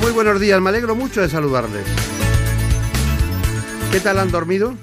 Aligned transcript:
Muy 0.00 0.10
buenos 0.10 0.40
días. 0.40 0.60
Me 0.60 0.70
alegro 0.70 0.96
mucho 0.96 1.20
de 1.20 1.28
saludarles. 1.28 1.84
¿Qué 3.92 4.00
tal 4.00 4.18
han 4.18 4.30
dormido? 4.30 4.74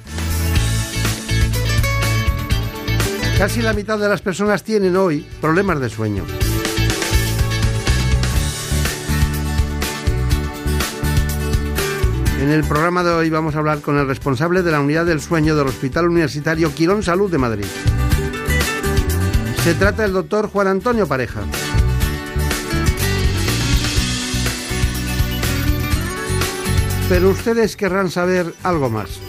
Casi 3.38 3.62
la 3.62 3.74
mitad 3.74 4.00
de 4.00 4.08
las 4.08 4.22
personas 4.22 4.64
tienen 4.64 4.96
hoy 4.96 5.28
problemas 5.42 5.82
de 5.82 5.90
sueño. 5.90 6.24
En 12.42 12.50
el 12.50 12.64
programa 12.64 13.04
de 13.04 13.12
hoy 13.12 13.30
vamos 13.30 13.56
a 13.56 13.60
hablar 13.60 13.82
con 13.82 13.98
el 13.98 14.08
responsable 14.08 14.64
de 14.64 14.72
la 14.72 14.80
unidad 14.80 15.06
del 15.06 15.20
sueño 15.20 15.58
del 15.58 15.68
Hospital 15.68 16.08
Universitario 16.08 16.74
Quirón 16.74 17.04
Salud 17.04 17.30
de 17.30 17.38
Madrid. 17.38 17.66
Se 19.64 19.74
trata 19.74 20.04
del 20.04 20.14
doctor 20.14 20.48
Juan 20.48 20.68
Antonio 20.68 21.06
Pareja. 21.06 21.42
Pero 27.12 27.32
ustedes 27.32 27.76
querrán 27.76 28.10
saber 28.10 28.54
algo 28.64 28.90
más. 28.90 29.20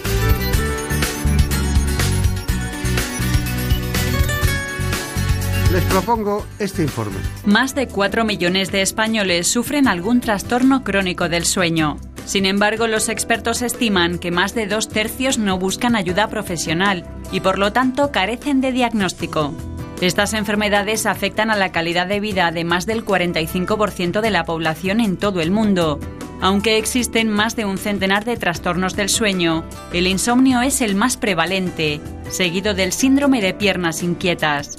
Les 5.73 5.83
propongo 5.87 6.47
este 6.61 6.83
informe. 6.85 7.17
Más 7.45 7.75
de 7.75 7.89
4 7.89 8.25
millones 8.25 8.71
de 8.71 8.83
españoles 8.83 9.49
sufren 9.49 9.89
algún 9.89 10.21
trastorno 10.21 10.85
crónico 10.85 11.29
del 11.29 11.45
sueño. 11.45 11.97
Sin 12.25 12.47
embargo, 12.47 12.87
los 12.87 13.09
expertos 13.09 13.63
estiman 13.63 14.21
que 14.21 14.31
más 14.31 14.55
de 14.55 14.69
dos 14.69 14.89
tercios 14.89 15.39
no 15.39 15.59
buscan 15.59 15.97
ayuda 15.97 16.29
profesional 16.29 17.05
y 17.33 17.41
por 17.41 17.59
lo 17.59 17.73
tanto 17.73 18.13
carecen 18.13 18.61
de 18.61 18.71
diagnóstico. 18.71 19.53
Estas 20.01 20.35
enfermedades 20.35 21.05
afectan 21.05 21.51
a 21.51 21.57
la 21.57 21.73
calidad 21.73 22.07
de 22.07 22.21
vida 22.21 22.53
de 22.53 22.63
más 22.65 22.87
del 22.87 23.05
45% 23.05 24.21
de 24.21 24.31
la 24.31 24.45
población 24.45 25.01
en 25.01 25.17
todo 25.17 25.41
el 25.41 25.51
mundo. 25.51 25.99
Aunque 26.43 26.77
existen 26.77 27.29
más 27.29 27.55
de 27.55 27.65
un 27.65 27.79
centenar 27.79 28.25
de 28.25 28.37
trastornos 28.37 28.97
del 28.97 29.09
sueño, 29.09 29.65
el 29.93 30.09
insomnio 30.09 30.61
es 30.61 30.81
el 30.81 30.97
más 30.97 31.17
prevalente, 31.17 32.01
seguido 32.31 32.75
del 32.75 32.93
síndrome 32.93 33.41
de 33.41 33.55
piernas 33.55 34.03
inquietas. 34.03 34.77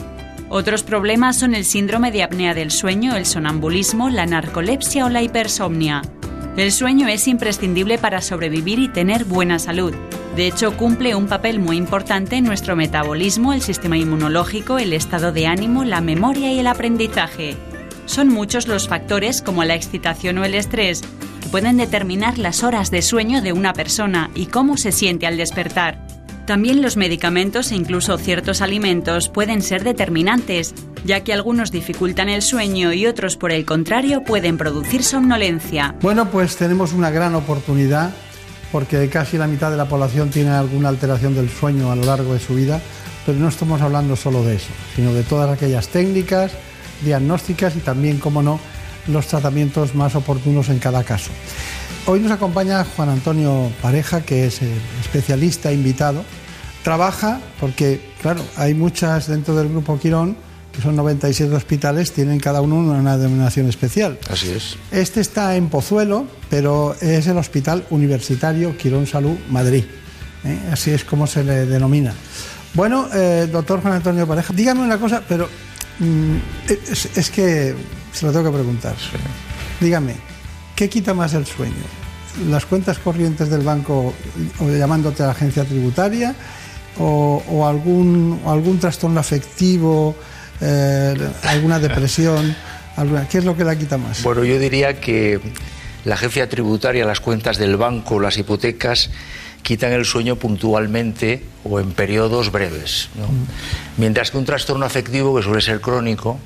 Otros 0.50 0.84
problemas 0.84 1.40
son 1.40 1.56
el 1.56 1.64
síndrome 1.64 2.12
de 2.12 2.22
apnea 2.22 2.54
del 2.54 2.70
sueño, 2.70 3.16
el 3.16 3.26
sonambulismo, 3.26 4.10
la 4.10 4.26
narcolepsia 4.26 5.06
o 5.06 5.10
la 5.10 5.22
hipersomnia. 5.22 6.02
El 6.58 6.74
sueño 6.74 7.08
es 7.08 7.30
imprescindible 7.30 7.98
para 7.98 8.22
sobrevivir 8.22 8.80
y 8.80 8.90
tener 8.90 9.24
buena 9.24 9.58
salud. 9.58 9.96
De 10.36 10.48
hecho, 10.48 10.76
cumple 10.76 11.16
un 11.16 11.28
papel 11.28 11.62
muy 11.62 11.78
importante 11.78 12.36
en 12.36 12.44
nuestro 12.44 12.76
metabolismo, 12.76 13.54
el 13.54 13.62
sistema 13.62 13.96
inmunológico, 13.96 14.80
el 14.80 14.92
estado 14.92 15.32
de 15.32 15.48
ánimo, 15.48 15.86
la 15.86 16.02
memoria 16.02 16.52
y 16.52 16.60
el 16.60 16.68
aprendizaje. 16.68 17.56
Son 18.06 18.28
muchos 18.28 18.68
los 18.68 18.90
factores 18.90 19.42
como 19.42 19.64
la 19.64 19.76
excitación 19.76 20.40
o 20.40 20.44
el 20.44 20.56
estrés 20.56 21.04
pueden 21.54 21.78
determinar 21.78 22.40
las 22.40 22.64
horas 22.64 22.90
de 22.90 23.04
sueño 23.04 23.44
de 23.44 23.54
una 23.54 23.74
persona 23.74 24.32
y 24.34 24.48
cómo 24.48 24.76
se 24.76 24.92
siente 24.92 25.28
al 25.28 25.38
despertar. 25.38 26.00
También 26.48 26.82
los 26.82 26.98
medicamentos 26.98 27.72
e 27.72 27.76
incluso 27.76 28.18
ciertos 28.18 28.64
alimentos 28.64 29.30
pueden 29.30 29.62
ser 29.62 29.84
determinantes, 29.84 30.74
ya 31.06 31.20
que 31.20 31.32
algunos 31.32 31.72
dificultan 31.72 32.28
el 32.28 32.42
sueño 32.42 32.92
y 32.92 33.06
otros, 33.06 33.38
por 33.38 33.52
el 33.52 33.66
contrario, 33.66 34.24
pueden 34.24 34.58
producir 34.58 35.04
somnolencia. 35.04 35.94
Bueno, 36.02 36.32
pues 36.32 36.56
tenemos 36.56 36.92
una 36.92 37.12
gran 37.12 37.36
oportunidad 37.36 38.10
porque 38.72 39.08
casi 39.10 39.38
la 39.38 39.46
mitad 39.46 39.70
de 39.70 39.78
la 39.78 39.88
población 39.88 40.32
tiene 40.32 40.50
alguna 40.50 40.90
alteración 40.90 41.36
del 41.36 41.52
sueño 41.52 41.92
a 41.92 41.96
lo 41.96 42.04
largo 42.04 42.34
de 42.34 42.40
su 42.40 42.56
vida, 42.56 42.82
pero 43.28 43.38
no 43.38 43.48
estamos 43.48 43.80
hablando 43.80 44.16
solo 44.16 44.44
de 44.44 44.56
eso, 44.56 44.72
sino 44.96 45.14
de 45.14 45.22
todas 45.22 45.52
aquellas 45.52 45.88
técnicas 45.90 46.52
diagnósticas 47.04 47.76
y 47.76 47.80
también, 47.80 48.18
como 48.18 48.42
no, 48.42 48.60
los 49.08 49.28
tratamientos 49.28 49.96
más 49.96 50.16
oportunos 50.16 50.70
en 50.70 50.80
cada 50.80 51.04
caso. 51.04 51.32
Hoy 52.06 52.20
nos 52.20 52.32
acompaña 52.32 52.84
Juan 52.84 53.10
Antonio 53.10 53.72
Pareja, 53.82 54.22
que 54.22 54.46
es 54.46 54.60
especialista 55.02 55.72
invitado. 55.72 56.24
Trabaja 56.84 57.40
porque, 57.62 58.02
claro, 58.22 58.44
hay 58.58 58.74
muchas 58.74 59.28
dentro 59.28 59.56
del 59.56 59.70
grupo 59.70 59.98
Quirón, 59.98 60.36
que 60.74 60.82
son 60.82 60.98
97 60.98 61.54
hospitales, 61.56 62.12
tienen 62.12 62.40
cada 62.40 62.60
uno 62.60 62.78
una 62.78 63.18
denominación 63.18 63.70
especial. 63.70 64.18
Así 64.30 64.52
es. 64.52 64.76
Este 64.92 65.22
está 65.22 65.56
en 65.56 65.70
Pozuelo, 65.70 66.28
pero 66.50 66.96
es 67.00 67.28
el 67.28 67.38
Hospital 67.38 67.86
Universitario 67.90 68.76
Quirón 68.78 69.08
Salud 69.08 69.38
Madrid. 69.50 69.86
¿eh? 70.44 70.60
Así 70.74 70.92
es 70.92 71.06
como 71.06 71.26
se 71.26 71.44
le 71.44 71.66
denomina. 71.66 72.14
Bueno, 72.74 73.08
eh, 73.14 73.48
doctor 73.50 73.82
Juan 73.82 73.94
Antonio 73.94 74.28
Pareja, 74.28 74.52
dígame 74.54 74.82
una 74.82 74.98
cosa, 74.98 75.22
pero 75.26 75.48
mm, 76.00 76.36
es, 76.68 77.08
es 77.16 77.30
que 77.30 77.76
se 78.14 78.26
lo 78.26 78.32
tengo 78.32 78.52
que 78.52 78.58
preguntar. 78.58 78.96
Dígame, 79.80 80.16
¿qué 80.76 80.90
quita 80.90 81.14
más 81.14 81.34
el 81.34 81.46
sueño? 81.46 81.74
¿Las 82.50 82.66
cuentas 82.66 82.98
corrientes 83.00 83.50
del 83.50 83.62
banco 83.62 84.14
o 84.60 84.70
llamándote 84.70 85.24
a 85.24 85.28
la 85.28 85.32
agencia 85.34 85.66
tributaria? 85.66 86.36
¿O, 87.00 87.44
o 87.50 87.68
algún, 87.68 88.40
algún 88.46 88.80
trastorno 88.80 89.20
afectivo? 89.20 90.16
Eh, 90.62 91.16
¿Alguna 91.44 91.80
depresión? 91.80 92.56
Alguna, 92.96 93.28
¿Qué 93.28 93.40
es 93.40 93.46
lo 93.46 93.58
que 93.58 93.64
la 93.64 93.76
quita 93.76 93.98
más? 93.98 94.22
Bueno, 94.22 94.44
yo 94.44 94.60
diría 94.60 95.00
que 95.00 95.40
la 96.06 96.16
agencia 96.16 96.48
tributaria, 96.48 97.06
las 97.06 97.20
cuentas 97.20 97.58
del 97.58 97.76
banco, 97.78 98.20
las 98.20 98.38
hipotecas, 98.38 99.10
quitan 99.64 99.94
el 99.94 100.06
sueño 100.06 100.36
puntualmente 100.36 101.44
o 101.64 101.80
en 101.80 101.92
periodos 101.92 102.52
breves. 102.52 103.10
¿no? 103.16 103.28
Mm. 103.28 103.48
Mientras 103.98 104.30
que 104.30 104.38
un 104.38 104.46
trastorno 104.46 104.86
afectivo, 104.86 105.36
que 105.36 105.42
suele 105.42 105.62
ser 105.62 105.82
crónico, 105.82 106.40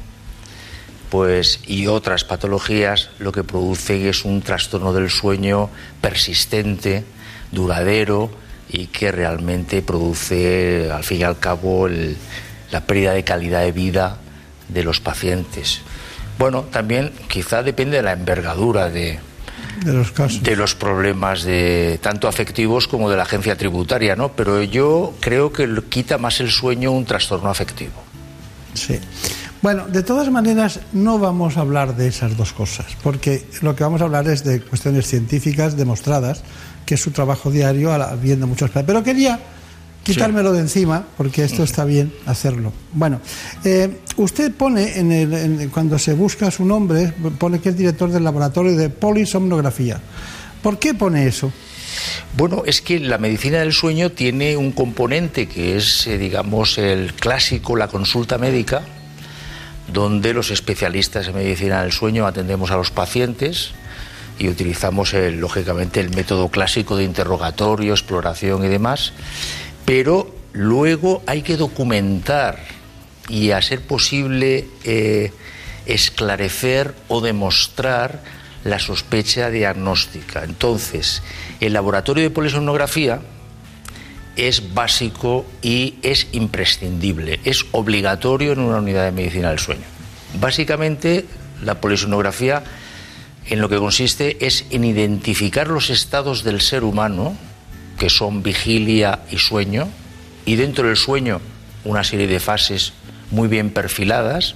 pues 1.10 1.62
y 1.66 1.88
otras 1.88 2.24
patologías 2.24 3.10
lo 3.20 3.32
que 3.32 3.44
produce 3.44 4.10
es 4.10 4.26
un 4.26 4.42
trastorno 4.42 4.94
del 4.94 5.10
sueño 5.10 5.70
persistente, 6.02 7.04
duradero 7.52 8.30
y 8.70 8.88
que 8.88 9.12
realmente 9.12 9.82
produce 9.82 10.90
al 10.92 11.04
fin 11.04 11.22
y 11.22 11.24
al 11.24 11.40
cabo 11.40 11.88
el, 11.88 12.18
la 12.72 12.82
pérdida 12.82 13.14
de 13.14 13.24
calidad 13.24 13.62
de 13.62 13.72
vida 13.72 14.18
de 14.68 14.84
los 14.84 15.00
pacientes. 15.00 15.82
Bueno, 16.38 16.64
también 16.64 17.12
quizá 17.28 17.64
depende 17.64 17.98
de 17.98 18.04
la 18.04 18.12
envergadura 18.12 18.90
de, 18.90 19.20
de 19.84 19.94
los 19.94 20.12
casos. 20.12 20.44
de 20.44 20.56
los 20.56 20.76
problemas 20.76 21.44
de 21.44 22.00
tanto 22.02 22.28
afectivos 22.28 22.88
como 22.88 23.10
de 23.10 23.18
la 23.18 23.24
agencia 23.24 23.56
tributaria, 23.56 24.16
¿no? 24.16 24.34
Pero 24.34 24.62
yo 24.64 25.14
creo 25.20 25.52
que 25.52 25.68
quita 25.90 26.18
más 26.18 26.40
el 26.40 26.52
sueño 26.52 26.92
un 26.92 27.06
trastorno 27.06 27.50
afectivo. 27.50 28.04
Sí. 28.74 29.00
Bueno, 29.62 29.88
de 29.88 30.04
todas 30.04 30.30
maneras, 30.30 30.80
no 30.94 31.18
vamos 31.18 31.58
a 31.58 31.62
hablar 31.62 31.96
de 31.96 32.08
esas 32.08 32.38
dos 32.38 32.54
cosas, 32.54 32.86
porque 33.02 33.44
lo 33.62 33.76
que 33.76 33.84
vamos 33.84 34.02
a 34.02 34.06
hablar 34.06 34.28
es 34.28 34.44
de 34.44 34.62
cuestiones 34.62 35.08
científicas 35.08 35.76
demostradas, 35.76 36.44
que 36.86 36.96
es 36.96 37.02
su 37.02 37.12
trabajo 37.12 37.50
diario 37.50 37.92
viendo 38.22 38.46
muchos. 38.46 38.70
Pero 38.72 39.04
quería 39.04 39.40
quitármelo 40.04 40.54
de 40.54 40.62
encima, 40.62 41.06
porque 41.18 41.44
esto 41.44 41.64
está 41.64 41.86
bien 41.86 42.14
hacerlo. 42.26 42.72
Bueno, 42.94 43.20
eh, 43.64 44.02
usted 44.18 44.54
pone, 44.54 44.98
en 45.00 45.12
el, 45.12 45.34
en, 45.34 45.70
cuando 45.70 46.00
se 46.00 46.14
busca 46.14 46.50
su 46.50 46.64
nombre, 46.64 47.14
pone 47.38 47.60
que 47.60 47.70
es 47.70 47.78
director 47.78 48.10
del 48.10 48.24
laboratorio 48.24 48.76
de 48.76 48.90
polisomnografía. 48.90 50.00
¿Por 50.62 50.80
qué 50.80 50.94
pone 50.94 51.28
eso? 51.28 51.52
Bueno, 52.38 52.64
es 52.66 52.82
que 52.82 53.00
la 53.00 53.18
medicina 53.18 53.60
del 53.60 53.74
sueño 53.74 54.12
tiene 54.12 54.56
un 54.56 54.72
componente 54.72 55.48
que 55.48 55.78
es, 55.78 56.08
eh, 56.08 56.18
digamos, 56.18 56.78
el 56.78 57.14
clásico, 57.14 57.76
la 57.76 57.88
consulta 57.88 58.38
médica, 58.38 58.84
donde 59.88 60.34
los 60.34 60.52
especialistas 60.52 61.28
en 61.28 61.36
medicina 61.36 61.82
del 61.82 61.92
sueño 61.92 62.26
atendemos 62.26 62.72
a 62.72 62.78
los 62.78 62.92
pacientes 62.92 63.72
y 64.40 64.50
utilizamos, 64.50 65.14
el, 65.14 65.40
lógicamente, 65.40 66.00
el 66.00 66.10
método 66.10 66.50
clásico 66.50 66.98
de 66.98 67.04
interrogatorio, 67.04 67.94
exploración 67.94 68.64
y 68.66 68.68
demás, 68.68 69.14
pero 69.86 70.34
luego 70.54 71.24
hay 71.26 71.42
que 71.42 71.58
documentar 71.58 72.60
y, 73.30 73.52
a 73.52 73.62
ser 73.62 73.82
posible, 73.82 74.68
eh, 74.84 75.32
esclarecer 75.86 76.94
o 77.08 77.22
demostrar 77.22 78.22
la 78.64 78.80
sospecha 78.80 79.50
diagnóstica. 79.50 80.44
Entonces, 80.44 81.24
el 81.60 81.74
laboratorio 81.74 82.24
de 82.24 82.30
polisomnografía 82.30 83.22
es 84.38 84.74
básico 84.74 85.46
y 85.62 85.96
es 86.04 86.28
imprescindible, 86.32 87.40
es 87.44 87.66
obligatorio 87.72 88.54
en 88.54 88.60
una 88.60 88.78
unidad 88.78 89.06
de 89.06 89.12
medicina 89.12 89.50
del 89.50 89.60
sueño. 89.60 89.84
Básicamente, 90.40 91.26
la 91.64 91.82
polisonografía 91.82 92.64
en 93.48 93.62
lo 93.62 93.70
que 93.70 93.78
consiste 93.78 94.46
es 94.46 94.66
en 94.70 94.84
identificar 94.84 95.68
los 95.68 95.90
estados 95.90 96.44
del 96.44 96.62
ser 96.62 96.84
humano, 96.84 97.36
que 97.98 98.10
son 98.10 98.44
vigilia 98.44 99.20
y 99.32 99.38
sueño, 99.38 99.88
y 100.46 100.56
dentro 100.56 100.88
del 100.88 100.98
sueño 100.98 101.42
una 101.84 102.04
serie 102.04 102.28
de 102.28 102.40
fases 102.40 102.94
muy 103.32 103.48
bien 103.48 103.72
perfiladas, 103.72 104.56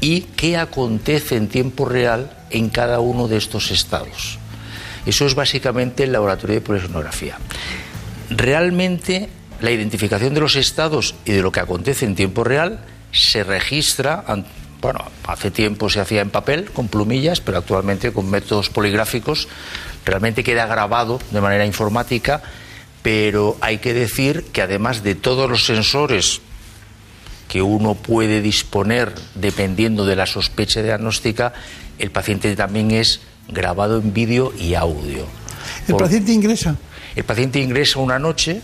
y 0.00 0.20
qué 0.36 0.56
acontece 0.56 1.36
en 1.36 1.48
tiempo 1.48 1.86
real 1.86 2.30
en 2.50 2.68
cada 2.68 3.00
uno 3.00 3.26
de 3.26 3.38
estos 3.38 3.70
estados. 3.70 4.38
Eso 5.06 5.26
es 5.26 5.34
básicamente 5.34 6.04
el 6.04 6.12
laboratorio 6.12 6.56
de 6.56 6.60
polisonografía. 6.60 7.38
Realmente 8.30 9.28
la 9.60 9.70
identificación 9.70 10.34
de 10.34 10.40
los 10.40 10.56
estados 10.56 11.14
y 11.24 11.32
de 11.32 11.42
lo 11.42 11.52
que 11.52 11.60
acontece 11.60 12.06
en 12.06 12.14
tiempo 12.14 12.44
real 12.44 12.80
se 13.12 13.44
registra, 13.44 14.24
bueno, 14.80 15.00
hace 15.26 15.50
tiempo 15.50 15.88
se 15.88 16.00
hacía 16.00 16.20
en 16.20 16.30
papel 16.30 16.70
con 16.70 16.88
plumillas, 16.88 17.40
pero 17.40 17.58
actualmente 17.58 18.12
con 18.12 18.28
métodos 18.28 18.70
poligráficos 18.70 19.48
realmente 20.04 20.44
queda 20.44 20.66
grabado 20.66 21.20
de 21.30 21.40
manera 21.40 21.64
informática, 21.64 22.42
pero 23.02 23.56
hay 23.60 23.78
que 23.78 23.94
decir 23.94 24.44
que 24.52 24.62
además 24.62 25.02
de 25.02 25.14
todos 25.14 25.48
los 25.48 25.64
sensores 25.64 26.40
que 27.48 27.62
uno 27.62 27.94
puede 27.94 28.42
disponer 28.42 29.14
dependiendo 29.34 30.04
de 30.06 30.16
la 30.16 30.26
sospecha 30.26 30.82
diagnóstica, 30.82 31.52
el 31.98 32.10
paciente 32.10 32.56
también 32.56 32.90
es 32.90 33.20
grabado 33.48 33.98
en 33.98 34.12
vídeo 34.12 34.52
y 34.58 34.74
audio. 34.74 35.26
¿El 35.86 35.96
paciente 35.96 36.32
ingresa? 36.32 36.76
El 37.16 37.24
paciente 37.24 37.60
ingresa 37.60 37.98
una 38.00 38.18
noche 38.18 38.60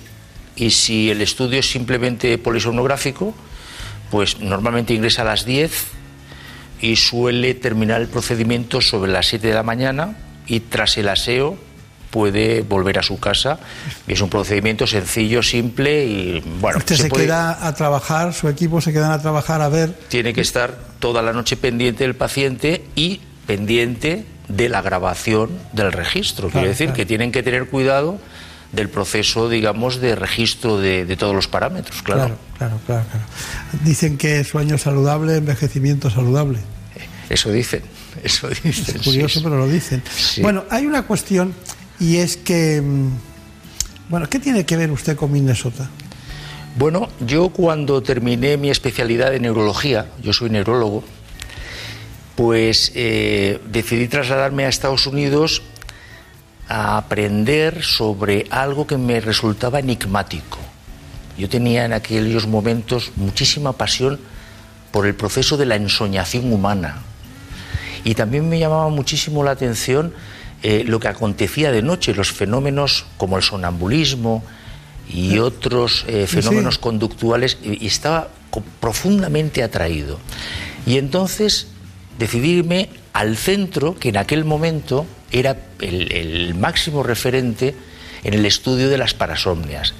y 0.57 0.71
si 0.71 1.11
el 1.11 1.23
estudio 1.23 1.61
es 1.61 1.71
simplemente 1.71 2.37
polisomnográfico, 2.39 3.35
pues 4.11 4.41
normalmente 4.41 4.95
ingresa 4.95 5.23
a 5.23 5.27
las 5.27 5.45
10 5.45 5.87
y 6.81 6.97
suele 6.97 7.55
terminar 7.55 8.01
el 8.01 8.09
procedimiento 8.09 8.81
sobre 8.81 9.13
las 9.13 9.27
7 9.29 9.47
de 9.49 9.55
la 9.55 9.63
mañana 9.63 10.17
y 10.47 10.61
tras 10.61 10.99
el 10.99 11.09
aseo 11.09 11.57
puede 12.11 12.63
volver 12.63 12.99
a 12.99 13.03
su 13.03 13.19
casa. 13.21 13.61
Es 14.09 14.21
un 14.21 14.29
procedimiento 14.29 14.87
sencillo, 14.87 15.43
simple 15.43 16.05
y 16.05 16.41
bueno. 16.61 16.79
Usted 16.79 16.97
se, 16.97 17.09
queda 17.09 17.67
a 17.67 17.75
trabajar, 17.75 18.35
su 18.35 18.49
equipo 18.49 18.81
se 18.81 18.93
quedan 18.93 19.13
a 19.13 19.21
trabajar 19.21 19.63
a 19.63 19.69
ver. 19.69 19.95
Tiene 20.09 20.33
que 20.33 20.41
estar 20.41 20.77
toda 20.99 21.23
la 21.23 21.33
noche 21.33 21.57
pendiente 21.57 22.05
del 22.05 22.17
paciente 22.17 22.85
y 22.97 23.21
pendiente 23.47 24.25
de 24.49 24.69
la 24.69 24.83
grabación 24.83 25.51
del 25.73 25.93
registro. 25.93 26.51
Quiere 26.51 26.69
decir 26.69 26.93
que 26.93 27.07
tienen 27.07 27.31
que 27.31 27.43
tener 27.45 27.67
cuidado 27.67 28.19
del 28.73 28.89
proceso, 28.89 29.49
digamos, 29.49 30.01
de 30.01 30.15
registro 30.15 30.79
de, 30.79 31.17
todos 31.17 31.35
los 31.35 31.49
parámetros, 31.49 32.03
claro. 32.03 32.37
Claro, 32.57 32.79
claro, 32.87 33.05
Dicen 33.85 34.17
que 34.17 34.45
sueño 34.45 34.79
saludable, 34.79 35.37
envejecimiento 35.37 36.11
saludable. 36.11 36.59
Eso 37.29 37.51
dicen, 37.51 37.83
eso 38.25 38.49
dicen. 38.49 38.97
Es 38.97 39.03
curioso, 39.03 39.41
pero 39.43 39.59
lo 39.59 39.69
dicen. 39.69 40.03
Bueno, 40.43 40.65
hay 40.71 40.87
una 40.87 41.03
cuestión 41.03 41.55
y 41.99 42.17
es 42.17 42.37
que, 42.37 42.81
mm, 42.81 43.09
bueno, 44.09 44.29
¿qué 44.29 44.39
tiene 44.39 44.65
que 44.65 44.77
ver 44.77 44.91
usted 44.91 45.17
con 45.17 45.33
Minnesota? 45.33 45.89
Bueno, 46.77 47.09
yo 47.27 47.49
cuando 47.49 48.03
terminé 48.03 48.57
mi 48.57 48.71
especialidad 48.71 49.31
de 49.33 49.41
neurología, 49.41 50.07
yo 50.23 50.33
soy 50.33 50.51
neurólogo, 50.51 51.03
pues 52.37 52.93
eh, 52.95 53.61
decidí 53.71 54.07
trasladarme 54.07 54.65
a 54.65 54.69
Estados 54.69 55.07
Unidos 55.07 55.63
a 56.71 56.97
aprender 56.97 57.83
sobre 57.83 58.47
algo 58.49 58.87
que 58.87 58.97
me 58.97 59.21
resultaba 59.21 59.81
enigmático. 59.81 60.59
Yo 61.37 61.49
tenía 61.49 61.85
en 61.85 61.93
aquellos 61.93 62.47
momentos 62.47 63.11
muchísima 63.17 63.73
pasión 63.73 64.21
por 64.93 65.05
el 65.05 65.17
proceso 65.17 65.57
de 65.57 65.67
la 65.67 65.75
ensoñación 65.75 66.53
humana. 66.53 67.03
Y 68.05 68.15
también 68.15 68.49
me 68.49 68.61
llamaba 68.61 68.89
muchísimo 68.89 69.43
la 69.43 69.51
atención 69.51 70.15
eh, 70.63 70.85
lo 70.87 71.01
que 71.01 71.09
acontecía 71.09 71.73
de 71.73 71.83
noche, 71.83 72.15
los 72.15 72.31
fenómenos 72.31 73.05
como 73.17 73.37
el 73.37 73.43
sonambulismo 73.43 74.45
y 75.13 75.39
otros 75.39 76.05
eh, 76.07 76.29
fenómenos 76.29 76.79
conductuales, 76.79 77.59
y, 77.65 77.85
estaba 77.85 78.29
profundamente 78.79 79.65
atraído. 79.65 80.21
Y 80.87 80.99
entonces 80.99 81.67
decidirme 82.17 82.91
al 83.13 83.37
centro 83.37 83.99
que 83.99 84.11
en 84.11 84.19
aquel 84.19 84.45
momento 84.45 85.05
era 85.33 85.57
el, 85.81 86.55
máximo 86.55 87.03
referente 87.03 87.75
en 88.25 88.35
el 88.35 88.47
estudio 88.47 88.89
de 88.89 88.99
las 88.99 89.15
parasomnias. 89.15 89.95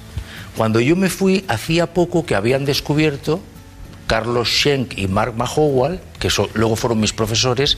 Cuando 0.57 0.79
yo 0.79 0.95
me 0.95 1.09
fui, 1.09 1.45
hacía 1.47 1.93
poco 1.93 2.25
que 2.25 2.35
habían 2.35 2.65
descubierto 2.65 3.41
Carlos 4.07 4.49
Schenk 4.49 4.97
y 4.97 5.07
Mark 5.07 5.35
Mahowal, 5.37 6.01
que 6.19 6.27
luego 6.53 6.75
fueron 6.75 6.99
mis 6.99 7.13
profesores, 7.13 7.77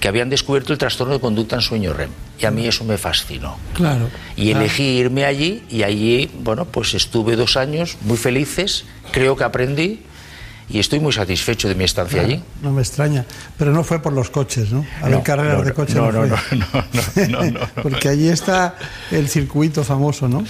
que 0.00 0.08
habían 0.08 0.30
descubierto 0.30 0.72
el 0.72 0.78
trastorno 0.78 1.12
de 1.12 1.20
conducta 1.20 1.56
en 1.56 1.62
sueño 1.62 1.92
REM. 1.92 2.08
Y 2.38 2.46
a 2.46 2.50
mí 2.50 2.66
eso 2.66 2.84
me 2.84 2.96
fascinó. 2.96 3.58
Claro. 3.74 4.08
Y 4.34 4.50
elegí 4.50 4.82
irme 4.82 5.26
allí 5.26 5.62
y 5.68 5.82
allí, 5.82 6.30
bueno, 6.38 6.64
pues 6.64 6.94
estuve 6.94 7.36
dos 7.36 7.58
años 7.58 7.98
muy 8.00 8.16
felices, 8.16 8.86
creo 9.12 9.36
que 9.36 9.44
aprendí 9.44 10.00
y 10.68 10.78
estoy 10.78 11.00
muy 11.00 11.12
satisfecho 11.12 11.68
de 11.68 11.74
mi 11.74 11.84
estancia 11.84 12.22
allí. 12.22 12.42
No 12.62 12.72
me 12.72 12.82
extraña, 12.82 13.26
pero 13.58 13.72
no 13.72 13.84
fue 13.84 14.00
por 14.00 14.12
los 14.12 14.30
coches, 14.30 14.72
¿no? 14.72 14.84
A 15.02 15.08
ver 15.08 15.22
carreras 15.22 15.64
de 15.64 15.72
coches. 15.72 15.94
No, 15.94 16.10
no, 16.10 16.26
no, 16.26 16.36
no, 17.28 17.50
no, 17.50 17.60
Porque 17.82 18.08
allí 18.08 18.28
está 18.28 18.76
el 19.10 19.28
circuito 19.28 19.84
famoso, 19.84 20.28
¿no? 20.28 20.44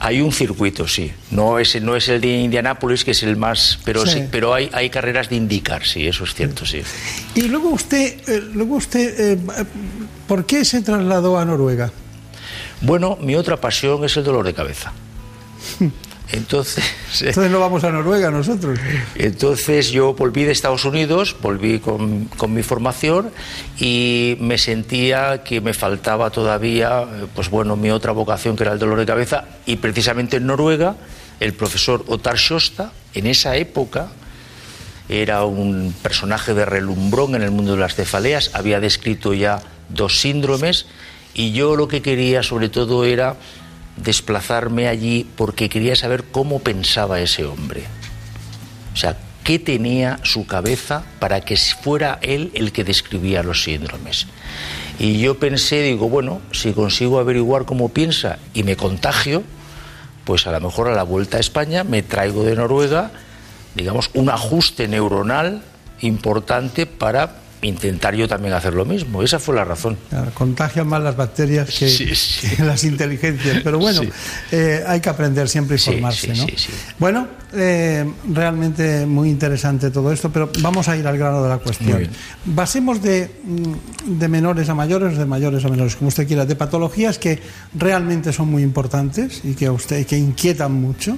Hay 0.00 0.20
un 0.20 0.32
circuito, 0.32 0.86
sí. 0.88 1.12
No 1.30 1.58
es, 1.58 1.80
no 1.80 1.96
es 1.96 2.08
el 2.08 2.20
de 2.20 2.40
Indianápolis, 2.40 3.04
que 3.04 3.12
es 3.12 3.22
el 3.22 3.36
más. 3.36 3.78
Pero 3.84 4.04
sí, 4.04 4.24
pero 4.30 4.52
hay, 4.52 4.68
hay 4.72 4.90
carreras 4.90 5.30
de 5.30 5.36
indicar, 5.36 5.86
sí, 5.86 6.06
eso 6.06 6.24
es 6.24 6.34
cierto, 6.34 6.66
sí. 6.66 6.82
Y 7.34 7.42
luego 7.42 7.70
usted, 7.70 8.28
eh, 8.28 8.42
luego 8.52 8.76
usted 8.76 9.34
eh, 9.34 9.38
¿por 10.26 10.44
qué 10.44 10.64
se 10.64 10.82
trasladó 10.82 11.38
a 11.38 11.44
Noruega? 11.44 11.90
Bueno, 12.80 13.16
mi 13.20 13.36
otra 13.36 13.56
pasión 13.60 14.04
es 14.04 14.16
el 14.16 14.24
dolor 14.24 14.44
de 14.44 14.52
cabeza. 14.52 14.92
Entonces, 16.32 16.84
entonces 17.20 17.50
no 17.50 17.60
vamos 17.60 17.84
a 17.84 17.90
Noruega 17.90 18.30
nosotros. 18.30 18.78
Entonces 19.14 19.90
yo 19.90 20.14
volví 20.14 20.44
de 20.44 20.52
Estados 20.52 20.84
Unidos, 20.84 21.36
volví 21.40 21.80
con, 21.80 22.28
mi 22.48 22.62
formación 22.62 23.30
y 23.78 24.36
me 24.40 24.58
sentía 24.58 25.42
que 25.42 25.60
me 25.60 25.74
faltaba 25.74 26.30
todavía, 26.30 27.04
pues 27.34 27.50
bueno, 27.50 27.76
mi 27.76 27.90
otra 27.90 28.12
vocación 28.12 28.56
que 28.56 28.64
era 28.64 28.72
el 28.72 28.78
dolor 28.78 28.98
de 28.98 29.06
cabeza 29.06 29.44
y 29.66 29.76
precisamente 29.76 30.36
en 30.36 30.46
Noruega 30.46 30.96
el 31.40 31.52
profesor 31.52 32.04
Otar 32.08 32.36
Shosta 32.36 32.92
en 33.12 33.26
esa 33.26 33.56
época 33.56 34.08
era 35.08 35.44
un 35.44 35.94
personaje 36.02 36.54
de 36.54 36.64
relumbrón 36.64 37.34
en 37.34 37.42
el 37.42 37.50
mundo 37.50 37.72
de 37.72 37.80
las 37.80 37.94
cefaleas, 37.94 38.50
había 38.54 38.80
descrito 38.80 39.34
ya 39.34 39.60
dos 39.88 40.20
síndromes 40.20 40.86
y 41.34 41.52
yo 41.52 41.76
lo 41.76 41.88
que 41.88 42.00
quería 42.00 42.42
sobre 42.42 42.68
todo 42.68 43.04
era 43.04 43.36
desplazarme 43.96 44.88
allí 44.88 45.26
porque 45.36 45.68
quería 45.68 45.96
saber 45.96 46.24
cómo 46.24 46.60
pensaba 46.60 47.20
ese 47.20 47.44
hombre. 47.44 47.84
O 48.92 48.96
sea, 48.96 49.16
qué 49.44 49.58
tenía 49.58 50.18
su 50.22 50.46
cabeza 50.46 51.04
para 51.18 51.42
que 51.42 51.56
fuera 51.56 52.18
él 52.22 52.50
el 52.54 52.72
que 52.72 52.84
describía 52.84 53.42
los 53.42 53.62
síndromes. 53.62 54.26
Y 54.98 55.18
yo 55.18 55.38
pensé, 55.38 55.82
digo, 55.82 56.08
bueno, 56.08 56.40
si 56.52 56.72
consigo 56.72 57.18
averiguar 57.18 57.64
cómo 57.64 57.90
piensa 57.90 58.38
y 58.54 58.62
me 58.62 58.76
contagio, 58.76 59.42
pues 60.24 60.46
a 60.46 60.52
lo 60.52 60.60
mejor 60.60 60.88
a 60.88 60.94
la 60.94 61.02
vuelta 61.02 61.36
a 61.36 61.40
España 61.40 61.84
me 61.84 62.02
traigo 62.02 62.44
de 62.44 62.56
Noruega, 62.56 63.10
digamos, 63.74 64.10
un 64.14 64.30
ajuste 64.30 64.88
neuronal 64.88 65.62
importante 66.00 66.86
para 66.86 67.43
intentar 67.64 68.14
yo 68.14 68.28
también 68.28 68.54
hacer 68.54 68.74
lo 68.74 68.84
mismo. 68.84 69.22
Esa 69.22 69.38
fue 69.38 69.54
la 69.54 69.64
razón. 69.64 69.96
contagian 70.34 70.86
más 70.86 71.02
las 71.02 71.16
bacterias 71.16 71.70
que, 71.70 72.16
las 72.64 72.84
inteligencias. 72.84 73.60
Pero 73.62 73.78
bueno, 73.78 74.02
eh, 74.50 74.82
hay 74.86 75.00
que 75.00 75.08
aprender 75.08 75.48
siempre 75.48 75.76
y 75.76 75.78
formarse. 75.78 76.34
¿no? 76.34 76.46
Bueno, 76.98 77.28
eh, 77.52 78.04
realmente 78.28 79.06
muy 79.06 79.30
interesante 79.30 79.90
todo 79.90 80.12
esto, 80.12 80.30
pero 80.30 80.50
vamos 80.60 80.88
a 80.88 80.96
ir 80.96 81.06
al 81.06 81.16
grano 81.16 81.42
de 81.42 81.48
la 81.48 81.58
cuestión. 81.58 82.08
Basemos 82.44 83.02
de, 83.02 83.30
mm, 83.44 84.18
de 84.18 84.28
menores 84.28 84.68
a 84.68 84.74
mayores, 84.74 85.16
de 85.16 85.24
mayores 85.24 85.64
a 85.64 85.68
menores, 85.68 85.96
como 85.96 86.08
usted 86.08 86.26
quiera, 86.26 86.46
de 86.46 86.56
patologías 86.56 87.18
que 87.18 87.40
realmente 87.74 88.32
son 88.32 88.48
muy 88.48 88.62
importantes 88.62 89.40
y 89.44 89.54
que, 89.54 89.70
usted, 89.70 90.06
que 90.06 90.18
inquietan 90.18 90.72
mucho, 90.72 91.16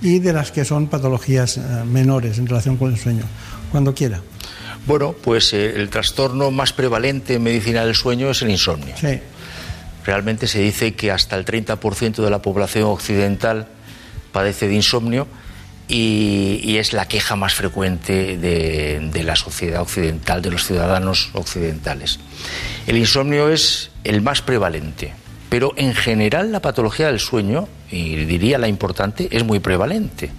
y 0.00 0.18
de 0.18 0.32
las 0.32 0.52
que 0.52 0.64
son 0.64 0.86
patologías 0.86 1.56
eh, 1.56 1.60
menores 1.84 2.38
en 2.38 2.46
relación 2.46 2.76
con 2.76 2.92
el 2.92 2.98
sueño. 2.98 3.24
Cuando 3.70 3.94
quiera. 3.94 4.20
Bueno, 4.88 5.12
pues 5.12 5.52
eh, 5.52 5.74
el 5.76 5.90
trastorno 5.90 6.50
más 6.50 6.72
prevalente 6.72 7.34
en 7.34 7.42
medicina 7.42 7.84
del 7.84 7.94
sueño 7.94 8.30
es 8.30 8.40
el 8.40 8.48
insomnio. 8.48 8.94
Sí. 8.96 9.20
Realmente 10.06 10.46
se 10.46 10.60
dice 10.60 10.94
que 10.94 11.12
hasta 11.12 11.36
el 11.36 11.44
30% 11.44 12.24
de 12.24 12.30
la 12.30 12.40
población 12.40 12.84
occidental 12.84 13.68
padece 14.32 14.66
de 14.66 14.74
insomnio 14.74 15.28
y, 15.88 16.78
es 16.78 16.94
la 16.94 17.06
queja 17.06 17.36
más 17.36 17.52
frecuente 17.52 18.38
de, 18.38 19.22
la 19.22 19.36
sociedad 19.36 19.82
occidental, 19.82 20.40
de 20.40 20.50
los 20.50 20.64
ciudadanos 20.64 21.32
occidentales. 21.34 22.18
El 22.86 22.96
insomnio 22.96 23.50
es 23.50 23.90
el 24.04 24.22
más 24.22 24.40
prevalente. 24.40 25.12
Pero 25.50 25.74
en 25.76 25.94
general 25.94 26.50
la 26.50 26.60
patología 26.60 27.08
del 27.08 27.20
sueño, 27.20 27.68
y 27.90 28.24
diría 28.24 28.56
la 28.56 28.68
importante, 28.68 29.28
es 29.32 29.44
muy 29.44 29.60
prevalente. 29.60 30.30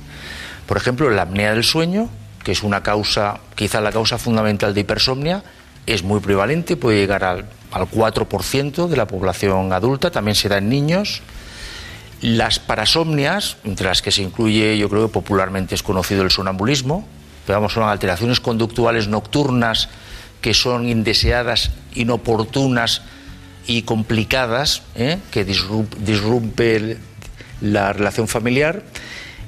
Por 0.65 0.77
ejemplo, 0.77 1.11
la 1.11 1.21
apnea 1.21 1.53
del 1.53 1.63
sueño, 1.63 2.09
que 2.43 2.51
es 2.51 2.63
una 2.63 2.83
causa, 2.83 3.39
quizá 3.55 3.81
la 3.81 3.91
causa 3.91 4.17
fundamental 4.17 4.73
de 4.73 4.81
hipersomnia, 4.81 5.43
es 5.85 6.03
muy 6.03 6.19
prevalente, 6.19 6.77
puede 6.77 6.99
llegar 6.99 7.23
al, 7.23 7.45
al 7.71 7.89
4% 7.89 8.87
de 8.87 8.97
la 8.97 9.07
población 9.07 9.73
adulta, 9.73 10.11
también 10.11 10.35
se 10.35 10.49
da 10.49 10.57
en 10.57 10.69
niños. 10.69 11.21
Las 12.21 12.59
parasomnias, 12.59 13.57
entre 13.63 13.87
las 13.87 14.01
que 14.01 14.11
se 14.11 14.21
incluye, 14.21 14.77
yo 14.77 14.89
creo 14.89 15.07
que 15.07 15.13
popularmente 15.13 15.73
es 15.73 15.83
conocido 15.83 16.23
el 16.23 16.31
sonambulismo, 16.31 17.07
pero 17.47 17.67
son 17.69 17.83
alteraciones 17.83 18.39
conductuales 18.39 19.07
nocturnas 19.07 19.89
que 20.41 20.53
son 20.53 20.87
indeseadas, 20.87 21.71
inoportunas 21.95 23.01
y 23.67 23.83
complicadas, 23.83 24.83
¿eh? 24.95 25.17
que 25.31 25.45
disrumpen 25.45 26.99
la 27.61 27.93
relación 27.93 28.27
familiar. 28.27 28.83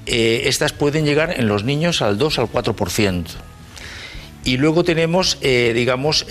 Eh, 0.05 0.43
estas 0.45 0.73
pueden 0.73 1.05
llegar 1.05 1.39
en 1.39 1.47
los 1.47 1.63
niños 1.63 2.01
al 2.01 2.17
2 2.17 2.39
al 2.39 2.47
4%. 2.47 3.25
Y 4.43 4.57
luego 4.57 4.83
tenemos, 4.83 5.37
eh, 5.41 5.71
digamos, 5.75 6.25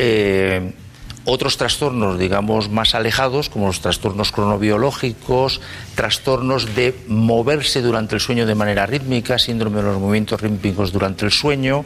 otros 1.24 1.56
trastornos, 1.56 2.18
digamos, 2.18 2.70
más 2.70 2.94
alejados, 2.94 3.48
como 3.48 3.66
los 3.66 3.80
trastornos 3.80 4.32
cronobiológicos, 4.32 5.60
trastornos 5.94 6.74
de 6.74 6.94
moverse 7.08 7.82
durante 7.82 8.14
el 8.14 8.20
sueño 8.20 8.46
de 8.46 8.54
manera 8.54 8.86
rítmica, 8.86 9.38
síndrome 9.38 9.78
de 9.78 9.82
los 9.84 9.98
movimientos 9.98 10.40
rítmicos 10.40 10.92
durante 10.92 11.24
el 11.24 11.30
sueño, 11.30 11.84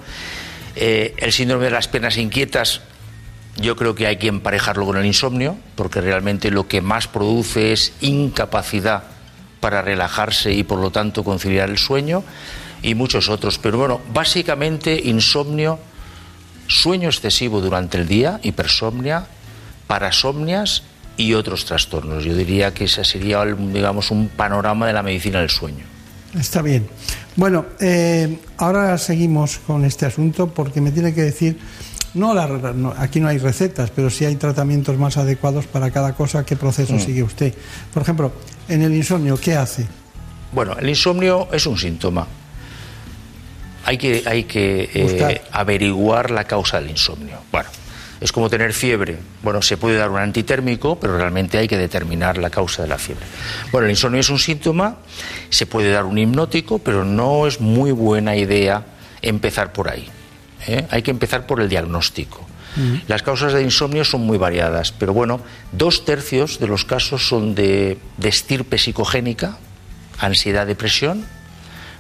eh, 0.77 1.15
el 1.19 1.33
síndrome 1.33 1.67
de 1.67 1.73
las 1.73 1.89
penas 1.89 2.17
inquietas, 2.17 2.83
yo 3.57 3.77
creo 3.77 3.95
que 3.95 4.07
hay 4.07 4.17
que 4.17 4.29
emparejarlo 4.29 4.87
con 4.87 4.97
el 4.97 5.07
insomnio, 5.07 5.57
porque 5.75 6.01
realmente 6.01 6.51
lo 6.51 6.67
que 6.67 6.81
más 6.81 7.09
produce 7.09 7.73
es 7.73 7.93
incapacidad 8.01 9.14
para 9.65 9.81
relajarse 9.81 10.53
y 10.53 10.63
por 10.63 10.79
lo 10.79 10.91
tanto 10.91 11.25
conciliar 11.25 11.71
el 11.71 11.79
sueño, 11.79 12.23
y 12.83 12.95
muchos 12.95 13.31
otros. 13.31 13.59
Pero 13.59 13.79
bueno, 13.79 13.99
básicamente 14.13 15.01
insomnio 15.03 15.79
sueño 16.67 17.09
excesivo 17.09 17.63
durante 17.63 17.97
el 17.97 18.07
día, 18.07 18.41
hipersomnia, 18.43 19.25
parasomnias 19.87 20.83
y 21.17 21.33
otros 21.33 21.65
trastornos. 21.65 22.25
Yo 22.25 22.37
diría 22.37 22.75
que 22.75 22.85
ese 22.85 23.05
sería, 23.05 23.43
digamos, 23.43 24.11
un 24.11 24.29
panorama 24.29 24.87
de 24.87 24.93
la 24.93 25.03
medicina 25.03 25.41
del 25.41 25.49
sueño. 25.49 25.87
Está 26.39 26.61
bien. 26.61 26.87
Bueno, 27.35 27.65
eh, 27.81 28.41
ahora 28.59 28.99
seguimos 28.99 29.61
con 29.67 29.87
este 29.87 30.05
asunto 30.05 30.49
porque 30.49 30.83
me 30.83 30.91
tiene 30.91 31.15
que 31.15 31.23
decir, 31.23 31.59
no, 32.15 32.95
aquí 32.97 33.21
no 33.21 33.29
hay 33.29 33.39
recetas, 33.39 33.91
pero 33.91 34.11
sí 34.11 34.25
hay 34.25 34.37
tratamientos 34.37 34.97
más 34.99 35.17
adecuados 35.17 35.67
para 35.67 35.91
cada 35.91 36.15
cosa, 36.15 36.45
qué 36.45 36.57
proceso 36.57 36.95
mm. 36.95 37.01
sigue 37.01 37.23
usted. 37.23 37.55
Por 37.93 38.03
ejemplo, 38.03 38.33
en 38.69 38.83
el 38.83 38.95
insomnio, 38.95 39.37
¿qué 39.37 39.57
hace? 39.57 39.87
Bueno, 40.53 40.77
el 40.79 40.89
insomnio 40.89 41.49
es 41.53 41.67
un 41.67 41.77
síntoma 41.77 42.27
hay 43.85 43.99
que, 43.99 44.23
hay 44.27 44.45
que 44.45 44.91
eh, 44.95 45.43
averiguar 45.53 46.31
la 46.31 46.45
causa 46.45 46.81
del 46.81 46.91
insomnio. 46.91 47.39
Bueno, 47.53 47.69
es 48.21 48.33
como 48.33 48.49
tener 48.49 48.73
fiebre. 48.73 49.19
Bueno, 49.43 49.61
se 49.61 49.77
puede 49.77 49.97
dar 49.99 50.11
un 50.11 50.19
antitérmico, 50.19 50.99
pero 50.99 51.19
realmente 51.19 51.59
hay 51.59 51.69
que 51.69 51.77
determinar 51.77 52.39
la 52.39 52.51
causa 52.51 52.83
de 52.83 52.89
la 52.89 52.99
fiebre. 52.99 53.25
Bueno, 53.71 53.87
el 53.87 53.91
insomnio 53.91 54.21
es 54.21 54.31
un 54.31 54.39
síntoma, 54.39 54.97
se 55.51 55.67
puede 55.67 55.91
dar 55.91 56.07
un 56.07 56.17
hipnótico, 56.17 56.79
pero 56.79 57.05
no 57.05 57.47
es 57.47 57.61
muy 57.61 57.93
buena 57.93 58.37
idea 58.37 58.85
empezar 59.21 59.73
por 59.73 59.91
ahí. 59.91 60.09
¿Eh? 60.67 60.87
Hay 60.91 61.03
que 61.03 61.11
empezar 61.11 61.47
por 61.47 61.61
el 61.61 61.69
diagnóstico. 61.69 62.47
Las 63.07 63.23
causas 63.23 63.53
de 63.53 63.63
insomnio 63.63 64.05
son 64.05 64.23
muy 64.23 64.37
variadas, 64.37 64.91
pero 64.91 65.13
bueno, 65.13 65.41
dos 65.71 66.05
tercios 66.05 66.59
de 66.59 66.67
los 66.67 66.85
casos 66.85 67.29
son 67.29 67.55
de, 67.55 67.99
de 68.17 68.29
estirpe 68.29 68.79
psicogénica, 68.79 69.59
ansiedad, 70.19 70.67
depresión, 70.67 71.25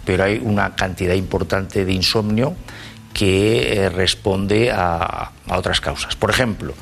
pero 0.05 0.25
hay 0.25 0.41
una 0.43 0.75
cantidad 0.75 1.15
importante 1.15 1.85
de 1.85 1.93
insomnio 1.93 2.57
que 3.13 3.73
eh, 3.73 3.89
responde 3.89 4.71
a, 4.73 5.31
otras 5.49 5.81
causas. 5.81 6.17
Por 6.17 6.31
ejemplo, 6.31 6.75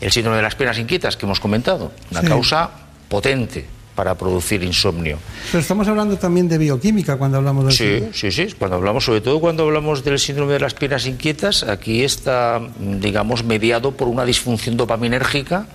el 0.00 0.10
síndrome 0.10 0.38
de 0.38 0.42
las 0.42 0.54
piernas 0.54 0.78
inquietas 0.78 1.16
que 1.16 1.26
hemos 1.26 1.38
comentado, 1.38 1.92
una 2.10 2.22
causa 2.22 2.70
potente 3.08 3.75
para 3.96 4.14
producir 4.14 4.62
insomnio. 4.62 5.18
Pero 5.50 5.60
estamos 5.60 5.88
hablando 5.88 6.16
también 6.18 6.48
de 6.48 6.58
bioquímica 6.58 7.16
cuando 7.16 7.38
hablamos 7.38 7.64
del 7.64 7.72
Sí, 7.72 8.08
sí, 8.12 8.30
sí, 8.30 8.54
cuando 8.56 8.76
hablamos, 8.76 9.04
sobre 9.04 9.22
todo 9.22 9.40
cuando 9.40 9.64
hablamos 9.64 10.04
del 10.04 10.20
síndrome 10.20 10.52
de 10.52 10.60
las 10.60 10.74
piernas 10.74 11.06
inquietas, 11.06 11.64
aquí 11.64 12.04
está, 12.04 12.60
digamos, 12.78 13.42
mediado 13.42 13.92
por 13.92 14.06
una 14.06 14.24
disfunción 14.24 14.76
dopaminérgica 14.76 15.66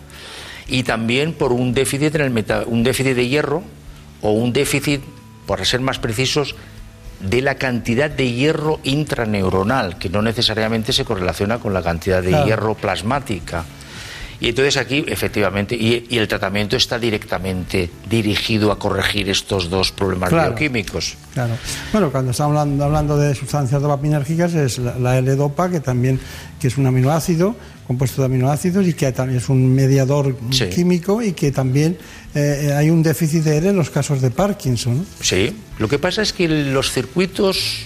y 0.67 0.83
también 0.83 1.33
por 1.33 1.51
un 1.51 1.73
déficit 1.73 2.15
en 2.15 2.21
el 2.21 2.45
un 2.67 2.83
déficit 2.83 3.15
de 3.15 3.27
hierro 3.27 3.63
o 4.21 4.31
un 4.31 4.53
déficit, 4.53 5.01
por 5.47 5.65
ser 5.65 5.81
más 5.81 5.97
precisos, 5.97 6.55
de 7.19 7.41
la 7.41 7.55
cantidad 7.55 8.09
de 8.09 8.31
hierro 8.31 8.79
intraneuronal, 8.83 9.97
que 9.97 10.09
no 10.09 10.21
necesariamente 10.21 10.93
se 10.93 11.05
correlaciona 11.05 11.59
con 11.59 11.73
la 11.73 11.81
cantidad 11.81 12.21
de 12.21 12.31
hierro 12.45 12.75
plasmática. 12.75 13.65
Y 14.41 14.49
entonces 14.49 14.75
aquí, 14.77 15.05
efectivamente, 15.07 15.75
y, 15.75 16.17
el 16.17 16.27
tratamiento 16.27 16.75
está 16.75 16.97
directamente 16.97 17.91
dirigido 18.09 18.71
a 18.71 18.79
corregir 18.79 19.29
estos 19.29 19.69
dos 19.69 19.91
problemas 19.91 20.31
bioquímicos. 20.31 21.15
Claro. 21.35 21.53
Bueno, 21.91 22.11
cuando 22.11 22.31
estamos 22.31 22.57
hablando, 22.57 23.17
de 23.17 23.35
sustancias 23.35 23.79
dopaminérgicas 23.79 24.55
es 24.55 24.79
la, 24.79 25.19
L-Dopa, 25.19 25.69
que 25.69 25.79
también 25.79 26.19
que 26.59 26.69
es 26.69 26.77
un 26.77 26.87
aminoácido, 26.87 27.55
compuesto 27.85 28.23
de 28.23 28.25
aminoácidos, 28.25 28.87
y 28.87 28.93
que 28.93 29.11
también 29.11 29.37
es 29.37 29.47
un 29.47 29.75
mediador 29.75 30.35
químico 30.73 31.21
y 31.21 31.33
que 31.33 31.51
también 31.51 31.99
eh, 32.33 32.73
hay 32.75 32.89
un 32.89 33.03
déficit 33.03 33.43
de 33.43 33.57
L 33.57 33.69
en 33.69 33.75
los 33.75 33.91
casos 33.91 34.21
de 34.21 34.31
Parkinson. 34.31 35.05
Sí, 35.21 35.55
lo 35.77 35.87
que 35.87 35.99
pasa 35.99 36.23
es 36.23 36.33
que 36.33 36.47
los 36.47 36.91
circuitos 36.91 37.85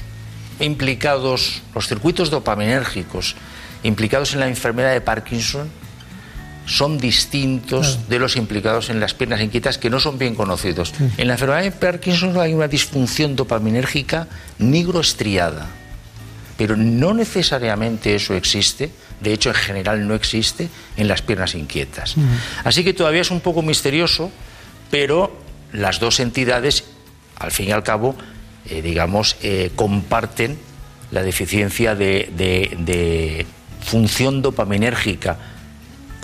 implicados, 0.61 1.63
los 1.73 1.87
circuitos 1.89 2.29
dopaminérgicos 2.29 3.35
implicados 3.83 4.33
en 4.33 4.39
la 4.39 4.47
enfermedad 4.47 4.93
de 4.93 5.01
Parkinson, 5.01 5.67
son 6.65 6.97
distintos 6.97 8.09
de 8.09 8.19
los 8.19 8.35
implicados 8.35 8.89
en 8.89 8.99
las 8.99 9.13
piernas 9.13 9.41
inquietas 9.41 9.77
que 9.77 9.89
no 9.89 9.99
son 9.99 10.17
bien 10.17 10.35
conocidos. 10.35 10.93
En 11.17 11.27
la 11.27 11.33
enfermedad 11.33 11.63
de 11.63 11.71
Parkinson 11.71 12.37
hay 12.39 12.53
una 12.53 12.67
disfunción 12.67 13.35
dopaminérgica 13.35 14.27
nigroestriada, 14.57 15.67
pero 16.57 16.75
no 16.75 17.13
necesariamente 17.13 18.15
eso 18.15 18.33
existe, 18.33 18.91
de 19.21 19.33
hecho 19.33 19.49
en 19.49 19.55
general 19.55 20.07
no 20.07 20.15
existe 20.15 20.69
en 20.97 21.07
las 21.07 21.21
piernas 21.21 21.55
inquietas. 21.55 22.15
Así 22.63 22.83
que 22.83 22.93
todavía 22.93 23.21
es 23.21 23.31
un 23.31 23.41
poco 23.41 23.61
misterioso, 23.61 24.31
pero 24.89 25.37
las 25.71 25.99
dos 25.99 26.19
entidades, 26.19 26.85
al 27.37 27.51
fin 27.51 27.69
y 27.69 27.71
al 27.71 27.83
cabo, 27.83 28.15
eh, 28.69 28.81
digamos, 28.81 29.37
eh, 29.43 29.71
comparten 29.75 30.57
la 31.11 31.21
deficiencia 31.21 31.93
de 31.95 33.45
función 33.81 34.41
dopaminérgica 34.41 35.37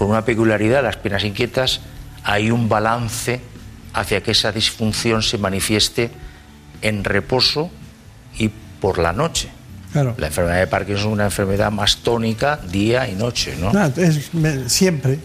con 0.02 0.10
una 0.10 0.26
peculiaridad, 0.26 0.82
las 0.82 0.98
penas 0.98 1.24
inquietas, 1.24 1.80
hay 2.24 2.50
un 2.50 2.68
balance 2.68 3.40
hacia 3.94 4.24
que 4.24 4.32
esa 4.32 4.52
disfunción 4.52 5.22
se 5.22 5.38
manifieste 5.38 6.10
en 6.82 7.04
reposo 7.04 7.70
y 8.40 8.50
por 8.80 8.98
la 8.98 9.14
noche. 9.14 9.50
La 9.94 10.26
enfermedad 10.26 10.58
de 10.58 10.66
Parkinson 10.66 11.10
es 11.10 11.14
una 11.14 11.26
enfermedad 11.26 11.72
más 11.72 11.98
tónica 11.98 12.58
día 12.58 13.08
y 13.08 13.14
noche, 13.14 13.56
¿no? 13.62 13.72
es 13.96 14.32
siempre. 14.66 15.20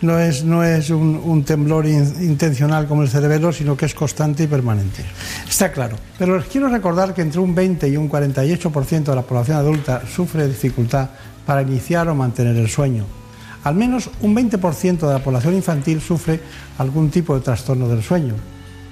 no 0.00 0.18
es, 0.18 0.44
no 0.44 0.64
es 0.64 0.88
un, 0.88 1.44
temblor 1.44 1.86
intencional 1.86 2.86
como 2.86 3.02
el 3.02 3.10
cerebelo, 3.10 3.52
sino 3.52 3.76
que 3.76 3.84
es 3.84 3.94
constante 3.94 4.44
y 4.44 4.46
permanente. 4.46 5.04
Está 5.46 5.70
claro. 5.70 5.98
Pero 6.18 6.38
les 6.38 6.46
quiero 6.46 6.70
recordar 6.70 7.12
que 7.12 7.20
entre 7.20 7.38
un 7.38 7.54
20 7.54 7.86
y 7.86 7.98
un 7.98 8.10
48% 8.10 9.04
de 9.04 9.14
la 9.14 9.20
población 9.20 9.58
adulta 9.58 10.00
sufre 10.06 10.48
dificultad 10.48 11.10
para 11.44 11.60
iniciar 11.60 12.08
o 12.08 12.14
mantener 12.14 12.56
el 12.56 12.70
sueño. 12.70 13.23
Al 13.64 13.74
menos 13.74 14.10
un 14.20 14.36
20% 14.36 15.06
de 15.06 15.12
la 15.12 15.24
población 15.24 15.54
infantil 15.54 16.00
sufre 16.02 16.38
algún 16.76 17.10
tipo 17.10 17.34
de 17.34 17.40
trastorno 17.40 17.88
del 17.88 18.02
sueño. 18.02 18.34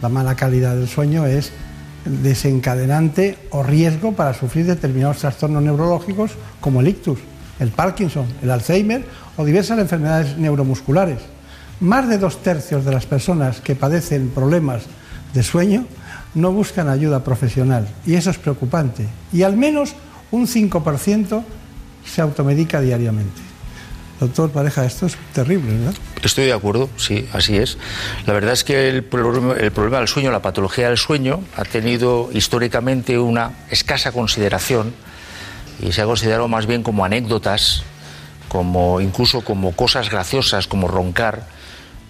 La 0.01 0.09
mala 0.09 0.35
calidad 0.35 0.75
del 0.75 0.89
sueño 0.89 1.27
es 1.27 1.53
desencadenante 2.07 3.39
o 3.51 3.63
riesgo 3.63 4.13
para 4.13 4.33
sufrir 4.33 4.67
determinados 4.67 5.19
trastornos 5.19 5.63
neurológicos 5.63 6.33
como 6.61 6.81
el 6.81 6.89
ictus, 6.89 7.19
el 7.61 7.69
Parkinson, 7.69 8.27
el 8.43 8.51
Alzheimer 8.51 9.05
o 9.37 9.45
diversas 9.45 9.79
enfermedades 9.79 10.39
neuromusculares. 10.39 11.19
Más 11.81 12.09
de 12.09 12.17
dos 12.17 12.43
tercios 12.43 12.85
de 12.85 12.93
las 12.93 13.05
personas 13.05 13.61
que 13.61 13.77
padecen 13.77 14.31
problemas 14.31 14.85
de 15.35 15.43
sueño 15.43 15.85
no 16.35 16.51
buscan 16.51 16.89
ayuda 16.89 17.23
profesional 17.23 17.87
y 18.07 18.15
eso 18.15 18.31
es 18.31 18.39
preocupante. 18.39 19.07
Y 19.35 19.43
al 19.43 19.57
menos 19.57 19.95
un 20.31 20.47
5% 20.47 21.43
se 22.07 22.23
automedica 22.23 22.81
diariamente. 22.81 23.52
Doctor 24.23 24.51
Pareja, 24.51 24.85
esto 24.85 25.07
es 25.07 25.17
terrible, 25.33 25.77
¿verdad? 25.79 25.95
Estoy 26.23 26.47
de 26.47 26.53
acuerdo, 26.53 26.89
sí, 26.97 27.29
así 27.33 27.57
es. 27.57 27.77
La 28.25 28.33
verdad 28.33 28.53
es 28.53 28.63
que 28.63 28.89
el 28.89 29.03
problema, 29.03 29.55
el 29.55 29.73
problema 29.73 29.99
del 29.99 30.07
sueño, 30.07 30.31
la 30.31 30.43
patología 30.43 30.89
del 30.89 30.97
sueño, 30.97 31.41
ha 31.57 31.65
tenido 31.65 32.31
históricamente 32.33 33.19
una 33.19 33.51
escasa 33.69 34.13
consideración 34.13 34.95
y 35.83 35.91
se 35.91 36.03
ha 36.03 36.05
considerado 36.05 36.47
más 36.47 36.67
bien 36.67 36.85
como 36.85 37.05
anécdotas, 37.05 37.83
como 38.49 39.01
incluso 39.01 39.41
como 39.41 39.73
cosas 39.73 40.09
graciosas, 40.09 40.69
como 40.69 40.87
roncar, 40.87 41.47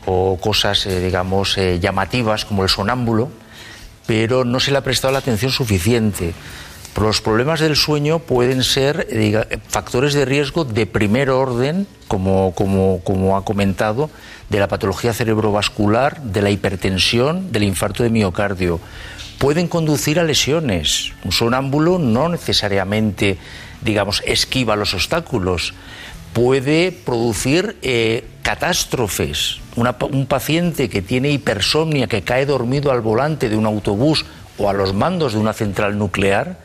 o 0.04 0.38
cosas, 0.40 0.87
eh, 0.87 1.00
digamos, 1.00 1.57
eh, 1.59 1.78
llamativas 1.81 2.45
como 2.45 2.62
el 2.62 2.69
sonámbulo, 2.69 3.31
pero 4.07 4.45
no 4.45 4.61
se 4.61 4.71
le 4.71 4.78
ha 4.78 4.83
prestado 4.83 5.12
la 5.12 5.21
atención 5.21 5.50
suficiente. 5.50 6.35
Los 7.00 7.22
problemas 7.22 7.61
del 7.61 7.75
sueño 7.75 8.18
pueden 8.18 8.62
ser 8.62 9.08
factores 9.68 10.12
de 10.12 10.26
riesgo 10.26 10.64
de 10.64 10.87
primer 10.87 11.30
orden, 11.30 11.87
como, 12.06 12.52
como, 12.54 13.00
como 13.02 13.37
ha 13.37 13.44
comentado, 13.44 14.11
de 14.50 14.61
la 14.61 14.68
patología 14.68 15.14
cerebrovascular, 15.14 16.20
de 16.20 16.42
la 16.42 16.50
hipertensión, 16.50 17.50
del 17.50 17.62
infarto 17.62 18.02
de 18.02 18.11
miocardio. 18.11 18.78
Pueden 19.38 19.68
conducir 19.68 20.20
a 20.20 20.25
lesiones. 20.25 21.12
Un 21.25 21.32
sonámbulo 21.32 21.99
no 21.99 22.28
necesariamente, 22.28 23.38
digamos, 23.80 24.22
esquiva 24.26 24.76
los 24.76 24.92
obstáculos. 24.92 25.72
Puede 26.34 26.92
producir 26.92 27.78
eh, 27.82 28.25
catástrofes. 28.42 29.61
un 29.76 30.26
paciente 30.26 30.90
que 30.90 31.00
tiene 31.00 31.30
hipersomnia, 31.30 32.06
que 32.06 32.22
cae 32.22 32.44
dormido 32.44 32.92
al 32.92 33.00
volante 33.00 33.49
de 33.49 33.56
un 33.56 33.64
autobús 33.64 34.26
o 34.58 34.68
a 34.68 34.75
los 34.75 34.92
mandos 34.92 35.32
de 35.32 35.38
una 35.38 35.54
central 35.54 35.96
nuclear, 35.96 36.58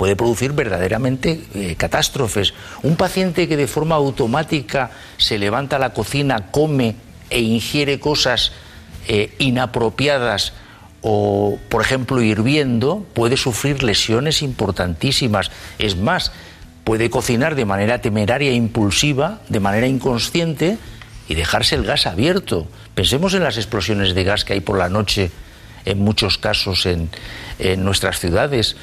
puede 0.00 0.16
producir 0.16 0.54
verdaderamente 0.54 1.42
eh, 1.54 1.74
catástrofes. 1.76 2.54
Un 2.82 2.96
paciente 2.96 3.46
que 3.46 3.58
de 3.58 3.66
forma 3.66 3.96
automática 3.96 4.92
se 5.18 5.36
levanta 5.36 5.76
a 5.76 5.78
la 5.78 5.92
cocina, 5.92 6.50
come 6.50 6.96
e 7.28 7.42
ingiere 7.42 8.00
cosas 8.00 8.52
eh, 9.08 9.34
inapropiadas 9.36 10.54
o, 11.02 11.58
por 11.68 11.82
ejemplo, 11.82 12.22
hirviendo, 12.22 13.04
puede 13.12 13.36
sufrir 13.36 13.82
lesiones 13.82 14.40
importantísimas. 14.40 15.50
Es 15.78 15.98
más, 15.98 16.32
puede 16.82 17.10
cocinar 17.10 17.54
de 17.54 17.66
manera 17.66 18.00
temeraria 18.00 18.52
e 18.52 18.54
impulsiva, 18.54 19.42
de 19.50 19.60
manera 19.60 19.86
inconsciente, 19.86 20.78
y 21.28 21.34
dejarse 21.34 21.74
el 21.74 21.84
gas 21.84 22.06
abierto. 22.06 22.66
Pensemos 22.94 23.34
en 23.34 23.44
las 23.44 23.58
explosiones 23.58 24.14
de 24.14 24.24
gas 24.24 24.46
que 24.46 24.54
hay 24.54 24.60
por 24.60 24.78
la 24.78 24.88
noche 24.88 25.30
en 25.84 25.98
muchos 25.98 26.38
casos 26.38 26.86
en, 26.86 27.10
nuestras 27.84 28.18
ciudades. 28.18 28.76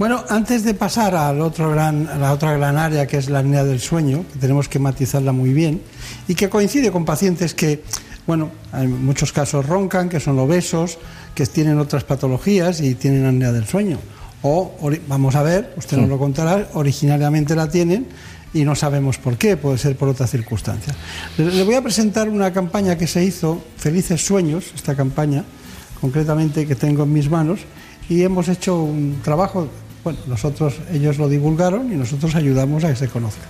Bueno, 0.00 0.24
antes 0.30 0.64
de 0.64 0.72
pasar 0.72 1.14
al 1.14 1.42
otro 1.42 1.72
gran, 1.72 2.08
a 2.08 2.16
la 2.16 2.32
otra 2.32 2.56
gran 2.56 2.78
área 2.78 3.06
que 3.06 3.18
es 3.18 3.28
la 3.28 3.40
apnea 3.40 3.64
del 3.64 3.80
sueño, 3.80 4.24
que 4.32 4.38
tenemos 4.38 4.66
que 4.66 4.78
matizarla 4.78 5.32
muy 5.32 5.52
bien, 5.52 5.82
y 6.26 6.34
que 6.34 6.48
coincide 6.48 6.90
con 6.90 7.04
pacientes 7.04 7.52
que, 7.52 7.84
bueno, 8.26 8.50
en 8.72 9.04
muchos 9.04 9.30
casos 9.30 9.66
roncan, 9.66 10.08
que 10.08 10.18
son 10.18 10.38
obesos, 10.38 10.96
que 11.34 11.44
tienen 11.44 11.78
otras 11.78 12.04
patologías 12.04 12.80
y 12.80 12.94
tienen 12.94 13.26
apnea 13.26 13.52
del 13.52 13.66
sueño. 13.66 13.98
O, 14.40 14.72
vamos 15.06 15.34
a 15.34 15.42
ver, 15.42 15.74
usted 15.76 15.98
nos 15.98 16.08
lo 16.08 16.18
contará, 16.18 16.68
originariamente 16.72 17.54
la 17.54 17.68
tienen 17.68 18.06
y 18.54 18.64
no 18.64 18.74
sabemos 18.74 19.18
por 19.18 19.36
qué, 19.36 19.58
puede 19.58 19.76
ser 19.76 19.98
por 19.98 20.08
otras 20.08 20.30
circunstancias. 20.30 20.96
Le 21.36 21.62
voy 21.62 21.74
a 21.74 21.82
presentar 21.82 22.26
una 22.30 22.54
campaña 22.54 22.96
que 22.96 23.06
se 23.06 23.22
hizo, 23.22 23.62
Felices 23.76 24.24
Sueños, 24.24 24.72
esta 24.74 24.96
campaña, 24.96 25.44
concretamente 26.00 26.66
que 26.66 26.74
tengo 26.74 27.02
en 27.02 27.12
mis 27.12 27.28
manos, 27.28 27.60
y 28.08 28.22
hemos 28.22 28.48
hecho 28.48 28.82
un 28.82 29.20
trabajo, 29.22 29.68
bueno, 30.02 30.18
nosotros, 30.26 30.74
ellos 30.92 31.18
lo 31.18 31.28
divulgaron 31.28 31.92
y 31.92 31.96
nosotros 31.96 32.34
ayudamos 32.34 32.84
a 32.84 32.90
que 32.90 32.96
se 32.96 33.08
conozca. 33.08 33.42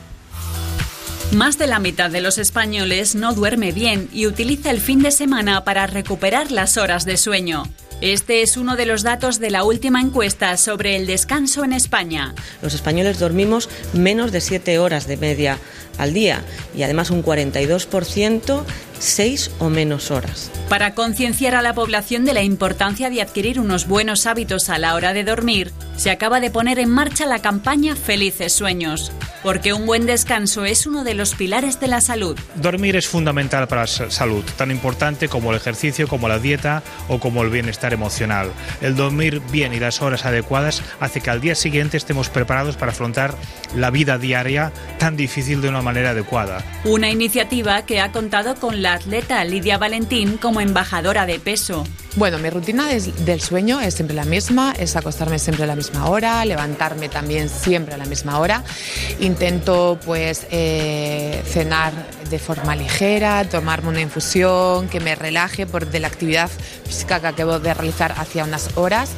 Más 1.33 1.59
de 1.59 1.69
la 1.69 1.79
mitad 1.79 2.11
de 2.11 2.21
los 2.21 2.39
españoles 2.39 3.15
no 3.15 3.35
duerme 3.35 3.71
bien 3.71 4.09
y 4.13 4.27
utiliza 4.27 4.71
el 4.71 4.81
fin 4.81 5.01
de 5.01 5.13
semana 5.13 5.63
para 5.63 5.87
recuperar 5.87 6.51
las 6.51 6.77
horas 6.77 7.05
de 7.05 7.17
sueño. 7.17 7.65
Este 8.01 8.43
es 8.43 8.57
uno 8.57 8.77
de 8.77 8.87
los 8.87 9.03
datos 9.03 9.39
de 9.39 9.51
la 9.51 9.63
última 9.63 10.01
encuesta 10.01 10.57
sobre 10.57 10.97
el 10.97 11.07
descanso 11.07 11.65
en 11.65 11.73
España. 11.73 12.35
Los 12.63 12.75
españoles 12.75 13.19
dormimos 13.19 13.69
menos 13.93 14.33
de 14.33 14.41
7 14.41 14.79
horas 14.79 15.07
de 15.07 15.19
media 15.19 15.59
al 15.99 16.15
día 16.15 16.43
y 16.75 16.83
además 16.83 17.11
un 17.11 17.23
42% 17.23 18.65
seis 19.01 19.51
o 19.59 19.69
menos 19.69 20.13
horas. 20.13 20.51
Para 20.69 20.95
concienciar 20.95 21.57
a 21.57 21.63
la 21.63 21.75
población 21.75 22.25
de 22.25 22.35
la 22.35 22.45
importancia 22.45 23.11
de 23.11 23.21
adquirir 23.21 23.59
unos 23.59 23.89
buenos 23.89 24.27
hábitos 24.27 24.69
a 24.69 24.79
la 24.79 24.95
hora 24.95 25.13
de 25.13 25.25
dormir, 25.25 25.73
se 25.97 26.11
acaba 26.11 26.39
de 26.41 26.51
poner 26.51 26.79
en 26.79 26.91
marcha 26.91 27.27
la 27.27 27.41
campaña 27.41 27.97
Felices 27.97 28.53
Sueños, 28.53 29.13
porque 29.43 29.73
un 29.73 29.85
buen 29.85 30.07
descanso 30.07 30.65
es 30.65 30.87
uno 30.87 31.03
de 31.05 31.15
los 31.15 31.35
pilares 31.35 31.81
de 31.81 31.89
la 31.89 32.01
salud. 32.01 32.39
Dormir 32.55 32.97
es 32.97 33.09
fundamental 33.09 33.67
para 33.69 33.83
la 33.83 33.87
salud, 33.87 34.45
tan 34.57 34.71
importante 34.71 35.29
como 35.29 35.51
el 35.51 35.57
ejercicio, 35.57 36.09
como 36.09 36.29
la 36.29 36.39
dieta 36.39 36.83
o 37.09 37.19
como 37.19 37.43
el 37.43 37.51
bienestar 37.51 37.93
emocional. 37.93 38.51
El 38.81 38.97
dormir 38.97 39.43
bien 39.51 39.75
y 39.75 39.81
las 39.81 40.03
horas 40.03 40.25
adecuadas 40.25 40.83
hace 41.01 41.21
que 41.21 41.31
al 41.31 41.41
día 41.41 41.55
siguiente 41.55 41.97
estemos 41.97 42.29
preparados 42.29 42.77
para 42.77 42.93
afrontar 42.93 43.35
la 43.75 43.91
vida 43.91 44.19
diaria 44.19 44.73
tan 44.99 45.17
difícil 45.17 45.61
de 45.61 45.69
una 45.69 45.83
manera 45.83 46.11
adecuada. 46.11 46.65
Una 46.85 47.11
iniciativa 47.11 47.83
que 47.83 48.01
ha 48.01 48.13
contado 48.13 48.55
con 48.55 48.83
la 48.83 48.90
atleta 48.93 49.45
Lidia 49.45 49.79
Valentín 49.79 50.37
como 50.37 50.61
embajadora 50.61 51.27
de 51.27 51.39
peso. 51.41 51.85
Bueno, 52.17 52.39
mi 52.39 52.51
rutina 52.51 52.89
del 52.89 53.41
sueño 53.41 53.81
es 53.81 53.95
siempre 53.95 54.17
la 54.17 54.25
misma, 54.25 54.75
es 54.77 54.97
acostarme 54.97 55.39
siempre 55.39 55.63
a 55.63 55.67
la 55.69 55.77
misma 55.77 56.09
hora, 56.09 56.45
levantarme 56.45 57.09
también 57.09 57.49
siempre 57.49 57.95
a 57.95 57.99
la 57.99 58.05
misma 58.05 58.41
hora. 58.41 58.65
Intento 59.21 59.97
pues 60.05 60.45
eh, 60.51 61.41
cenar 61.47 61.93
de 62.29 62.41
forma 62.41 62.75
ligera, 62.75 63.45
tomarme 63.45 63.91
una 63.91 64.01
infusión 64.01 64.89
que 64.89 64.99
me 64.99 65.15
relaje 65.15 65.67
por 65.67 65.87
de 65.87 66.01
la 66.01 66.09
actividad 66.09 66.51
física 66.85 67.21
que 67.21 67.29
acabo 67.29 67.61
de 67.61 67.73
realizar 67.75 68.13
hacia 68.17 68.43
unas 68.43 68.77
horas. 68.77 69.11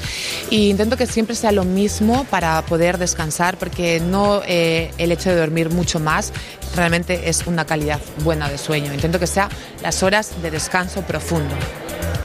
Y 0.51 0.69
intento 0.69 0.99
que 0.99 1.07
siempre 1.07 1.35
sea 1.35 1.51
lo 1.51 1.65
mismo 1.65 2.25
para 2.25 2.61
poder 2.67 2.99
descansar, 2.99 3.57
porque 3.57 4.01
no 4.01 4.43
eh, 4.47 4.91
el 4.99 5.13
hecho 5.13 5.31
de 5.31 5.37
dormir 5.37 5.71
mucho 5.71 5.99
más 5.99 6.31
realmente 6.77 7.31
es 7.31 7.47
una 7.47 7.65
calidad 7.65 8.01
buena 8.19 8.51
de 8.51 8.59
sueño. 8.59 8.93
Intento 8.93 9.19
que 9.19 9.27
sea 9.27 9.49
las 9.83 10.03
horas 10.03 10.43
de 10.43 10.51
descanso 10.51 11.01
profundo. 11.01 11.55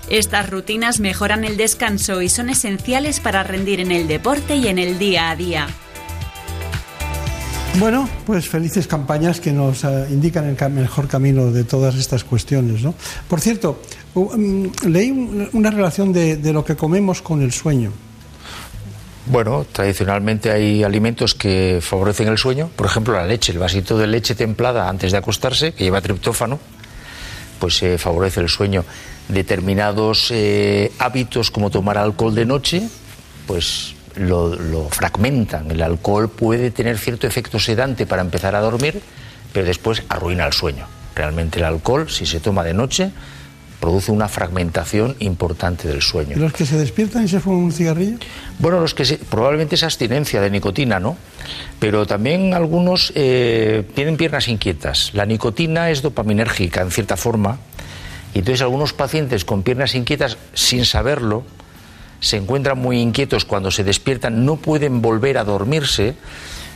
Estas 0.09 0.49
rutinas 0.49 1.01
mejoran 1.01 1.43
el 1.43 1.57
descanso 1.57 2.21
y 2.21 2.29
son 2.29 2.49
esenciales 2.49 3.19
para 3.19 3.43
rendir 3.43 3.81
en 3.81 3.91
el 3.91 4.07
deporte 4.07 4.55
y 4.55 4.67
en 4.67 4.79
el 4.79 4.97
día 4.97 5.29
a 5.29 5.35
día. 5.35 5.67
Bueno, 7.77 8.09
pues 8.25 8.47
felices 8.47 8.87
campañas 8.87 9.39
que 9.39 9.51
nos 9.51 9.83
eh, 9.83 10.07
indican 10.09 10.45
el 10.45 10.71
mejor 10.71 11.07
camino 11.07 11.51
de 11.51 11.63
todas 11.63 11.95
estas 11.95 12.23
cuestiones. 12.23 12.81
¿no? 12.81 12.95
Por 13.27 13.41
cierto, 13.41 13.81
mm, 14.15 14.87
leí 14.87 15.49
una 15.51 15.69
relación 15.69 16.13
de, 16.13 16.37
de 16.37 16.53
lo 16.53 16.63
que 16.63 16.75
comemos 16.75 17.21
con 17.21 17.41
el 17.41 17.51
sueño. 17.51 17.91
Bueno, 19.27 19.65
tradicionalmente 19.69 20.51
hay 20.51 20.83
alimentos 20.83 21.35
que 21.35 21.79
favorecen 21.81 22.29
el 22.29 22.37
sueño, 22.37 22.69
por 22.75 22.85
ejemplo 22.85 23.13
la 23.13 23.25
leche, 23.25 23.51
el 23.51 23.59
vasito 23.59 23.97
de 23.97 24.07
leche 24.07 24.35
templada 24.35 24.87
antes 24.87 25.11
de 25.11 25.17
acostarse, 25.17 25.73
que 25.73 25.83
lleva 25.83 25.99
triptófano, 25.99 26.59
pues 27.59 27.81
eh, 27.83 27.97
favorece 27.97 28.41
el 28.41 28.49
sueño. 28.49 28.85
Determinados 29.27 30.31
eh, 30.31 30.91
hábitos 30.99 31.51
como 31.51 31.69
tomar 31.69 31.97
alcohol 31.97 32.33
de 32.33 32.45
noche, 32.45 32.87
pues 33.45 33.93
lo, 34.15 34.55
lo, 34.55 34.89
fragmentan. 34.89 35.69
El 35.71 35.81
alcohol 35.81 36.29
puede 36.29 36.71
tener 36.71 36.97
cierto 36.97 37.27
efecto 37.27 37.59
sedante 37.59 38.05
para 38.05 38.21
empezar 38.21 38.55
a 38.55 38.61
dormir, 38.61 39.01
pero 39.53 39.65
después 39.65 40.03
arruina 40.09 40.45
el 40.45 40.53
sueño. 40.53 40.87
Realmente 41.15 41.59
el 41.59 41.65
alcohol, 41.65 42.09
si 42.09 42.25
se 42.25 42.39
toma 42.39 42.63
de 42.63 42.73
noche, 42.73 43.11
produce 43.79 44.11
una 44.11 44.27
fragmentación 44.27 45.15
importante 45.19 45.87
del 45.87 46.01
sueño. 46.01 46.35
¿Y 46.35 46.39
los 46.39 46.53
que 46.53 46.65
se 46.65 46.77
despiertan 46.77 47.25
y 47.25 47.27
se 47.27 47.39
fuman 47.39 47.65
un 47.65 47.71
cigarrillo? 47.71 48.17
Bueno, 48.59 48.79
los 48.79 48.93
que 48.93 49.03
probablemente 49.29 49.75
es 49.75 49.83
abstinencia 49.83 50.41
de 50.41 50.49
nicotina, 50.49 50.99
¿no? 50.99 51.17
Pero 51.79 52.05
también 52.05 52.53
algunos 52.53 53.13
eh, 53.15 53.83
tienen 53.93 54.17
piernas 54.17 54.47
inquietas. 54.47 55.11
La 55.13 55.25
nicotina 55.25 55.91
es 55.91 56.01
dopaminérgica 56.01 56.81
en 56.81 56.91
cierta 56.91 57.17
forma, 57.17 57.59
y 58.33 58.39
entonces 58.39 58.61
algunos 58.61 58.93
pacientes 58.93 59.45
con 59.45 59.63
piernas 59.63 59.95
inquietas, 59.95 60.37
sin 60.53 60.85
saberlo, 60.85 61.43
se 62.19 62.37
encuentran 62.37 62.79
muy 62.79 62.99
inquietos 62.99 63.45
cuando 63.45 63.71
se 63.71 63.83
despiertan, 63.83 64.45
no 64.45 64.55
pueden 64.55 65.01
volver 65.01 65.37
a 65.37 65.43
dormirse 65.43 66.15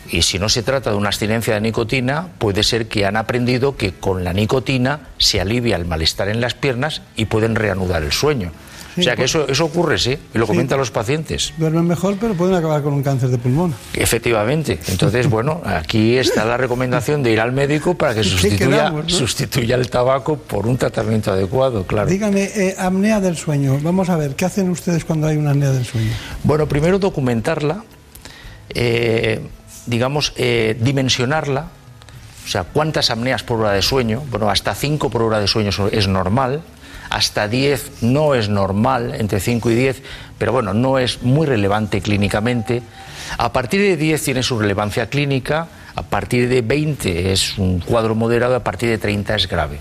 y 0.09 0.21
si 0.23 0.39
no 0.39 0.49
se 0.49 0.63
trata 0.63 0.91
de 0.91 0.97
una 0.97 1.09
abstinencia 1.09 1.53
de 1.53 1.61
nicotina, 1.61 2.27
puede 2.37 2.63
ser 2.63 2.87
que 2.87 3.05
han 3.05 3.15
aprendido 3.17 3.75
que 3.77 3.93
con 3.93 4.23
la 4.23 4.33
nicotina 4.33 5.07
se 5.17 5.39
alivia 5.39 5.75
el 5.75 5.85
malestar 5.85 6.29
en 6.29 6.41
las 6.41 6.53
piernas 6.53 7.01
y 7.15 7.25
pueden 7.25 7.55
reanudar 7.55 8.03
el 8.03 8.11
sueño. 8.11 8.51
o 8.97 9.01
sea 9.01 9.13
que 9.13 9.21
pues- 9.21 9.31
eso, 9.31 9.47
eso 9.47 9.63
ocurre, 9.65 9.97
sí, 9.97 10.17
y 10.33 10.37
lo 10.37 10.45
comentan 10.45 10.77
los 10.77 10.91
pacientes. 10.91 11.53
Duermen 11.57 11.87
mejor, 11.87 12.17
pero 12.19 12.33
pueden 12.33 12.55
acabar 12.55 12.81
con 12.81 12.91
un 12.93 13.03
cáncer 13.03 13.29
de 13.29 13.37
pulmón. 13.37 13.73
Efectivamente. 13.93 14.79
Entonces, 14.89 15.27
bueno, 15.29 15.61
aquí 15.63 16.17
está 16.17 16.43
la 16.43 16.57
recomendación 16.57 17.23
de 17.23 17.31
ir 17.31 17.39
al 17.39 17.53
médico 17.53 17.95
para 17.95 18.13
que 18.15 18.23
sustituya, 18.23 18.93
sustituya 19.07 19.75
el 19.75 19.89
tabaco 19.89 20.35
por 20.35 20.67
un 20.67 20.77
tratamiento 20.77 21.31
adecuado, 21.31 21.85
claro. 21.87 22.09
Dígame, 22.09 22.43
eh, 22.43 22.75
apnea 22.77 23.21
del 23.21 23.37
sueño. 23.37 23.79
Vamos 23.81 24.09
a 24.09 24.17
ver, 24.17 24.35
¿qué 24.35 24.43
hacen 24.43 24.69
ustedes 24.69 25.05
cuando 25.05 25.27
hay 25.27 25.37
una 25.37 25.51
apnea 25.51 25.71
del 25.71 25.85
sueño? 25.85 26.11
Bueno, 26.43 26.67
primero 26.67 26.99
documentarla. 26.99 27.85
Eh, 28.73 29.41
digamos, 29.85 30.33
eh, 30.35 30.77
dimensionarla, 30.79 31.67
o 32.45 32.47
sea, 32.47 32.63
cuántas 32.63 33.09
apneas 33.11 33.43
por 33.43 33.59
hora 33.59 33.71
de 33.71 33.81
sueño, 33.81 34.23
bueno, 34.29 34.49
hasta 34.49 34.73
5 34.73 35.09
por 35.09 35.21
hora 35.21 35.39
de 35.39 35.47
sueño 35.47 35.71
es 35.91 36.07
normal, 36.07 36.61
hasta 37.09 37.47
10 37.47 38.03
no 38.03 38.35
es 38.35 38.49
normal, 38.49 39.15
entre 39.17 39.39
5 39.39 39.69
y 39.69 39.75
10, 39.75 40.01
pero 40.37 40.53
bueno, 40.53 40.73
no 40.73 40.97
es 40.97 41.21
muy 41.23 41.45
relevante 41.45 42.01
clínicamente. 42.01 42.81
A 43.37 43.51
partir 43.51 43.81
de 43.81 43.97
10 43.97 44.23
tiene 44.23 44.43
su 44.43 44.57
relevancia 44.57 45.07
clínica, 45.07 45.67
a 45.93 46.03
partir 46.03 46.47
de 46.47 46.61
20 46.61 47.33
es 47.33 47.57
un 47.57 47.79
cuadro 47.79 48.15
moderado, 48.15 48.55
a 48.55 48.63
partir 48.63 48.89
de 48.89 48.97
30 48.97 49.35
es 49.35 49.47
grave. 49.47 49.79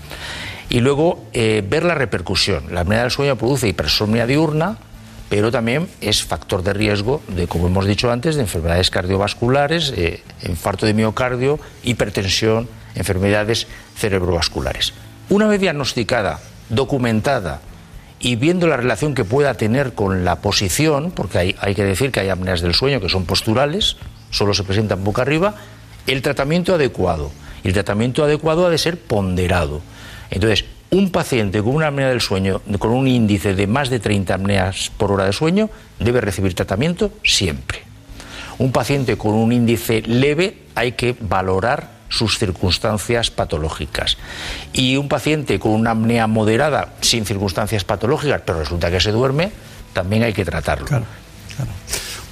Y 0.69 0.81
luego 0.81 1.25
eh, 1.33 1.63
ver 1.67 1.83
la 1.83 1.95
repercusión. 1.95 2.73
La 2.73 2.81
apnea 2.81 3.01
del 3.01 3.11
sueño 3.11 3.37
produce 3.37 3.67
hipersomnia 3.67 4.25
diurna, 4.25 4.77
pero 5.31 5.49
también 5.49 5.87
es 6.01 6.25
factor 6.25 6.61
de 6.61 6.73
riesgo 6.73 7.21
de, 7.29 7.47
como 7.47 7.67
hemos 7.67 7.85
dicho 7.85 8.11
antes, 8.11 8.35
de 8.35 8.41
enfermedades 8.41 8.89
cardiovasculares, 8.89 9.93
eh, 9.95 10.21
infarto 10.43 10.85
de 10.85 10.93
miocardio, 10.93 11.57
hipertensión, 11.83 12.67
enfermedades 12.95 13.65
cerebrovasculares. 13.95 14.91
Una 15.29 15.47
vez 15.47 15.61
diagnosticada, 15.61 16.41
documentada 16.67 17.61
y 18.19 18.35
viendo 18.35 18.67
la 18.67 18.75
relación 18.75 19.15
que 19.15 19.23
pueda 19.23 19.53
tener 19.53 19.93
con 19.93 20.25
la 20.25 20.41
posición, 20.41 21.11
porque 21.11 21.37
hay, 21.37 21.55
hay 21.61 21.75
que 21.75 21.85
decir 21.85 22.11
que 22.11 22.19
hay 22.19 22.27
apneas 22.27 22.59
del 22.59 22.75
sueño 22.75 22.99
que 22.99 23.07
son 23.07 23.23
posturales, 23.23 23.95
solo 24.31 24.53
se 24.53 24.65
presentan 24.65 25.05
boca 25.05 25.21
arriba, 25.21 25.55
el 26.07 26.21
tratamiento 26.21 26.75
adecuado. 26.75 27.31
Y 27.63 27.69
el 27.69 27.73
tratamiento 27.73 28.25
adecuado 28.25 28.65
ha 28.65 28.69
de 28.69 28.77
ser 28.77 28.99
ponderado. 28.99 29.81
Entonces, 30.29 30.65
un 30.91 31.09
paciente 31.09 31.63
con 31.63 31.75
una 31.75 31.87
apnea 31.87 32.09
del 32.09 32.19
sueño, 32.19 32.61
con 32.77 32.91
un 32.91 33.07
índice 33.07 33.55
de 33.55 33.65
más 33.65 33.89
de 33.89 33.99
30 33.99 34.35
apneas 34.35 34.91
por 34.97 35.11
hora 35.11 35.25
de 35.25 35.31
sueño, 35.33 35.69
debe 35.99 36.19
recibir 36.19 36.53
tratamiento 36.53 37.13
siempre. 37.23 37.79
Un 38.57 38.73
paciente 38.73 39.17
con 39.17 39.33
un 39.33 39.53
índice 39.53 40.01
leve 40.01 40.63
hay 40.75 40.91
que 40.91 41.15
valorar 41.19 42.01
sus 42.09 42.37
circunstancias 42.37 43.31
patológicas. 43.31 44.17
Y 44.73 44.97
un 44.97 45.07
paciente 45.07 45.59
con 45.59 45.71
una 45.71 45.91
apnea 45.91 46.27
moderada, 46.27 46.93
sin 46.99 47.25
circunstancias 47.25 47.85
patológicas, 47.85 48.41
pero 48.45 48.59
resulta 48.59 48.91
que 48.91 48.99
se 48.99 49.11
duerme, 49.11 49.51
también 49.93 50.23
hay 50.23 50.33
que 50.33 50.43
tratarlo. 50.43 50.87
Claro, 50.87 51.05
claro. 51.55 51.71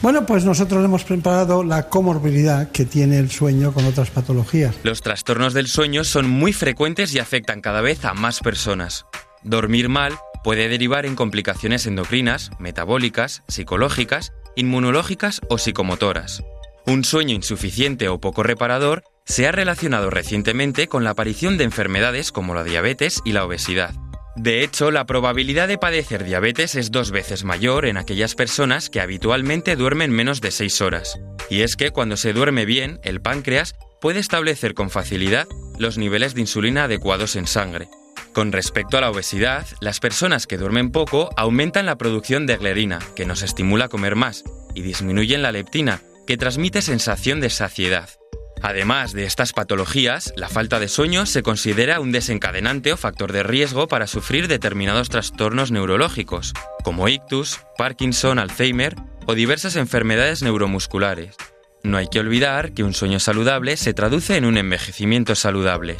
Bueno, 0.02 0.26
pues 0.26 0.46
nosotros 0.46 0.84
hemos 0.86 1.04
preparado 1.04 1.62
la 1.64 1.90
comorbilidad 1.90 2.72
que 2.72 2.86
tiene 2.86 3.20
el 3.20 3.30
sueño 3.30 3.74
con 3.74 3.86
otras 3.86 4.10
patologías. 4.10 4.76
Los 4.84 5.02
trastornos 5.02 5.54
del 5.54 5.68
sueño 5.68 6.06
son 6.06 6.30
muy 6.30 6.54
frecuentes 6.54 7.14
y 7.14 7.20
afectan 7.20 7.60
cada 7.60 7.82
vez 7.82 8.06
a 8.06 8.14
más 8.14 8.40
personas. 8.40 9.06
Dormir 9.44 9.90
mal 9.90 10.14
puede 10.42 10.70
derivar 10.70 11.06
en 11.06 11.16
complicaciones 11.16 11.86
endocrinas, 11.86 12.52
metabólicas, 12.60 13.44
psicológicas, 13.50 14.32
inmunológicas 14.56 15.42
o 15.50 15.58
psicomotoras. 15.58 16.44
Un 16.86 17.04
sueño 17.04 17.36
insuficiente 17.36 18.08
o 18.08 18.22
poco 18.22 18.42
reparador 18.42 19.04
se 19.26 19.48
ha 19.48 19.52
relacionado 19.52 20.10
recientemente 20.10 20.88
con 20.88 21.04
la 21.04 21.10
aparición 21.12 21.58
de 21.58 21.66
enfermedades 21.66 22.32
como 22.32 22.54
la 22.54 22.64
diabetes 22.64 23.20
y 23.26 23.34
la 23.34 23.44
obesidad. 23.44 23.94
De 24.36 24.63
hecho, 24.63 24.92
la 24.92 25.06
probabilidad 25.06 25.68
de 25.68 25.78
padecer 25.78 26.24
diabetes 26.24 26.76
es 26.76 26.92
dos 26.92 27.12
veces 27.12 27.44
mayor 27.44 27.86
en 27.86 27.98
aquellas 27.98 28.36
personas 28.36 28.89
que 28.89 29.02
habitualmente 29.02 29.76
duermen 29.76 30.12
menos 30.12 30.39
de 30.39 30.52
6 30.52 30.82
horas. 30.82 31.20
Y 31.50 31.62
es 31.62 31.76
que 31.76 31.92
cuando 31.92 32.15
se 32.15 32.34
duerme 32.34 32.65
bien, 32.65 33.00
el 33.04 33.22
páncreas 33.22 33.76
puede 34.00 34.20
establecer 34.20 34.76
con 34.76 34.89
facilidad 34.89 35.48
los 35.78 35.98
niveles 35.98 36.36
de 36.36 36.42
insulina 36.42 36.86
adecuados 36.86 37.36
en 37.36 37.48
sangre. 37.48 37.89
Con 38.34 38.52
respecto 38.52 38.98
a 38.98 39.02
la 39.02 39.10
obesidad, 39.10 39.65
las 39.82 40.00
personas 40.00 40.46
que 40.46 40.58
duermen 40.58 40.92
poco 40.92 41.30
aumentan 41.36 41.86
la 41.88 41.98
producción 41.98 42.46
de 42.46 42.58
glerina, 42.58 43.00
que 43.15 43.26
nos 43.26 43.42
estimula 43.42 43.86
a 43.86 43.89
comer 43.89 44.15
más, 44.15 44.44
y 44.76 44.82
disminuyen 44.82 45.42
la 45.42 45.52
leptina, 45.52 46.02
que 46.28 46.38
transmite 46.38 46.82
sensación 46.82 47.39
de 47.42 47.50
saciedad. 47.50 48.10
Además 48.62 49.13
de 49.13 49.24
estas 49.24 49.54
patologías, 49.54 50.34
la 50.36 50.50
falta 50.50 50.80
de 50.80 50.89
sueño 50.89 51.26
se 51.26 51.43
considera 51.43 52.00
un 52.00 52.12
desencadenante 52.12 52.91
o 52.91 52.98
factor 52.98 53.32
de 53.32 53.43
riesgo 53.43 53.88
para 53.88 54.08
sufrir 54.08 54.48
determinados 54.48 55.10
trastornos 55.10 55.72
neurológicos, 55.72 56.54
como 56.84 57.08
ictus, 57.08 57.60
Parkinson, 57.78 58.38
Alzheimer 58.38 58.95
o 59.26 59.34
diversas 59.34 59.76
enfermedades 59.76 60.41
neuromusculares. 60.41 61.36
No 61.84 61.98
hay 61.98 62.08
que 62.08 62.19
olvidar 62.19 62.74
que 62.74 62.84
un 62.84 62.93
sueño 62.93 63.19
saludable 63.19 63.78
se 63.78 63.93
traduce 63.93 64.36
en 64.36 64.43
un 64.43 64.58
envejecimiento 64.58 65.36
saludable. 65.36 65.95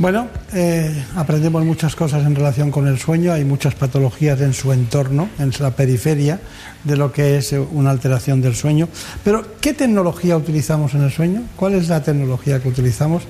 Bueno, 0.00 0.28
eh, 0.54 1.04
aprendemos 1.14 1.62
muchas 1.62 1.94
cosas 1.94 2.24
en 2.24 2.34
relación 2.34 2.70
con 2.70 2.86
el 2.86 2.98
sueño, 2.98 3.34
hay 3.34 3.44
muchas 3.44 3.74
patologías 3.74 4.40
en 4.40 4.54
su 4.54 4.72
entorno, 4.72 5.28
en 5.38 5.52
la 5.60 5.72
periferia 5.72 6.40
de 6.84 6.96
lo 6.96 7.12
que 7.12 7.36
es 7.36 7.52
una 7.52 7.90
alteración 7.90 8.40
del 8.40 8.56
sueño. 8.56 8.88
Pero, 9.22 9.44
¿qué 9.60 9.74
tecnología 9.74 10.38
utilizamos 10.38 10.94
en 10.94 11.02
el 11.02 11.10
sueño? 11.10 11.42
¿Cuál 11.54 11.74
es 11.74 11.88
la 11.90 12.02
tecnología 12.02 12.62
que 12.62 12.70
utilizamos? 12.70 13.24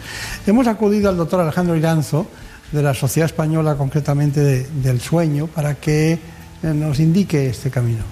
Hemos 0.47 0.69
acudido 0.69 1.11
al 1.11 1.17
doctor 1.17 1.41
Alejandro 1.41 1.75
Iranzo, 1.75 2.29
de 2.71 2.85
la 2.85 2.95
Sociedad 2.95 3.27
Española 3.27 3.75
concretamente 3.75 4.41
del 4.41 5.01
Sueño, 5.01 5.49
para 5.49 5.75
que 5.75 6.13
eh, 6.13 6.19
nos 6.63 7.01
indique 7.01 7.49
este 7.49 7.73
camino. 7.73 8.05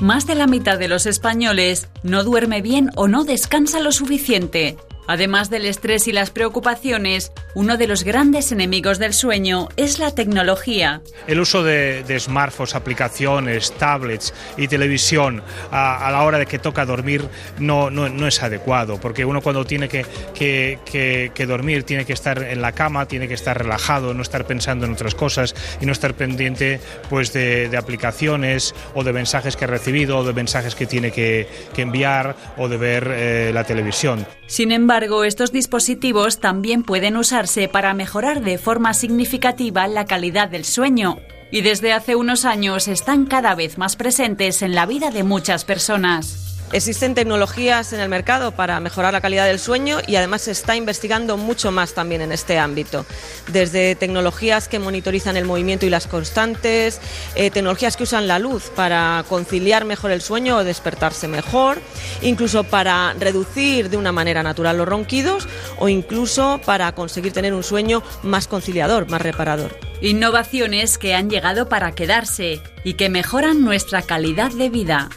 Más 0.00 0.26
de 0.26 0.34
la 0.34 0.48
mitad 0.48 0.80
de 0.80 0.88
los 0.88 1.06
españoles 1.06 1.86
no 2.02 2.24
duerme 2.24 2.60
bien 2.60 2.90
o 2.96 3.06
no 3.06 3.22
descansa 3.22 3.78
lo 3.78 3.92
suficiente. 3.92 4.76
Además 5.06 5.50
del 5.50 5.66
estrés 5.66 6.08
y 6.08 6.12
las 6.12 6.30
preocupaciones, 6.30 7.32
uno 7.54 7.76
de 7.76 7.86
los 7.86 8.02
grandes 8.02 8.50
enemigos 8.50 8.98
del 8.98 9.14
sueño 9.14 9.68
es 9.76 9.98
la 9.98 10.14
tecnología. 10.14 11.00
El 11.26 11.40
uso 11.40 11.62
de, 11.62 12.04
smartphones, 12.18 12.74
aplicaciones, 12.74 13.72
tablets 13.72 14.34
y 14.56 14.68
televisión 14.68 15.42
a, 15.70 16.10
la 16.10 16.22
hora 16.22 16.38
de 16.38 16.46
que 16.46 16.58
toca 16.58 16.84
dormir 16.84 17.28
no, 17.58 17.90
no, 17.90 18.26
es 18.26 18.42
adecuado, 18.42 18.98
porque 19.00 19.24
uno 19.24 19.40
cuando 19.42 19.64
tiene 19.64 19.88
que, 19.88 20.04
que, 20.34 21.46
dormir 21.46 21.84
tiene 21.84 22.04
que 22.04 22.12
estar 22.12 22.42
en 22.42 22.60
la 22.60 22.72
cama, 22.72 23.06
tiene 23.06 23.28
que 23.28 23.34
estar 23.34 23.56
relajado, 23.56 24.12
no 24.12 24.22
estar 24.22 24.44
pensando 24.44 24.86
en 24.86 24.92
otras 24.92 25.14
cosas 25.14 25.54
y 25.80 25.86
no 25.86 25.92
estar 25.92 26.14
pendiente 26.14 26.80
pues, 27.08 27.32
de, 27.32 27.70
aplicaciones 27.76 28.74
o 28.94 29.04
de 29.04 29.12
mensajes 29.12 29.56
que 29.56 29.66
ha 29.66 29.68
recibido 29.68 30.18
o 30.18 30.24
de 30.24 30.32
mensajes 30.32 30.74
que 30.74 30.86
tiene 30.86 31.12
que, 31.12 31.46
enviar 31.76 32.34
o 32.56 32.68
de 32.68 32.76
ver 32.78 33.10
eh, 33.12 33.50
la 33.52 33.62
televisión. 33.64 34.26
Sin 34.46 34.72
embargo, 34.72 34.95
estos 35.24 35.52
dispositivos 35.52 36.40
también 36.40 36.82
pueden 36.82 37.16
usarse 37.16 37.68
para 37.68 37.94
mejorar 37.94 38.42
de 38.42 38.58
forma 38.58 38.94
significativa 38.94 39.86
la 39.88 40.06
calidad 40.06 40.48
del 40.48 40.64
sueño 40.64 41.18
y 41.50 41.60
desde 41.60 41.92
hace 41.92 42.16
unos 42.16 42.44
años 42.44 42.88
están 42.88 43.26
cada 43.26 43.54
vez 43.54 43.78
más 43.78 43.96
presentes 43.96 44.62
en 44.62 44.74
la 44.74 44.86
vida 44.86 45.10
de 45.10 45.22
muchas 45.22 45.64
personas. 45.64 46.55
Existen 46.72 47.14
tecnologías 47.14 47.92
en 47.92 48.00
el 48.00 48.08
mercado 48.08 48.50
para 48.50 48.80
mejorar 48.80 49.12
la 49.12 49.20
calidad 49.20 49.46
del 49.46 49.60
sueño 49.60 49.98
y 50.06 50.16
además 50.16 50.42
se 50.42 50.50
está 50.50 50.74
investigando 50.74 51.36
mucho 51.36 51.70
más 51.70 51.94
también 51.94 52.22
en 52.22 52.32
este 52.32 52.58
ámbito. 52.58 53.06
Desde 53.52 53.94
tecnologías 53.94 54.66
que 54.66 54.80
monitorizan 54.80 55.36
el 55.36 55.44
movimiento 55.44 55.86
y 55.86 55.90
las 55.90 56.08
constantes, 56.08 57.00
eh, 57.36 57.50
tecnologías 57.50 57.96
que 57.96 58.02
usan 58.02 58.26
la 58.26 58.40
luz 58.40 58.70
para 58.74 59.24
conciliar 59.28 59.84
mejor 59.84 60.10
el 60.10 60.20
sueño 60.20 60.56
o 60.56 60.64
despertarse 60.64 61.28
mejor, 61.28 61.80
incluso 62.20 62.64
para 62.64 63.14
reducir 63.14 63.88
de 63.88 63.96
una 63.96 64.10
manera 64.10 64.42
natural 64.42 64.76
los 64.76 64.88
ronquidos 64.88 65.48
o 65.78 65.88
incluso 65.88 66.60
para 66.66 66.92
conseguir 66.92 67.32
tener 67.32 67.54
un 67.54 67.62
sueño 67.62 68.02
más 68.22 68.48
conciliador, 68.48 69.08
más 69.08 69.22
reparador. 69.22 69.78
Innovaciones 70.02 70.98
que 70.98 71.14
han 71.14 71.30
llegado 71.30 71.68
para 71.68 71.92
quedarse 71.92 72.60
y 72.82 72.94
que 72.94 73.08
mejoran 73.08 73.62
nuestra 73.62 74.02
calidad 74.02 74.50
de 74.50 74.68
vida. 74.68 75.08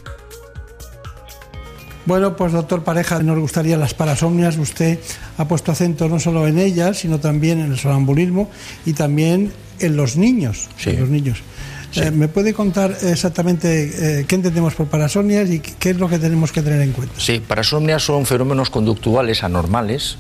Bueno, 2.05 2.35
pues 2.35 2.53
doctor 2.53 2.83
Pareja, 2.83 3.21
nos 3.21 3.37
gustaría 3.39 3.77
las 3.77 3.93
parasomnias. 3.93 4.57
Usted 4.57 4.99
ha 5.37 5.47
puesto 5.47 5.71
acento 5.71 6.07
no 6.07 6.19
solo 6.19 6.47
en 6.47 6.57
ellas, 6.57 6.99
sino 6.99 7.19
también 7.19 7.59
en 7.59 7.71
el 7.71 7.77
sonambulismo 7.77 8.49
y 8.85 8.93
también 8.93 9.51
en 9.79 9.95
los 9.95 10.15
niños. 10.15 10.69
los 10.85 11.09
niños. 11.09 11.43
Eh, 11.95 12.11
¿Me 12.11 12.27
puede 12.27 12.53
contar 12.53 12.95
exactamente 13.01 14.19
eh, 14.19 14.25
qué 14.27 14.35
entendemos 14.35 14.75
por 14.75 14.87
parasomnias 14.87 15.49
y 15.49 15.59
qué 15.59 15.89
es 15.91 15.97
lo 15.97 16.07
que 16.07 16.19
tenemos 16.19 16.51
que 16.51 16.61
tener 16.61 16.81
en 16.81 16.91
cuenta? 16.91 17.15
Sí, 17.17 17.41
parasomnias 17.45 18.03
son 18.03 18.25
fenómenos 18.25 18.69
conductuales 18.69 19.43
anormales 19.43 20.17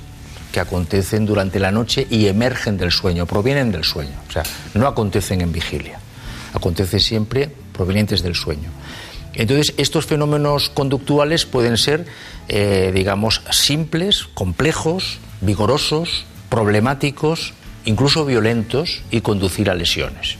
que 0.51 0.59
acontecen 0.59 1.27
durante 1.27 1.59
la 1.59 1.71
noche 1.71 2.07
y 2.09 2.25
emergen 2.25 2.77
del 2.77 2.91
sueño, 2.91 3.27
provienen 3.27 3.71
del 3.71 3.83
sueño. 3.83 4.15
O 4.27 4.31
sea, 4.31 4.43
no 4.73 4.87
acontecen 4.87 5.41
en 5.41 5.51
vigilia. 5.51 5.99
Acontecen 6.53 6.99
siempre 6.99 7.51
provenientes 7.71 8.23
del 8.23 8.33
sueño. 8.33 8.69
Entonces, 9.39 9.73
estos 9.77 10.05
fenómenos 10.05 10.69
conductuales 10.69 11.45
pueden 11.45 11.77
ser, 11.77 12.05
eh, 12.49 12.91
digamos, 12.93 13.41
simples, 13.51 14.27
complejos, 14.33 15.19
vigorosos, 15.39 16.25
problemáticos, 16.49 17.53
incluso 17.85 18.25
violentos 18.25 19.01
y 19.11 19.21
conducir 19.21 19.69
a 19.69 19.75
lesiones. 19.75 20.35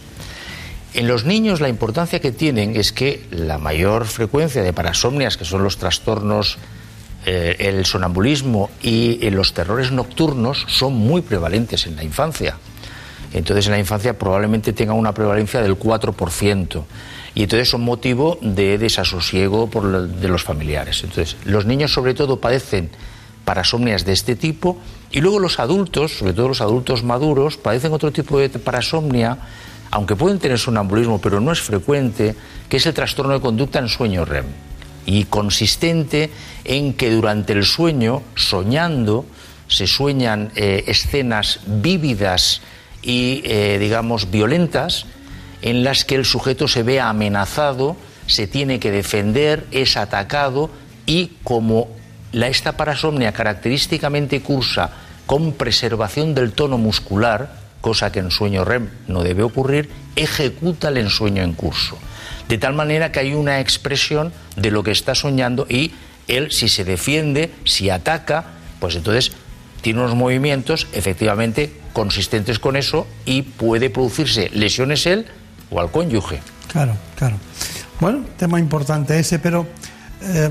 En 0.93 1.07
los 1.07 1.23
niños 1.23 1.61
la 1.61 1.69
importancia 1.69 2.19
que 2.19 2.33
tienen 2.33 2.75
es 2.75 2.91
que 2.91 3.25
la 3.31 3.57
mayor 3.57 4.05
frecuencia 4.05 4.63
de 4.63 4.73
parasomnias, 4.73 5.37
que 5.37 5.45
son 5.45 5.63
los 5.63 5.77
trastornos, 5.77 6.57
eh, 7.25 7.55
el 7.59 7.85
sonambulismo 7.85 8.69
y 8.81 9.25
eh, 9.25 9.31
los 9.31 9.53
terrores 9.53 9.93
nocturnos, 9.93 10.65
son 10.67 10.95
muy 10.95 11.21
prevalentes 11.21 11.87
en 11.87 11.95
la 11.95 12.03
infancia. 12.03 12.57
Entonces 13.31 13.67
en 13.67 13.71
la 13.71 13.79
infancia 13.79 14.19
probablemente 14.19 14.73
tenga 14.73 14.91
una 14.91 15.13
prevalencia 15.13 15.61
del 15.61 15.79
4% 15.79 16.83
y 17.35 17.43
entonces 17.43 17.69
son 17.69 17.81
motivo 17.81 18.37
de 18.41 18.77
desasosiego 18.77 19.69
por 19.69 20.07
de 20.07 20.27
los 20.27 20.43
familiares. 20.43 21.03
Entonces, 21.03 21.37
los 21.45 21.65
niños 21.65 21.93
sobre 21.93 22.13
todo 22.13 22.39
padecen 22.39 22.89
parasomnias 23.45 24.05
de 24.05 24.13
este 24.13 24.35
tipo 24.35 24.77
y 25.11 25.21
luego 25.21 25.39
los 25.39 25.59
adultos, 25.59 26.17
sobre 26.17 26.33
todo 26.33 26.49
los 26.49 26.61
adultos 26.61 27.03
maduros, 27.03 27.57
padecen 27.57 27.93
otro 27.93 28.11
tipo 28.11 28.39
de 28.39 28.49
parasomnia, 28.49 29.37
aunque 29.91 30.15
pueden 30.15 30.39
tener 30.39 30.59
sonambulismo, 30.59 31.19
pero 31.19 31.39
no 31.39 31.51
es 31.51 31.59
frecuente, 31.59 32.35
que 32.67 32.77
es 32.77 32.85
el 32.85 32.93
trastorno 32.93 33.33
de 33.33 33.39
conducta 33.39 33.79
en 33.79 33.89
sueño 33.89 34.25
REM. 34.25 34.45
Y 35.05 35.23
consistente 35.23 36.29
en 36.63 36.93
que 36.93 37.09
durante 37.09 37.53
el 37.53 37.65
sueño, 37.65 38.21
soñando, 38.35 39.25
se 39.67 39.87
sueñan 39.87 40.51
eh, 40.55 40.83
escenas 40.87 41.61
vívidas 41.65 42.61
y, 43.01 43.41
eh, 43.45 43.77
digamos, 43.79 44.29
violentas, 44.29 45.05
en 45.61 45.83
las 45.83 46.05
que 46.05 46.15
el 46.15 46.25
sujeto 46.25 46.67
se 46.67 46.83
ve 46.83 46.99
amenazado, 46.99 47.97
se 48.27 48.47
tiene 48.47 48.79
que 48.79 48.91
defender, 48.91 49.65
es 49.71 49.97
atacado 49.97 50.69
y 51.05 51.31
como 51.43 51.87
la, 52.31 52.47
esta 52.47 52.77
parasomnia 52.77 53.31
característicamente 53.31 54.41
cursa 54.41 54.91
con 55.25 55.53
preservación 55.53 56.35
del 56.35 56.53
tono 56.53 56.77
muscular, 56.77 57.59
cosa 57.81 58.11
que 58.11 58.19
en 58.19 58.31
sueño 58.31 58.65
REM 58.65 58.89
no 59.07 59.23
debe 59.23 59.43
ocurrir, 59.43 59.89
ejecuta 60.15 60.89
el 60.89 60.97
ensueño 60.97 61.43
en 61.43 61.53
curso. 61.53 61.97
De 62.47 62.57
tal 62.57 62.73
manera 62.73 63.11
que 63.11 63.19
hay 63.19 63.33
una 63.33 63.59
expresión 63.59 64.33
de 64.55 64.71
lo 64.71 64.83
que 64.83 64.91
está 64.91 65.15
soñando 65.15 65.65
y 65.69 65.91
él 66.27 66.51
si 66.51 66.69
se 66.69 66.83
defiende, 66.83 67.51
si 67.63 67.89
ataca, 67.89 68.45
pues 68.79 68.95
entonces 68.95 69.31
tiene 69.81 69.99
unos 69.99 70.15
movimientos 70.15 70.87
efectivamente 70.93 71.71
consistentes 71.93 72.59
con 72.59 72.75
eso 72.75 73.07
y 73.25 73.43
puede 73.43 73.89
producirse 73.89 74.49
lesiones 74.53 75.05
él 75.05 75.25
o 75.69 75.79
al 75.79 75.91
cónyuge. 75.91 76.41
Claro, 76.71 76.95
claro. 77.15 77.37
Bueno, 77.99 78.25
tema 78.37 78.59
importante 78.59 79.19
ese, 79.19 79.39
pero 79.39 79.67
eh, 80.21 80.49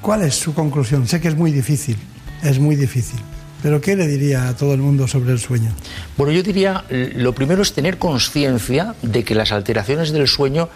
¿cuál 0.00 0.22
es 0.22 0.34
su 0.34 0.54
conclusión? 0.54 1.06
Sé 1.08 1.20
que 1.20 1.28
es 1.28 1.36
muy 1.36 1.50
difícil, 1.50 1.96
es 2.42 2.58
muy 2.58 2.76
difícil. 2.76 3.20
Pero 3.62 3.80
¿qué 3.80 3.94
le 3.94 4.06
diría 4.06 4.48
a 4.48 4.56
todo 4.56 4.72
el 4.72 4.80
mundo 4.80 5.06
sobre 5.06 5.32
el 5.32 5.38
sueño? 5.38 5.70
Bueno, 6.16 6.32
yo 6.32 6.42
diría, 6.42 6.84
lo 6.88 7.34
primero 7.34 7.60
es 7.62 7.74
tener 7.74 7.98
conciencia 7.98 8.94
de 9.02 9.22
que 9.22 9.34
las 9.34 9.52
alteraciones 9.52 10.12
del 10.12 10.28
sueño 10.28 10.68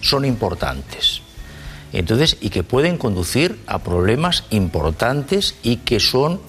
son 0.00 0.24
importantes. 0.24 1.20
Entonces, 1.92 2.38
y 2.40 2.50
que 2.50 2.62
pueden 2.62 2.96
conducir 2.96 3.58
a 3.66 3.80
problemas 3.80 4.44
importantes 4.50 5.56
y 5.62 5.78
que 5.78 6.00
son 6.00 6.40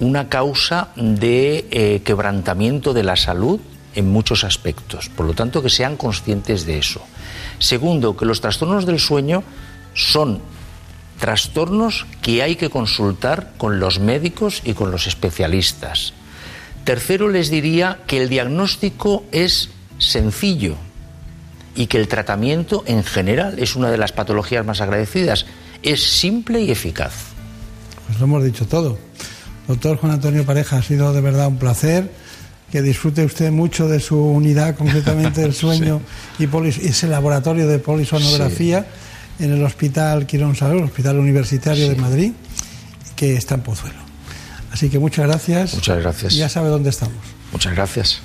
una 0.00 0.28
causa 0.28 0.88
de 0.96 1.66
eh, 1.70 2.02
quebrantamiento 2.04 2.92
de 2.92 3.02
la 3.02 3.16
salud 3.16 3.60
en 3.94 4.10
muchos 4.10 4.44
aspectos. 4.44 5.08
Por 5.08 5.26
lo 5.26 5.34
tanto, 5.34 5.62
que 5.62 5.70
sean 5.70 5.96
conscientes 5.96 6.66
de 6.66 6.78
eso. 6.78 7.02
Segundo, 7.58 8.16
que 8.16 8.26
los 8.26 8.40
trastornos 8.40 8.86
del 8.86 8.98
sueño 8.98 9.42
son 9.94 10.40
trastornos 11.18 12.06
que 12.20 12.42
hay 12.42 12.56
que 12.56 12.70
consultar 12.70 13.52
con 13.56 13.78
los 13.78 14.00
médicos 14.00 14.62
y 14.64 14.74
con 14.74 14.90
los 14.90 15.06
especialistas. 15.06 16.14
Tercero, 16.84 17.28
les 17.28 17.48
diría 17.48 18.00
que 18.06 18.20
el 18.20 18.28
diagnóstico 18.28 19.24
es 19.30 19.70
sencillo 19.98 20.76
y 21.76 21.86
que 21.86 21.98
el 21.98 22.08
tratamiento 22.08 22.82
en 22.86 23.04
general 23.04 23.58
es 23.58 23.76
una 23.76 23.90
de 23.90 23.98
las 23.98 24.12
patologías 24.12 24.66
más 24.66 24.80
agradecidas. 24.80 25.46
Es 25.82 26.02
simple 26.02 26.60
y 26.60 26.70
eficaz. 26.70 27.12
Pues 28.06 28.18
lo 28.18 28.24
hemos 28.24 28.44
dicho 28.44 28.66
todo. 28.66 28.98
Doctor 29.68 29.96
Juan 29.98 30.12
Antonio 30.12 30.44
Pareja, 30.44 30.78
ha 30.78 30.82
sido 30.82 31.12
de 31.12 31.20
verdad 31.20 31.46
un 31.46 31.58
placer. 31.58 32.10
Que 32.72 32.80
disfrute 32.80 33.22
usted 33.24 33.50
mucho 33.50 33.86
de 33.86 34.00
su 34.00 34.18
unidad, 34.18 34.74
concretamente 34.78 35.42
del 35.42 35.54
sueño 35.54 36.00
y 36.38 36.48
ese 36.86 37.06
laboratorio 37.06 37.68
de 37.68 37.78
polisonografía 37.78 38.86
en 39.38 39.52
el 39.52 39.62
Hospital 39.62 40.26
Quirón 40.26 40.56
Salud, 40.56 40.78
el 40.78 40.84
Hospital 40.84 41.18
Universitario 41.18 41.88
de 41.88 41.96
Madrid, 41.96 42.32
que 43.14 43.36
está 43.36 43.56
en 43.56 43.60
Pozuelo. 43.60 44.00
Así 44.72 44.88
que 44.88 44.98
muchas 44.98 45.26
gracias. 45.26 45.74
Muchas 45.74 45.98
gracias. 45.98 46.34
ya 46.34 46.48
sabe 46.48 46.70
dónde 46.70 46.88
estamos. 46.88 47.18
Muchas 47.52 47.74
gracias. 47.74 48.22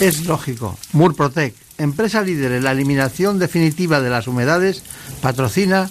Es 0.00 0.24
lógico. 0.24 0.78
Murprotec, 0.94 1.54
empresa 1.76 2.22
líder 2.22 2.52
en 2.52 2.64
la 2.64 2.72
eliminación 2.72 3.38
definitiva 3.38 4.00
de 4.00 4.08
las 4.08 4.26
humedades, 4.28 4.82
patrocina 5.20 5.90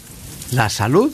la 0.50 0.72
salud 0.72 1.14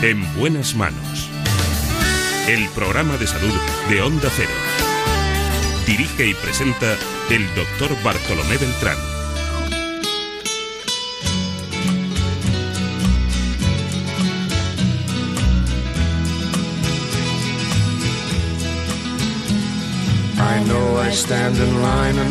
En 0.00 0.22
buenas 0.38 0.76
manos. 0.76 1.28
El 2.46 2.68
programa 2.68 3.16
de 3.16 3.26
salud 3.26 3.52
de 3.90 4.00
Onda 4.00 4.30
Cero. 4.36 4.48
Dirige 5.86 6.28
y 6.28 6.34
presenta 6.34 6.96
el 7.30 7.44
doctor 7.56 8.00
Bartolomé 8.04 8.58
Beltrán. 8.58 8.96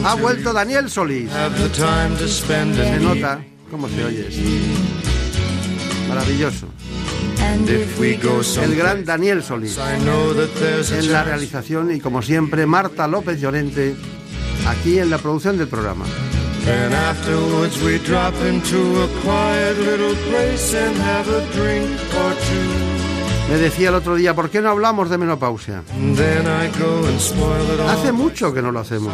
Ha 0.06 0.16
vuelto 0.16 0.54
Daniel 0.54 0.90
Solís. 0.90 1.30
Se 1.32 3.00
nota 3.02 3.44
cómo 3.70 3.90
se 3.90 4.06
oye. 4.06 4.30
Maravilloso. 6.08 6.68
El 8.64 8.76
gran 8.76 9.06
Daniel 9.06 9.44
Solís. 9.44 9.78
En 10.92 11.12
la 11.12 11.24
realización 11.24 11.94
y 11.96 12.00
como 12.00 12.22
siempre 12.22 12.66
Marta 12.66 13.08
López 13.08 13.40
Llorente 13.40 13.96
aquí 14.68 15.00
en 15.00 15.10
la 15.10 15.18
producción 15.18 15.58
del 15.58 15.68
programa. 15.68 16.06
Me 23.50 23.56
decía 23.56 23.88
el 23.90 23.96
otro 23.96 24.16
día, 24.16 24.36
¿por 24.36 24.50
qué 24.50 24.62
no 24.62 24.70
hablamos 24.70 25.10
de 25.10 25.18
menopausia? 25.18 25.82
Hace 27.90 28.12
mucho 28.12 28.54
que 28.54 28.62
no 28.62 28.74
lo 28.74 28.80
hacemos. 28.80 29.14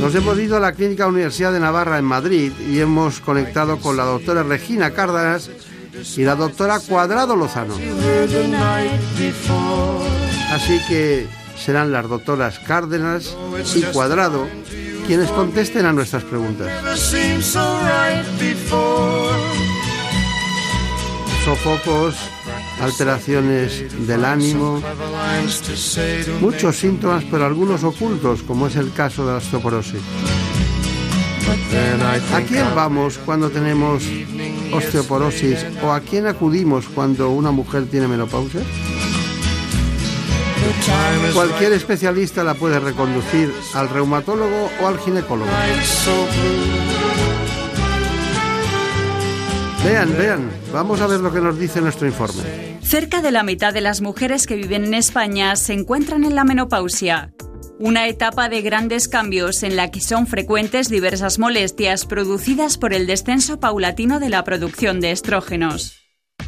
Nos 0.00 0.14
hemos 0.14 0.38
ido 0.38 0.56
a 0.56 0.60
la 0.60 0.72
Clínica 0.72 1.06
Universidad 1.06 1.52
de 1.52 1.60
Navarra 1.60 1.98
en 1.98 2.06
Madrid 2.06 2.52
y 2.70 2.80
hemos 2.80 3.20
conectado 3.20 3.78
con 3.78 3.98
la 3.98 4.04
doctora 4.04 4.42
Regina 4.42 4.92
Cárdenas 4.92 5.50
y 6.16 6.24
la 6.24 6.36
doctora 6.36 6.80
Cuadrado 6.80 7.36
Lozano. 7.36 7.74
Así 10.52 10.80
que 10.88 11.28
serán 11.56 11.92
las 11.92 12.08
doctoras 12.08 12.58
Cárdenas 12.60 13.36
y 13.74 13.82
Cuadrado 13.82 14.46
quienes 15.06 15.30
contesten 15.30 15.86
a 15.86 15.92
nuestras 15.92 16.22
preguntas. 16.22 16.70
Sofocos, 21.44 22.14
alteraciones 22.80 24.06
del 24.06 24.24
ánimo, 24.24 24.80
muchos 26.40 26.76
síntomas, 26.76 27.24
pero 27.30 27.44
algunos 27.44 27.82
ocultos, 27.82 28.42
como 28.42 28.68
es 28.68 28.76
el 28.76 28.92
caso 28.92 29.26
de 29.26 29.32
la 29.32 29.38
osteoporosis. 29.38 30.00
¿A 32.32 32.40
quién 32.42 32.74
vamos 32.74 33.18
cuando 33.18 33.50
tenemos 33.50 34.04
osteoporosis 34.72 35.66
o 35.82 35.92
a 35.92 36.00
quién 36.00 36.26
acudimos 36.26 36.86
cuando 36.86 37.30
una 37.30 37.50
mujer 37.50 37.86
tiene 37.86 38.08
menopausia? 38.08 38.60
Cualquier 41.34 41.72
especialista 41.72 42.44
la 42.44 42.54
puede 42.54 42.78
reconducir 42.80 43.52
al 43.74 43.88
reumatólogo 43.88 44.70
o 44.82 44.86
al 44.86 44.98
ginecólogo. 44.98 45.50
Vean, 49.84 50.14
vean, 50.18 50.50
vamos 50.72 51.00
a 51.00 51.06
ver 51.06 51.20
lo 51.20 51.32
que 51.32 51.40
nos 51.40 51.58
dice 51.58 51.80
nuestro 51.80 52.06
informe. 52.06 52.78
Cerca 52.82 53.22
de 53.22 53.30
la 53.30 53.42
mitad 53.42 53.72
de 53.72 53.80
las 53.80 54.00
mujeres 54.00 54.46
que 54.46 54.56
viven 54.56 54.84
en 54.84 54.94
España 54.94 55.56
se 55.56 55.72
encuentran 55.72 56.24
en 56.24 56.34
la 56.34 56.44
menopausia, 56.44 57.32
una 57.80 58.08
etapa 58.08 58.50
de 58.50 58.60
grandes 58.60 59.08
cambios 59.08 59.62
en 59.62 59.74
la 59.74 59.90
que 59.90 60.02
son 60.02 60.26
frecuentes 60.26 60.90
diversas 60.90 61.38
molestias 61.38 62.04
producidas 62.04 62.76
por 62.76 62.92
el 62.92 63.06
descenso 63.06 63.58
paulatino 63.58 64.20
de 64.20 64.28
la 64.28 64.44
producción 64.44 65.00
de 65.00 65.12
estrógenos. 65.12 65.96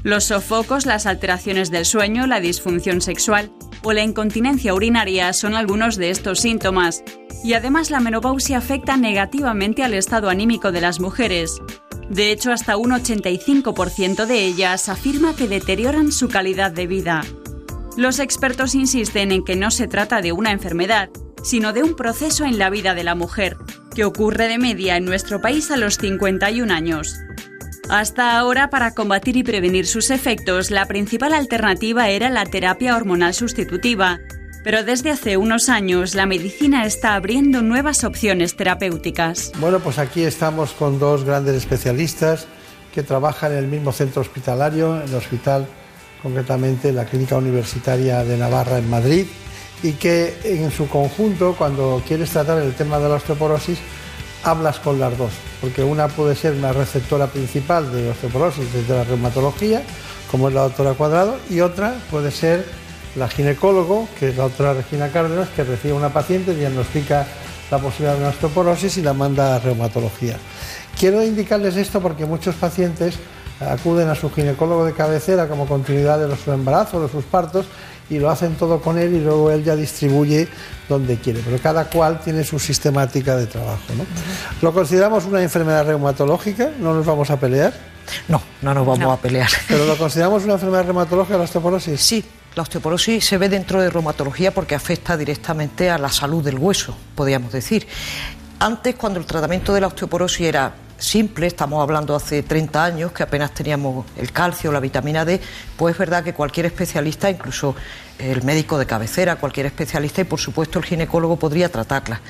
Los 0.03 0.25
sofocos, 0.25 0.85
las 0.85 1.07
alteraciones 1.07 1.71
del 1.71 1.87
sueño, 1.87 2.27
la 2.27 2.39
disfunción 2.39 3.01
sexual 3.01 3.51
o 3.83 3.95
la 3.95 4.03
incontinencia 4.03 4.75
urinaria 4.75 5.33
son 5.33 5.55
algunos 5.55 5.97
de 5.97 6.11
estos 6.11 6.41
síntomas, 6.41 7.03
y 7.43 7.55
además 7.55 7.91
la 7.91 8.01
menopausia 8.01 8.59
afecta 8.59 8.99
negativamente 8.99 9.83
al 9.83 9.95
estado 9.95 10.29
anímico 10.29 10.71
de 10.71 10.83
las 10.83 11.01
mujeres. 11.01 11.63
De 12.11 12.31
hecho, 12.31 12.53
hasta 12.53 12.77
un 12.77 12.91
85% 12.91 14.27
de 14.27 14.45
ellas 14.45 14.91
afirma 14.91 15.35
que 15.35 15.49
deterioran 15.49 16.13
su 16.13 16.29
calidad 16.29 16.73
de 16.73 16.87
vida. 16.87 17.23
Los 17.97 18.21
expertos 18.21 18.75
insisten 18.75 19.33
en 19.33 19.45
que 19.45 19.55
no 19.55 19.71
se 19.71 19.87
trata 19.87 20.23
de 20.23 20.33
una 20.33 20.51
enfermedad, 20.51 21.11
sino 21.43 21.75
de 21.75 21.83
un 21.83 21.95
proceso 21.95 22.47
en 22.47 22.59
la 22.59 22.71
vida 22.71 22.95
de 22.95 23.05
la 23.05 23.15
mujer, 23.15 23.57
que 23.95 24.05
ocurre 24.05 24.49
de 24.49 24.59
media 24.59 24.97
en 24.97 25.05
nuestro 25.05 25.43
país 25.43 25.71
a 25.71 25.77
los 25.77 25.99
51 25.99 26.73
años. 26.73 27.19
Hasta 27.91 28.39
ahora, 28.39 28.71
para 28.71 28.95
combatir 28.95 29.37
y 29.37 29.43
prevenir 29.43 29.87
sus 29.87 30.11
efectos, 30.11 30.71
la 30.71 30.87
principal 30.87 31.35
alternativa 31.35 32.09
era 32.09 32.31
la 32.31 32.47
terapia 32.47 32.97
hormonal 32.97 33.35
sustitutiva, 33.35 34.21
pero 34.65 34.85
desde 34.85 35.11
hace 35.11 35.37
unos 35.37 35.69
años 35.69 36.15
la 36.15 36.25
medicina 36.25 36.87
está 36.87 37.15
abriendo 37.15 37.61
nuevas 37.61 38.05
opciones 38.05 38.57
terapéuticas. 38.57 39.53
Bueno, 39.61 39.81
pues 39.81 39.99
aquí 39.99 40.23
estamos 40.23 40.73
con 40.73 40.99
dos 40.99 41.25
grandes 41.25 41.57
especialistas 41.57 42.47
que 42.95 43.03
trabajan 43.03 43.53
en 43.53 43.59
el 43.59 43.67
mismo 43.67 43.93
centro 43.93 44.23
hospitalario, 44.23 45.03
en 45.03 45.09
el 45.09 45.15
hospital, 45.15 45.67
concretamente 46.23 46.93
la 46.93 47.05
Clínica 47.05 47.37
Universitaria 47.37 48.25
de 48.25 48.37
Navarra 48.37 48.79
en 48.79 48.89
Madrid, 48.89 49.27
y 49.83 49.93
que 49.93 50.39
en 50.45 50.71
su 50.71 50.89
conjunto, 50.89 51.57
cuando 51.59 52.03
quieres 52.07 52.31
tratar 52.31 52.63
el 52.63 52.75
tema 52.75 52.99
de 52.99 53.09
la 53.09 53.17
osteoporosis, 53.17 53.79
hablas 54.45 54.79
con 54.79 54.99
las 54.99 55.17
dos, 55.19 55.33
porque 55.61 55.83
una 55.83 56.09
puede 56.09 56.35
ser 56.35 56.55
una 56.55 56.73
receptora 56.73 57.27
principal 57.27 57.93
de 57.93 58.11
osteoporosis 58.11 58.73
desde 58.73 58.95
la 58.95 59.05
reumatología, 59.05 59.83
como 60.31 60.49
es 60.49 60.55
la 60.55 60.63
doctora 60.63 60.95
Cuadrado, 60.95 61.37
y 61.51 61.61
otra 61.61 61.97
puede 62.11 62.31
ser 62.31 62.65
la 63.17 63.29
ginecólogo, 63.29 64.09
que 64.19 64.31
es 64.31 64.37
la 64.37 64.45
doctora 64.45 64.75
Regina 64.75 65.09
Cárdenas, 65.11 65.49
que 65.51 65.65
recibe 65.65 65.95
a 65.95 65.97
una 65.97 66.13
paciente, 66.13 66.55
diagnostica 66.55 67.27
la 67.71 67.79
posibilidad 67.79 68.15
de 68.15 68.21
una 68.21 68.29
osteoporosis 68.31 68.97
y 68.99 69.03
la 69.03 69.13
manda 69.15 69.57
a 69.57 69.59
reumatología. 69.59 70.37
Quiero 70.99 71.23
indicarles 71.25 71.77
esto 71.77 72.01
porque 72.01 72.25
muchos 72.25 72.55
pacientes 72.55 73.17
acuden 73.71 74.09
a 74.09 74.15
su 74.15 74.31
ginecólogo 74.31 74.85
de 74.85 74.93
cabecera 74.93 75.49
como 75.49 75.67
continuidad 75.67 76.19
de 76.19 76.37
su 76.37 76.53
embarazo, 76.53 77.01
de 77.03 77.09
sus 77.09 77.25
partos, 77.25 77.67
y 78.11 78.19
lo 78.19 78.31
hacen 78.31 78.55
todo 78.57 78.81
con 78.81 78.99
él 78.99 79.15
y 79.15 79.21
luego 79.21 79.51
él 79.51 79.65
ya 79.65 79.77
distribuye 79.77 80.49
donde 80.89 81.17
quiere. 81.17 81.41
Pero 81.45 81.59
cada 81.59 81.89
cual 81.89 82.21
tiene 82.21 82.45
su 82.45 82.59
sistemática 82.59 83.37
de 83.37 83.47
trabajo. 83.47 83.83
¿no? 83.97 84.05
Lo 84.61 84.73
consideramos 84.73 85.25
una 85.25 85.43
enfermedad 85.43 85.87
reumatológica, 85.87 86.71
no 86.79 86.95
nos 86.95 87.07
vamos 87.07 87.31
a 87.31 87.39
pelear. 87.39 87.73
No, 88.29 88.43
no 88.61 88.75
nos 88.75 88.87
vamos 88.87 89.19
a 89.19 89.21
pelear. 89.21 89.49
Pero 89.69 89.87
lo 89.87 89.97
consideramos 89.97 90.45
una 90.45 90.55
enfermedad 90.55 90.85
reumatológica, 90.85 91.39
la 91.39 91.45
osteoporosis. 91.45 92.01
Sí, 92.01 92.25
la 92.55 92.63
osteoporosis 92.63 93.25
se 93.25 93.39
ve 93.39 93.49
dentro 93.49 93.81
de 93.81 93.89
reumatología 93.89 94.53
porque 94.53 94.75
afecta 94.75 95.17
directamente 95.17 95.91
a 95.91 95.99
la 95.99 96.11
salud 96.11 96.45
del 96.45 96.59
hueso, 96.59 96.95
podríamos 97.15 97.53
decir. 97.53 97.87
Antes, 98.59 98.95
cuando 98.97 99.19
el 99.19 99.27
tratamiento 99.27 99.73
de 99.73 99.81
la 99.81 99.87
osteoporosis 99.87 100.47
era 100.47 100.75
simple, 101.03 101.47
estamos 101.47 101.83
hablando 101.83 102.15
hace 102.15 102.43
30 102.43 102.85
años 102.85 103.13
que 103.13 103.23
apenas 103.23 103.53
teníamos 103.53 104.07
el 104.17 104.33
calcio, 104.33 104.71
la 104.71 104.81
vitamina 104.81 105.25
D, 105.25 105.41
pues 105.77 105.95
es 105.95 105.99
verdad 105.99 106.23
que 106.23 106.33
cualquier 106.33 106.67
especialista, 106.67 107.29
incluso 107.29 107.75
el 108.19 108.43
médico 108.45 108.79
de 108.79 108.87
cabecera, 108.87 109.37
cualquier 109.37 109.67
especialista 109.67 110.21
y 110.21 110.25
por 110.25 110.39
supuesto 110.39 110.79
el 110.79 110.85
ginecólogo 110.85 111.37
podría 111.37 111.71
tratarla. 111.71 112.21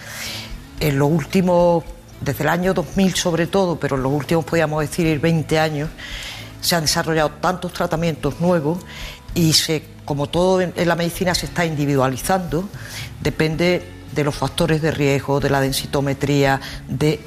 En 0.80 0.98
los 0.98 1.10
últimos, 1.10 1.84
desde 2.20 2.44
el 2.44 2.48
año 2.48 2.72
2000 2.72 3.14
sobre 3.14 3.46
todo, 3.46 3.78
pero 3.78 3.96
en 3.96 4.02
los 4.02 4.12
últimos 4.12 4.44
podríamos 4.44 4.80
decir 4.80 5.20
20 5.20 5.58
años, 5.58 5.90
se 6.60 6.74
han 6.74 6.82
desarrollado 6.82 7.30
tantos 7.40 7.72
tratamientos 7.72 8.40
nuevos 8.40 8.78
y 9.34 9.52
se, 9.52 9.84
como 10.04 10.28
todo 10.28 10.60
en 10.60 10.88
la 10.88 10.96
medicina 10.96 11.34
se 11.34 11.46
está 11.46 11.66
individualizando, 11.66 12.68
depende 13.20 13.82
de 14.14 14.24
los 14.24 14.34
factores 14.34 14.80
de 14.80 14.90
riesgo, 14.90 15.40
de 15.40 15.50
la 15.50 15.60
densitometría, 15.60 16.60
de 16.88 17.20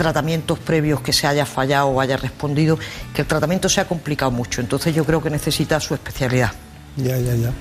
tratamientos 0.00 0.58
previos 0.58 1.02
que 1.02 1.12
se 1.12 1.26
haya 1.26 1.44
fallado 1.44 1.88
o 1.88 2.00
haya 2.00 2.16
respondido, 2.16 2.78
que 3.12 3.20
el 3.20 3.28
tratamiento 3.28 3.68
se 3.68 3.82
ha 3.82 3.86
complicado 3.86 4.30
mucho. 4.30 4.62
Entonces 4.62 4.94
yo 4.94 5.04
creo 5.04 5.22
que 5.22 5.28
necesita 5.28 5.78
su 5.78 5.92
especialidad. 5.92 6.52
Ya, 6.96 7.18
ya, 7.18 7.34
ya. 7.34 7.52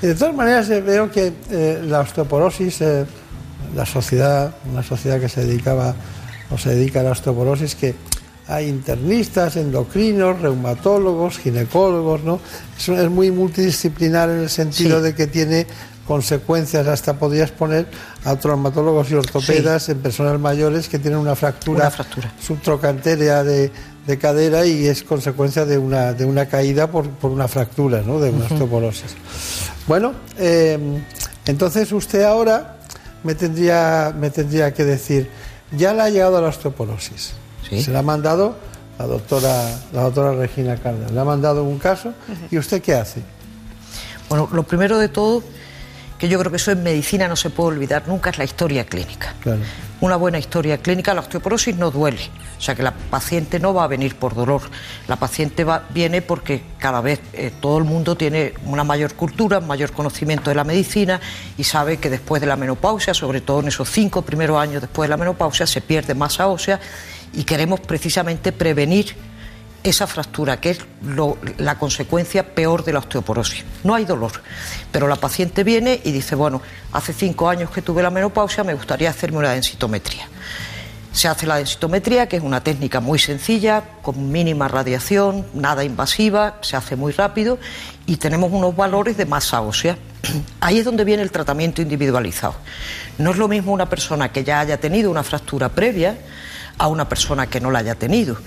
De 0.00 0.14
todas 0.14 0.34
maneras, 0.34 0.70
eh, 0.70 0.80
veo 0.80 1.10
que 1.10 1.34
eh, 1.50 1.82
la 1.86 2.00
osteoporosis, 2.00 2.80
eh, 2.80 3.04
la 3.76 3.84
sociedad, 3.84 4.54
una 4.72 4.82
sociedad 4.82 5.20
que 5.20 5.28
se 5.28 5.44
dedicaba 5.44 5.94
o 6.50 6.56
se 6.56 6.70
dedica 6.74 7.00
a 7.00 7.02
la 7.02 7.10
osteoporosis, 7.10 7.74
que 7.74 7.94
hay 8.46 8.66
internistas, 8.68 9.56
endocrinos, 9.56 10.40
reumatólogos, 10.40 11.38
ginecólogos, 11.38 12.22
¿no? 12.24 12.40
Es, 12.78 12.88
es 12.88 13.10
muy 13.10 13.30
multidisciplinar 13.30 14.30
en 14.30 14.40
el 14.40 14.48
sentido 14.48 15.02
de 15.02 15.14
que 15.14 15.26
tiene 15.26 15.66
consecuencias, 16.06 16.86
hasta 16.86 17.14
podrías 17.14 17.50
poner 17.50 17.86
a 18.24 18.36
traumatólogos 18.36 19.10
y 19.10 19.14
ortopedas 19.14 19.88
en 19.88 19.98
personas 19.98 20.38
mayores 20.38 20.88
que 20.88 20.98
tienen 20.98 21.18
una 21.18 21.34
fractura, 21.34 21.90
subtrocantérea 22.40 23.42
de, 23.42 23.70
cadera 24.20 24.66
y 24.66 24.86
es 24.86 25.02
consecuencia 25.02 25.64
de 25.64 25.78
una, 25.78 26.12
de 26.12 26.24
una 26.24 26.46
caída 26.46 26.90
por, 26.90 27.08
una 27.22 27.48
fractura, 27.48 28.02
¿no? 28.02 28.20
de 28.20 28.30
una 28.30 28.44
osteoporosis. 28.44 29.16
Bueno, 29.86 30.12
eh, 30.38 30.78
entonces 31.46 31.90
usted 31.92 32.22
ahora 32.22 32.76
me 33.22 33.34
tendría, 33.34 34.14
me 34.16 34.30
tendría 34.30 34.72
que 34.74 34.84
decir, 34.84 35.30
ya 35.72 35.94
le 35.94 36.02
ha 36.02 36.10
llegado 36.10 36.36
a 36.36 36.42
la 36.42 36.48
osteoporosis. 36.48 37.32
Se 37.68 37.90
le 37.90 37.98
ha 37.98 38.02
mandado 38.02 38.56
la 38.98 39.06
doctora, 39.06 39.64
la 39.92 40.02
doctora 40.02 40.34
Regina 40.34 40.76
Cárdenas, 40.76 41.10
le 41.10 41.18
ha 41.18 41.24
mandado 41.24 41.64
un 41.64 41.78
caso 41.78 42.12
y 42.50 42.58
usted 42.58 42.82
qué 42.82 42.94
hace. 42.94 43.22
Bueno, 44.28 44.48
lo 44.52 44.62
primero 44.62 44.98
de 44.98 45.08
todo 45.08 45.42
que 46.18 46.28
yo 46.28 46.38
creo 46.38 46.50
que 46.50 46.56
eso 46.56 46.70
en 46.70 46.82
medicina 46.82 47.28
no 47.28 47.36
se 47.36 47.50
puede 47.50 47.70
olvidar 47.70 48.06
nunca, 48.06 48.30
es 48.30 48.38
la 48.38 48.44
historia 48.44 48.84
clínica. 48.84 49.34
Una 50.00 50.16
buena 50.16 50.38
historia 50.38 50.78
clínica, 50.78 51.14
la 51.14 51.20
osteoporosis 51.20 51.76
no 51.76 51.90
duele, 51.90 52.30
o 52.58 52.60
sea 52.60 52.74
que 52.74 52.82
la 52.82 52.92
paciente 52.92 53.58
no 53.58 53.72
va 53.72 53.84
a 53.84 53.86
venir 53.86 54.16
por 54.16 54.34
dolor, 54.34 54.62
la 55.08 55.16
paciente 55.16 55.64
va, 55.64 55.84
viene 55.90 56.20
porque 56.20 56.62
cada 56.78 57.00
vez 57.00 57.20
eh, 57.32 57.52
todo 57.60 57.78
el 57.78 57.84
mundo 57.84 58.16
tiene 58.16 58.54
una 58.66 58.84
mayor 58.84 59.14
cultura, 59.14 59.60
mayor 59.60 59.92
conocimiento 59.92 60.50
de 60.50 60.56
la 60.56 60.64
medicina 60.64 61.20
y 61.56 61.64
sabe 61.64 61.96
que 61.96 62.10
después 62.10 62.40
de 62.40 62.46
la 62.46 62.56
menopausia, 62.56 63.14
sobre 63.14 63.40
todo 63.40 63.60
en 63.60 63.68
esos 63.68 63.88
cinco 63.88 64.22
primeros 64.22 64.58
años 64.58 64.82
después 64.82 65.08
de 65.08 65.10
la 65.10 65.16
menopausia, 65.16 65.66
se 65.66 65.80
pierde 65.80 66.14
masa 66.14 66.48
ósea 66.48 66.80
y 67.32 67.44
queremos 67.44 67.80
precisamente 67.80 68.52
prevenir 68.52 69.14
esa 69.84 70.06
fractura, 70.06 70.60
que 70.60 70.70
es 70.70 70.80
la 71.58 71.78
consecuencia 71.78 72.54
peor 72.54 72.84
de 72.84 72.94
la 72.94 73.00
osteoporosis. 73.00 73.64
No 73.84 73.94
hay 73.94 74.06
dolor, 74.06 74.32
pero 74.90 75.06
la 75.06 75.16
paciente 75.16 75.62
viene 75.62 76.00
y 76.02 76.10
dice, 76.10 76.34
bueno, 76.34 76.62
hace 76.92 77.12
cinco 77.12 77.50
años 77.50 77.70
que 77.70 77.82
tuve 77.82 78.02
la 78.02 78.10
menopausia, 78.10 78.64
me 78.64 78.72
gustaría 78.72 79.10
hacerme 79.10 79.38
una 79.38 79.52
densitometría. 79.52 80.26
Se 81.12 81.28
hace 81.28 81.46
la 81.46 81.58
densitometría, 81.58 82.26
que 82.28 82.38
es 82.38 82.42
una 82.42 82.64
técnica 82.64 82.98
muy 82.98 83.18
sencilla, 83.18 83.84
con 84.02 84.32
mínima 84.32 84.68
radiación, 84.68 85.46
nada 85.52 85.84
invasiva, 85.84 86.56
se 86.62 86.76
hace 86.76 86.96
muy 86.96 87.12
rápido 87.12 87.58
y 88.06 88.16
tenemos 88.16 88.50
unos 88.52 88.74
valores 88.74 89.18
de 89.18 89.26
masa 89.26 89.60
ósea. 89.60 89.98
Ahí 90.60 90.78
es 90.78 90.86
donde 90.86 91.04
viene 91.04 91.22
el 91.22 91.30
tratamiento 91.30 91.82
individualizado. 91.82 92.54
No 93.18 93.30
es 93.30 93.36
lo 93.36 93.48
mismo 93.48 93.72
una 93.72 93.88
persona 93.88 94.32
que 94.32 94.44
ya 94.44 94.60
haya 94.60 94.80
tenido 94.80 95.10
una 95.10 95.22
fractura 95.22 95.68
previa 95.68 96.18
a 96.78 96.88
una 96.88 97.06
persona 97.06 97.46
que 97.46 97.60
no 97.60 97.70
la 97.70 97.80
haya 97.80 97.94
tenido. 97.94 98.38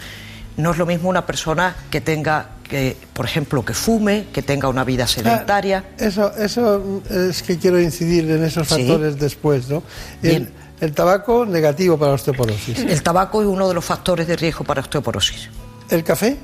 No 0.58 0.72
es 0.72 0.78
lo 0.78 0.86
mismo 0.86 1.10
una 1.10 1.26
persona 1.26 1.76
que 1.89 2.02
tenga, 2.02 2.50
que, 2.67 2.98
por 3.13 3.26
ejemplo, 3.26 3.63
que 3.63 3.74
fume, 3.74 4.28
que 4.34 4.41
tenga 4.41 4.67
una 4.70 4.84
vida 4.84 5.08
sedentaria. 5.08 5.84
eso, 5.98 6.36
eso 6.36 7.02
es 7.10 7.43
que 7.43 7.58
quiero 7.58 7.80
incidir 7.80 8.30
en 8.30 8.43
esos 8.43 8.67
factores 8.67 9.20
después, 9.20 9.70
¿no? 9.70 9.84
El, 10.24 10.52
el, 10.80 10.93
tabaco 10.93 11.46
negativo 11.46 11.98
para 11.98 12.13
osteoporosis. 12.13 12.80
El 12.80 13.04
tabaco 13.04 13.41
es 13.41 13.48
uno 13.48 13.67
de 13.67 13.76
los 13.76 13.86
factores 13.86 14.28
de 14.28 14.36
riesgo 14.36 14.63
para 14.63 14.82
osteoporosis. 14.82 15.50
¿El 15.89 16.04
café? 16.04 16.38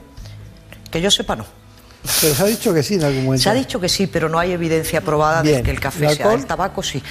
Que 0.92 1.02
yo 1.02 1.10
sepa, 1.10 1.36
no. 1.36 1.63
Pero 2.22 2.36
se 2.36 2.44
ha 2.44 2.46
dicho 2.48 2.74
que 2.74 2.84
sí 2.84 2.96
en 2.96 3.04
algún 3.04 3.26
momento. 3.26 3.44
Se 3.44 3.50
ha 3.50 3.54
dicho 3.54 3.80
que 3.80 3.88
sí, 3.88 4.08
pero 4.08 4.28
no 4.28 4.38
hay 4.38 4.52
evidencia 4.52 5.02
probada 5.02 5.42
de 5.42 5.64
que 5.64 5.72
el 5.72 5.80
café 5.80 6.14
sea. 6.14 6.34
El 6.34 6.46
tabaco 6.46 6.84
sí. 6.84 7.02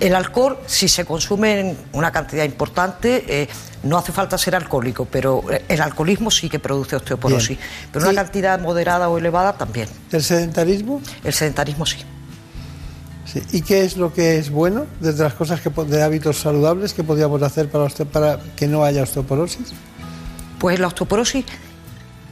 El 0.00 0.14
alcohol, 0.14 0.58
si 0.66 0.88
se 0.88 1.04
consume 1.04 1.60
en 1.60 1.78
una 1.92 2.10
cantidad 2.10 2.44
importante, 2.44 3.24
eh, 3.28 3.48
no 3.84 3.96
hace 3.96 4.10
falta 4.10 4.36
ser 4.36 4.56
alcohólico, 4.56 5.04
pero 5.04 5.44
eh, 5.50 5.64
el 5.68 5.80
alcoholismo 5.80 6.30
sí 6.32 6.48
que 6.48 6.58
produce 6.58 6.96
osteoporosis. 6.96 7.58
Pero 7.92 8.08
una 8.08 8.22
cantidad 8.22 8.58
moderada 8.60 9.08
o 9.08 9.18
elevada 9.18 9.52
también. 9.52 9.88
¿El 10.10 10.22
sedentarismo? 10.22 11.00
El 11.22 11.32
sedentarismo 11.32 11.86
sí. 11.86 11.98
sí. 13.32 13.42
¿Y 13.52 13.62
qué 13.62 13.84
es 13.84 13.96
lo 13.96 14.12
que 14.12 14.38
es 14.38 14.50
bueno 14.50 14.86
desde 14.98 15.22
las 15.22 15.34
cosas 15.34 15.60
que, 15.60 15.70
de 15.70 16.02
hábitos 16.02 16.38
saludables 16.38 16.92
que 16.92 17.04
podríamos 17.04 17.40
hacer 17.42 17.68
para, 17.68 17.88
para 17.88 18.40
que 18.56 18.66
no 18.66 18.84
haya 18.84 19.04
osteoporosis? 19.04 19.68
Pues 20.58 20.80
la 20.80 20.88
osteoporosis 20.88 21.44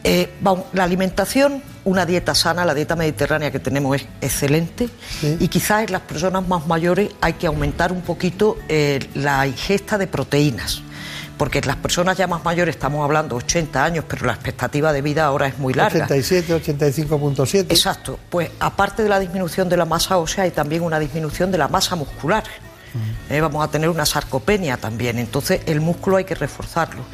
eh, 0.05 0.30
la 0.72 0.84
alimentación, 0.84 1.62
una 1.89 2.05
dieta 2.05 2.34
sana, 2.34 2.64
la 2.64 2.74
dieta 2.74 2.97
mediterránea 2.97 3.51
que 3.51 3.59
tenemos 3.59 3.97
es 3.97 4.07
excelente 4.20 4.89
y 5.22 5.49
quizás 5.49 5.84
en 5.84 5.93
las 5.93 6.03
personas 6.03 6.47
más 6.47 6.66
mayores 6.66 7.11
hay 7.20 7.32
que 7.34 7.47
aumentar 7.47 7.93
un 7.93 8.03
poquito 8.03 8.59
eh, 8.68 9.01
la 9.14 9.47
ingesta 9.47 9.97
de 9.99 10.07
proteínas. 10.07 10.82
Porque 11.39 11.61
las 11.61 11.76
personas 11.76 12.18
ya 12.18 12.26
más 12.26 12.45
mayores, 12.45 12.74
estamos 12.74 13.05
hablando 13.05 13.36
80 13.36 13.84
años, 13.84 14.05
pero 14.09 14.26
la 14.26 14.32
expectativa 14.32 14.93
de 14.93 15.03
vida 15.03 15.24
ahora 15.24 15.47
es 15.47 15.57
muy 15.57 15.72
larga. 15.72 16.05
87, 16.05 16.53
85.7. 16.53 17.61
Exacto. 17.70 18.18
Pues 18.28 18.51
aparte 18.59 19.05
de 19.05 19.09
la 19.09 19.20
disminución 19.20 19.68
de 19.68 19.76
la 19.76 19.84
masa 19.84 20.18
ósea, 20.18 20.45
hay 20.45 20.51
también 20.51 20.82
una 20.82 20.99
disminución 20.99 21.53
de 21.53 21.59
la 21.59 21.68
masa 21.68 21.95
muscular. 21.95 22.43
Eh, 23.30 23.41
vamos 23.41 23.64
a 23.64 23.70
tener 23.70 23.89
una 23.89 24.05
sarcopenia 24.05 24.78
también. 24.78 25.16
Entonces 25.20 25.61
el 25.66 25.80
músculo 25.80 26.16
hay 26.16 26.24
que 26.24 26.34
reforzarlo 26.34 27.05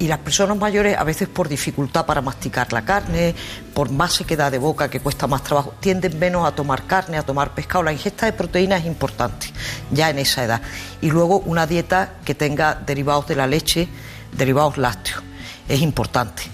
y 0.00 0.08
las 0.08 0.18
personas 0.18 0.56
mayores 0.56 0.96
a 0.96 1.04
veces 1.04 1.28
por 1.28 1.46
dificultad 1.46 2.06
para 2.06 2.22
masticar 2.22 2.72
la 2.72 2.86
carne, 2.86 3.34
por 3.74 3.90
más 3.90 4.14
sequedad 4.14 4.50
de 4.50 4.58
boca 4.58 4.88
que 4.88 4.98
cuesta 4.98 5.26
más 5.26 5.44
trabajo, 5.44 5.74
tienden 5.78 6.18
menos 6.18 6.48
a 6.48 6.52
tomar 6.52 6.86
carne, 6.86 7.18
a 7.18 7.22
tomar 7.22 7.54
pescado. 7.54 7.84
La 7.84 7.92
ingesta 7.92 8.24
de 8.24 8.32
proteína 8.32 8.78
es 8.78 8.86
importante 8.86 9.48
ya 9.90 10.08
en 10.08 10.18
esa 10.18 10.42
edad. 10.42 10.62
Y 11.02 11.10
luego 11.10 11.40
una 11.40 11.66
dieta 11.66 12.14
que 12.24 12.34
tenga 12.34 12.74
derivados 12.74 13.26
de 13.26 13.36
la 13.36 13.46
leche, 13.46 13.88
derivados 14.32 14.78
lácteos, 14.78 15.22
es 15.68 15.82
importante. 15.82 16.44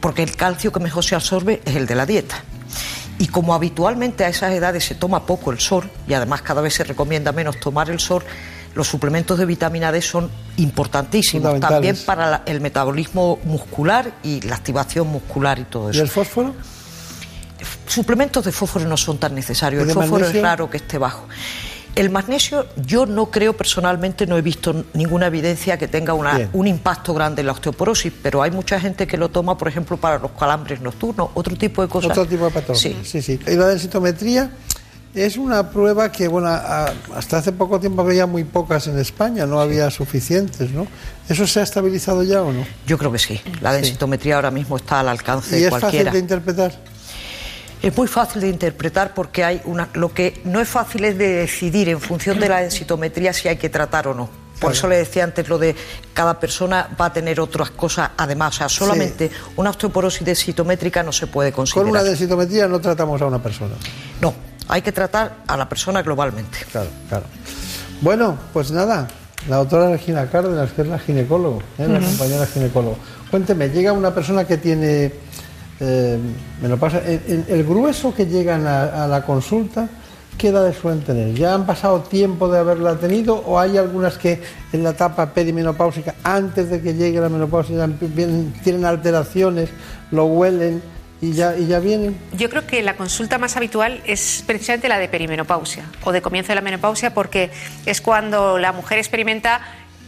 porque 0.00 0.22
el 0.22 0.34
calcio 0.34 0.72
que 0.72 0.80
mejor 0.80 1.04
se 1.04 1.14
absorbe 1.14 1.60
es 1.64 1.76
el 1.76 1.86
de 1.86 1.94
la 1.94 2.06
dieta. 2.06 2.42
Y 3.18 3.28
como 3.28 3.54
habitualmente 3.54 4.24
a 4.24 4.28
esas 4.28 4.52
edades 4.52 4.84
se 4.84 4.94
toma 4.94 5.26
poco 5.26 5.52
el 5.52 5.60
sol, 5.60 5.90
y 6.08 6.14
además 6.14 6.40
cada 6.40 6.62
vez 6.62 6.74
se 6.74 6.84
recomienda 6.84 7.32
menos 7.32 7.60
tomar 7.60 7.90
el 7.90 8.00
sol, 8.00 8.24
los 8.74 8.86
suplementos 8.86 9.38
de 9.38 9.46
vitamina 9.46 9.90
D 9.90 10.00
son 10.00 10.30
importantísimos 10.56 11.58
también 11.60 11.96
para 12.06 12.42
el 12.46 12.60
metabolismo 12.60 13.38
muscular 13.44 14.12
y 14.22 14.40
la 14.42 14.56
activación 14.56 15.08
muscular 15.08 15.58
y 15.58 15.64
todo 15.64 15.90
eso. 15.90 15.98
¿Y 15.98 16.02
el 16.02 16.08
fósforo? 16.08 16.54
Suplementos 17.86 18.44
de 18.44 18.52
fósforo 18.52 18.86
no 18.86 18.96
son 18.96 19.18
tan 19.18 19.34
necesarios, 19.34 19.86
el 19.86 19.92
fósforo 19.92 20.26
es 20.26 20.40
raro 20.40 20.70
que 20.70 20.78
esté 20.78 20.98
bajo. 20.98 21.26
El 21.96 22.08
magnesio, 22.08 22.66
yo 22.76 23.04
no 23.04 23.26
creo 23.26 23.56
personalmente, 23.56 24.24
no 24.24 24.38
he 24.38 24.42
visto 24.42 24.84
ninguna 24.94 25.26
evidencia 25.26 25.76
que 25.76 25.88
tenga 25.88 26.14
un 26.14 26.66
impacto 26.66 27.12
grande 27.12 27.40
en 27.40 27.46
la 27.46 27.52
osteoporosis, 27.52 28.12
pero 28.22 28.42
hay 28.42 28.52
mucha 28.52 28.78
gente 28.78 29.08
que 29.08 29.16
lo 29.16 29.28
toma, 29.28 29.58
por 29.58 29.66
ejemplo, 29.66 29.96
para 29.96 30.18
los 30.18 30.30
calambres 30.30 30.80
nocturnos, 30.80 31.30
otro 31.34 31.56
tipo 31.56 31.82
de 31.82 31.88
cosas. 31.88 32.12
Otro 32.12 32.26
tipo 32.26 32.44
de 32.44 32.52
patologías. 32.52 32.96
Sí, 33.02 33.20
sí. 33.20 33.38
sí. 33.38 33.40
Y 33.44 33.56
la 33.56 33.66
densitometría 33.66 34.52
es 35.14 35.36
una 35.36 35.70
prueba 35.70 36.12
que, 36.12 36.28
bueno, 36.28 36.48
hasta 36.48 37.38
hace 37.38 37.52
poco 37.52 37.80
tiempo 37.80 38.02
había 38.02 38.26
muy 38.26 38.44
pocas 38.44 38.86
en 38.86 38.98
España, 38.98 39.46
no 39.46 39.60
había 39.60 39.90
suficientes, 39.90 40.70
¿no? 40.70 40.86
¿Eso 41.28 41.46
se 41.46 41.60
ha 41.60 41.62
estabilizado 41.62 42.22
ya 42.22 42.42
o 42.42 42.52
no? 42.52 42.64
Yo 42.86 42.96
creo 42.96 43.10
que 43.10 43.18
sí. 43.18 43.40
La 43.60 43.72
densitometría 43.72 44.36
ahora 44.36 44.50
mismo 44.50 44.76
está 44.76 45.00
al 45.00 45.08
alcance 45.08 45.56
de 45.56 45.68
cualquiera. 45.68 45.94
¿Y 45.94 45.98
es 45.98 46.04
fácil 46.04 46.12
de 46.12 46.18
interpretar? 46.18 46.72
Es 47.82 47.96
muy 47.96 48.08
fácil 48.08 48.42
de 48.42 48.48
interpretar 48.48 49.14
porque 49.14 49.42
hay 49.42 49.62
una. 49.64 49.88
Lo 49.94 50.12
que 50.12 50.40
no 50.44 50.60
es 50.60 50.68
fácil 50.68 51.04
es 51.04 51.16
de 51.16 51.28
decidir 51.28 51.88
en 51.88 52.00
función 52.00 52.38
de 52.38 52.48
la 52.48 52.60
densitometría 52.60 53.32
si 53.32 53.48
hay 53.48 53.56
que 53.56 53.70
tratar 53.70 54.06
o 54.08 54.14
no. 54.14 54.28
Por 54.60 54.72
eso 54.72 54.86
le 54.86 54.98
decía 54.98 55.24
antes 55.24 55.48
lo 55.48 55.56
de 55.58 55.74
cada 56.12 56.38
persona 56.38 56.90
va 57.00 57.06
a 57.06 57.12
tener 57.12 57.40
otras 57.40 57.70
cosas 57.70 58.10
además. 58.18 58.54
O 58.54 58.58
sea, 58.58 58.68
solamente 58.68 59.30
una 59.56 59.70
osteoporosis 59.70 60.22
densitométrica 60.22 61.02
no 61.02 61.12
se 61.12 61.26
puede 61.26 61.50
considerar. 61.50 61.84
Con 61.84 61.90
una 61.90 62.02
densitometría 62.02 62.68
no 62.68 62.78
tratamos 62.78 63.22
a 63.22 63.26
una 63.26 63.42
persona. 63.42 63.74
No, 64.20 64.34
hay 64.70 64.82
que 64.82 64.92
tratar 64.92 65.38
a 65.46 65.56
la 65.56 65.68
persona 65.68 66.02
globalmente. 66.02 66.58
Claro, 66.70 66.88
claro. 67.08 67.24
Bueno, 68.00 68.38
pues 68.52 68.70
nada, 68.70 69.08
la 69.48 69.56
doctora 69.56 69.90
Regina 69.90 70.26
Cárdenas, 70.26 70.72
que 70.72 70.82
es 70.82 70.88
la 70.88 70.98
ginecólogo, 70.98 71.60
¿eh? 71.78 71.88
la 71.88 72.00
compañera 72.00 72.46
ginecólogo. 72.46 72.96
Cuénteme, 73.30 73.68
llega 73.68 73.92
una 73.92 74.14
persona 74.14 74.44
que 74.44 74.58
tiene 74.58 75.12
eh, 75.80 76.18
menopausia, 76.62 77.02
el, 77.04 77.44
el, 77.48 77.64
grueso 77.64 78.14
que 78.14 78.26
llegan 78.26 78.66
a, 78.66 79.06
la 79.06 79.22
consulta, 79.22 79.88
¿qué 80.38 80.48
edades 80.48 80.76
suelen 80.76 81.02
tener? 81.02 81.34
¿Ya 81.34 81.54
han 81.54 81.66
pasado 81.66 82.00
tiempo 82.02 82.48
de 82.48 82.58
haberla 82.58 82.94
tenido 82.96 83.34
o 83.34 83.58
hay 83.58 83.76
algunas 83.76 84.18
que 84.18 84.40
en 84.72 84.84
la 84.84 84.90
etapa 84.90 85.32
perimenopáusica, 85.34 86.14
antes 86.22 86.70
de 86.70 86.80
que 86.80 86.94
llegue 86.94 87.20
la 87.20 87.28
menopausia, 87.28 87.88
tienen 88.62 88.84
alteraciones, 88.84 89.68
lo 90.10 90.26
huelen? 90.26 90.80
Y 91.20 91.32
ya, 91.32 91.56
y 91.56 91.66
ya 91.66 91.80
vienen. 91.80 92.18
Yo 92.32 92.48
creo 92.48 92.66
que 92.66 92.82
la 92.82 92.96
consulta 92.96 93.38
más 93.38 93.56
habitual 93.56 94.00
es 94.06 94.42
precisamente 94.46 94.88
la 94.88 94.98
de 94.98 95.08
perimenopausia 95.08 95.84
o 96.04 96.12
de 96.12 96.22
comienzo 96.22 96.48
de 96.48 96.56
la 96.56 96.60
menopausia 96.62 97.12
porque 97.14 97.50
es 97.86 98.00
cuando 98.00 98.58
la 98.58 98.72
mujer 98.72 98.98
experimenta 98.98 99.60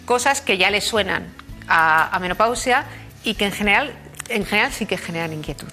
cosas 0.05 0.41
que 0.41 0.59
ya 0.59 0.71
le 0.71 0.81
suenan 0.81 1.27
a, 1.69 2.15
a 2.15 2.19
menopausia 2.19 2.85
y 3.25 3.35
que 3.35 3.45
en 3.45 3.53
general 3.53 3.93
en 4.29 4.45
general 4.45 4.73
sí 4.73 4.87
que 4.87 4.97
generan 4.97 5.33
inquietud. 5.33 5.69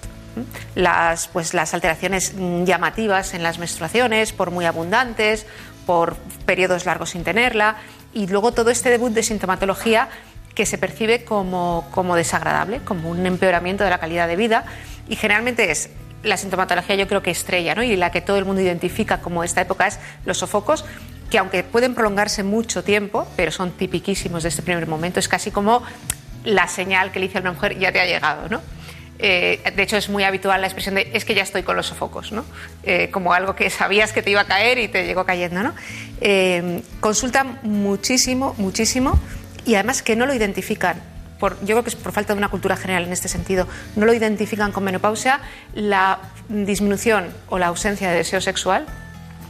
Las, 0.74 1.28
pues, 1.28 1.54
las 1.54 1.74
alteraciones 1.74 2.34
llamativas 2.64 3.34
en 3.34 3.42
las 3.42 3.58
menstruaciones, 3.58 4.32
por 4.32 4.50
muy 4.50 4.64
abundantes, 4.64 5.46
por 5.86 6.16
periodos 6.46 6.86
largos 6.86 7.10
sin 7.10 7.24
tenerla, 7.24 7.76
y 8.12 8.26
luego 8.26 8.52
todo 8.52 8.70
este 8.70 8.90
debut 8.90 9.12
de 9.12 9.22
sintomatología 9.22 10.08
que 10.54 10.66
se 10.66 10.78
percibe 10.78 11.24
como, 11.24 11.88
como 11.90 12.16
desagradable, 12.16 12.80
como 12.84 13.10
un 13.10 13.24
empeoramiento 13.26 13.84
de 13.84 13.90
la 13.90 13.98
calidad 13.98 14.28
de 14.28 14.36
vida, 14.36 14.64
y 15.10 15.16
generalmente 15.16 15.70
es 15.70 15.90
la 16.22 16.36
sintomatología 16.36 16.94
yo 16.96 17.08
creo 17.08 17.22
que 17.22 17.30
estrella, 17.30 17.74
¿no? 17.74 17.82
y 17.82 17.96
la 17.96 18.10
que 18.10 18.20
todo 18.20 18.38
el 18.38 18.44
mundo 18.44 18.62
identifica 18.62 19.20
como 19.20 19.44
esta 19.44 19.60
época 19.60 19.86
es 19.86 19.98
los 20.24 20.38
sofocos, 20.38 20.84
que 21.30 21.38
aunque 21.38 21.62
pueden 21.62 21.94
prolongarse 21.94 22.42
mucho 22.42 22.82
tiempo, 22.82 23.26
pero 23.36 23.50
son 23.50 23.72
tipiquísimos 23.72 24.42
de 24.42 24.48
este 24.48 24.62
primer 24.62 24.86
momento, 24.86 25.20
es 25.20 25.28
casi 25.28 25.50
como 25.50 25.82
la 26.44 26.68
señal 26.68 27.12
que 27.12 27.20
le 27.20 27.26
dice 27.26 27.38
a 27.38 27.40
una 27.42 27.52
mujer 27.52 27.78
ya 27.78 27.92
te 27.92 28.00
ha 28.00 28.06
llegado, 28.06 28.48
¿no? 28.48 28.62
Eh, 29.22 29.60
de 29.76 29.82
hecho, 29.82 29.98
es 29.98 30.08
muy 30.08 30.24
habitual 30.24 30.62
la 30.62 30.66
expresión 30.66 30.94
de 30.94 31.10
es 31.12 31.26
que 31.26 31.34
ya 31.34 31.42
estoy 31.42 31.62
con 31.62 31.76
los 31.76 31.86
sofocos, 31.86 32.32
¿no? 32.32 32.42
Eh, 32.82 33.10
como 33.10 33.34
algo 33.34 33.54
que 33.54 33.68
sabías 33.68 34.14
que 34.14 34.22
te 34.22 34.30
iba 34.30 34.40
a 34.40 34.46
caer 34.46 34.78
y 34.78 34.88
te 34.88 35.04
llegó 35.04 35.26
cayendo. 35.26 35.62
¿no? 35.62 35.74
Eh, 36.22 36.82
consultan 37.00 37.58
muchísimo, 37.62 38.54
muchísimo 38.56 39.20
y 39.66 39.74
además 39.74 40.02
que 40.02 40.16
no 40.16 40.24
lo 40.24 40.34
identifican. 40.34 41.09
Por, 41.40 41.58
yo 41.60 41.74
creo 41.74 41.82
que 41.82 41.90
es 41.90 41.96
por 41.96 42.12
falta 42.12 42.34
de 42.34 42.38
una 42.38 42.48
cultura 42.48 42.76
general 42.76 43.04
en 43.04 43.12
este 43.12 43.28
sentido. 43.28 43.66
No 43.96 44.06
lo 44.06 44.14
identifican 44.14 44.70
con 44.70 44.84
menopausia, 44.84 45.40
la 45.74 46.20
disminución 46.48 47.28
o 47.48 47.58
la 47.58 47.66
ausencia 47.66 48.10
de 48.10 48.16
deseo 48.18 48.40
sexual, 48.40 48.86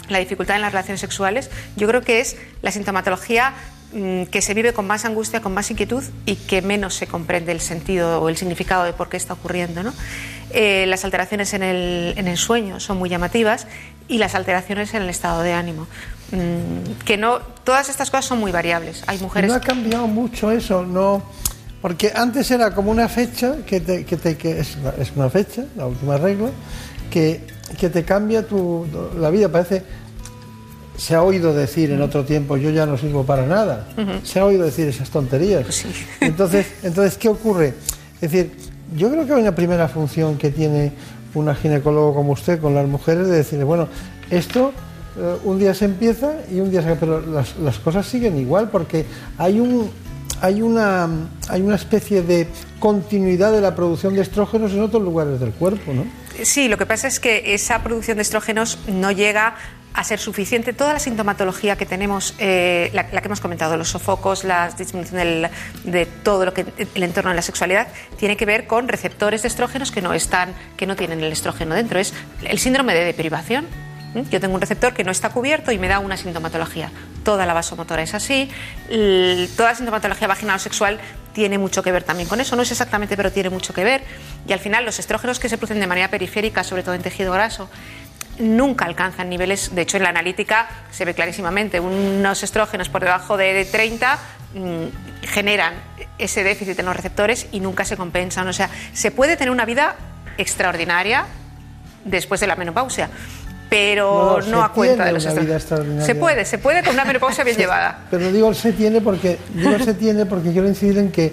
la 0.09 0.19
dificultad 0.19 0.57
en 0.57 0.63
las 0.63 0.73
relaciones 0.73 1.01
sexuales. 1.01 1.51
Yo 1.77 1.87
creo 1.89 2.01
que 2.01 2.21
es 2.21 2.37
la 2.63 2.71
sintomatología 2.71 3.55
Mm, 3.93 4.27
que 4.27 4.41
se 4.41 4.55
vive 4.55 4.73
con 4.73 4.87
más 4.87 5.05
angustia, 5.05 5.41
con 5.41 5.53
más 5.53 5.69
inquietud 5.69 6.05
y 6.25 6.37
que 6.37 6.63
menos 6.63 6.95
se 6.95 7.09
comprende 7.09 7.51
el 7.51 7.61
sentido 7.61 8.23
o 8.23 8.29
el 8.29 8.37
significado 8.37 8.85
de 8.85 8.93
por 8.93 9.09
qué 9.09 9.17
está 9.17 9.35
ocurriendo. 9.35 9.83
¿no? 9.83 9.93
Eh, 10.51 10.85
las 10.87 11.05
alteraciones 11.05 11.55
en 11.55 11.65
el, 11.65 12.15
en 12.17 12.29
el, 12.29 12.37
sueño 12.37 12.79
son 12.79 12.99
muy 12.99 13.09
llamativas 13.09 13.67
y 14.07 14.19
las 14.19 14.37
alteraciones 14.37 14.95
en 14.95 15.03
el 15.03 15.11
estado 15.11 15.43
de 15.43 15.55
ánimo. 15.55 15.89
Mm, 16.31 17.01
que 17.05 17.17
no, 17.17 17.39
todas 17.65 17.89
estas 17.89 18.13
cosas 18.13 18.27
son 18.27 18.39
muy 18.39 18.53
variables. 18.53 19.03
Hay 19.09 19.19
mujeres. 19.19 19.51
No 19.51 19.57
ha 19.57 19.61
cambiado 19.61 20.07
mucho 20.07 20.53
eso, 20.53 20.87
no. 20.87 21.25
Porque 21.81 22.13
antes 22.15 22.51
era 22.51 22.75
como 22.75 22.91
una 22.91 23.09
fecha, 23.09 23.57
que, 23.67 23.81
te, 23.81 24.05
que, 24.05 24.17
te, 24.17 24.37
que 24.37 24.61
es, 24.61 24.77
es, 24.99 25.13
una 25.17 25.31
fecha, 25.31 25.65
la 25.77 25.87
última 25.87 26.19
regla, 26.19 26.51
que, 27.11 27.41
que 27.79 27.89
te 27.89 28.05
cambia 28.05 28.47
tu, 28.47 28.87
la 29.19 29.31
vida. 29.31 29.49
Parece 29.49 29.83
se 31.01 31.15
ha 31.15 31.23
oído 31.23 31.55
decir 31.55 31.91
en 31.91 32.03
otro 32.03 32.25
tiempo 32.25 32.59
yo 32.59 32.69
ya 32.69 32.85
no 32.85 32.99
sirvo 32.99 33.25
para 33.25 33.47
nada. 33.47 33.87
Se 34.23 34.39
ha 34.39 34.45
oído 34.45 34.65
decir 34.65 34.87
esas 34.87 35.09
tonterías. 35.09 35.65
Pues 35.65 35.87
entonces, 36.21 36.67
entonces, 36.83 37.17
¿qué 37.17 37.31
ocurre? 37.31 37.73
Es 38.21 38.31
decir, 38.31 38.53
yo 38.95 39.11
creo 39.11 39.27
que 39.27 39.33
hay 39.33 39.41
una 39.41 39.55
primera 39.55 39.89
función 39.89 40.37
que 40.37 40.51
tiene 40.51 40.93
una 41.33 41.55
ginecólogo 41.55 42.15
como 42.15 42.33
usted 42.33 42.61
con 42.61 42.75
las 42.75 42.87
mujeres 42.87 43.29
de 43.29 43.37
decirle, 43.37 43.65
bueno, 43.65 43.89
esto 44.31 44.75
eh, 45.17 45.37
un 45.45 45.59
día 45.59 45.73
se 45.73 45.87
empieza 45.87 46.35
y 46.53 46.61
un 46.61 46.71
día 46.71 46.83
se... 46.83 46.95
Pero 46.97 47.25
las, 47.25 47.57
las 47.57 47.79
cosas 47.79 48.05
siguen 48.07 48.37
igual 48.37 48.69
porque 48.69 49.07
hay 49.39 49.59
un, 49.59 49.91
hay 50.41 50.63
una, 50.63 51.09
hay 51.49 51.63
una 51.63 51.77
especie 51.77 52.23
de 52.23 52.49
continuidad 52.79 53.53
de 53.53 53.61
la 53.61 53.75
producción 53.75 54.15
de 54.15 54.23
estrógenos 54.23 54.73
en 54.73 54.81
otros 54.81 55.03
lugares 55.03 55.41
del 55.41 55.53
cuerpo, 55.53 55.93
¿no? 55.93 56.07
Sí, 56.43 56.69
lo 56.69 56.79
que 56.79 56.87
pasa 56.87 57.09
es 57.09 57.21
que 57.21 57.55
esa 57.55 57.83
producción 57.83 58.17
de 58.17 58.23
estrógenos 58.23 58.79
no 58.89 59.11
llega 59.11 59.57
a 59.93 60.05
ser 60.05 60.19
suficiente. 60.19 60.73
Toda 60.73 60.93
la 60.93 60.99
sintomatología 60.99 61.77
que 61.77 61.85
tenemos, 61.85 62.35
eh, 62.39 62.91
la, 62.93 63.07
que 63.07 63.27
hemos 63.27 63.41
comentado, 63.41 63.77
los 63.77 63.89
sofocos, 63.89 64.45
la 64.45 64.71
disminución 64.71 65.51
de 65.85 66.07
todo 66.07 66.45
lo 66.45 66.55
que 66.55 66.65
el 66.95 67.03
entorno 67.03 67.31
de 67.31 67.37
la 67.37 67.43
sexualidad, 67.43 67.89
tiene 68.17 68.37
que 68.37 68.47
ver 68.47 68.67
con 68.67 68.89
receptores 68.89 69.43
de 69.43 69.49
estrógenos 69.49 69.91
que 69.91 70.01
no 70.01 70.15
están, 70.15 70.55
que 70.77 70.87
no 70.87 70.97
tienen 70.97 71.21
el 71.21 71.33
estrógeno 71.33 71.75
dentro. 71.75 71.99
Es 71.99 72.15
el 72.45 72.59
síndrome 72.59 72.95
de 72.95 73.05
deprivación. 73.05 73.67
Yo 74.31 74.41
tengo 74.41 74.55
un 74.55 74.61
receptor 74.61 74.93
que 74.93 75.05
no 75.05 75.13
está 75.13 75.31
cubierto 75.31 75.71
y 75.71 75.79
me 75.79 75.87
da 75.87 76.01
una 76.01 76.17
sintomatología. 76.17 76.91
Toda 77.23 77.47
la 77.47 77.55
vasomotora 77.55 78.03
es 78.03 78.15
así. 78.15 78.51
Toda 79.57 79.71
la 79.71 79.75
sintomatología 79.77 80.27
vaginal 80.27 80.57
o 80.57 80.59
sexual 80.59 80.99
tiene 81.33 81.59
mucho 81.59 81.83
que 81.83 81.93
ver 81.93 82.03
también 82.03 82.29
con 82.29 82.41
eso. 82.41 82.57
No 82.57 82.63
es 82.63 82.71
exactamente, 82.71 83.17
pero 83.17 83.31
tiene 83.31 83.51
mucho 83.51 83.73
que 83.73 83.85
ver. 83.85 84.03
Y 84.49 84.53
al 84.53 84.59
final, 84.59 84.85
los 84.85 84.99
estrógenos 84.99 85.39
que 85.39 85.49
se 85.49 85.59
producen 85.59 85.81
de 85.81 85.87
manera 85.87 86.09
periférica, 86.09 86.65
sobre 86.65 86.83
todo 86.83 86.95
en 86.95 87.03
tejido 87.03 87.33
graso, 87.33 87.71
nunca 88.41 88.85
alcanzan 88.85 89.29
niveles, 89.29 89.75
de 89.75 89.83
hecho 89.83 89.97
en 89.97 90.03
la 90.03 90.09
analítica 90.09 90.69
se 90.91 91.05
ve 91.05 91.15
clarísimamente, 91.15 91.79
unos 91.79 92.43
estrógenos 92.43 92.89
por 92.89 93.03
debajo 93.03 93.37
de 93.37 93.67
30 93.67 94.19
mm, 94.55 95.27
generan 95.27 95.75
ese 96.19 96.43
déficit 96.43 96.79
en 96.79 96.87
los 96.87 96.97
receptores 96.97 97.47
y 97.53 97.61
nunca 97.61 97.85
se 97.85 97.97
compensan. 97.97 98.49
O 98.49 98.53
sea, 98.53 98.71
se 98.93 99.11
puede 99.11 99.37
tener 99.37 99.51
una 99.51 99.65
vida 99.65 99.95
extraordinaria 100.39 101.27
después 102.05 102.41
de 102.41 102.47
la 102.47 102.57
menopausia, 102.57 103.11
pero 103.71 104.41
no, 104.49 104.63
a 104.63 104.73
cuenta 104.73 105.07
de 105.07 105.13
los 105.13 105.25
estrógenos. 105.25 106.05
Se 106.05 106.15
puede, 106.15 106.45
se 106.45 106.59
puede 106.59 106.83
con 106.83 106.93
una 106.93 107.05
menopausia 107.05 107.45
bien 107.45 107.57
llevada. 107.57 108.01
Pero 108.11 108.31
digo 108.33 108.53
se 108.53 108.73
tiene 108.73 109.01
porque 109.01 109.39
digo 109.55 109.79
se 109.79 109.95
tiene 109.95 110.27
porque 110.27 110.53
quiero 110.53 110.69
incidir 110.69 110.99
en 110.99 111.11
que 111.11 111.33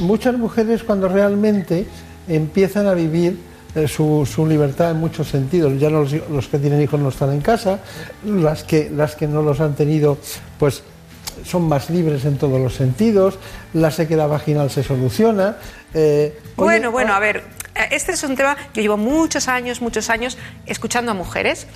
muchas 0.00 0.38
mujeres 0.38 0.84
cuando 0.84 1.08
realmente 1.08 1.84
empiezan 2.28 2.86
a 2.86 2.94
vivir 2.94 3.38
eh, 3.74 3.88
su, 3.88 4.24
su, 4.24 4.46
libertad 4.46 4.92
en 4.92 4.98
muchos 4.98 5.28
sentidos. 5.28 5.78
Ya 5.78 5.90
los, 5.90 6.12
los, 6.30 6.46
que 6.46 6.58
tienen 6.58 6.80
hijos 6.80 7.00
no 7.00 7.08
están 7.08 7.32
en 7.32 7.40
casa, 7.40 7.80
las 8.24 8.62
que, 8.62 8.88
las 8.94 9.16
que 9.16 9.26
no 9.26 9.42
los 9.42 9.60
han 9.60 9.74
tenido, 9.74 10.16
pues 10.58 10.84
son 11.44 11.68
más 11.68 11.90
libres 11.90 12.24
en 12.24 12.38
todos 12.38 12.60
los 12.60 12.74
sentidos, 12.74 13.38
la 13.72 13.90
sequedad 13.90 14.28
vaginal 14.28 14.70
se 14.70 14.84
soluciona. 14.84 15.56
Eh, 15.92 16.38
bueno, 16.56 16.92
bueno, 16.92 17.12
ah, 17.12 17.16
a 17.16 17.20
ver, 17.20 17.42
este 17.90 18.12
es 18.12 18.22
un 18.22 18.36
tema, 18.36 18.56
yo 18.74 18.82
llevo 18.82 18.96
muchos 18.96 19.48
años, 19.48 19.80
muchos 19.80 20.10
años 20.10 20.38
escuchando 20.66 21.12
a 21.12 21.14
mujeres. 21.14 21.66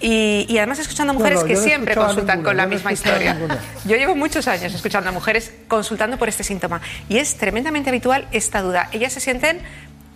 Y, 0.00 0.46
y, 0.48 0.58
además 0.58 0.80
escuchando 0.80 1.12
a 1.12 1.14
mujeres 1.14 1.44
que 1.44 1.54
siempre 1.54 1.94
consultan 1.94 2.42
con 2.42 2.56
la 2.56 2.66
misma 2.66 2.92
historia. 2.92 3.38
Yo 3.84 3.96
llevo 3.96 4.16
muchos 4.16 4.48
años 4.48 4.74
escuchando 4.74 5.10
a 5.10 5.12
mujeres 5.12 5.52
consultando 5.68 6.16
por 6.16 6.28
este 6.28 6.42
síntoma 6.42 6.80
y 7.08 7.18
es 7.18 7.36
tremendamente 7.36 7.88
habitual 7.88 8.26
esta 8.32 8.62
duda. 8.62 8.88
Ellas 8.90 9.12
se 9.12 9.20
sienten 9.20 9.60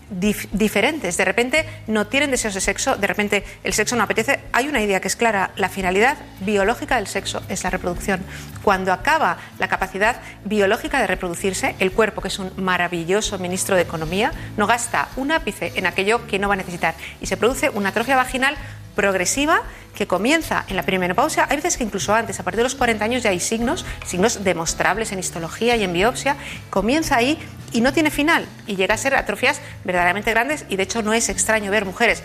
diferentes. 0.09 1.17
De 1.17 1.25
repente 1.25 1.67
no 1.87 2.07
tienen 2.07 2.31
deseos 2.31 2.55
de 2.55 2.61
sexo, 2.61 2.97
de 2.97 3.07
repente 3.07 3.45
el 3.65 3.73
sexo 3.73 3.97
no 3.97 4.05
apetece. 4.05 4.41
Hay 4.53 4.69
una 4.69 4.81
idea 4.81 5.01
que 5.01 5.09
es 5.09 5.17
clara, 5.17 5.51
la 5.57 5.69
finalidad 5.69 6.17
biológica 6.41 6.97
del 6.97 7.07
sexo 7.07 7.43
es 7.49 7.65
la 7.65 7.71
reproducción. 7.71 8.21
Cuando 8.63 8.93
acaba 8.93 9.39
la 9.59 9.69
capacidad 9.69 10.21
biológica 10.45 11.01
de 11.01 11.07
reproducirse, 11.07 11.75
el 11.79 11.93
cuerpo, 11.93 12.21
que 12.21 12.29
es 12.29 12.39
un 12.39 12.53
maravilloso 12.57 13.39
ministro 13.39 13.77
de 13.77 13.83
Economía, 13.83 14.33
no 14.57 14.67
gasta 14.67 15.09
un 15.17 15.33
ápice 15.33 15.73
en 15.75 15.87
aquello 15.87 16.27
que 16.27 16.39
no 16.39 16.49
va 16.49 16.55
a 16.55 16.59
necesitar 16.59 16.95
y 17.21 17.27
se 17.27 17.37
produce 17.37 17.71
una 17.71 17.91
atrofia 17.91 18.17
vaginal 18.17 18.57
progresiva 18.97 19.63
que 19.95 20.09
comienza 20.09 20.65
en 20.69 20.75
la 20.75 20.83
perimenopausia. 20.83 21.47
Hay 21.49 21.57
veces 21.57 21.77
que 21.77 21.85
incluso 21.85 22.13
antes, 22.13 22.41
a 22.41 22.43
partir 22.43 22.59
de 22.59 22.65
los 22.65 22.75
40 22.75 23.05
años, 23.05 23.23
ya 23.23 23.31
hay 23.31 23.39
signos, 23.39 23.87
signos 24.05 24.43
demostrables 24.43 25.13
en 25.13 25.21
histología 25.21 25.77
y 25.77 25.85
en 25.85 25.93
biopsia. 25.93 26.37
Comienza 26.71 27.17
ahí 27.17 27.39
y 27.73 27.81
no 27.81 27.93
tiene 27.93 28.11
final 28.11 28.47
y 28.67 28.75
llega 28.75 28.95
a 28.95 28.99
ser 28.99 29.15
atrofias 29.15 29.61
verdaderamente 29.85 30.31
grandes 30.33 30.65
y 30.69 30.77
de 30.77 30.83
hecho 30.83 31.03
no 31.03 31.13
es 31.13 31.29
extraño 31.29 31.71
ver 31.71 31.85
mujeres 31.85 32.23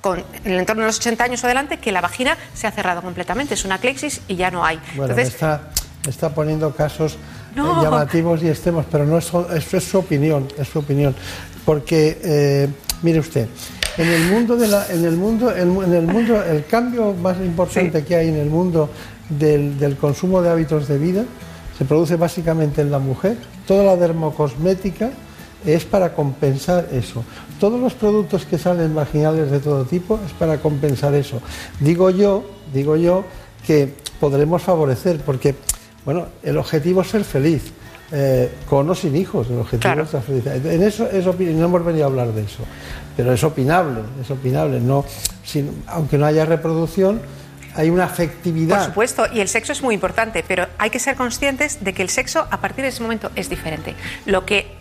con, 0.00 0.18
en 0.18 0.52
el 0.52 0.58
entorno 0.58 0.82
de 0.82 0.88
los 0.88 0.98
80 0.98 1.24
años 1.24 1.42
o 1.42 1.46
adelante 1.46 1.78
que 1.78 1.90
la 1.90 2.02
vagina 2.02 2.36
se 2.52 2.66
ha 2.66 2.70
cerrado 2.70 3.00
completamente, 3.00 3.54
es 3.54 3.64
una 3.64 3.78
clexis 3.78 4.20
y 4.28 4.36
ya 4.36 4.50
no 4.50 4.62
hay. 4.62 4.78
Bueno, 4.96 5.16
está, 5.16 5.70
está 6.06 6.34
poniendo 6.34 6.74
casos 6.74 7.14
eh, 7.56 7.82
llamativos 7.82 8.42
y 8.42 8.48
extremos, 8.48 8.84
pero 8.90 9.06
no 9.06 9.16
es, 9.16 9.32
es, 9.72 9.84
su 9.84 9.98
opinión, 9.98 10.46
es 10.58 10.68
su 10.68 10.80
opinión. 10.80 11.14
Porque, 11.64 12.20
eh, 12.22 12.68
mire 13.04 13.20
usted, 13.20 13.46
en 13.98 14.08
el 14.08 14.22
mundo 14.32 14.56
de 14.56 14.66
la, 14.66 14.86
en 14.88 15.04
el 15.04 15.16
mundo, 15.16 15.54
en 15.54 15.92
el 15.92 16.06
mundo, 16.06 16.42
el 16.42 16.64
cambio 16.64 17.12
más 17.12 17.36
importante 17.38 18.02
que 18.02 18.16
hay 18.16 18.28
en 18.28 18.36
el 18.36 18.48
mundo 18.48 18.88
del, 19.28 19.78
del, 19.78 19.96
consumo 19.96 20.42
de 20.42 20.48
hábitos 20.48 20.88
de 20.88 20.98
vida 20.98 21.24
se 21.78 21.84
produce 21.84 22.16
básicamente 22.16 22.80
en 22.80 22.90
la 22.90 22.98
mujer. 22.98 23.36
Toda 23.66 23.84
la 23.84 23.96
dermocosmética 23.96 25.10
es 25.66 25.84
para 25.84 26.14
compensar 26.14 26.88
eso. 26.92 27.24
Todos 27.60 27.80
los 27.80 27.94
productos 27.94 28.46
que 28.46 28.58
salen 28.58 28.94
vaginales 28.94 29.50
de 29.50 29.60
todo 29.60 29.84
tipo 29.84 30.18
es 30.24 30.32
para 30.32 30.58
compensar 30.58 31.14
eso. 31.14 31.40
Digo 31.80 32.10
yo, 32.10 32.44
digo 32.72 32.96
yo 32.96 33.24
que 33.66 33.94
podremos 34.18 34.62
favorecer, 34.62 35.20
porque 35.20 35.54
bueno, 36.04 36.26
el 36.42 36.58
objetivo 36.58 37.02
es 37.02 37.08
ser 37.08 37.24
feliz. 37.24 37.62
Eh, 38.12 38.50
con 38.68 38.88
o 38.88 38.94
sin 38.94 39.16
hijos, 39.16 39.48
el 39.50 39.58
objetivo 39.58 40.02
es 40.02 40.12
la 40.12 40.20
felicidad. 40.20 40.66
En 40.66 40.82
eso 40.82 41.08
es 41.10 41.24
no 41.24 41.64
hemos 41.64 41.84
venido 41.84 42.04
a 42.04 42.08
hablar 42.08 42.32
de 42.32 42.42
eso, 42.42 42.62
pero 43.16 43.32
es 43.32 43.42
opinable, 43.42 44.00
es 44.20 44.30
opinable. 44.30 44.78
No, 44.78 45.04
aunque 45.86 46.18
no 46.18 46.26
haya 46.26 46.44
reproducción, 46.44 47.20
hay 47.74 47.90
una 47.90 48.04
afectividad. 48.04 48.78
Por 48.78 48.86
supuesto, 48.86 49.26
y 49.32 49.40
el 49.40 49.48
sexo 49.48 49.72
es 49.72 49.82
muy 49.82 49.94
importante, 49.94 50.44
pero 50.46 50.66
hay 50.78 50.90
que 50.90 50.98
ser 50.98 51.16
conscientes 51.16 51.82
de 51.82 51.92
que 51.92 52.02
el 52.02 52.10
sexo 52.10 52.46
a 52.50 52.60
partir 52.60 52.82
de 52.82 52.88
ese 52.88 53.02
momento 53.02 53.30
es 53.34 53.48
diferente. 53.48 53.94
Lo 54.26 54.44
que 54.44 54.76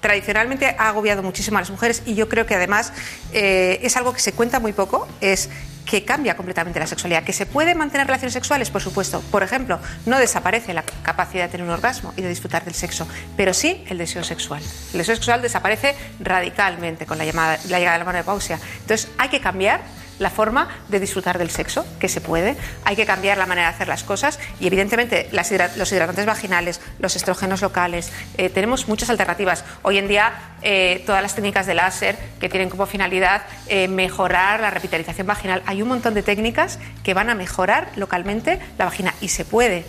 tradicionalmente 0.00 0.74
ha 0.78 0.88
agobiado 0.88 1.22
muchísimo 1.22 1.58
a 1.58 1.60
las 1.60 1.70
mujeres 1.70 2.02
y 2.04 2.14
yo 2.14 2.28
creo 2.28 2.44
que 2.44 2.56
además 2.56 2.92
eh, 3.32 3.78
es 3.82 3.96
algo 3.96 4.12
que 4.12 4.20
se 4.20 4.32
cuenta 4.32 4.58
muy 4.58 4.72
poco, 4.72 5.06
es 5.20 5.48
que 5.84 6.04
cambia 6.04 6.36
completamente 6.36 6.78
la 6.78 6.86
sexualidad. 6.86 7.24
¿Que 7.24 7.32
se 7.32 7.46
puede 7.46 7.74
mantener 7.74 8.06
relaciones 8.06 8.32
sexuales? 8.32 8.70
Por 8.70 8.80
supuesto. 8.80 9.20
Por 9.30 9.42
ejemplo, 9.42 9.78
no 10.06 10.18
desaparece 10.18 10.74
la 10.74 10.82
capacidad 10.82 11.44
de 11.44 11.50
tener 11.50 11.66
un 11.66 11.72
orgasmo 11.72 12.12
y 12.16 12.22
de 12.22 12.28
disfrutar 12.28 12.64
del 12.64 12.74
sexo, 12.74 13.06
pero 13.36 13.54
sí 13.54 13.84
el 13.88 13.98
deseo 13.98 14.24
sexual. 14.24 14.62
El 14.92 14.98
deseo 14.98 15.16
sexual 15.16 15.42
desaparece 15.42 15.94
radicalmente 16.20 17.06
con 17.06 17.18
la, 17.18 17.24
llamada, 17.24 17.58
la 17.68 17.78
llegada 17.78 17.98
de 17.98 18.04
la 18.04 18.12
menopausia. 18.12 18.58
Entonces, 18.80 19.08
hay 19.18 19.28
que 19.28 19.40
cambiar 19.40 19.82
la 20.22 20.30
forma 20.30 20.68
de 20.88 21.00
disfrutar 21.00 21.38
del 21.38 21.50
sexo, 21.50 21.84
que 21.98 22.08
se 22.08 22.20
puede. 22.20 22.56
Hay 22.84 22.96
que 22.96 23.06
cambiar 23.06 23.38
la 23.38 23.46
manera 23.46 23.68
de 23.68 23.74
hacer 23.74 23.88
las 23.88 24.04
cosas 24.04 24.38
y, 24.60 24.66
evidentemente, 24.66 25.28
los 25.32 25.92
hidratantes 25.92 26.26
vaginales, 26.26 26.80
los 26.98 27.16
estrógenos 27.16 27.60
locales, 27.60 28.10
eh, 28.38 28.48
tenemos 28.48 28.88
muchas 28.88 29.10
alternativas. 29.10 29.64
Hoy 29.82 29.98
en 29.98 30.08
día, 30.08 30.32
eh, 30.62 31.02
todas 31.06 31.22
las 31.22 31.34
técnicas 31.34 31.66
de 31.66 31.74
láser 31.74 32.16
que 32.40 32.48
tienen 32.48 32.70
como 32.70 32.86
finalidad 32.86 33.42
eh, 33.66 33.88
mejorar 33.88 34.60
la 34.60 34.70
revitalización 34.70 35.26
vaginal, 35.26 35.62
hay 35.66 35.82
un 35.82 35.88
montón 35.88 36.14
de 36.14 36.22
técnicas 36.22 36.78
que 37.02 37.14
van 37.14 37.30
a 37.30 37.34
mejorar 37.34 37.88
localmente 37.96 38.60
la 38.78 38.84
vagina 38.86 39.14
y 39.20 39.28
se 39.28 39.44
puede. 39.44 39.84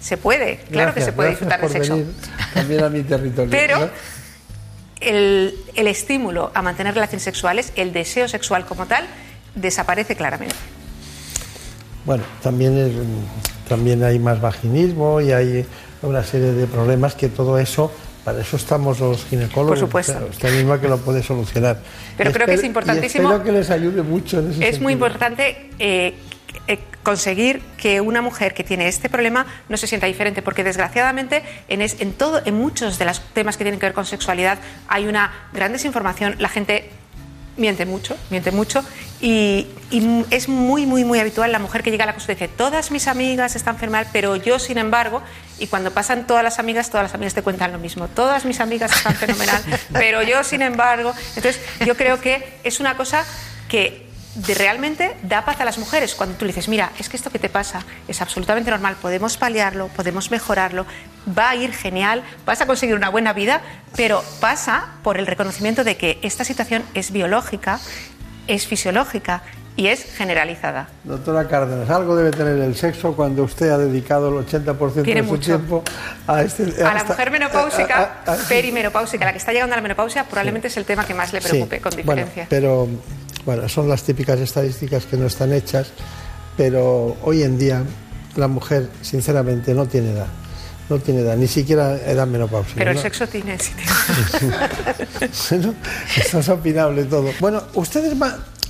Se 0.00 0.16
puede, 0.16 0.56
claro 0.70 0.94
que 0.94 1.02
se 1.02 1.12
puede 1.12 1.30
disfrutar 1.30 1.60
del 1.60 1.70
sexo. 1.70 1.98
también 2.54 2.82
a 2.82 2.88
mi 2.88 3.02
territorio. 3.02 3.50
Pero 3.50 3.90
el, 5.00 5.54
el 5.74 5.86
estímulo 5.86 6.50
a 6.54 6.62
mantener 6.62 6.94
relaciones 6.94 7.22
sexuales, 7.22 7.72
el 7.76 7.92
deseo 7.92 8.26
sexual 8.26 8.64
como 8.64 8.86
tal, 8.86 9.06
desaparece 9.60 10.16
claramente. 10.16 10.56
Bueno, 12.04 12.24
también, 12.42 12.92
también 13.68 14.02
hay 14.02 14.18
más 14.18 14.40
vaginismo 14.40 15.20
y 15.20 15.32
hay 15.32 15.66
una 16.02 16.24
serie 16.24 16.52
de 16.52 16.66
problemas 16.66 17.14
que 17.14 17.28
todo 17.28 17.58
eso 17.58 17.92
para 18.24 18.40
eso 18.40 18.56
estamos 18.56 19.00
los 19.00 19.24
ginecólogos. 19.24 19.80
Por 19.80 19.88
supuesto. 19.88 20.26
Usted 20.28 20.54
misma 20.54 20.80
que 20.80 20.88
lo 20.88 20.98
puede 20.98 21.22
solucionar. 21.22 21.78
Pero 22.16 22.32
creo 22.32 22.46
que 22.46 22.54
es 22.54 22.64
importantísimo. 22.64 23.28
espero 23.28 23.44
que 23.44 23.52
les 23.52 23.70
ayude 23.70 24.02
mucho 24.02 24.40
en 24.40 24.62
Es 24.62 24.80
muy 24.80 24.92
importante 24.92 25.70
eh, 25.78 26.14
eh, 26.66 26.78
conseguir 27.02 27.62
que 27.78 28.00
una 28.00 28.20
mujer 28.20 28.52
que 28.52 28.62
tiene 28.62 28.88
este 28.88 29.08
problema 29.08 29.46
no 29.68 29.76
se 29.78 29.86
sienta 29.86 30.06
diferente, 30.06 30.42
porque 30.42 30.64
desgraciadamente 30.64 31.42
en, 31.68 31.80
en, 31.80 32.12
todo, 32.12 32.42
en 32.44 32.54
muchos 32.54 32.98
de 32.98 33.06
los 33.06 33.20
temas 33.32 33.56
que 33.56 33.64
tienen 33.64 33.80
que 33.80 33.86
ver 33.86 33.94
con 33.94 34.04
sexualidad 34.04 34.58
hay 34.86 35.06
una 35.06 35.48
gran 35.54 35.72
desinformación. 35.72 36.36
La 36.38 36.50
gente 36.50 36.90
miente 37.60 37.86
mucho, 37.86 38.16
miente 38.30 38.50
mucho. 38.50 38.82
Y, 39.20 39.68
es 40.30 40.48
muy, 40.48 40.86
muy, 40.86 41.04
muy 41.04 41.18
habitual 41.18 41.50
la 41.50 41.58
mujer 41.58 41.82
que 41.82 41.90
llega 41.90 42.04
a 42.04 42.06
la 42.06 42.12
consulta 42.12 42.32
y 42.32 42.36
dice, 42.36 42.48
todas 42.48 42.92
mis 42.92 43.08
amigas 43.08 43.56
están 43.56 43.74
enfermas, 43.74 44.06
pero 44.12 44.36
yo, 44.36 44.60
sin 44.60 44.78
embargo, 44.78 45.20
y 45.58 45.66
cuando 45.66 45.90
pasan 45.90 46.28
todas 46.28 46.44
las 46.44 46.60
amigas, 46.60 46.90
todas 46.90 47.04
las 47.04 47.14
amigas 47.14 47.34
te 47.34 47.42
cuentan 47.42 47.72
lo 47.72 47.78
mismo, 47.78 48.06
todas 48.06 48.44
mis 48.44 48.60
amigas 48.60 48.92
están 48.92 49.16
fenomenal, 49.16 49.60
pero 49.92 50.22
yo, 50.22 50.44
sin 50.44 50.62
embargo, 50.62 51.12
entonces 51.34 51.60
yo 51.84 51.96
creo 51.96 52.20
que 52.20 52.58
es 52.62 52.78
una 52.78 52.96
cosa 52.96 53.24
que 53.68 54.09
de 54.34 54.54
realmente 54.54 55.16
da 55.22 55.44
paz 55.44 55.60
a 55.60 55.64
las 55.64 55.78
mujeres 55.78 56.14
cuando 56.14 56.36
tú 56.36 56.44
le 56.44 56.52
dices, 56.52 56.68
mira, 56.68 56.92
es 56.98 57.08
que 57.08 57.16
esto 57.16 57.30
que 57.30 57.38
te 57.38 57.48
pasa 57.48 57.80
es 58.06 58.20
absolutamente 58.22 58.70
normal, 58.70 58.96
podemos 59.00 59.36
paliarlo, 59.36 59.88
podemos 59.88 60.30
mejorarlo, 60.30 60.86
va 61.36 61.50
a 61.50 61.56
ir 61.56 61.72
genial, 61.72 62.22
vas 62.46 62.60
a 62.60 62.66
conseguir 62.66 62.94
una 62.94 63.08
buena 63.08 63.32
vida, 63.32 63.60
pero 63.96 64.22
pasa 64.40 64.94
por 65.02 65.18
el 65.18 65.26
reconocimiento 65.26 65.84
de 65.84 65.96
que 65.96 66.18
esta 66.22 66.44
situación 66.44 66.84
es 66.94 67.10
biológica, 67.10 67.80
es 68.46 68.66
fisiológica 68.66 69.42
y 69.76 69.88
es 69.88 70.04
generalizada. 70.14 70.88
Doctora 71.04 71.48
Cárdenas, 71.48 71.88
algo 71.90 72.14
debe 72.14 72.30
tener 72.30 72.58
el 72.58 72.74
sexo 72.76 73.14
cuando 73.14 73.44
usted 73.44 73.70
ha 73.70 73.78
dedicado 73.78 74.28
el 74.28 74.46
80% 74.46 74.92
de 75.02 75.26
su 75.26 75.38
tiempo 75.38 75.82
a 76.26 76.42
este... 76.42 76.84
A, 76.84 76.94
la 76.94 77.04
mujer 77.04 77.30
menopáusica, 77.30 78.22
perimenopáusica, 78.48 79.24
la 79.24 79.32
que 79.32 79.38
está 79.38 79.52
llegando 79.52 79.74
a 79.74 79.76
la 79.76 79.82
menopausia, 79.82 80.24
probablemente 80.24 80.68
es 80.68 80.76
el 80.76 80.84
tema 80.84 81.06
que 81.06 81.14
más 81.14 81.32
le 81.32 81.40
preocupe, 81.40 81.80
con 81.80 81.96
diferencia. 81.96 82.46
pero 82.50 82.88
bueno, 83.44 83.68
son 83.68 83.88
las 83.88 84.02
típicas 84.02 84.38
estadísticas 84.40 85.06
que 85.06 85.16
no 85.16 85.26
están 85.26 85.52
hechas, 85.52 85.88
pero 86.56 87.16
hoy 87.22 87.42
en 87.42 87.58
día 87.58 87.82
la 88.36 88.48
mujer, 88.48 88.88
sinceramente, 89.02 89.74
no 89.74 89.86
tiene 89.86 90.12
edad. 90.12 90.26
No 90.88 90.98
tiene 90.98 91.20
edad, 91.20 91.36
ni 91.36 91.46
siquiera 91.46 91.96
edad 91.98 92.26
menopausia. 92.26 92.74
Pero 92.76 92.90
el 92.90 92.98
sexo 92.98 93.26
tiene, 93.28 93.56
sí 93.58 93.72
bueno, 95.50 95.74
esto 96.16 96.40
es 96.40 96.48
opinable 96.48 97.04
todo. 97.04 97.30
Bueno, 97.38 97.62
ustedes 97.74 98.12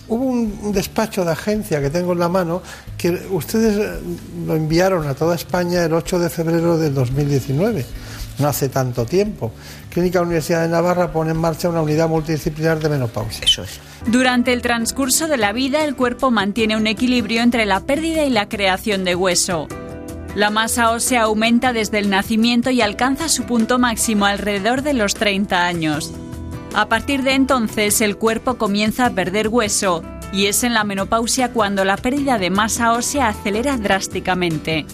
hubo 0.09 0.25
un 0.25 0.71
despacho 0.73 1.25
de 1.25 1.33
agencia 1.33 1.81
que 1.81 1.89
tengo 1.89 2.13
en 2.13 2.19
la 2.19 2.29
mano 2.29 2.63
que 2.99 3.11
ustedes 3.31 4.01
lo 4.45 4.55
enviaron 4.55 5.07
a 5.07 5.15
toda 5.15 5.35
España 5.35 5.85
el 5.85 5.95
8 5.95 6.19
de 6.19 6.29
febrero 6.29 6.77
del 6.77 6.93
2019 6.93 7.87
no 8.41 8.49
hace 8.49 8.69
tanto 8.69 9.07
tiempo. 9.07 9.53
Clínica 9.91 10.21
Universidad 10.21 10.63
de 10.63 10.69
Navarra 10.69 11.13
pone 11.13 11.31
en 11.33 11.37
marcha 11.37 11.69
una 11.69 11.83
unidad 11.83 12.09
multidisciplinar 12.09 12.81
de 12.81 12.89
menopausia. 12.89 13.45
Eso 13.45 13.63
es. 13.63 13.81
Durante 14.07 14.53
el 14.53 14.63
transcurso 14.63 15.29
de 15.29 15.37
la 15.37 15.53
vida, 15.53 15.85
el 15.85 15.95
cuerpo 15.95 16.31
mantiene 16.31 16.77
un 16.77 16.87
equilibrio 16.87 17.43
entre 17.43 17.67
la 17.67 17.81
pérdida 17.81 18.25
y 18.25 18.31
la 18.31 18.49
creación 18.49 19.05
de 19.05 19.15
hueso. 19.15 19.69
La 20.35 20.51
masa 20.51 20.93
ósea 20.93 21.23
aumenta 21.23 21.73
desde 21.73 21.99
el 21.99 22.09
nacimiento 22.09 22.71
y 22.71 22.81
alcanza 22.83 23.29
su 23.29 23.45
punto 23.45 23.79
máximo 23.79 24.27
alrededor 24.27 24.83
de 24.83 24.95
los 24.95 25.15
30 25.15 25.67
años. 25.67 26.13
A 26.73 26.89
partir 26.89 27.25
de 27.25 27.35
entonces, 27.35 28.01
el 28.01 28.17
cuerpo 28.17 28.55
comienza 28.55 29.07
a 29.07 29.11
perder 29.11 29.49
hueso 29.49 30.05
y 30.33 30.47
es 30.47 30.63
en 30.63 30.75
la 30.75 30.85
menopausia 30.85 31.53
cuando 31.53 31.85
la 31.85 31.97
pérdida 31.97 32.39
de 32.39 32.51
masa 32.51 32.93
ósea 32.93 33.29
acelera 33.29 33.77
drásticamente. 33.77 34.87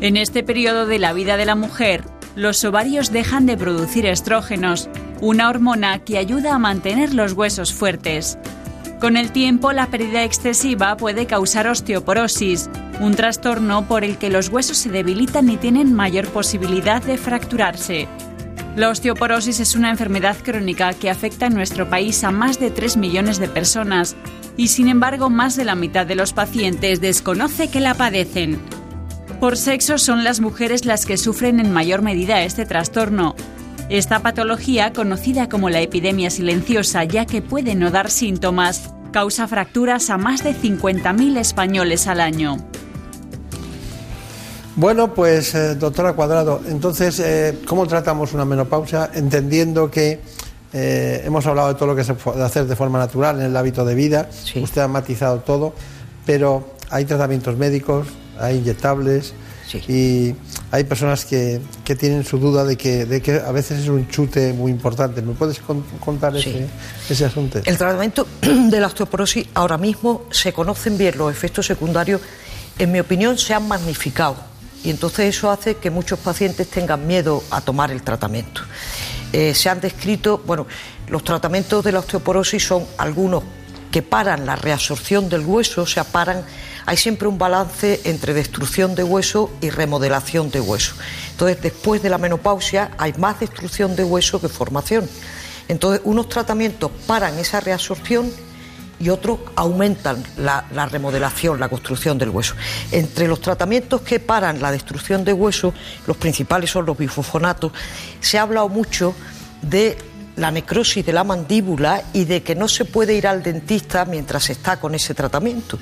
En 0.00 0.16
este 0.16 0.42
periodo 0.42 0.86
de 0.86 0.98
la 0.98 1.12
vida 1.12 1.36
de 1.36 1.44
la 1.44 1.54
mujer, 1.54 2.02
los 2.36 2.64
ovarios 2.64 3.12
dejan 3.12 3.46
de 3.46 3.56
producir 3.56 4.06
estrógenos, 4.06 4.88
una 5.20 5.48
hormona 5.48 5.98
que 6.00 6.18
ayuda 6.18 6.54
a 6.54 6.58
mantener 6.58 7.14
los 7.14 7.32
huesos 7.32 7.72
fuertes. 7.72 8.38
Con 9.00 9.16
el 9.16 9.32
tiempo, 9.32 9.72
la 9.72 9.86
pérdida 9.86 10.24
excesiva 10.24 10.96
puede 10.96 11.26
causar 11.26 11.66
osteoporosis, 11.66 12.68
un 13.00 13.14
trastorno 13.14 13.88
por 13.88 14.04
el 14.04 14.18
que 14.18 14.28
los 14.28 14.50
huesos 14.50 14.76
se 14.76 14.90
debilitan 14.90 15.48
y 15.48 15.56
tienen 15.56 15.94
mayor 15.94 16.28
posibilidad 16.28 17.02
de 17.02 17.16
fracturarse. 17.16 18.08
La 18.76 18.90
osteoporosis 18.90 19.58
es 19.58 19.74
una 19.74 19.90
enfermedad 19.90 20.36
crónica 20.44 20.92
que 20.94 21.10
afecta 21.10 21.46
en 21.46 21.54
nuestro 21.54 21.88
país 21.90 22.22
a 22.24 22.30
más 22.30 22.60
de 22.60 22.70
3 22.70 22.98
millones 22.98 23.38
de 23.38 23.48
personas 23.48 24.16
y 24.56 24.68
sin 24.68 24.88
embargo 24.88 25.30
más 25.30 25.56
de 25.56 25.64
la 25.64 25.74
mitad 25.74 26.06
de 26.06 26.14
los 26.14 26.32
pacientes 26.32 27.00
desconoce 27.00 27.68
que 27.68 27.80
la 27.80 27.94
padecen. 27.94 28.60
Por 29.40 29.56
sexo 29.56 29.96
son 29.96 30.22
las 30.22 30.40
mujeres 30.40 30.84
las 30.84 31.06
que 31.06 31.16
sufren 31.16 31.60
en 31.60 31.72
mayor 31.72 32.02
medida 32.02 32.42
este 32.42 32.66
trastorno. 32.66 33.34
Esta 33.88 34.20
patología, 34.20 34.92
conocida 34.92 35.48
como 35.48 35.70
la 35.70 35.80
epidemia 35.80 36.28
silenciosa 36.28 37.04
ya 37.04 37.24
que 37.24 37.40
puede 37.40 37.74
no 37.74 37.90
dar 37.90 38.10
síntomas, 38.10 38.90
causa 39.12 39.48
fracturas 39.48 40.10
a 40.10 40.18
más 40.18 40.44
de 40.44 40.54
50.000 40.54 41.38
españoles 41.38 42.06
al 42.06 42.20
año. 42.20 42.58
Bueno, 44.76 45.14
pues 45.14 45.54
eh, 45.54 45.74
doctora 45.74 46.12
Cuadrado, 46.12 46.60
entonces, 46.68 47.18
eh, 47.18 47.60
¿cómo 47.66 47.86
tratamos 47.86 48.34
una 48.34 48.44
menopausia? 48.44 49.10
Entendiendo 49.14 49.90
que 49.90 50.20
eh, 50.74 51.22
hemos 51.24 51.46
hablado 51.46 51.68
de 51.68 51.74
todo 51.76 51.86
lo 51.86 51.96
que 51.96 52.04
se 52.04 52.12
puede 52.12 52.42
hacer 52.42 52.66
de 52.66 52.76
forma 52.76 52.98
natural 52.98 53.40
en 53.40 53.46
el 53.46 53.56
hábito 53.56 53.86
de 53.86 53.94
vida, 53.94 54.28
usted 54.56 54.82
ha 54.82 54.88
matizado 54.88 55.38
todo, 55.38 55.72
pero 56.26 56.74
hay 56.90 57.06
tratamientos 57.06 57.56
médicos, 57.56 58.06
hay 58.40 58.56
inyectables 58.56 59.34
y 59.86 60.34
hay 60.72 60.84
personas 60.84 61.24
que, 61.24 61.60
que, 61.84 61.94
tienen 61.94 62.24
su 62.24 62.38
duda 62.38 62.64
de 62.64 62.76
que, 62.76 63.04
de 63.04 63.22
que 63.22 63.34
a 63.34 63.52
veces 63.52 63.80
es 63.80 63.88
un 63.88 64.08
chute 64.08 64.52
muy 64.52 64.72
importante. 64.72 65.22
¿Me 65.22 65.32
puedes 65.34 65.60
contar 66.00 66.36
ese, 66.36 66.66
ese 67.08 67.24
asunto? 67.24 67.60
El 67.64 67.78
tratamiento 67.78 68.26
de 68.42 68.80
la 68.80 68.88
osteoporosis 68.88 69.46
ahora 69.54 69.78
mismo 69.78 70.24
se 70.30 70.52
conocen 70.52 70.98
bien 70.98 71.16
los 71.16 71.30
efectos 71.30 71.66
secundarios, 71.66 72.20
en 72.78 72.90
mi 72.90 72.98
opinión 72.98 73.38
se 73.38 73.54
han 73.54 73.68
magnificado 73.68 74.36
y 74.82 74.90
entonces 74.90 75.36
eso 75.36 75.50
hace 75.50 75.76
que 75.76 75.90
muchos 75.90 76.18
pacientes 76.18 76.68
tengan 76.68 77.06
miedo 77.06 77.42
a 77.50 77.60
tomar 77.60 77.90
el 77.90 78.02
tratamiento. 78.02 78.62
Eh, 79.32 79.54
se 79.54 79.68
han 79.68 79.80
descrito, 79.80 80.42
bueno, 80.44 80.66
los 81.08 81.22
tratamientos 81.22 81.84
de 81.84 81.92
la 81.92 82.00
osteoporosis 82.00 82.64
son 82.64 82.84
algunos 82.98 83.42
que 83.90 84.02
paran 84.02 84.46
la 84.46 84.56
reabsorción 84.56 85.28
del 85.28 85.44
hueso, 85.44 85.82
o 85.82 85.86
sea, 85.86 86.04
paran, 86.04 86.44
hay 86.86 86.96
siempre 86.96 87.28
un 87.28 87.38
balance 87.38 88.00
entre 88.04 88.34
destrucción 88.34 88.94
de 88.94 89.04
hueso 89.04 89.50
y 89.60 89.70
remodelación 89.70 90.50
de 90.50 90.60
hueso. 90.60 90.94
Entonces, 91.30 91.60
después 91.62 92.02
de 92.02 92.10
la 92.10 92.18
menopausia 92.18 92.90
hay 92.98 93.12
más 93.14 93.40
destrucción 93.40 93.96
de 93.96 94.04
hueso 94.04 94.40
que 94.40 94.48
formación. 94.48 95.08
Entonces, 95.68 96.00
unos 96.04 96.28
tratamientos 96.28 96.90
paran 97.06 97.38
esa 97.38 97.60
reabsorción 97.60 98.30
y 99.00 99.08
otros 99.08 99.40
aumentan 99.56 100.22
la, 100.36 100.62
remodelación, 100.90 101.58
la 101.58 101.68
construcción 101.68 102.18
del 102.18 102.28
hueso. 102.28 102.54
Entre 102.92 103.26
los 103.26 103.40
tratamientos 103.40 104.02
que 104.02 104.20
paran 104.20 104.60
la 104.60 104.70
destrucción 104.70 105.24
de 105.24 105.32
hueso, 105.32 105.72
los 106.06 106.16
principales 106.18 106.70
son 106.70 106.84
los 106.84 106.98
bifosfonatos, 106.98 107.72
se 108.20 108.38
ha 108.38 108.42
hablado 108.42 108.68
mucho 108.68 109.14
de 109.62 109.96
la 110.36 110.50
necrosis 110.50 111.04
de 111.04 111.12
la 111.12 111.24
mandíbula 111.24 112.02
y 112.12 112.24
de 112.24 112.42
que 112.42 112.54
no 112.54 112.68
se 112.68 112.84
puede 112.84 113.14
ir 113.14 113.26
al 113.26 113.42
dentista 113.42 114.04
mientras 114.04 114.50
está 114.50 114.78
con 114.78 114.94
ese 114.94 115.14
tratamiento. 115.14 115.78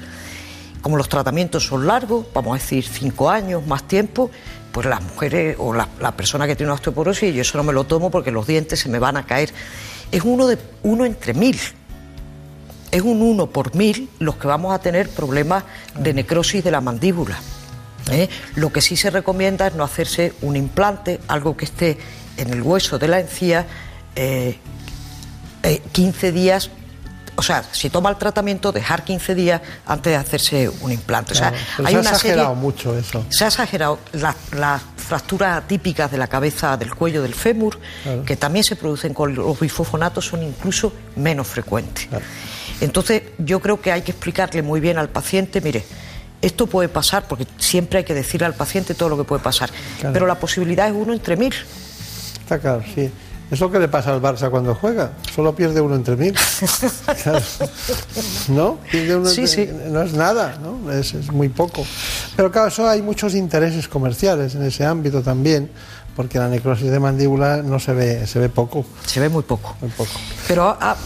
Como 0.80 0.96
los 0.96 1.08
tratamientos 1.08 1.66
son 1.66 1.86
largos, 1.86 2.26
vamos 2.32 2.52
a 2.52 2.62
decir 2.62 2.84
cinco 2.84 3.30
años, 3.30 3.66
más 3.66 3.86
tiempo, 3.88 4.30
pues 4.72 4.86
las 4.86 5.02
mujeres 5.02 5.56
o 5.58 5.72
la, 5.74 5.86
persona 6.16 6.46
que 6.46 6.56
tiene 6.56 6.72
osteoporosis, 6.72 7.34
yo 7.34 7.42
eso 7.42 7.58
no 7.58 7.64
me 7.64 7.72
lo 7.72 7.84
tomo 7.84 8.10
porque 8.10 8.30
los 8.30 8.46
dientes 8.46 8.80
se 8.80 8.88
me 8.88 8.98
van 8.98 9.16
a 9.16 9.26
caer. 9.26 9.52
Es 10.12 10.22
uno, 10.24 10.46
de, 10.46 10.58
uno 10.82 11.04
entre 11.04 11.34
mil 11.34 11.58
es 12.90 13.02
un 13.02 13.20
1 13.20 13.50
por 13.50 13.74
mil 13.74 14.08
los 14.18 14.36
que 14.36 14.46
vamos 14.46 14.74
a 14.74 14.78
tener 14.78 15.10
problemas 15.10 15.64
de 15.98 16.14
necrosis 16.14 16.64
de 16.64 16.70
la 16.70 16.80
mandíbula. 16.80 17.38
¿eh? 18.10 18.28
Lo 18.54 18.72
que 18.72 18.80
sí 18.80 18.96
se 18.96 19.10
recomienda 19.10 19.66
es 19.66 19.74
no 19.74 19.84
hacerse 19.84 20.32
un 20.42 20.56
implante, 20.56 21.20
algo 21.28 21.56
que 21.56 21.66
esté 21.66 21.98
en 22.36 22.50
el 22.50 22.62
hueso 22.62 22.98
de 22.98 23.08
la 23.08 23.20
encía, 23.20 23.66
15 24.14 24.58
eh, 25.64 25.80
eh, 25.92 26.32
días 26.32 26.70
o 27.38 27.42
sea, 27.42 27.62
si 27.70 27.88
toma 27.88 28.10
el 28.10 28.16
tratamiento, 28.16 28.72
dejar 28.72 29.04
15 29.04 29.34
días 29.36 29.62
antes 29.86 30.12
de 30.12 30.16
hacerse 30.16 30.68
un 30.80 30.90
implante. 30.90 31.34
O 31.34 31.36
sea, 31.36 31.52
hay 31.84 31.94
se 31.94 31.96
ha 31.98 32.00
exagerado 32.00 32.56
mucho 32.56 32.98
eso. 32.98 33.24
Se 33.28 33.44
ha 33.44 33.46
exagerado 33.46 34.00
las 34.12 34.82
fracturas 34.96 35.68
típicas 35.68 36.10
de 36.10 36.18
la 36.18 36.26
cabeza, 36.26 36.76
del 36.76 36.92
cuello, 36.96 37.22
del 37.22 37.34
fémur, 37.34 37.78
que 38.26 38.34
también 38.34 38.64
se 38.64 38.74
producen 38.74 39.14
con 39.14 39.36
los 39.36 39.60
bifosfonatos, 39.60 40.26
son 40.26 40.42
incluso 40.42 40.92
menos 41.14 41.46
frecuentes. 41.46 42.08
Entonces, 42.80 43.22
yo 43.38 43.60
creo 43.60 43.80
que 43.80 43.92
hay 43.92 44.02
que 44.02 44.10
explicarle 44.10 44.60
muy 44.62 44.80
bien 44.80 44.98
al 44.98 45.08
paciente, 45.08 45.60
mire, 45.60 45.84
esto 46.42 46.66
puede 46.66 46.88
pasar, 46.88 47.28
porque 47.28 47.46
siempre 47.56 48.00
hay 48.00 48.04
que 48.04 48.14
decirle 48.14 48.46
al 48.46 48.54
paciente 48.54 48.94
todo 48.94 49.10
lo 49.10 49.16
que 49.16 49.22
puede 49.22 49.44
pasar, 49.44 49.70
pero 50.12 50.26
la 50.26 50.40
posibilidad 50.40 50.88
es 50.88 50.94
uno 50.94 51.12
entre 51.12 51.36
mil. 51.36 51.54
Está 52.40 52.58
claro, 52.58 52.82
sí. 52.96 53.08
Es 53.50 53.60
lo 53.60 53.70
que 53.70 53.78
le 53.78 53.88
pasa 53.88 54.12
al 54.12 54.20
Barça 54.20 54.50
cuando 54.50 54.74
juega, 54.74 55.12
solo 55.34 55.54
pierde 55.54 55.80
uno 55.80 55.94
entre 55.94 56.16
mil. 56.16 56.34
¿No? 58.48 58.78
Pierde 58.90 59.16
uno 59.16 59.28
sí, 59.28 59.46
sí. 59.46 59.68
No 59.88 60.02
es 60.02 60.12
nada, 60.12 60.58
¿no? 60.62 60.92
Es, 60.92 61.14
es, 61.14 61.32
muy 61.32 61.48
poco. 61.48 61.86
Pero 62.36 62.50
claro, 62.50 62.68
eso 62.68 62.86
hay 62.86 63.00
muchos 63.00 63.34
intereses 63.34 63.88
comerciales 63.88 64.54
en 64.54 64.64
ese 64.64 64.84
ámbito 64.84 65.22
también 65.22 65.70
porque 66.18 66.36
la 66.36 66.48
necrosis 66.48 66.90
de 66.90 66.98
mandíbula 66.98 67.62
no 67.62 67.78
se 67.78 67.94
ve, 67.94 68.26
se 68.26 68.40
ve 68.40 68.48
poco. 68.48 68.84
Se 69.06 69.20
ve 69.20 69.28
muy 69.28 69.44
poco. 69.44 69.76
Muy 69.80 69.90
poco. 69.90 70.10
Pero 70.48 70.76
ha, 70.80 70.96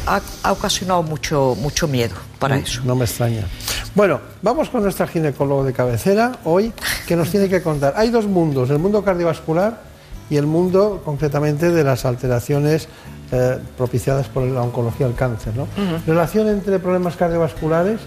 ocasionado 0.51 1.03
mucho, 1.03 1.55
mucho 1.61 1.87
miedo 1.87 2.15
para 2.39 2.57
eso. 2.57 2.81
No 2.87 2.97
me 2.97 3.05
extraña. 3.05 3.47
Bueno, 3.95 4.23
vamos 4.41 4.71
con 4.71 4.83
nuestra 4.83 5.07
ginecólogo 5.07 5.65
de 5.65 5.75
cabecera 5.75 6.39
hoy, 6.45 6.73
que 7.07 7.15
nos 7.15 7.31
tiene 7.31 7.51
que 7.51 7.63
contar. 7.63 7.93
Hay 7.95 8.09
dos 8.09 8.25
mundos, 8.25 8.71
el 8.71 8.79
mundo 8.79 9.05
cardiovascular 9.05 9.92
y 10.31 10.37
el 10.37 10.47
mundo 10.47 11.03
concretamente 11.05 11.71
de 11.71 11.85
las 11.85 12.05
alteraciones 12.05 12.89
eh, 13.33 13.59
propiciadas 13.77 14.29
por 14.29 14.43
la 14.45 14.63
oncología 14.63 15.07
del 15.07 15.17
cáncer. 15.17 15.55
¿no? 15.57 15.67
Relación 16.07 16.49
entre 16.49 16.79
problemas 16.79 17.17
cardiovasculares 17.17 18.01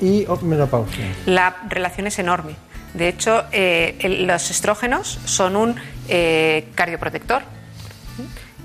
y 0.00 0.26
menopausia. 0.42 1.06
La 1.26 1.56
relación 1.68 2.06
es 2.06 2.18
enorme. 2.18 2.56
De 2.94 3.08
hecho, 3.08 3.44
eh, 3.52 4.26
los 4.26 4.50
estrógenos 4.50 5.18
son 5.24 5.56
un 5.56 5.76
eh, 6.08 6.68
cardioprotector. 6.74 7.42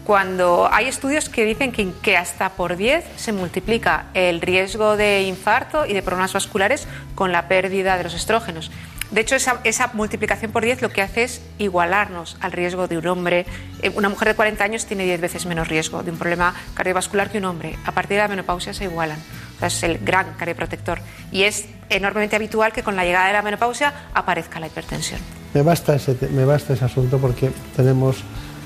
Cuando 0.04 0.70
hay 0.72 0.88
estudios 0.88 1.28
que 1.28 1.44
dicen 1.44 1.74
que, 1.74 2.18
hasta 2.18 2.52
por 2.52 2.78
10 2.78 3.04
se 3.18 3.34
multiplica 3.34 4.06
el 4.14 4.40
riesgo 4.40 4.96
de 4.96 5.24
infarto 5.24 5.86
y 5.86 5.94
de 5.94 6.02
problemas 6.02 6.32
vasculares 6.32 6.88
con 7.14 7.34
la 7.34 7.50
pérdida 7.50 7.98
de 7.98 8.04
los 8.04 8.14
estrógenos. 8.14 8.72
De 9.12 9.22
hecho, 9.22 9.36
esa, 9.36 9.92
multiplicación 9.94 10.52
por 10.52 10.64
10 10.64 10.82
lo 10.82 10.90
que 10.90 11.02
hace 11.02 11.24
es 11.24 11.42
igualarnos 11.58 12.38
al 12.42 12.52
riesgo 12.52 12.88
de 12.88 12.98
un 12.98 13.08
hombre. 13.08 13.46
Eh, 13.82 13.92
una 13.96 14.10
mujer 14.10 14.30
de 14.30 14.36
40 14.36 14.64
años 14.64 14.86
tiene 14.86 15.06
10 15.06 15.22
veces 15.22 15.46
menos 15.46 15.68
riesgo 15.68 16.04
de 16.04 16.12
un 16.12 16.18
problema 16.18 16.54
cardiovascular 16.74 17.30
que 17.30 17.38
un 17.38 17.46
hombre. 17.46 17.78
A 17.86 17.94
partir 17.94 18.18
de 18.18 18.24
la 18.24 18.28
menopausia 18.28 18.74
se 18.74 18.84
igualan. 18.84 19.20
es 19.62 19.84
el 19.84 20.00
gran 20.00 20.34
cardioprotector. 20.34 21.00
Y 21.32 21.44
es 21.44 21.66
enormemente 21.90 22.36
habitual 22.36 22.74
que 22.74 22.84
con 22.84 22.96
la 22.96 23.06
llegada 23.06 23.28
de 23.28 23.34
la 23.34 23.42
menopausia 23.42 23.94
aparezca 24.14 24.60
la 24.60 24.68
hipertensión. 24.68 25.22
Me 25.54 25.62
basta 25.62 25.96
ese, 25.96 26.18
me 26.32 26.44
basta 26.46 26.74
ese 26.74 26.86
asunto 26.86 27.18
porque 27.18 27.52
tenemos 27.76 28.18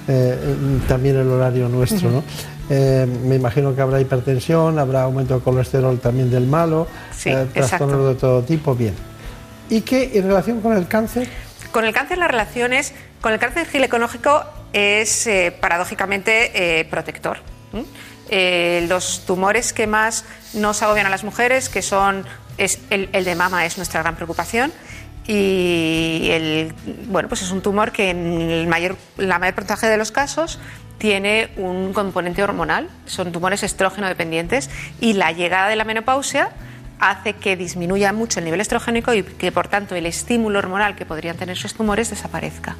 eh, 0.07 0.37
también 0.87 1.17
el 1.17 1.27
horario 1.29 1.69
nuestro, 1.69 2.09
¿no? 2.09 2.23
Eh, 2.69 3.05
me 3.25 3.35
imagino 3.35 3.75
que 3.75 3.81
habrá 3.81 3.99
hipertensión, 3.99 4.79
habrá 4.79 5.03
aumento 5.03 5.35
de 5.35 5.41
colesterol 5.41 5.99
también 5.99 6.31
del 6.31 6.47
malo, 6.47 6.87
eh, 7.25 7.45
trastornos 7.53 8.07
de 8.07 8.15
todo 8.15 8.41
tipo, 8.43 8.73
bien. 8.73 8.93
¿Y 9.71 9.81
qué 9.81 10.11
en 10.15 10.27
relación 10.27 10.61
con 10.61 10.75
el 10.75 10.85
cáncer? 10.87 11.29
Con 11.71 11.85
el 11.85 11.93
cáncer 11.93 12.17
la 12.17 12.27
relación 12.27 12.73
es, 12.73 12.93
con 13.21 13.31
el 13.31 13.39
cáncer 13.39 13.65
ginecológico 13.65 14.43
es 14.73 15.29
paradójicamente 15.61 16.85
protector. 16.89 17.39
los 18.29 19.25
tumores 19.25 19.71
que 19.71 19.87
más 19.87 20.25
nos 20.53 20.83
agobian 20.83 21.05
a 21.05 21.09
las 21.09 21.23
mujeres, 21.23 21.69
que 21.69 21.81
son 21.81 22.25
es 22.57 22.79
el, 22.89 23.09
de 23.11 23.35
mama 23.35 23.65
es 23.65 23.77
nuestra 23.77 24.01
gran 24.01 24.15
preocupación 24.15 24.73
y 25.25 26.27
el, 26.31 26.73
bueno, 27.07 27.29
pues 27.29 27.41
es 27.41 27.51
un 27.51 27.61
tumor 27.61 27.93
que 27.93 28.09
en 28.09 28.41
el 28.41 28.67
mayor, 28.67 28.97
la 29.15 29.39
mayor 29.39 29.55
porcentaje 29.55 29.87
de 29.87 29.95
los 29.95 30.11
casos 30.11 30.59
tiene 30.97 31.49
un 31.55 31.93
componente 31.93 32.43
hormonal, 32.43 32.89
son 33.05 33.31
tumores 33.31 33.63
estrógeno 33.63 34.09
dependientes 34.09 34.69
y 34.99 35.13
la 35.13 35.31
llegada 35.31 35.69
de 35.69 35.77
la 35.77 35.85
menopausia 35.85 36.49
hace 37.01 37.33
que 37.33 37.57
disminuya 37.57 38.13
mucho 38.13 38.39
el 38.39 38.45
nivel 38.45 38.61
estrogénico 38.61 39.13
y 39.13 39.23
que 39.23 39.51
por 39.51 39.67
tanto 39.67 39.95
el 39.95 40.05
estímulo 40.05 40.59
hormonal 40.59 40.95
que 40.95 41.05
podrían 41.05 41.35
tener 41.35 41.57
esos 41.57 41.73
tumores 41.73 42.09
desaparezca. 42.09 42.77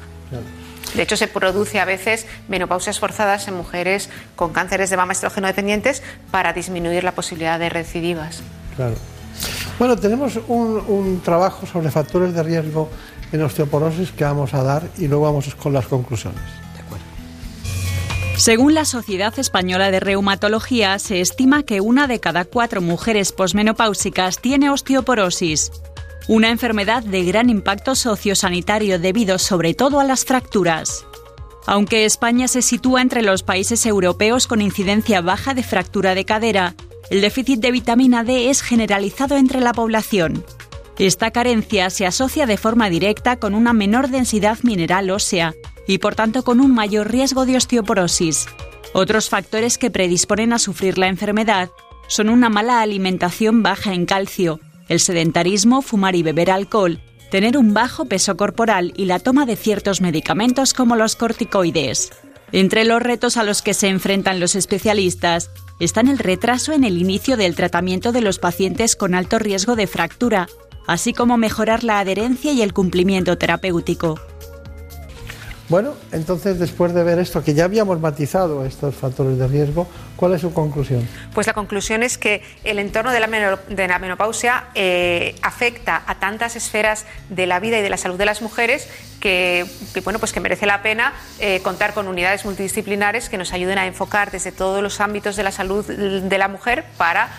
De 0.94 1.02
hecho, 1.02 1.16
se 1.16 1.26
produce 1.26 1.80
a 1.80 1.84
veces 1.84 2.26
menopausias 2.48 2.98
forzadas 2.98 3.48
en 3.48 3.54
mujeres 3.54 4.08
con 4.36 4.52
cánceres 4.52 4.90
de 4.90 4.96
mama 4.96 5.12
estrógeno 5.12 5.46
dependientes 5.46 6.02
para 6.30 6.52
disminuir 6.52 7.02
la 7.04 7.12
posibilidad 7.12 7.58
de 7.58 7.68
recidivas. 7.68 8.42
Claro. 8.76 8.94
Bueno, 9.78 9.96
tenemos 9.96 10.38
un, 10.48 11.20
trabajo 11.24 11.66
sobre 11.66 11.90
factores 11.90 12.34
de 12.34 12.42
riesgo 12.42 12.88
en 13.32 13.42
osteoporosis 13.42 14.12
que 14.12 14.24
vamos 14.24 14.54
a 14.54 14.62
dar 14.62 14.82
y 14.98 15.08
luego 15.08 15.24
vamos 15.24 15.54
con 15.54 15.72
las 15.72 15.86
conclusiones. 15.86 16.42
Según 18.42 18.74
la 18.74 18.84
Sociedad 18.84 19.38
Española 19.38 19.92
de 19.92 20.00
Reumatología, 20.00 20.98
se 20.98 21.20
estima 21.20 21.62
que 21.62 21.80
una 21.80 22.08
de 22.08 22.18
cada 22.18 22.44
cuatro 22.44 22.80
mujeres 22.80 23.30
posmenopáusicas 23.30 24.40
tiene 24.40 24.68
osteoporosis, 24.68 25.70
una 26.26 26.50
enfermedad 26.50 27.04
de 27.04 27.22
gran 27.22 27.50
impacto 27.50 27.94
sociosanitario 27.94 28.98
debido 28.98 29.38
sobre 29.38 29.74
todo 29.74 30.00
a 30.00 30.04
las 30.04 30.24
fracturas. 30.24 31.06
Aunque 31.66 32.04
España 32.04 32.48
se 32.48 32.62
sitúa 32.62 33.00
entre 33.00 33.22
los 33.22 33.44
países 33.44 33.86
europeos 33.86 34.48
con 34.48 34.60
incidencia 34.60 35.20
baja 35.20 35.54
de 35.54 35.62
fractura 35.62 36.16
de 36.16 36.24
cadera, 36.24 36.74
el 37.10 37.20
déficit 37.20 37.60
de 37.60 37.70
vitamina 37.70 38.24
D 38.24 38.50
es 38.50 38.60
generalizado 38.60 39.36
entre 39.36 39.60
la 39.60 39.72
población. 39.72 40.44
Esta 40.98 41.30
carencia 41.30 41.90
se 41.90 42.06
asocia 42.06 42.46
de 42.46 42.56
forma 42.56 42.90
directa 42.90 43.36
con 43.36 43.54
una 43.54 43.72
menor 43.72 44.08
densidad 44.08 44.58
mineral 44.64 45.10
ósea 45.10 45.54
y 45.86 45.98
por 45.98 46.14
tanto 46.14 46.44
con 46.44 46.60
un 46.60 46.74
mayor 46.74 47.10
riesgo 47.10 47.46
de 47.46 47.56
osteoporosis. 47.56 48.46
Otros 48.92 49.28
factores 49.28 49.78
que 49.78 49.90
predisponen 49.90 50.52
a 50.52 50.58
sufrir 50.58 50.98
la 50.98 51.08
enfermedad 51.08 51.70
son 52.08 52.28
una 52.28 52.48
mala 52.48 52.80
alimentación 52.80 53.62
baja 53.62 53.94
en 53.94 54.06
calcio, 54.06 54.60
el 54.88 55.00
sedentarismo, 55.00 55.82
fumar 55.82 56.14
y 56.14 56.22
beber 56.22 56.50
alcohol, 56.50 57.00
tener 57.30 57.56
un 57.56 57.72
bajo 57.72 58.04
peso 58.04 58.36
corporal 58.36 58.92
y 58.96 59.06
la 59.06 59.18
toma 59.18 59.46
de 59.46 59.56
ciertos 59.56 60.02
medicamentos 60.02 60.74
como 60.74 60.96
los 60.96 61.16
corticoides. 61.16 62.10
Entre 62.52 62.84
los 62.84 63.00
retos 63.00 63.38
a 63.38 63.44
los 63.44 63.62
que 63.62 63.72
se 63.72 63.88
enfrentan 63.88 64.38
los 64.38 64.54
especialistas 64.54 65.50
están 65.80 66.08
el 66.08 66.18
retraso 66.18 66.74
en 66.74 66.84
el 66.84 66.98
inicio 66.98 67.38
del 67.38 67.56
tratamiento 67.56 68.12
de 68.12 68.20
los 68.20 68.38
pacientes 68.38 68.94
con 68.94 69.14
alto 69.14 69.38
riesgo 69.38 69.74
de 69.74 69.86
fractura, 69.86 70.48
así 70.86 71.14
como 71.14 71.38
mejorar 71.38 71.82
la 71.84 71.98
adherencia 71.98 72.52
y 72.52 72.60
el 72.60 72.74
cumplimiento 72.74 73.38
terapéutico. 73.38 74.20
Bueno, 75.72 75.94
entonces 76.12 76.58
después 76.58 76.92
de 76.92 77.02
ver 77.02 77.18
esto, 77.18 77.42
que 77.42 77.54
ya 77.54 77.64
habíamos 77.64 77.98
matizado 77.98 78.66
estos 78.66 78.94
factores 78.94 79.38
de 79.38 79.48
riesgo, 79.48 79.88
¿cuál 80.16 80.34
es 80.34 80.42
su 80.42 80.52
conclusión? 80.52 81.08
Pues 81.32 81.46
la 81.46 81.54
conclusión 81.54 82.02
es 82.02 82.18
que 82.18 82.42
el 82.62 82.78
entorno 82.78 83.10
de 83.10 83.20
la, 83.20 83.98
menopausia 83.98 84.64
eh, 84.74 85.34
afecta 85.40 86.02
a 86.06 86.16
tantas 86.16 86.56
esferas 86.56 87.06
de 87.30 87.46
la 87.46 87.58
vida 87.58 87.78
y 87.78 87.80
de 87.80 87.88
la 87.88 87.96
salud 87.96 88.18
de 88.18 88.26
las 88.26 88.42
mujeres 88.42 88.86
que, 89.18 89.64
bueno, 90.04 90.18
pues 90.18 90.34
que 90.34 90.40
merece 90.40 90.66
la 90.66 90.82
pena 90.82 91.14
eh, 91.38 91.60
contar 91.62 91.94
con 91.94 92.06
unidades 92.06 92.44
multidisciplinares 92.44 93.30
que 93.30 93.38
nos 93.38 93.54
ayuden 93.54 93.78
a 93.78 93.86
enfocar 93.86 94.30
desde 94.30 94.52
todos 94.52 94.82
los 94.82 95.00
ámbitos 95.00 95.36
de 95.36 95.42
la 95.42 95.52
salud 95.52 95.86
de 95.86 96.38
la 96.38 96.48
mujer 96.48 96.84
para 96.98 97.30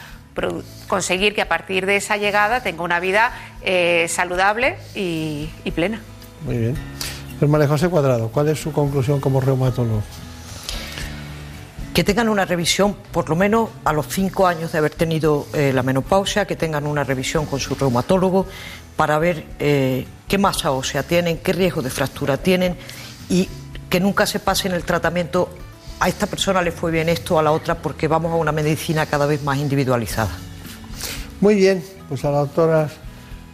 conseguir 0.88 1.36
que 1.36 1.43
a 1.43 1.47
partir 1.47 1.86
de 1.86 1.97
esa 1.97 2.17
llegada 2.17 2.63
tenga 2.63 2.81
una 2.81 2.99
vida 2.99 3.31
eh, 3.61 4.07
saludable 4.09 4.77
y 4.95 5.49
plena. 5.75 6.01
Muy 6.43 6.57
bien. 6.57 6.75
María 7.50 7.68
José 7.68 7.89
Cuadrado, 7.89 8.30
¿cuál 8.30 8.50
es 8.50 8.60
su 8.60 8.72
conclusión 8.72 9.20
como 9.20 9.41
reumatólogo? 9.41 10.02
Que 11.94 12.04
tengan 12.04 12.30
una 12.30 12.46
revisión, 12.46 12.96
por 13.12 13.30
lo 13.30 13.36
menos 13.36 13.70
a 13.84 13.94
los 13.94 14.08
cinco 14.08 14.48
años 14.48 14.72
de 14.72 14.80
haber 14.80 14.96
tenido 14.96 15.46
eh, 15.54 15.72
la 15.74 15.84
menopausia, 15.84 16.46
que 16.46 16.56
tengan 16.56 16.88
una 16.88 17.04
revisión 17.04 17.46
con 17.46 17.60
su 17.60 17.76
reumatólogo 17.76 18.48
para 18.96 19.20
ver 19.20 19.46
eh, 19.60 20.08
qué 20.28 20.38
masa 20.38 20.72
ósea 20.72 21.04
tienen, 21.04 21.38
qué 21.38 21.54
riesgo 21.54 21.82
de 21.82 21.89
fractura 21.89 22.38
tienen 22.38 22.76
y 23.30 23.48
que 23.89 24.00
nunca 24.00 24.26
se 24.26 24.39
pase 24.39 24.68
en 24.68 24.74
el 24.74 24.84
tratamiento 24.84 25.50
a 26.00 26.10
esta 26.10 26.28
persona 26.28 26.62
le 26.62 26.72
fue 26.72 26.91
bien 26.91 27.08
esto, 27.08 27.39
a 27.39 27.44
la 27.44 27.52
otra, 27.52 27.76
porque 27.76 28.08
vamos 28.08 28.32
a 28.32 28.36
una 28.36 28.52
medicina 28.52 29.06
cada 29.06 29.26
vez 29.26 29.41
más 29.44 29.58
individualizada. 29.58 30.32
Muy 31.39 31.56
bien, 31.56 31.84
pues 32.10 32.26
a 32.26 32.32
la 32.32 32.39
doctora 32.39 32.89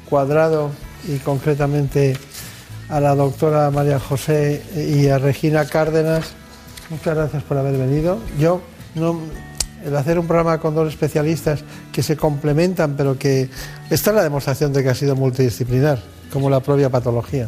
Cuadrado 0.09 0.71
y 1.07 1.17
concretamente 1.17 2.17
a 2.89 2.99
la 2.99 3.15
doctora 3.15 3.69
María 3.71 3.99
José 3.99 4.63
y 4.75 5.07
a 5.07 5.17
Regina 5.17 5.65
Cárdenas. 5.65 6.31
Muchas 6.89 7.15
gracias 7.15 7.43
por 7.43 7.57
haber 7.57 7.77
venido. 7.77 8.19
Yo 8.39 8.61
no 8.95 9.19
el 9.85 9.95
hacer 9.95 10.19
un 10.19 10.27
programa 10.27 10.59
con 10.59 10.75
dos 10.75 10.89
especialistas 10.89 11.63
que 11.91 12.03
se 12.03 12.17
complementan, 12.17 12.95
pero 12.97 13.17
que 13.17 13.49
esta 13.89 14.09
es 14.09 14.15
la 14.15 14.23
demostración 14.23 14.73
de 14.73 14.83
que 14.83 14.89
ha 14.89 14.95
sido 14.95 15.15
multidisciplinar, 15.15 15.99
como 16.31 16.49
la 16.49 16.59
propia 16.59 16.89
patología. 16.89 17.47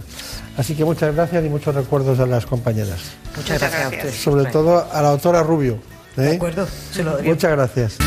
Así 0.57 0.75
que 0.75 0.85
muchas 0.85 1.13
gracias 1.13 1.45
y 1.45 1.49
muchos 1.49 1.75
recuerdos 1.75 2.19
a 2.19 2.25
las 2.25 2.45
compañeras. 2.45 2.99
Muchas 3.35 3.59
gracias, 3.59 3.83
a 3.83 3.89
ustedes. 3.89 4.15
Sobre 4.15 4.45
todo 4.45 4.87
a 4.91 5.01
la 5.01 5.09
doctora 5.09 5.43
Rubio. 5.43 5.79
¿eh? 6.17 6.21
De 6.21 6.35
acuerdo, 6.35 6.67
se 6.91 7.03
lo 7.03 7.21
Muchas 7.23 7.51
gracias. 7.51 7.97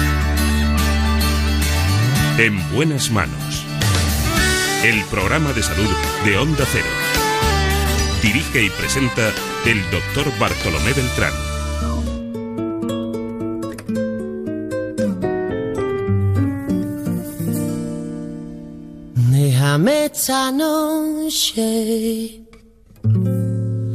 En 2.38 2.74
buenas 2.74 3.10
manos. 3.10 3.64
El 4.84 5.02
programa 5.04 5.52
de 5.52 5.62
salud 5.62 5.88
de 6.24 6.36
Onda 6.36 6.64
Cero. 6.70 7.03
Dirige 8.24 8.62
y 8.64 8.70
presenta 8.70 9.34
el 9.66 9.82
doctor 9.90 10.32
Bartolomé 10.38 10.94
Beltrán. 10.94 11.34
Déjame 19.30 20.06
esta 20.06 20.50
noche 20.50 22.40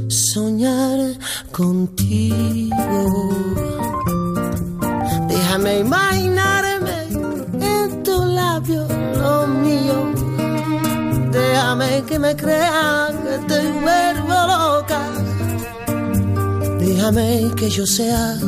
soñar 0.09 1.17
contigo. 1.51 2.69
Déjame 5.27 5.80
imaginarme 5.80 6.59
Déjame 11.70 12.03
que 12.03 12.17
me 12.17 12.36
crean 12.36 13.13
que 13.24 13.38
te 13.47 13.59
vuelvo 13.86 14.38
loca. 14.53 15.01
Déjame 16.80 17.51
que 17.55 17.70
yo 17.70 17.86
sea 17.86 18.39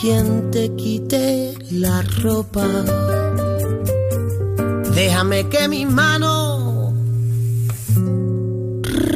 quien 0.00 0.50
te 0.50 0.74
quite 0.74 1.54
la 1.70 2.02
ropa. 2.22 2.66
Déjame 4.96 5.48
que 5.48 5.68
mis 5.68 5.88
manos 5.88 6.92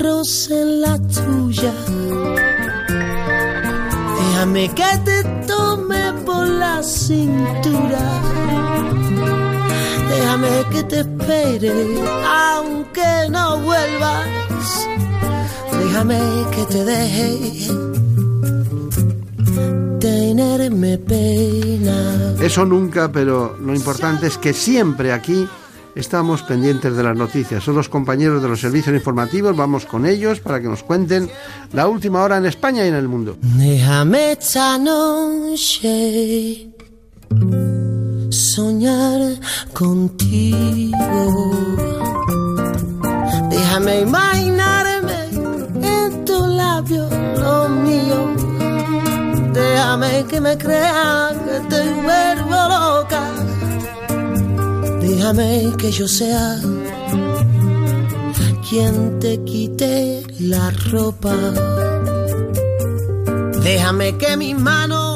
rocen 0.01 0.83
la 0.83 0.99
tuya. 0.99 1.75
Déjame 4.21 4.73
que 4.77 4.99
te 5.05 5.25
tome 5.45 6.13
por 6.25 6.47
la 6.47 6.85
cintura 6.85 8.27
Déjame 10.19 10.65
que 10.71 10.83
te 10.85 11.01
espere, 11.01 11.73
aunque 12.27 13.29
no 13.31 13.61
vuelvas. 13.61 14.27
Déjame 15.79 16.19
que 16.55 16.65
te 16.65 16.85
deje 16.85 17.69
tenerme 20.01 20.99
pena. 20.99 22.35
Eso 22.41 22.65
nunca, 22.65 23.13
pero 23.13 23.59
lo 23.61 23.75
importante 23.75 24.27
es 24.29 24.39
que 24.39 24.55
siempre 24.55 25.13
aquí 25.13 25.47
estamos 25.95 26.43
pendientes 26.43 26.97
de 26.97 27.03
las 27.03 27.17
noticias. 27.17 27.63
Son 27.63 27.75
los 27.75 27.91
compañeros 27.91 28.43
de 28.43 28.49
los 28.49 28.61
servicios 28.61 28.95
informativos, 28.95 29.55
vamos 29.55 29.85
con 29.85 30.07
ellos 30.07 30.41
para 30.41 30.63
que 30.63 30.69
nos 30.69 30.83
cuenten 30.83 31.29
la 31.75 31.89
última 31.89 32.23
hora 32.23 32.39
en 32.39 32.47
España 32.47 32.87
y 32.87 32.89
en 32.89 32.95
el 32.95 33.09
mundo. 33.09 33.37
Déjame 33.41 34.33
esta 34.33 34.79
noche 34.79 36.17
soñar 38.37 39.21
contigo. 39.73 41.23
Déjame 43.51 44.01
imaginarme 44.01 45.19
en 45.83 46.25
tu 46.25 46.47
labio 46.47 47.09
lo 47.43 47.69
mío. 47.69 48.21
Déjame 49.53 50.25
que 50.29 50.41
me 50.41 50.57
crean 50.59 51.35
que 51.47 51.57
te 51.71 51.81
vuelvo 52.07 52.59
loca. 52.75 53.25
Déjame 55.01 55.73
que 55.79 55.91
yo 55.91 56.07
sea 56.07 56.61
quien 58.69 59.19
te 59.19 59.43
quite 59.45 60.23
la 60.41 60.71
ropa. 60.91 61.35
Déjame 63.63 64.17
que 64.19 64.37
mis 64.37 64.57
manos 64.59 65.16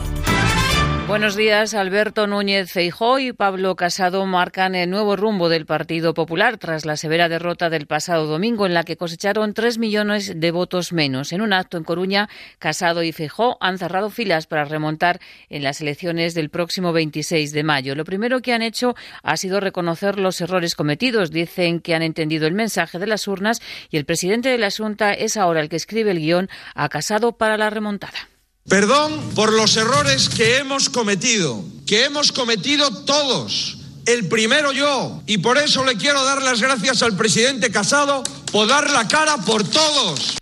Buenos 1.11 1.35
días. 1.35 1.73
Alberto 1.73 2.25
Núñez 2.25 2.71
Feijó 2.71 3.19
y 3.19 3.33
Pablo 3.33 3.75
Casado 3.75 4.25
marcan 4.25 4.75
el 4.75 4.89
nuevo 4.89 5.17
rumbo 5.17 5.49
del 5.49 5.65
Partido 5.65 6.13
Popular 6.13 6.57
tras 6.57 6.85
la 6.85 6.95
severa 6.95 7.27
derrota 7.27 7.69
del 7.69 7.85
pasado 7.85 8.27
domingo 8.27 8.65
en 8.65 8.73
la 8.73 8.85
que 8.85 8.95
cosecharon 8.95 9.53
tres 9.53 9.77
millones 9.77 10.31
de 10.39 10.51
votos 10.51 10.93
menos. 10.93 11.33
En 11.33 11.41
un 11.41 11.51
acto 11.51 11.75
en 11.75 11.83
Coruña, 11.83 12.29
Casado 12.59 13.03
y 13.03 13.11
Feijó 13.11 13.57
han 13.59 13.77
cerrado 13.77 14.09
filas 14.09 14.47
para 14.47 14.63
remontar 14.63 15.19
en 15.49 15.63
las 15.63 15.81
elecciones 15.81 16.33
del 16.33 16.49
próximo 16.49 16.93
26 16.93 17.51
de 17.51 17.63
mayo. 17.63 17.93
Lo 17.93 18.05
primero 18.05 18.39
que 18.39 18.53
han 18.53 18.61
hecho 18.61 18.95
ha 19.21 19.35
sido 19.35 19.59
reconocer 19.59 20.17
los 20.17 20.39
errores 20.39 20.75
cometidos. 20.75 21.29
Dicen 21.29 21.81
que 21.81 21.93
han 21.93 22.03
entendido 22.03 22.47
el 22.47 22.53
mensaje 22.53 22.99
de 22.99 23.07
las 23.07 23.27
urnas 23.27 23.61
y 23.89 23.97
el 23.97 24.05
presidente 24.05 24.47
de 24.47 24.57
la 24.57 24.71
Junta 24.71 25.11
es 25.11 25.35
ahora 25.35 25.59
el 25.59 25.67
que 25.67 25.75
escribe 25.75 26.11
el 26.11 26.19
guion 26.19 26.49
a 26.73 26.87
Casado 26.87 27.33
para 27.33 27.57
la 27.57 27.69
remontada. 27.69 28.30
Perdón 28.67 29.31
por 29.35 29.53
los 29.53 29.75
errores 29.75 30.29
que 30.29 30.57
hemos 30.57 30.89
cometido, 30.89 31.63
que 31.85 32.05
hemos 32.05 32.31
cometido 32.31 33.03
todos. 33.05 33.77
El 34.05 34.27
primero 34.27 34.71
yo. 34.71 35.21
Y 35.25 35.39
por 35.39 35.57
eso 35.57 35.83
le 35.83 35.95
quiero 35.95 36.23
dar 36.23 36.41
las 36.41 36.61
gracias 36.61 37.01
al 37.03 37.15
presidente 37.15 37.71
Casado 37.71 38.23
por 38.51 38.67
dar 38.67 38.89
la 38.89 39.07
cara 39.07 39.37
por 39.37 39.63
todos. 39.67 40.37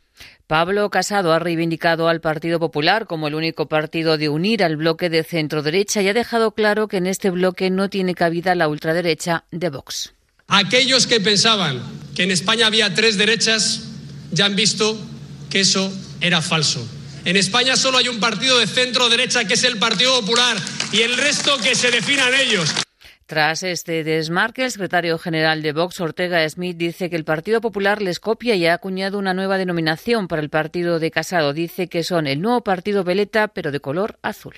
Pablo 0.48 0.90
Casado 0.90 1.32
ha 1.32 1.40
reivindicado 1.40 2.10
al 2.10 2.22
Partido 2.22 2.60
Popular 2.60 3.06
como 3.06 3.28
el 3.28 3.36
único 3.36 3.68
partido 3.68 4.18
de 4.18 4.30
unir 4.30 4.64
al 4.64 4.78
bloque 4.78 5.10
de 5.10 5.24
centro 5.24 5.62
derecha 5.62 6.02
y 6.02 6.08
ha 6.08 6.14
dejado 6.14 6.52
claro 6.52 6.88
que 6.88 6.98
en 6.98 7.06
este 7.06 7.30
bloque 7.30 7.70
no 7.70 7.90
tiene 7.90 8.16
cabida 8.16 8.56
la 8.56 8.68
ultraderecha 8.68 9.46
de 9.52 9.70
Vox. 9.70 10.14
Aquellos 10.48 11.06
que 11.06 11.20
pensaban 11.20 11.84
que 12.16 12.24
en 12.24 12.32
España 12.32 12.66
había 12.66 12.94
tres 12.96 13.18
derechas 13.18 13.82
ya 14.32 14.46
han 14.46 14.56
visto 14.56 15.00
que 15.52 15.60
eso 15.60 15.94
era 16.20 16.42
falso. 16.42 16.84
En 17.30 17.38
España 17.38 17.76
solo 17.76 18.00
hay 18.00 18.08
un 18.08 18.20
partido 18.20 18.58
de 18.58 18.66
centro 18.66 19.08
derecha 19.08 19.46
que 19.46 19.54
es 19.54 19.64
el 19.64 19.78
Partido 19.78 20.20
Popular 20.20 20.58
y 20.92 21.04
el 21.04 21.16
resto 21.16 21.60
que 21.60 21.76
se 21.76 21.92
definan 21.92 22.34
ellos. 22.34 22.74
Tras 23.28 23.62
este 23.62 24.04
desmarque, 24.04 24.66
el 24.66 24.72
secretario 24.72 25.20
general 25.20 25.62
de 25.62 25.72
Vox, 25.72 26.02
Ortega 26.02 26.50
Smith, 26.50 26.76
dice 26.76 27.08
que 27.08 27.16
el 27.16 27.26
Partido 27.26 27.62
Popular 27.62 28.02
les 28.02 28.20
copia 28.20 28.56
y 28.56 28.66
ha 28.66 28.74
acuñado 28.74 29.20
una 29.20 29.36
nueva 29.36 29.60
denominación 29.60 30.28
para 30.28 30.42
el 30.42 30.50
partido 30.50 30.98
de 30.98 31.12
Casado. 31.12 31.54
Dice 31.54 31.88
que 31.88 32.04
son 32.04 32.26
el 32.26 32.42
nuevo 32.42 32.64
partido 32.64 33.04
Veleta, 33.04 33.50
pero 33.50 33.72
de 33.72 33.80
color 33.80 34.18
azul. 34.24 34.56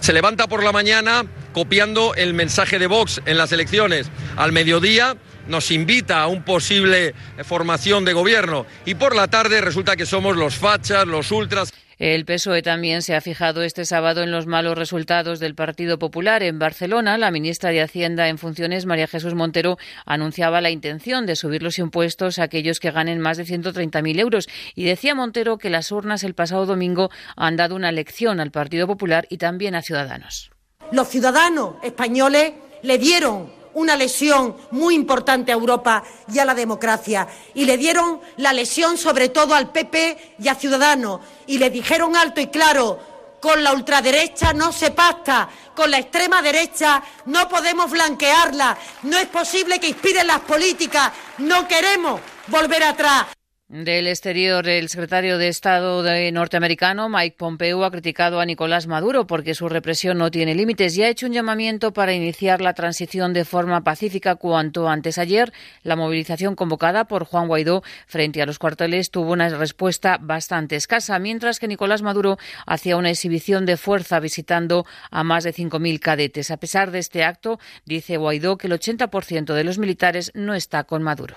Se 0.00 0.12
levanta 0.12 0.46
por 0.46 0.62
la 0.62 0.70
mañana 0.70 1.24
copiando 1.52 2.14
el 2.14 2.32
mensaje 2.32 2.78
de 2.78 2.86
Vox 2.86 3.22
en 3.26 3.38
las 3.38 3.50
elecciones. 3.50 4.08
Al 4.36 4.52
mediodía 4.52 5.16
nos 5.48 5.72
invita 5.72 6.22
a 6.22 6.28
un 6.28 6.44
posible 6.44 7.12
formación 7.42 8.04
de 8.04 8.12
gobierno 8.12 8.66
y 8.84 8.94
por 8.94 9.16
la 9.16 9.26
tarde 9.26 9.60
resulta 9.60 9.96
que 9.96 10.06
somos 10.06 10.36
los 10.36 10.54
fachas, 10.54 11.08
los 11.08 11.32
ultras. 11.32 11.72
El 11.98 12.24
PSOE 12.24 12.62
también 12.62 13.02
se 13.02 13.14
ha 13.14 13.20
fijado 13.20 13.62
este 13.62 13.84
sábado 13.84 14.22
en 14.22 14.30
los 14.30 14.46
malos 14.46 14.76
resultados 14.76 15.40
del 15.40 15.54
Partido 15.54 15.98
Popular. 15.98 16.42
En 16.42 16.58
Barcelona, 16.58 17.18
la 17.18 17.30
ministra 17.30 17.70
de 17.70 17.82
Hacienda 17.82 18.28
en 18.28 18.38
funciones, 18.38 18.86
María 18.86 19.06
Jesús 19.06 19.34
Montero, 19.34 19.78
anunciaba 20.06 20.60
la 20.60 20.70
intención 20.70 21.26
de 21.26 21.36
subir 21.36 21.62
los 21.62 21.78
impuestos 21.78 22.38
a 22.38 22.44
aquellos 22.44 22.80
que 22.80 22.90
ganen 22.90 23.20
más 23.20 23.36
de 23.36 23.44
130.000 23.44 24.18
euros. 24.18 24.48
Y 24.74 24.84
decía 24.84 25.14
Montero 25.14 25.58
que 25.58 25.70
las 25.70 25.92
urnas 25.92 26.24
el 26.24 26.34
pasado 26.34 26.66
domingo 26.66 27.10
han 27.36 27.56
dado 27.56 27.76
una 27.76 27.92
lección 27.92 28.40
al 28.40 28.50
Partido 28.50 28.86
Popular 28.86 29.26
y 29.30 29.38
también 29.38 29.74
a 29.74 29.82
Ciudadanos. 29.82 30.50
Los 30.92 31.08
ciudadanos 31.08 31.76
españoles 31.82 32.52
le 32.82 32.98
dieron 32.98 33.63
una 33.74 33.96
lesión 33.96 34.56
muy 34.70 34.94
importante 34.94 35.52
a 35.52 35.54
Europa 35.54 36.02
y 36.32 36.38
a 36.38 36.44
la 36.44 36.54
democracia. 36.54 37.28
Y 37.54 37.64
le 37.64 37.76
dieron 37.76 38.20
la 38.36 38.52
lesión 38.52 38.96
sobre 38.96 39.28
todo 39.28 39.54
al 39.54 39.70
PP 39.70 40.36
y 40.38 40.48
a 40.48 40.54
Ciudadanos. 40.54 41.20
Y 41.46 41.58
le 41.58 41.70
dijeron 41.70 42.16
alto 42.16 42.40
y 42.40 42.46
claro, 42.48 42.98
con 43.40 43.62
la 43.62 43.74
ultraderecha 43.74 44.54
no 44.54 44.72
se 44.72 44.90
pacta, 44.90 45.50
con 45.74 45.90
la 45.90 45.98
extrema 45.98 46.40
derecha 46.40 47.02
no 47.26 47.46
podemos 47.46 47.90
blanquearla, 47.90 48.78
no 49.02 49.18
es 49.18 49.26
posible 49.26 49.78
que 49.78 49.88
inspiren 49.88 50.26
las 50.26 50.40
políticas, 50.40 51.12
no 51.38 51.68
queremos 51.68 52.22
volver 52.46 52.82
atrás. 52.84 53.26
Del 53.68 54.06
exterior, 54.06 54.68
el 54.68 54.90
secretario 54.90 55.38
de 55.38 55.48
Estado 55.48 56.02
de 56.02 56.30
norteamericano, 56.30 57.08
Mike 57.08 57.36
Pompeo, 57.38 57.84
ha 57.84 57.90
criticado 57.90 58.38
a 58.38 58.44
Nicolás 58.44 58.86
Maduro 58.86 59.26
porque 59.26 59.54
su 59.54 59.70
represión 59.70 60.18
no 60.18 60.30
tiene 60.30 60.54
límites 60.54 60.96
y 60.96 61.02
ha 61.02 61.08
hecho 61.08 61.26
un 61.26 61.32
llamamiento 61.32 61.92
para 61.92 62.12
iniciar 62.12 62.60
la 62.60 62.74
transición 62.74 63.32
de 63.32 63.46
forma 63.46 63.82
pacífica 63.82 64.36
cuanto 64.36 64.88
antes. 64.88 65.16
Ayer, 65.16 65.52
la 65.82 65.96
movilización 65.96 66.56
convocada 66.56 67.06
por 67.06 67.24
Juan 67.24 67.48
Guaidó 67.48 67.82
frente 68.06 68.42
a 68.42 68.46
los 68.46 68.58
cuarteles 68.58 69.10
tuvo 69.10 69.32
una 69.32 69.48
respuesta 69.48 70.18
bastante 70.20 70.76
escasa, 70.76 71.18
mientras 71.18 71.58
que 71.58 71.66
Nicolás 71.66 72.02
Maduro 72.02 72.36
hacía 72.66 72.98
una 72.98 73.10
exhibición 73.10 73.64
de 73.64 73.78
fuerza 73.78 74.20
visitando 74.20 74.84
a 75.10 75.24
más 75.24 75.42
de 75.42 75.54
5.000 75.54 75.98
cadetes. 76.00 76.50
A 76.50 76.58
pesar 76.58 76.90
de 76.90 76.98
este 76.98 77.24
acto, 77.24 77.58
dice 77.86 78.18
Guaidó 78.18 78.58
que 78.58 78.66
el 78.66 78.74
80% 78.74 79.54
de 79.54 79.64
los 79.64 79.78
militares 79.78 80.32
no 80.34 80.54
está 80.54 80.84
con 80.84 81.02
Maduro. 81.02 81.34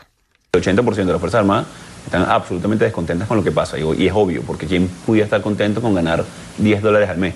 El 0.57 0.63
80% 0.63 0.95
de 0.95 1.11
las 1.11 1.19
Fuerzas 1.19 1.39
Armadas 1.39 1.65
están 2.05 2.23
absolutamente 2.23 2.85
descontentas 2.85 3.27
con 3.27 3.37
lo 3.37 3.43
que 3.43 3.51
pasa. 3.51 3.77
Y, 3.77 4.07
es 4.07 4.13
obvio, 4.13 4.41
porque 4.41 4.65
¿quién 4.65 4.87
pudiera 5.05 5.25
estar 5.25 5.41
contento 5.41 5.81
con 5.81 5.93
ganar 5.93 6.23
10 6.57 6.81
dólares 6.81 7.09
al 7.09 7.17
mes? 7.17 7.33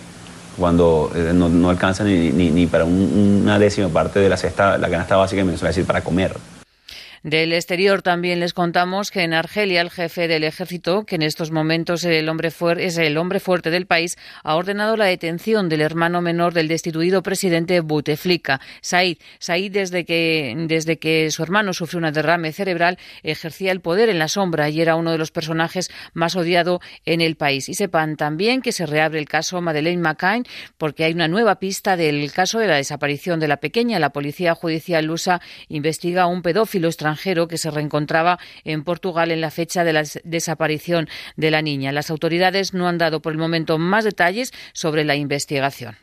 Cuando 0.58 1.12
eh, 1.16 1.32
no, 1.34 1.70
alcanza 1.70 2.04
ni, 2.04 2.68
para 2.68 2.86
una 2.86 3.58
décima 3.58 3.90
parte 3.90 4.20
de 4.20 4.30
la 4.30 4.38
cesta, 4.38 4.78
la 4.78 4.90
canasta 4.90 5.16
básica, 5.16 5.42
es 5.42 5.62
decir, 5.62 5.86
para 5.86 6.02
comer. 6.02 6.36
Del 7.24 7.54
exterior 7.54 8.02
también 8.02 8.40
les 8.40 8.52
contamos 8.52 9.12
que 9.12 9.22
en 9.22 9.36
Argelia 9.36 9.82
el 9.82 9.92
jefe 9.92 10.28
del 10.28 10.44
ejército, 10.44 11.06
que 11.06 11.18
en 11.18 11.22
estos 11.22 11.52
momentos 11.52 12.04
es 12.04 12.18
el 12.18 12.28
hombre 13.20 13.40
fuerte 13.40 13.70
del 13.70 13.86
país, 13.86 14.18
ha 14.44 14.56
ordenado 14.56 14.98
la 14.98 15.06
detención 15.06 15.70
del 15.70 15.82
hermano 15.82 16.22
menor 16.22 16.56
del 16.56 16.68
destituido 16.68 17.22
presidente 17.22 17.80
Bouteflika, 17.82 18.60
Said. 18.82 19.18
Said, 19.38 19.72
desde 19.72 20.04
que, 20.04 20.56
desde 20.68 20.98
que 20.98 21.30
su 21.30 21.44
hermano 21.44 21.74
sufrió 21.74 22.00
una 22.00 22.12
derrame 22.12 22.54
cerebral, 22.54 22.98
ejercía 23.22 23.72
el 23.72 23.82
poder 23.82 24.10
en 24.10 24.18
la 24.18 24.28
sombra 24.28 24.70
y 24.70 24.82
era 24.82 24.96
uno 24.96 25.12
de 25.12 25.20
los 25.20 25.30
personajes 25.30 25.92
más 26.16 26.36
odiado 26.36 26.82
en 27.06 27.22
el 27.22 27.36
país. 27.36 27.70
Y 27.70 27.76
sepan 27.76 28.18
también 28.18 28.64
que 28.64 28.72
se 28.72 28.88
reabre 28.88 29.20
el 29.20 29.30
caso 29.30 29.62
Madeleine 29.62 30.02
McCain 30.02 30.44
porque 30.80 31.04
hay 31.04 31.14
una 31.14 31.28
nueva 31.28 31.60
pista 31.60 31.96
del 31.98 32.32
caso 32.32 32.58
de 32.58 32.66
la 32.66 32.78
desaparición 32.78 33.40
de 33.40 33.48
la 33.48 33.58
pequeña. 33.58 34.00
La 34.00 34.10
policía 34.10 34.56
judicial 34.56 35.06
lusa 35.06 35.40
investiga 35.70 36.24
a 36.24 36.28
un 36.28 36.42
pedófilo 36.42 36.88
extranjero 36.88 37.11
que 37.47 37.57
se 37.57 37.72
reencontraba 37.72 38.39
en 38.64 38.84
Portugal 38.84 39.32
en 39.32 39.41
la 39.41 39.51
fecha 39.51 39.84
de 39.84 39.93
la 39.93 40.03
desaparición 40.24 41.07
de 41.36 41.51
la 41.51 41.62
niña. 41.62 41.91
Las 41.91 42.09
autoridades 42.09 42.74
no 42.74 42.88
han 42.88 42.97
dado 42.97 43.22
por 43.22 43.32
el 43.32 43.38
momento 43.38 43.78
más 43.78 44.03
detalles 44.03 44.51
sobre 44.74 45.03
la 45.03 45.16
investigación. 45.16 45.95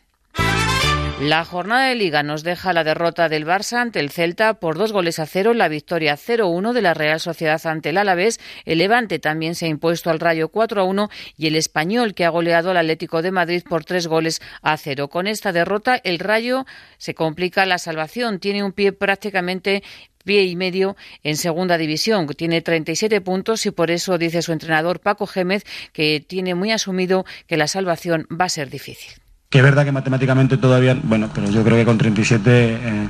La 1.20 1.44
jornada 1.44 1.88
de 1.88 1.96
liga 1.96 2.22
nos 2.22 2.44
deja 2.44 2.72
la 2.72 2.84
derrota 2.84 3.28
del 3.28 3.44
Barça 3.44 3.78
ante 3.78 3.98
el 3.98 4.10
Celta 4.10 4.54
por 4.54 4.78
dos 4.78 4.92
goles 4.92 5.18
a 5.18 5.26
cero, 5.26 5.52
la 5.52 5.66
victoria 5.66 6.16
0-1 6.16 6.72
de 6.72 6.80
la 6.80 6.94
Real 6.94 7.18
Sociedad 7.18 7.60
ante 7.66 7.88
el 7.88 7.98
Alavés, 7.98 8.38
el 8.64 8.78
Levante 8.78 9.18
también 9.18 9.56
se 9.56 9.66
ha 9.66 9.68
impuesto 9.68 10.10
al 10.10 10.20
Rayo 10.20 10.52
4-1 10.52 11.10
y 11.36 11.48
el 11.48 11.56
Español 11.56 12.14
que 12.14 12.24
ha 12.24 12.28
goleado 12.28 12.70
al 12.70 12.76
Atlético 12.76 13.20
de 13.20 13.32
Madrid 13.32 13.64
por 13.68 13.84
tres 13.84 14.06
goles 14.06 14.40
a 14.62 14.76
cero. 14.76 15.08
Con 15.08 15.26
esta 15.26 15.50
derrota 15.50 15.96
el 15.96 16.20
Rayo 16.20 16.66
se 16.98 17.14
complica 17.14 17.66
la 17.66 17.78
salvación, 17.78 18.38
tiene 18.38 18.62
un 18.62 18.70
pie 18.70 18.92
prácticamente 18.92 19.82
pie 20.24 20.44
y 20.44 20.54
medio 20.54 20.96
en 21.24 21.36
segunda 21.36 21.78
división. 21.78 22.28
Tiene 22.28 22.62
37 22.62 23.20
puntos 23.22 23.66
y 23.66 23.72
por 23.72 23.90
eso 23.90 24.18
dice 24.18 24.40
su 24.40 24.52
entrenador 24.52 25.00
Paco 25.00 25.26
Gémez 25.26 25.64
que 25.92 26.24
tiene 26.24 26.54
muy 26.54 26.70
asumido 26.70 27.26
que 27.48 27.56
la 27.56 27.66
salvación 27.66 28.28
va 28.30 28.44
a 28.44 28.50
ser 28.50 28.70
difícil. 28.70 29.14
Que 29.50 29.58
es 29.58 29.64
verdad 29.64 29.86
que 29.86 29.92
matemáticamente 29.92 30.58
todavía, 30.58 30.94
bueno, 31.02 31.30
pero 31.34 31.48
yo 31.48 31.64
creo 31.64 31.78
que 31.78 31.86
con 31.86 31.96
37 31.96 32.50
eh, 32.52 33.08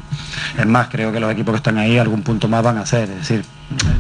es 0.57 0.67
más, 0.67 0.87
creo 0.87 1.11
que 1.11 1.19
los 1.19 1.33
equipos 1.33 1.53
que 1.53 1.57
están 1.57 1.79
ahí 1.79 1.99
algún 1.99 2.23
punto 2.23 2.47
más 2.47 2.63
van 2.63 2.79
a 2.79 2.83
hacer. 2.83 3.11
Es 3.11 3.29
decir, 3.29 3.45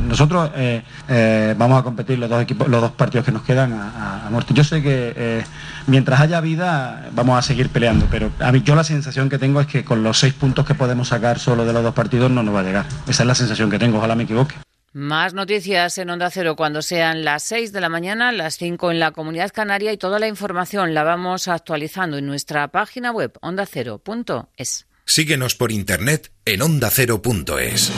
nosotros 0.06 0.52
eh, 0.54 0.84
eh, 1.08 1.56
vamos 1.58 1.80
a 1.80 1.82
competir 1.82 2.16
los 2.16 2.30
dos 2.30 2.92
partidos 2.92 3.26
que 3.26 3.32
nos 3.32 3.42
quedan 3.42 3.72
a, 3.72 4.28
muerte. 4.30 4.54
Yo 4.54 4.62
sé 4.62 4.80
que 4.82 5.42
mientras 5.88 6.20
haya 6.20 6.40
vida 6.40 7.08
vamos 7.12 7.36
a 7.36 7.42
seguir 7.42 7.70
peleando, 7.70 8.06
pero 8.08 8.30
a 8.38 8.52
mí 8.52 8.62
yo 8.62 8.76
la 8.76 8.84
sensación 8.84 9.28
que 9.28 9.38
tengo 9.38 9.60
es 9.60 9.66
que 9.66 9.84
con 9.84 10.04
los 10.04 10.20
seis 10.20 10.32
puntos 10.32 10.64
que 10.64 10.76
podemos 10.76 11.08
sacar 11.08 11.40
solo 11.40 11.64
de 11.64 11.72
los 11.72 11.82
dos 11.82 11.94
partidos 11.94 12.30
no 12.30 12.44
nos 12.44 12.54
va 12.54 12.60
a 12.60 12.62
llegar. 12.62 12.86
Esa 13.08 13.24
es 13.24 13.26
la 13.26 13.34
sensación 13.34 13.68
que 13.68 13.80
tengo, 13.80 13.98
ojalá 13.98 14.14
me 14.14 14.22
equivoque. 14.22 14.54
Más 14.98 15.32
noticias 15.32 15.96
en 15.98 16.10
Onda 16.10 16.28
Cero 16.28 16.56
cuando 16.56 16.82
sean 16.82 17.24
las 17.24 17.44
6 17.44 17.70
de 17.70 17.80
la 17.80 17.88
mañana, 17.88 18.32
las 18.32 18.56
5 18.56 18.90
en 18.90 18.98
la 18.98 19.12
Comunidad 19.12 19.52
Canaria 19.52 19.92
y 19.92 19.96
toda 19.96 20.18
la 20.18 20.26
información 20.26 20.92
la 20.92 21.04
vamos 21.04 21.46
actualizando 21.46 22.18
en 22.18 22.26
nuestra 22.26 22.66
página 22.72 23.12
web 23.12 23.38
ondacero.es. 23.40 24.88
Síguenos 25.04 25.54
por 25.54 25.70
internet 25.70 26.32
en 26.44 26.62
ondacero.es. 26.62 27.92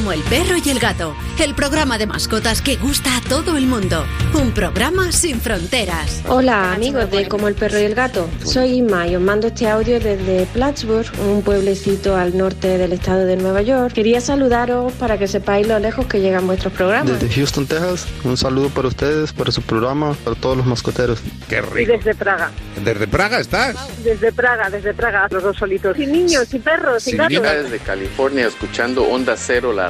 Como 0.00 0.12
el 0.12 0.22
perro 0.22 0.54
y 0.64 0.70
el 0.70 0.78
gato, 0.78 1.14
el 1.38 1.54
programa 1.54 1.98
de 1.98 2.06
mascotas 2.06 2.62
que 2.62 2.76
gusta 2.76 3.18
a 3.18 3.20
todo 3.20 3.58
el 3.58 3.66
mundo. 3.66 4.06
Un 4.32 4.50
programa 4.52 5.12
sin 5.12 5.38
fronteras. 5.42 6.22
Hola 6.26 6.72
amigos 6.72 7.10
de 7.10 7.28
Como 7.28 7.48
el 7.48 7.54
perro 7.54 7.78
y 7.78 7.82
el 7.82 7.94
gato. 7.94 8.26
Soy 8.42 8.78
Inma 8.78 9.06
y 9.06 9.16
os 9.16 9.20
mando 9.20 9.48
este 9.48 9.68
audio 9.68 10.00
desde 10.00 10.46
Plattsburgh, 10.54 11.06
un 11.28 11.42
pueblecito 11.42 12.16
al 12.16 12.34
norte 12.38 12.78
del 12.78 12.94
estado 12.94 13.26
de 13.26 13.36
Nueva 13.36 13.60
York. 13.60 13.92
Quería 13.92 14.22
saludaros 14.22 14.90
para 14.94 15.18
que 15.18 15.28
sepáis 15.28 15.68
lo 15.68 15.78
lejos 15.78 16.06
que 16.06 16.22
llegan 16.22 16.46
vuestros 16.46 16.72
programas. 16.72 17.20
Desde 17.20 17.34
Houston, 17.34 17.66
Texas, 17.66 18.06
un 18.24 18.38
saludo 18.38 18.70
para 18.70 18.88
ustedes, 18.88 19.34
para 19.34 19.52
su 19.52 19.60
programa, 19.60 20.14
para 20.24 20.34
todos 20.34 20.56
los 20.56 20.64
mascoteros. 20.64 21.20
Qué 21.46 21.60
rico. 21.60 21.78
Y 21.78 21.84
desde 21.84 22.14
Praga. 22.14 22.50
¿Desde 22.82 23.06
Praga 23.06 23.38
estás? 23.38 23.76
Desde 24.02 24.32
Praga, 24.32 24.70
desde 24.70 24.94
Praga, 24.94 25.28
los 25.30 25.42
dos 25.42 25.58
solitos. 25.58 25.94
Sin 25.94 26.10
niños, 26.10 26.54
y 26.54 26.58
perros, 26.58 27.02
sin 27.02 27.18
gatos. 27.18 27.42
Desde 27.42 27.78
California, 27.80 28.46
escuchando 28.46 29.04
Onda 29.04 29.36
Cero, 29.36 29.74
la 29.74 29.89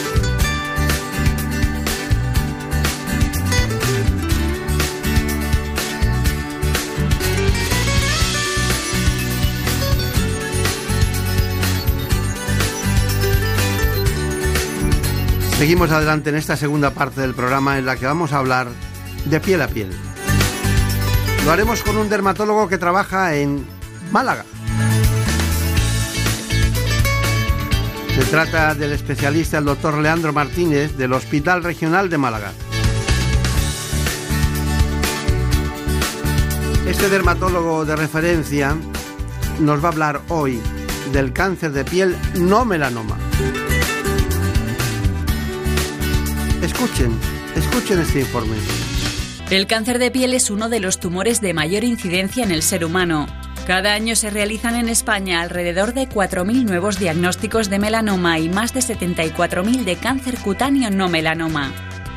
Seguimos 15.61 15.91
adelante 15.91 16.31
en 16.31 16.37
esta 16.37 16.57
segunda 16.57 16.89
parte 16.89 17.21
del 17.21 17.35
programa 17.35 17.77
en 17.77 17.85
la 17.85 17.95
que 17.95 18.07
vamos 18.07 18.33
a 18.33 18.39
hablar 18.39 18.69
de 19.25 19.39
piel 19.39 19.61
a 19.61 19.67
piel. 19.67 19.91
Lo 21.45 21.51
haremos 21.51 21.83
con 21.83 21.97
un 21.97 22.09
dermatólogo 22.09 22.67
que 22.67 22.79
trabaja 22.79 23.35
en 23.35 23.63
Málaga. 24.11 24.43
Se 28.15 28.23
trata 28.23 28.73
del 28.73 28.93
especialista, 28.93 29.59
el 29.59 29.65
doctor 29.65 29.99
Leandro 29.99 30.33
Martínez, 30.33 30.97
del 30.97 31.13
Hospital 31.13 31.63
Regional 31.63 32.09
de 32.09 32.17
Málaga. 32.17 32.53
Este 36.87 37.07
dermatólogo 37.07 37.85
de 37.85 37.95
referencia 37.95 38.75
nos 39.59 39.79
va 39.79 39.89
a 39.89 39.91
hablar 39.91 40.21
hoy 40.29 40.59
del 41.13 41.31
cáncer 41.31 41.71
de 41.71 41.85
piel 41.85 42.17
no 42.39 42.65
melanoma. 42.65 43.30
Escuchen, 46.61 47.17
escuchen 47.55 47.99
este 47.99 48.19
informe. 48.19 48.55
El 49.49 49.65
cáncer 49.65 49.97
de 49.97 50.11
piel 50.11 50.35
es 50.35 50.51
uno 50.51 50.69
de 50.69 50.79
los 50.79 50.99
tumores 50.99 51.41
de 51.41 51.55
mayor 51.55 51.83
incidencia 51.83 52.43
en 52.43 52.51
el 52.51 52.61
ser 52.61 52.85
humano. 52.85 53.25
Cada 53.65 53.93
año 53.93 54.15
se 54.15 54.29
realizan 54.29 54.75
en 54.75 54.87
España 54.87 55.41
alrededor 55.41 55.93
de 55.93 56.07
4.000 56.07 56.63
nuevos 56.63 56.99
diagnósticos 56.99 57.69
de 57.69 57.79
melanoma 57.79 58.37
y 58.37 58.47
más 58.47 58.73
de 58.73 58.81
74.000 58.81 59.83
de 59.83 59.95
cáncer 59.95 60.37
cutáneo 60.37 60.91
no 60.91 61.09
melanoma. 61.09 61.71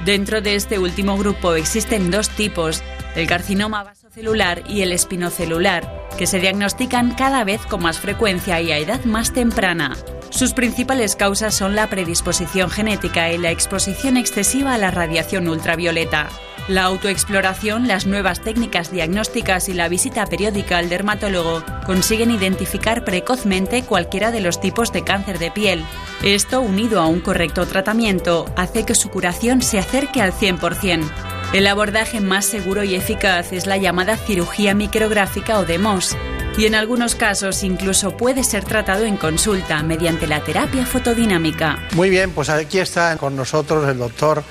Dentro 0.04 0.42
de 0.42 0.56
este 0.56 0.78
último 0.78 1.16
grupo 1.16 1.54
existen 1.54 2.10
dos 2.10 2.28
tipos, 2.28 2.82
el 3.14 3.26
carcinoma 3.26 3.84
vasocelular 3.84 4.62
y 4.68 4.82
el 4.82 4.92
espinocelular, 4.92 6.08
que 6.18 6.26
se 6.26 6.40
diagnostican 6.40 7.14
cada 7.14 7.44
vez 7.44 7.64
con 7.66 7.82
más 7.82 7.98
frecuencia 7.98 8.60
y 8.60 8.72
a 8.72 8.78
edad 8.78 9.04
más 9.04 9.32
temprana. 9.32 9.96
Sus 10.30 10.52
principales 10.52 11.14
causas 11.14 11.54
son 11.54 11.76
la 11.76 11.88
predisposición 11.88 12.70
genética 12.70 13.32
y 13.32 13.38
la 13.38 13.50
exposición 13.50 14.16
excesiva 14.16 14.74
a 14.74 14.78
la 14.78 14.90
radiación 14.90 15.48
ultravioleta. 15.48 16.28
La 16.66 16.84
autoexploración, 16.84 17.86
las 17.86 18.06
nuevas 18.06 18.40
técnicas 18.40 18.90
diagnósticas 18.90 19.68
y 19.68 19.74
la 19.74 19.88
visita 19.88 20.24
periódica 20.26 20.78
al 20.78 20.88
dermatólogo 20.88 21.62
consiguen 21.84 22.30
identificar 22.30 23.04
precozmente 23.04 23.82
cualquiera 23.82 24.30
de 24.30 24.40
los 24.40 24.60
tipos 24.60 24.90
de 24.90 25.04
cáncer 25.04 25.38
de 25.38 25.50
piel. 25.50 25.84
Esto, 26.22 26.62
unido 26.62 27.00
a 27.00 27.06
un 27.06 27.20
correcto 27.20 27.66
tratamiento, 27.66 28.46
hace 28.56 28.86
que 28.86 28.94
su 28.94 29.10
curación 29.10 29.60
se 29.60 29.78
acerque 29.78 30.22
al 30.22 30.32
100%. 30.32 31.33
El 31.54 31.68
abordaje 31.68 32.20
más 32.20 32.46
seguro 32.46 32.82
y 32.82 32.96
eficaz 32.96 33.52
es 33.52 33.68
la 33.68 33.76
llamada 33.76 34.16
cirugía 34.16 34.74
micrográfica 34.74 35.60
o 35.60 35.64
DEMOS, 35.64 36.16
y 36.58 36.66
en 36.66 36.74
algunos 36.74 37.14
casos 37.14 37.62
incluso 37.62 38.16
puede 38.16 38.42
ser 38.42 38.64
tratado 38.64 39.04
en 39.04 39.16
consulta 39.16 39.80
mediante 39.84 40.26
la 40.26 40.42
terapia 40.42 40.84
fotodinámica. 40.84 41.78
Muy 41.92 42.10
bien, 42.10 42.32
pues 42.32 42.48
aquí 42.48 42.80
está 42.80 43.16
con 43.18 43.36
nosotros 43.36 43.88
el 43.88 43.98
doctor 43.98 44.42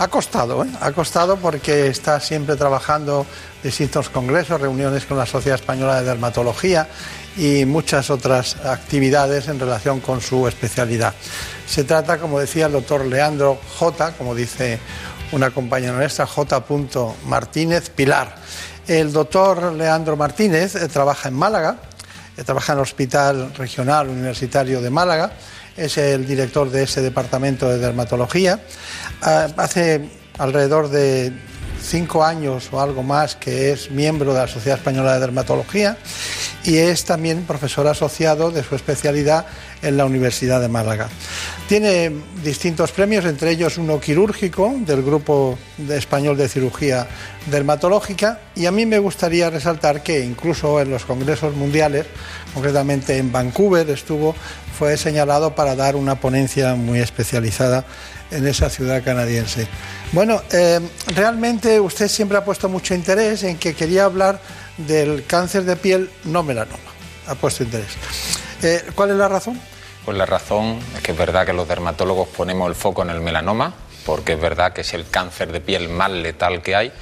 Acostado, 0.00 0.64
¿eh? 0.64 0.68
acostado 0.80 1.36
porque 1.36 1.86
está 1.86 2.20
siempre 2.20 2.56
trabajando 2.56 3.26
distintos 3.62 4.08
congresos, 4.08 4.58
reuniones 4.58 5.04
con 5.04 5.18
la 5.18 5.26
Sociedad 5.26 5.58
Española 5.58 6.00
de 6.00 6.06
Dermatología 6.06 6.88
y 7.36 7.66
muchas 7.66 8.08
otras 8.08 8.56
actividades 8.64 9.48
en 9.48 9.60
relación 9.60 10.00
con 10.00 10.22
su 10.22 10.48
especialidad. 10.48 11.14
Se 11.66 11.84
trata, 11.84 12.16
como 12.16 12.40
decía 12.40 12.66
el 12.66 12.72
doctor 12.72 13.04
Leandro 13.04 13.58
J, 13.78 14.12
como 14.12 14.34
dice 14.34 14.78
una 15.32 15.50
compañera 15.50 15.92
nuestra, 15.92 16.26
J. 16.26 16.64
Martínez 17.26 17.90
Pilar. 17.90 18.34
El 18.86 19.12
doctor 19.12 19.72
Leandro 19.72 20.16
Martínez 20.16 20.74
eh, 20.74 20.88
trabaja 20.88 21.28
en 21.28 21.34
Málaga, 21.34 21.76
eh, 22.36 22.44
trabaja 22.44 22.72
en 22.72 22.78
el 22.78 22.82
Hospital 22.82 23.54
Regional 23.54 24.08
Universitario 24.08 24.80
de 24.80 24.90
Málaga, 24.90 25.32
es 25.76 25.96
el 25.98 26.26
director 26.26 26.70
de 26.70 26.82
ese 26.82 27.00
departamento 27.00 27.68
de 27.68 27.78
dermatología. 27.78 28.60
Ah, 29.22 29.48
hace 29.56 30.08
alrededor 30.38 30.88
de 30.88 31.32
cinco 31.82 32.24
años 32.24 32.68
o 32.72 32.80
algo 32.80 33.02
más 33.02 33.36
que 33.36 33.72
es 33.72 33.90
miembro 33.90 34.32
de 34.32 34.40
la 34.40 34.48
Sociedad 34.48 34.78
Española 34.78 35.14
de 35.14 35.20
Dermatología 35.20 35.96
y 36.64 36.76
es 36.76 37.04
también 37.04 37.44
profesor 37.44 37.86
asociado 37.86 38.50
de 38.50 38.62
su 38.62 38.74
especialidad 38.74 39.46
en 39.82 39.96
la 39.96 40.04
Universidad 40.04 40.60
de 40.60 40.68
Málaga. 40.68 41.08
Tiene 41.68 42.12
distintos 42.42 42.92
premios, 42.92 43.24
entre 43.24 43.52
ellos 43.52 43.78
uno 43.78 43.98
quirúrgico 44.00 44.74
del 44.80 45.02
Grupo 45.02 45.58
Español 45.88 46.36
de 46.36 46.48
Cirugía 46.48 47.06
Dermatológica 47.50 48.40
y 48.54 48.66
a 48.66 48.72
mí 48.72 48.84
me 48.84 48.98
gustaría 48.98 49.48
resaltar 49.48 50.02
que 50.02 50.24
incluso 50.24 50.80
en 50.80 50.90
los 50.90 51.04
congresos 51.04 51.54
mundiales, 51.54 52.06
concretamente 52.52 53.16
en 53.16 53.32
Vancouver, 53.32 53.88
estuvo, 53.88 54.34
fue 54.78 54.96
señalado 54.96 55.54
para 55.54 55.76
dar 55.76 55.96
una 55.96 56.16
ponencia 56.16 56.74
muy 56.74 57.00
especializada 57.00 57.84
en 58.30 58.46
esa 58.46 58.70
ciudad 58.70 59.02
canadiense. 59.02 59.66
Bueno, 60.12 60.42
eh, 60.52 60.80
realmente 61.14 61.80
usted 61.80 62.08
siempre 62.08 62.38
ha 62.38 62.44
puesto 62.44 62.68
mucho 62.68 62.94
interés 62.94 63.42
en 63.42 63.58
que 63.58 63.74
quería 63.74 64.04
hablar 64.04 64.40
del 64.76 65.24
cáncer 65.26 65.64
de 65.64 65.76
piel 65.76 66.10
no 66.24 66.42
melanoma. 66.42 66.78
Ha 67.26 67.34
puesto 67.34 67.62
interés. 67.62 67.90
Eh, 68.62 68.84
¿Cuál 68.94 69.10
es 69.10 69.16
la 69.16 69.28
razón? 69.28 69.60
Pues 70.04 70.16
la 70.16 70.26
razón 70.26 70.78
es 70.96 71.02
que 71.02 71.12
es 71.12 71.18
verdad 71.18 71.46
que 71.46 71.52
los 71.52 71.68
dermatólogos 71.68 72.28
ponemos 72.28 72.68
el 72.68 72.74
foco 72.74 73.02
en 73.02 73.10
el 73.10 73.20
melanoma, 73.20 73.74
porque 74.06 74.32
es 74.32 74.40
verdad 74.40 74.72
que 74.72 74.80
es 74.80 74.94
el 74.94 75.08
cáncer 75.08 75.52
de 75.52 75.60
piel 75.60 75.88
más 75.88 76.10
letal 76.10 76.62
que 76.62 76.74
hay, 76.74 76.92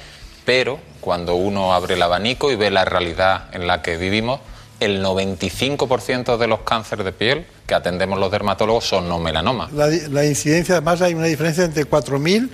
pero 0.45 0.79
cuando 0.99 1.35
uno 1.35 1.73
abre 1.73 1.95
el 1.95 2.01
abanico 2.01 2.51
y 2.51 2.55
ve 2.55 2.69
la 2.71 2.85
realidad 2.85 3.45
en 3.53 3.67
la 3.67 3.81
que 3.81 3.97
vivimos, 3.97 4.41
el 4.79 5.03
95% 5.03 6.37
de 6.37 6.47
los 6.47 6.61
cánceres 6.61 7.05
de 7.05 7.11
piel 7.11 7.45
que 7.67 7.75
atendemos 7.75 8.17
los 8.19 8.31
dermatólogos 8.31 8.85
son 8.85 9.07
no 9.07 9.19
melanomas. 9.19 9.71
La, 9.71 10.25
incidencia, 10.25 10.75
además, 10.75 11.01
hay 11.01 11.13
una 11.13 11.27
diferencia 11.27 11.63
entre 11.63 11.87
4.000 11.87 12.49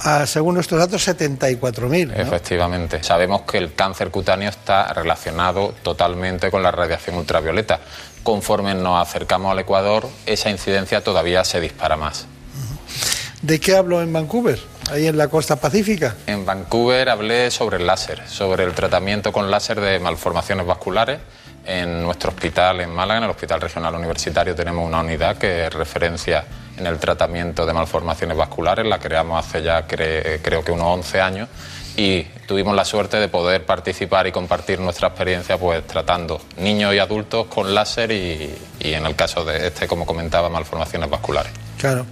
a, 0.00 0.26
según 0.26 0.54
nuestros 0.54 0.80
datos, 0.80 1.06
74.000. 1.08 2.12
Efectivamente. 2.16 3.02
Sabemos 3.02 3.42
que 3.42 3.58
el 3.58 3.74
cáncer 3.74 4.10
cutáneo 4.10 4.48
está 4.48 4.92
relacionado 4.92 5.74
totalmente 5.82 6.50
con 6.50 6.62
la 6.62 6.70
radiación 6.70 7.16
ultravioleta. 7.16 7.80
Conforme 8.22 8.74
nos 8.74 9.00
acercamos 9.00 9.52
al 9.52 9.60
Ecuador, 9.60 10.08
esa 10.26 10.50
incidencia 10.50 11.02
todavía 11.02 11.44
se 11.44 11.60
dispara 11.60 11.96
más. 11.96 12.26
¿De 13.42 13.60
qué 13.60 13.76
hablo 13.76 14.02
en 14.02 14.12
Vancouver? 14.12 14.58
Ahí 14.90 15.06
en 15.06 15.16
la 15.16 15.28
costa 15.28 15.56
pacífica. 15.56 16.16
En 16.26 16.44
Vancouver 16.44 17.08
hablé 17.08 17.50
sobre 17.50 17.76
el 17.76 17.86
láser, 17.86 18.26
sobre 18.26 18.64
el 18.64 18.72
tratamiento 18.72 19.32
con 19.32 19.50
láser 19.50 19.80
de 19.80 19.98
malformaciones 20.00 20.66
vasculares 20.66 21.20
en 21.68 22.02
nuestro 22.02 22.30
hospital 22.30 22.80
en 22.80 22.90
Málaga, 22.90 23.18
en 23.18 23.24
el 23.24 23.30
Hospital 23.30 23.60
Regional 23.60 23.94
Universitario, 23.94 24.54
tenemos 24.54 24.86
una 24.86 25.00
unidad 25.00 25.36
que 25.36 25.66
es 25.66 25.72
referencia 25.72 26.44
en 26.78 26.86
el 26.86 26.98
tratamiento 26.98 27.66
de 27.66 27.74
malformaciones 27.74 28.36
vasculares. 28.36 28.86
La 28.86 28.98
creamos 28.98 29.44
hace 29.44 29.62
ya 29.62 29.86
creo 29.86 30.64
que 30.64 30.72
unos 30.72 30.86
11 30.86 31.20
años 31.20 31.48
y 31.94 32.22
tuvimos 32.46 32.74
la 32.74 32.84
suerte 32.84 33.18
de 33.18 33.28
poder 33.28 33.66
participar 33.66 34.26
y 34.26 34.32
compartir 34.32 34.80
nuestra 34.80 35.08
experiencia 35.08 35.58
pues 35.58 35.86
tratando 35.86 36.40
niños 36.56 36.94
y 36.94 36.98
adultos 37.00 37.48
con 37.48 37.74
láser 37.74 38.12
y, 38.12 38.56
en 38.80 39.04
el 39.04 39.14
caso 39.14 39.44
de 39.44 39.66
este, 39.66 39.86
como 39.86 40.06
comentaba, 40.06 40.48
malformaciones 40.48 41.10
vasculares. 41.10 41.52
Claro. 41.76 42.06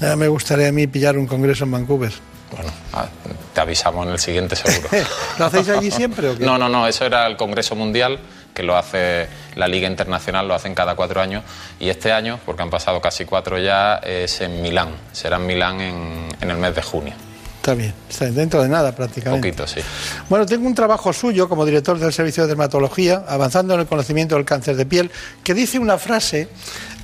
Ya 0.00 0.16
me 0.16 0.28
gustaría 0.28 0.68
a 0.68 0.72
mí 0.72 0.86
pillar 0.86 1.16
un 1.16 1.26
congreso 1.26 1.64
en 1.64 1.70
Vancouver. 1.70 2.12
Bueno, 2.50 2.70
ah, 2.92 3.06
te 3.54 3.60
avisamos 3.62 4.06
en 4.06 4.12
el 4.12 4.18
siguiente 4.18 4.56
seguro. 4.56 4.88
¿Lo 5.38 5.46
hacéis 5.46 5.68
allí 5.70 5.90
siempre 5.90 6.28
o 6.28 6.36
qué? 6.36 6.44
No, 6.44 6.58
no, 6.58 6.68
no, 6.68 6.86
eso 6.86 7.06
era 7.06 7.26
el 7.26 7.36
Congreso 7.38 7.74
Mundial 7.74 8.18
que 8.54 8.62
lo 8.62 8.76
hace 8.76 9.28
la 9.56 9.68
Liga 9.68 9.88
Internacional, 9.88 10.46
lo 10.46 10.54
hacen 10.54 10.74
cada 10.74 10.94
cuatro 10.94 11.20
años, 11.20 11.44
y 11.80 11.88
este 11.88 12.12
año, 12.12 12.38
porque 12.44 12.62
han 12.62 12.70
pasado 12.70 13.00
casi 13.00 13.24
cuatro 13.24 13.58
ya, 13.58 13.96
es 13.96 14.40
en 14.40 14.62
Milán, 14.62 14.90
será 15.12 15.36
en 15.36 15.46
Milán 15.46 15.80
en, 15.80 16.50
el 16.50 16.56
mes 16.56 16.74
de 16.74 16.82
junio. 16.82 17.14
Está 17.56 17.74
bien, 17.74 17.94
está 18.08 18.28
dentro 18.28 18.60
de 18.60 18.68
nada 18.68 18.92
prácticamente. 18.92 19.48
Poquito, 19.48 19.68
sí. 19.68 19.80
Bueno, 20.28 20.44
tengo 20.44 20.66
un 20.66 20.74
trabajo 20.74 21.12
suyo 21.12 21.48
como 21.48 21.64
director 21.64 21.96
del 21.96 22.12
Servicio 22.12 22.42
de 22.42 22.48
Dermatología, 22.48 23.24
avanzando 23.28 23.74
en 23.74 23.80
el 23.80 23.86
conocimiento 23.86 24.34
del 24.34 24.44
cáncer 24.44 24.74
de 24.74 24.84
piel, 24.84 25.12
que 25.44 25.54
dice 25.54 25.78
una 25.78 25.96
frase, 25.96 26.48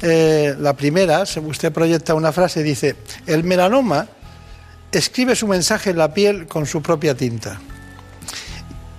eh, 0.03 0.57
la 0.59 0.72
primera, 0.72 1.22
usted 1.22 1.72
proyecta 1.72 2.14
una 2.14 2.32
frase, 2.32 2.64
dice, 2.64 2.96
el 3.26 3.44
melanoma 3.44 4.09
escribe 4.90 5.36
su 5.36 5.46
mensaje 5.46 5.90
en 5.90 5.99
la 5.99 6.12
piel 6.12 6.46
con 6.46 6.66
su 6.66 6.82
propia 6.82 7.14
tinta. 7.14 7.61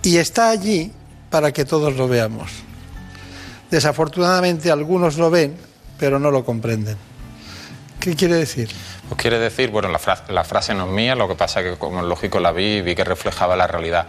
Y 0.02 0.18
está 0.18 0.50
allí 0.50 0.94
para 1.30 1.52
que 1.52 1.66
todos 1.66 1.96
lo 1.96 2.08
veamos. 2.08 2.52
Desafortunadamente 3.72 4.72
algunos 4.72 5.18
lo 5.18 5.30
ven 5.30 5.70
pero 6.00 6.18
no 6.18 6.32
lo 6.32 6.44
comprenden. 6.44 6.98
¿Qué 8.00 8.16
quiere 8.16 8.36
decir? 8.36 8.70
Pues 9.10 9.22
quiere 9.22 9.38
decir, 9.38 9.70
bueno, 9.70 9.90
la, 9.90 10.00
la 10.30 10.44
frase 10.46 10.74
no 10.74 10.86
es 10.86 10.92
mía, 10.92 11.14
lo 11.16 11.28
que 11.28 11.36
pasa 11.36 11.62
que 11.62 11.76
como 11.76 12.00
es 12.00 12.06
lógico 12.06 12.40
la 12.40 12.54
vi 12.54 12.78
y 12.78 12.82
vi 12.82 12.96
que 12.96 13.04
reflejaba 13.04 13.58
la 13.58 13.68
realidad 13.68 14.08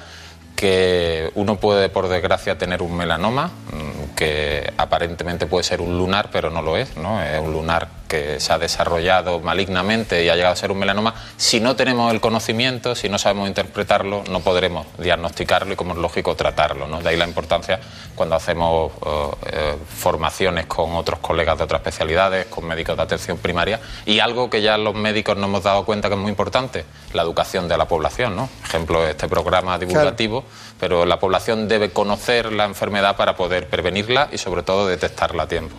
que 0.54 1.30
uno 1.34 1.58
puede, 1.58 1.88
por 1.88 2.08
desgracia, 2.08 2.56
tener 2.56 2.82
un 2.82 2.96
melanoma, 2.96 3.48
mm, 3.48 4.14
que 4.14 4.72
aparentemente 4.76 5.46
puede 5.46 5.64
ser 5.64 5.80
un 5.80 5.96
lunar, 5.98 6.28
pero 6.30 6.50
no 6.50 6.62
lo 6.62 6.76
es, 6.76 6.96
¿no? 6.96 7.22
Es 7.22 7.40
un 7.40 7.52
lunar 7.52 7.88
que 8.10 8.40
se 8.40 8.52
ha 8.52 8.58
desarrollado 8.58 9.38
malignamente 9.38 10.24
y 10.24 10.28
ha 10.28 10.34
llegado 10.34 10.52
a 10.52 10.56
ser 10.56 10.72
un 10.72 10.78
melanoma, 10.78 11.14
si 11.36 11.60
no 11.60 11.76
tenemos 11.76 12.12
el 12.12 12.20
conocimiento, 12.20 12.96
si 12.96 13.08
no 13.08 13.18
sabemos 13.18 13.46
interpretarlo, 13.46 14.24
no 14.28 14.40
podremos 14.40 14.84
diagnosticarlo 14.98 15.72
y, 15.72 15.76
como 15.76 15.92
es 15.92 15.98
lógico, 15.98 16.34
tratarlo. 16.34 16.88
¿no? 16.88 17.00
De 17.00 17.08
ahí 17.08 17.16
la 17.16 17.26
importancia 17.26 17.78
cuando 18.16 18.34
hacemos 18.34 18.90
eh, 19.06 19.30
eh, 19.52 19.76
formaciones 19.96 20.66
con 20.66 20.94
otros 20.94 21.20
colegas 21.20 21.56
de 21.56 21.64
otras 21.64 21.82
especialidades, 21.82 22.46
con 22.46 22.66
médicos 22.66 22.96
de 22.96 23.02
atención 23.04 23.38
primaria, 23.38 23.78
y 24.04 24.18
algo 24.18 24.50
que 24.50 24.60
ya 24.60 24.76
los 24.76 24.96
médicos 24.96 25.36
nos 25.36 25.48
hemos 25.48 25.62
dado 25.62 25.84
cuenta 25.84 26.08
que 26.08 26.16
es 26.16 26.20
muy 26.20 26.30
importante, 26.30 26.84
la 27.12 27.22
educación 27.22 27.68
de 27.68 27.78
la 27.78 27.86
población. 27.86 28.34
¿no? 28.34 28.48
Ejemplo, 28.64 29.06
este 29.06 29.28
programa 29.28 29.78
divulgativo, 29.78 30.44
pero 30.80 31.06
la 31.06 31.20
población 31.20 31.68
debe 31.68 31.90
conocer 31.90 32.52
la 32.52 32.64
enfermedad 32.64 33.16
para 33.16 33.36
poder 33.36 33.68
prevenirla 33.68 34.28
y, 34.32 34.38
sobre 34.38 34.64
todo, 34.64 34.88
detectarla 34.88 35.44
a 35.44 35.46
tiempo. 35.46 35.76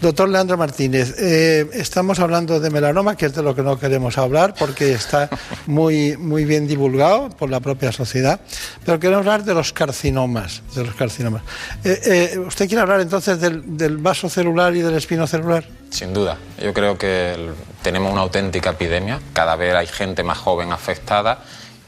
Doctor 0.00 0.30
Leandro 0.30 0.56
Martínez, 0.56 1.14
eh, 1.18 1.68
estamos 1.74 2.20
hablando 2.20 2.58
de 2.58 2.70
melanoma, 2.70 3.16
que 3.16 3.26
es 3.26 3.34
de 3.34 3.42
lo 3.42 3.54
que 3.54 3.62
no 3.62 3.78
queremos 3.78 4.16
hablar 4.16 4.54
porque 4.58 4.92
está 4.92 5.28
muy, 5.66 6.16
muy 6.16 6.46
bien 6.46 6.66
divulgado 6.66 7.28
por 7.28 7.50
la 7.50 7.60
propia 7.60 7.92
sociedad, 7.92 8.40
pero 8.82 8.98
queremos 8.98 9.26
hablar 9.26 9.44
de 9.44 9.52
los 9.52 9.74
carcinomas. 9.74 10.62
De 10.74 10.84
los 10.84 10.94
carcinomas. 10.94 11.42
Eh, 11.84 12.32
eh, 12.34 12.38
¿Usted 12.38 12.66
quiere 12.66 12.80
hablar 12.80 13.00
entonces 13.00 13.38
del, 13.38 13.76
del, 13.76 13.98
vaso 13.98 14.30
celular 14.30 14.74
y 14.74 14.80
del 14.80 14.94
espino 14.94 15.26
celular? 15.26 15.64
Sin 15.90 16.14
duda. 16.14 16.38
Yo 16.62 16.72
creo 16.72 16.96
que 16.96 17.50
tenemos 17.82 18.10
una 18.10 18.22
auténtica 18.22 18.70
epidemia. 18.70 19.20
Cada 19.34 19.54
vez 19.56 19.74
hay 19.74 19.86
gente 19.86 20.22
más 20.22 20.38
joven 20.38 20.72
afectada 20.72 21.44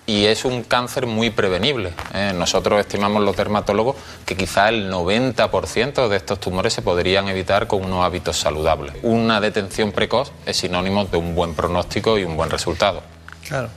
y 0.07 0.27
es 0.27 0.45
un 0.45 0.65
cáncer 0.65 1.07
muy 1.07 1.31
prevenible. 1.31 1.93
¿eh? 2.13 2.33
Nosotros 2.37 2.81
estimamos 2.81 3.23
los 3.23 3.37
dermatólogos 3.37 3.97
que 4.27 4.37
quizá 4.37 4.69
el 4.69 4.91
90% 4.91 6.09
de 6.09 6.17
estos 6.17 6.41
tumores 6.41 6.73
se 6.73 6.83
podrían 6.83 7.29
evitar 7.29 7.67
con 7.67 7.85
unos 7.85 8.05
hábitos 8.05 8.37
saludables. 8.37 8.95
Una 9.03 9.41
detención 9.41 9.93
precoz 9.93 10.33
es 10.45 10.57
sinónimo 10.57 11.05
de 11.05 11.17
un 11.17 11.35
buen 11.35 11.55
pronóstico 11.55 12.19
y 12.19 12.25
un 12.25 12.37
buen 12.37 12.51
resultado. 12.51 13.03
Claro. 13.47 13.69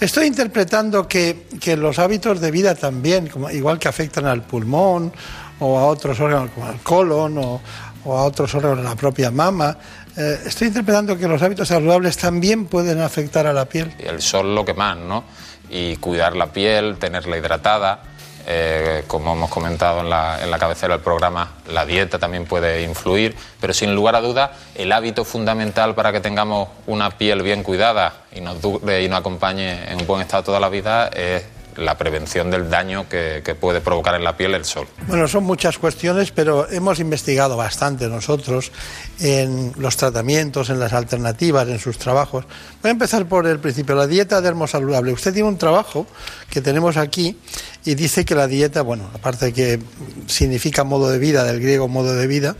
Estoy 0.00 0.26
interpretando 0.26 1.08
que, 1.08 1.46
que 1.60 1.76
los 1.76 1.98
hábitos 1.98 2.40
de 2.40 2.50
vida 2.50 2.74
también, 2.74 3.28
como, 3.28 3.50
igual 3.50 3.78
que 3.78 3.88
afectan 3.88 4.26
al 4.26 4.42
pulmón 4.42 5.12
o 5.60 5.78
a 5.78 5.86
otros 5.86 6.18
órganos 6.20 6.50
como 6.50 6.66
al 6.66 6.80
colon 6.80 7.38
o, 7.38 7.60
o 8.04 8.16
a 8.16 8.24
otros 8.24 8.54
órganos 8.54 8.78
de 8.78 8.84
la 8.84 8.96
propia 8.96 9.30
mama, 9.30 9.76
eh, 10.16 10.40
estoy 10.46 10.68
interpretando 10.68 11.16
que 11.16 11.26
los 11.26 11.42
hábitos 11.42 11.68
saludables 11.68 12.16
también 12.16 12.66
pueden 12.66 13.00
afectar 13.00 13.46
a 13.46 13.52
la 13.52 13.64
piel. 13.64 13.92
El 13.98 14.22
sol 14.22 14.54
lo 14.54 14.64
que 14.64 14.74
más, 14.74 14.96
¿no? 14.96 15.24
Y 15.70 15.96
cuidar 15.96 16.36
la 16.36 16.52
piel, 16.52 16.96
tenerla 16.98 17.36
hidratada. 17.36 18.02
Eh, 18.46 19.04
como 19.06 19.32
hemos 19.32 19.48
comentado 19.48 20.00
en 20.00 20.10
la, 20.10 20.42
en 20.42 20.50
la, 20.50 20.58
cabecera 20.58 20.94
del 20.94 21.02
programa, 21.02 21.54
la 21.72 21.86
dieta 21.86 22.18
también 22.18 22.44
puede 22.44 22.82
influir, 22.82 23.34
pero 23.58 23.72
sin 23.72 23.94
lugar 23.94 24.16
a 24.16 24.20
dudas, 24.20 24.50
el 24.74 24.92
hábito 24.92 25.24
fundamental 25.24 25.94
para 25.94 26.12
que 26.12 26.20
tengamos 26.20 26.68
una 26.86 27.08
piel 27.10 27.40
bien 27.40 27.62
cuidada 27.62 28.12
y 28.34 28.42
nos, 28.42 28.60
dure 28.60 29.02
y 29.02 29.08
nos 29.08 29.20
acompañe 29.20 29.90
en 29.90 30.00
un 30.00 30.06
buen 30.06 30.20
estado 30.20 30.42
toda 30.42 30.60
la 30.60 30.68
vida 30.68 31.08
es 31.08 31.44
la 31.76 31.96
prevención 31.96 32.50
del 32.50 32.70
daño 32.70 33.08
que, 33.08 33.42
puede 33.60 33.80
provocar 33.80 34.14
en 34.14 34.24
la 34.24 34.36
piel 34.36 34.54
el 34.54 34.64
sol. 34.64 34.86
Bueno, 35.06 35.28
son 35.28 35.44
muchas 35.44 35.78
cuestiones, 35.78 36.32
pero 36.32 36.68
hemos 36.70 36.98
investigado 36.98 37.56
bastante 37.56 38.08
nosotros 38.08 38.72
en 39.20 39.72
los 39.76 39.96
tratamientos, 39.96 40.70
en 40.70 40.80
las 40.80 40.92
alternativas, 40.92 41.68
en 41.68 41.78
sus 41.78 41.98
trabajos. 41.98 42.44
Voy 42.82 42.88
a 42.88 42.92
empezar 42.92 43.26
por 43.26 43.46
el 43.46 43.58
principio, 43.60 43.94
la 43.94 44.06
dieta 44.06 44.40
dermosaludable. 44.40 45.12
Usted 45.12 45.32
tiene 45.32 45.48
un 45.48 45.58
trabajo 45.58 46.06
que 46.50 46.60
tenemos 46.60 46.96
aquí 46.96 47.38
y 47.84 47.94
dice 47.94 48.24
que 48.24 48.34
la 48.34 48.46
dieta, 48.46 48.82
bueno, 48.82 49.10
aparte 49.12 49.52
que 49.52 49.78
significa 50.26 50.84
modo 50.84 51.10
de 51.10 51.18
vida, 51.18 51.44
del 51.44 51.60
griego 51.60 51.86
modo 51.86 52.14
de 52.14 52.26
vida, 52.26 52.56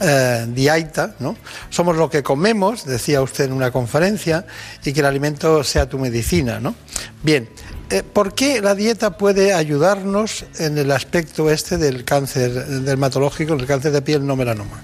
eh, 0.00 0.46
diaita, 0.48 1.16
¿no? 1.18 1.36
Somos 1.70 1.96
lo 1.96 2.10
que 2.10 2.22
comemos, 2.22 2.84
decía 2.84 3.22
usted 3.22 3.44
en 3.44 3.52
una 3.52 3.70
conferencia, 3.70 4.46
y 4.84 4.92
que 4.92 5.00
el 5.00 5.06
alimento 5.06 5.64
sea 5.64 5.88
tu 5.88 5.98
medicina, 5.98 6.60
¿no? 6.60 6.74
Bien, 7.22 7.48
eh, 7.90 8.02
¿Por 8.02 8.34
qué 8.34 8.60
la 8.60 8.74
dieta 8.74 9.16
puede 9.16 9.54
ayudarnos 9.54 10.44
en 10.58 10.78
el 10.78 10.90
aspecto 10.90 11.50
este 11.50 11.78
del 11.78 12.04
cáncer 12.04 12.52
dermatológico, 12.52 13.54
el 13.54 13.66
cáncer 13.66 13.92
de 13.92 14.02
piel 14.02 14.26
no 14.26 14.36
melanoma? 14.36 14.82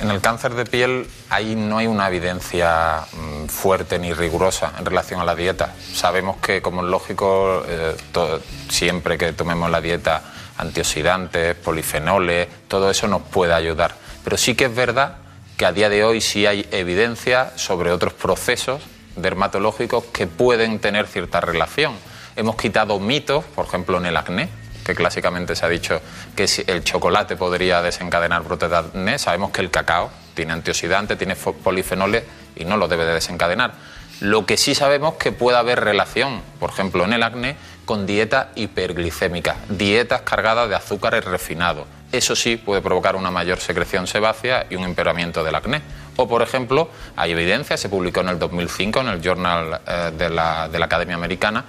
En 0.00 0.10
el 0.10 0.20
cáncer 0.20 0.54
de 0.54 0.66
piel 0.66 1.06
ahí 1.30 1.54
no 1.54 1.78
hay 1.78 1.86
una 1.86 2.08
evidencia 2.08 3.00
mmm, 3.12 3.46
fuerte 3.46 3.98
ni 3.98 4.12
rigurosa 4.12 4.72
en 4.78 4.84
relación 4.84 5.20
a 5.20 5.24
la 5.24 5.34
dieta. 5.34 5.74
Sabemos 5.94 6.36
que, 6.38 6.60
como 6.60 6.82
es 6.82 6.88
lógico, 6.88 7.64
eh, 7.66 7.96
siempre 8.68 9.16
que 9.16 9.32
tomemos 9.32 9.70
la 9.70 9.80
dieta 9.80 10.22
antioxidantes, 10.58 11.54
polifenoles, 11.56 12.48
todo 12.68 12.90
eso 12.90 13.08
nos 13.08 13.22
puede 13.22 13.54
ayudar. 13.54 13.94
Pero 14.22 14.36
sí 14.36 14.54
que 14.54 14.66
es 14.66 14.74
verdad 14.74 15.16
que 15.56 15.64
a 15.64 15.72
día 15.72 15.88
de 15.88 16.04
hoy 16.04 16.20
sí 16.20 16.44
hay 16.44 16.66
evidencia 16.70 17.52
sobre 17.56 17.92
otros 17.92 18.12
procesos 18.12 18.82
dermatológicos 19.16 20.04
que 20.12 20.26
pueden 20.26 20.80
tener 20.80 21.06
cierta 21.06 21.40
relación 21.40 21.94
Hemos 22.34 22.56
quitado 22.56 22.98
mitos, 22.98 23.44
por 23.44 23.66
ejemplo, 23.66 23.98
en 23.98 24.06
el 24.06 24.16
acné, 24.16 24.48
que 24.84 24.94
clásicamente 24.94 25.54
se 25.54 25.66
ha 25.66 25.68
dicho 25.68 26.00
que 26.34 26.46
el 26.66 26.82
chocolate 26.82 27.36
podría 27.36 27.82
desencadenar 27.82 28.42
brotes 28.42 28.70
de 28.70 28.76
acné. 28.76 29.18
Sabemos 29.18 29.50
que 29.50 29.60
el 29.60 29.70
cacao 29.70 30.10
tiene 30.34 30.54
antioxidantes, 30.54 31.18
tiene 31.18 31.36
polifenoles 31.36 32.24
y 32.56 32.64
no 32.64 32.76
lo 32.76 32.88
debe 32.88 33.04
de 33.04 33.14
desencadenar. 33.14 33.74
Lo 34.20 34.46
que 34.46 34.56
sí 34.56 34.74
sabemos 34.74 35.14
que 35.14 35.32
puede 35.32 35.58
haber 35.58 35.80
relación, 35.80 36.42
por 36.58 36.70
ejemplo, 36.70 37.04
en 37.04 37.12
el 37.12 37.22
acné, 37.22 37.56
con 37.84 38.06
dieta 38.06 38.50
hiperglicémica, 38.54 39.56
dietas 39.68 40.22
cargadas 40.22 40.68
de 40.68 40.76
azúcares 40.76 41.24
refinados. 41.24 41.86
Eso 42.12 42.36
sí 42.36 42.56
puede 42.56 42.82
provocar 42.82 43.16
una 43.16 43.30
mayor 43.30 43.58
secreción 43.58 44.06
sebácea 44.06 44.66
y 44.70 44.76
un 44.76 44.84
empeoramiento 44.84 45.42
del 45.42 45.54
acné. 45.54 45.82
O, 46.16 46.28
por 46.28 46.42
ejemplo, 46.42 46.88
hay 47.16 47.32
evidencia, 47.32 47.76
se 47.76 47.88
publicó 47.88 48.20
en 48.20 48.28
el 48.28 48.38
2005 48.38 49.00
en 49.00 49.08
el 49.08 49.20
Journal 49.20 49.80
eh, 49.86 50.12
de 50.16 50.30
la 50.30 50.84
Academia 50.84 51.16
Americana, 51.16 51.64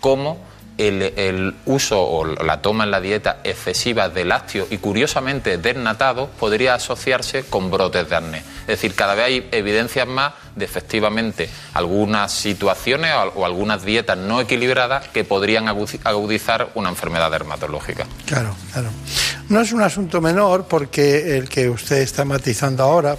cómo 0.00 0.38
el, 0.78 1.02
el, 1.16 1.54
uso 1.66 2.00
o 2.00 2.24
la 2.24 2.62
toma 2.62 2.84
en 2.84 2.92
la 2.92 3.00
dieta 3.00 3.40
excesiva 3.42 4.08
de 4.08 4.24
lácteos 4.24 4.68
y 4.70 4.78
curiosamente 4.78 5.58
desnatados 5.58 6.30
podría 6.38 6.74
asociarse 6.74 7.42
con 7.44 7.70
brotes 7.70 8.08
de 8.08 8.16
acné. 8.16 8.38
Es 8.60 8.66
decir, 8.66 8.94
cada 8.94 9.14
vez 9.14 9.24
hay 9.24 9.48
evidencias 9.50 10.06
más 10.06 10.34
de 10.54 10.64
efectivamente 10.64 11.50
algunas 11.74 12.32
situaciones 12.32 13.12
o, 13.12 13.40
o 13.40 13.44
algunas 13.44 13.84
dietas 13.84 14.16
no 14.16 14.40
equilibradas 14.40 15.08
que 15.08 15.24
podrían 15.24 15.66
agudizar 15.68 16.70
una 16.76 16.90
enfermedad 16.90 17.30
dermatológica. 17.30 18.06
Claro, 18.24 18.54
claro. 18.72 18.90
No 19.48 19.60
es 19.60 19.72
un 19.72 19.82
asunto 19.82 20.20
menor 20.20 20.66
porque 20.68 21.38
el 21.38 21.48
que 21.48 21.68
usted 21.68 21.98
está 21.98 22.24
matizando 22.24 22.84
ahora, 22.84 23.16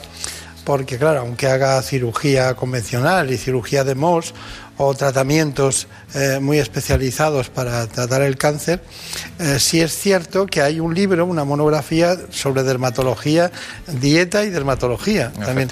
porque 0.63 0.97
claro, 0.97 1.21
aunque 1.21 1.47
haga 1.47 1.81
cirugía 1.81 2.53
convencional 2.53 3.31
y 3.31 3.37
cirugía 3.37 3.83
de 3.83 3.95
MOS, 3.95 4.33
o 4.81 4.93
tratamientos 4.93 5.87
eh, 6.15 6.39
muy 6.41 6.57
especializados 6.57 7.49
para 7.49 7.85
tratar 7.87 8.21
el 8.21 8.37
cáncer, 8.37 8.81
eh, 9.37 9.59
sí 9.59 9.81
es 9.81 9.91
cierto 9.91 10.45
que 10.45 10.61
hay 10.61 10.79
un 10.79 10.95
libro, 10.95 11.25
una 11.25 11.43
monografía 11.43 12.15
sobre 12.29 12.63
dermatología, 12.63 13.51
dieta 13.87 14.45
y 14.45 14.49
dermatología. 14.49 15.33
También, 15.33 15.69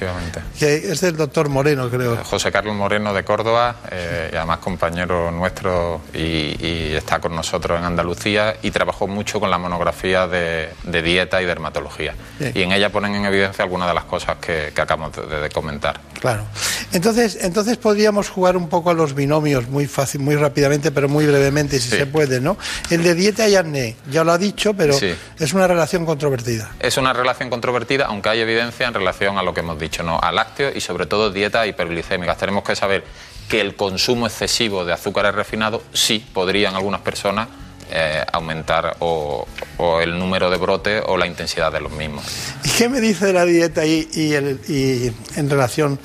que 0.60 0.76
es 0.92 1.00
del 1.00 1.16
doctor 1.16 1.48
Moreno, 1.48 1.90
creo. 1.90 2.18
José 2.26 2.52
Carlos 2.52 2.76
Moreno 2.76 3.14
de 3.14 3.24
Córdoba, 3.24 3.78
eh, 3.90 4.32
y 4.34 4.36
además 4.36 4.58
compañero 4.58 5.32
nuestro 5.32 6.02
y, 6.14 6.58
y, 6.60 6.94
está 6.94 7.20
con 7.20 7.34
nosotros 7.34 7.80
en 7.80 7.86
Andalucía 7.86 8.58
y 8.62 8.72
trabajó 8.72 9.08
mucho 9.08 9.40
con 9.40 9.50
la 9.50 9.58
monografía 9.58 10.28
de, 10.28 10.68
de 10.84 11.02
dieta 11.02 11.42
y 11.42 11.46
dermatología. 11.46 12.14
Bien. 12.40 12.52
Y 12.54 12.62
en 12.64 12.74
ella 12.74 12.92
ponen 12.92 13.16
en 13.16 13.24
evidencia 13.24 13.64
algunas 13.64 13.88
de 13.88 13.94
las 13.94 14.04
cosas 14.04 14.36
que, 14.40 14.74
que 14.76 14.82
acabamos 14.82 15.16
de, 15.16 15.40
de, 15.40 15.50
comentar. 15.50 16.02
Claro. 16.20 16.44
Entonces, 16.92 17.38
entonces 17.42 17.78
podríamos 17.78 18.28
jugar 18.28 18.58
un 18.58 18.68
poco 18.68 18.90
a 18.90 18.97
los 18.98 19.14
binomios 19.14 19.70
muy 19.70 19.88
fácil, 19.88 20.22
muy 20.22 20.36
rápidamente, 20.36 20.92
pero 20.92 21.08
muy 21.08 21.26
brevemente, 21.26 21.80
si 21.80 21.90
sí. 21.90 21.98
se 21.98 22.06
puede, 22.06 22.42
¿no? 22.42 22.58
El 22.90 23.04
de 23.04 23.16
dieta 23.16 23.48
y 23.48 23.56
acné, 23.56 23.96
ya 24.12 24.24
lo 24.24 24.32
ha 24.32 24.38
dicho, 24.38 24.74
pero 24.74 24.94
sí. 24.94 25.14
es 25.40 25.54
una 25.54 25.68
relación 25.68 26.06
controvertida. 26.06 26.72
Es 26.80 26.98
una 26.98 27.14
relación 27.14 27.50
controvertida, 27.50 28.06
aunque 28.08 28.30
hay 28.30 28.42
evidencia 28.42 28.88
en 28.88 28.94
relación 28.94 29.38
a 29.38 29.44
lo 29.44 29.54
que 29.54 29.62
hemos 29.62 29.80
dicho, 29.80 30.04
¿no? 30.04 30.20
A 30.20 30.32
lácteos 30.32 30.76
y 30.76 30.82
sobre 30.82 31.06
todo 31.06 31.32
dieta 31.32 31.66
hiperglicémicas. 31.66 32.38
Tenemos 32.38 32.64
que 32.64 32.76
saber 32.76 33.04
que 33.48 33.62
el 33.62 33.76
consumo 33.76 34.28
excesivo 34.28 34.84
de 34.84 34.94
azúcares 34.94 35.34
refinados 35.34 35.82
sí 35.94 36.26
podría 36.34 36.70
en 36.70 36.76
algunas 36.76 37.02
personas 37.02 37.48
eh, 37.90 38.22
aumentar 38.34 38.98
o, 39.00 39.48
o, 39.78 40.02
el 40.02 40.20
número 40.20 40.50
de 40.50 40.58
brotes 40.58 41.02
o 41.06 41.16
la 41.16 41.26
intensidad 41.26 41.72
de 41.72 41.80
los 41.80 41.92
mismos. 41.94 42.26
¿Y 42.66 42.70
qué 42.72 42.90
me 42.90 43.00
dice 43.00 43.28
de 43.28 43.34
la 43.34 43.46
dieta 43.46 43.86
y, 43.86 44.10
y, 44.14 44.34
el, 44.34 44.60
y 44.68 45.14
en 45.40 45.50
relación 45.50 45.98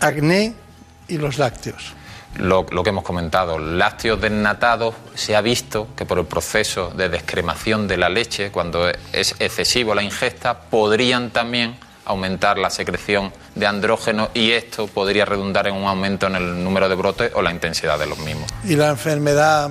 acné 0.00 0.54
y 1.08 1.16
los 1.16 1.38
lácteos? 1.38 1.94
Lo, 2.38 2.66
que 2.66 2.90
hemos 2.90 3.04
comentado, 3.04 3.58
lácteos 3.58 4.20
desnatados, 4.20 4.94
se 5.14 5.36
ha 5.36 5.40
visto 5.40 5.88
que 5.96 6.04
por 6.04 6.18
el 6.18 6.26
proceso 6.26 6.90
de 6.90 7.08
descremación 7.08 7.88
de 7.88 7.96
la 7.96 8.08
leche, 8.08 8.50
cuando 8.50 8.88
es 9.12 9.34
excesivo 9.38 9.94
la 9.94 10.02
ingesta, 10.02 10.58
podrían 10.58 11.30
también 11.30 11.76
aumentar 12.04 12.58
la 12.58 12.70
secreción 12.70 13.32
de 13.54 13.66
andrógeno 13.66 14.30
y 14.32 14.52
esto 14.52 14.86
podría 14.86 15.24
redundar 15.24 15.66
en 15.66 15.74
un 15.74 15.84
aumento 15.84 16.26
en 16.26 16.36
el 16.36 16.62
número 16.62 16.88
de 16.88 16.94
brotes 16.94 17.32
o 17.34 17.42
la 17.42 17.50
intensidad 17.50 17.98
de 17.98 18.06
los 18.06 18.18
mismos. 18.18 18.48
Y 18.64 18.76
la 18.76 18.90
enfermedad 18.90 19.70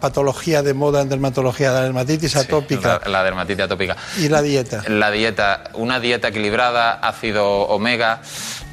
patología 0.00 0.62
de 0.62 0.74
moda 0.74 1.02
en 1.02 1.08
dermatología, 1.08 1.72
la 1.72 1.82
dermatitis 1.82 2.36
atópica. 2.36 3.00
La, 3.04 3.10
la, 3.10 3.24
dermatitis 3.24 3.64
atópica. 3.64 3.96
¿Y 4.18 4.28
la 4.28 4.42
dieta? 4.42 4.82
La 4.88 5.10
dieta, 5.10 5.64
una 5.74 6.00
dieta 6.00 6.28
equilibrada, 6.28 6.92
ácido 6.92 7.62
omega. 7.68 8.22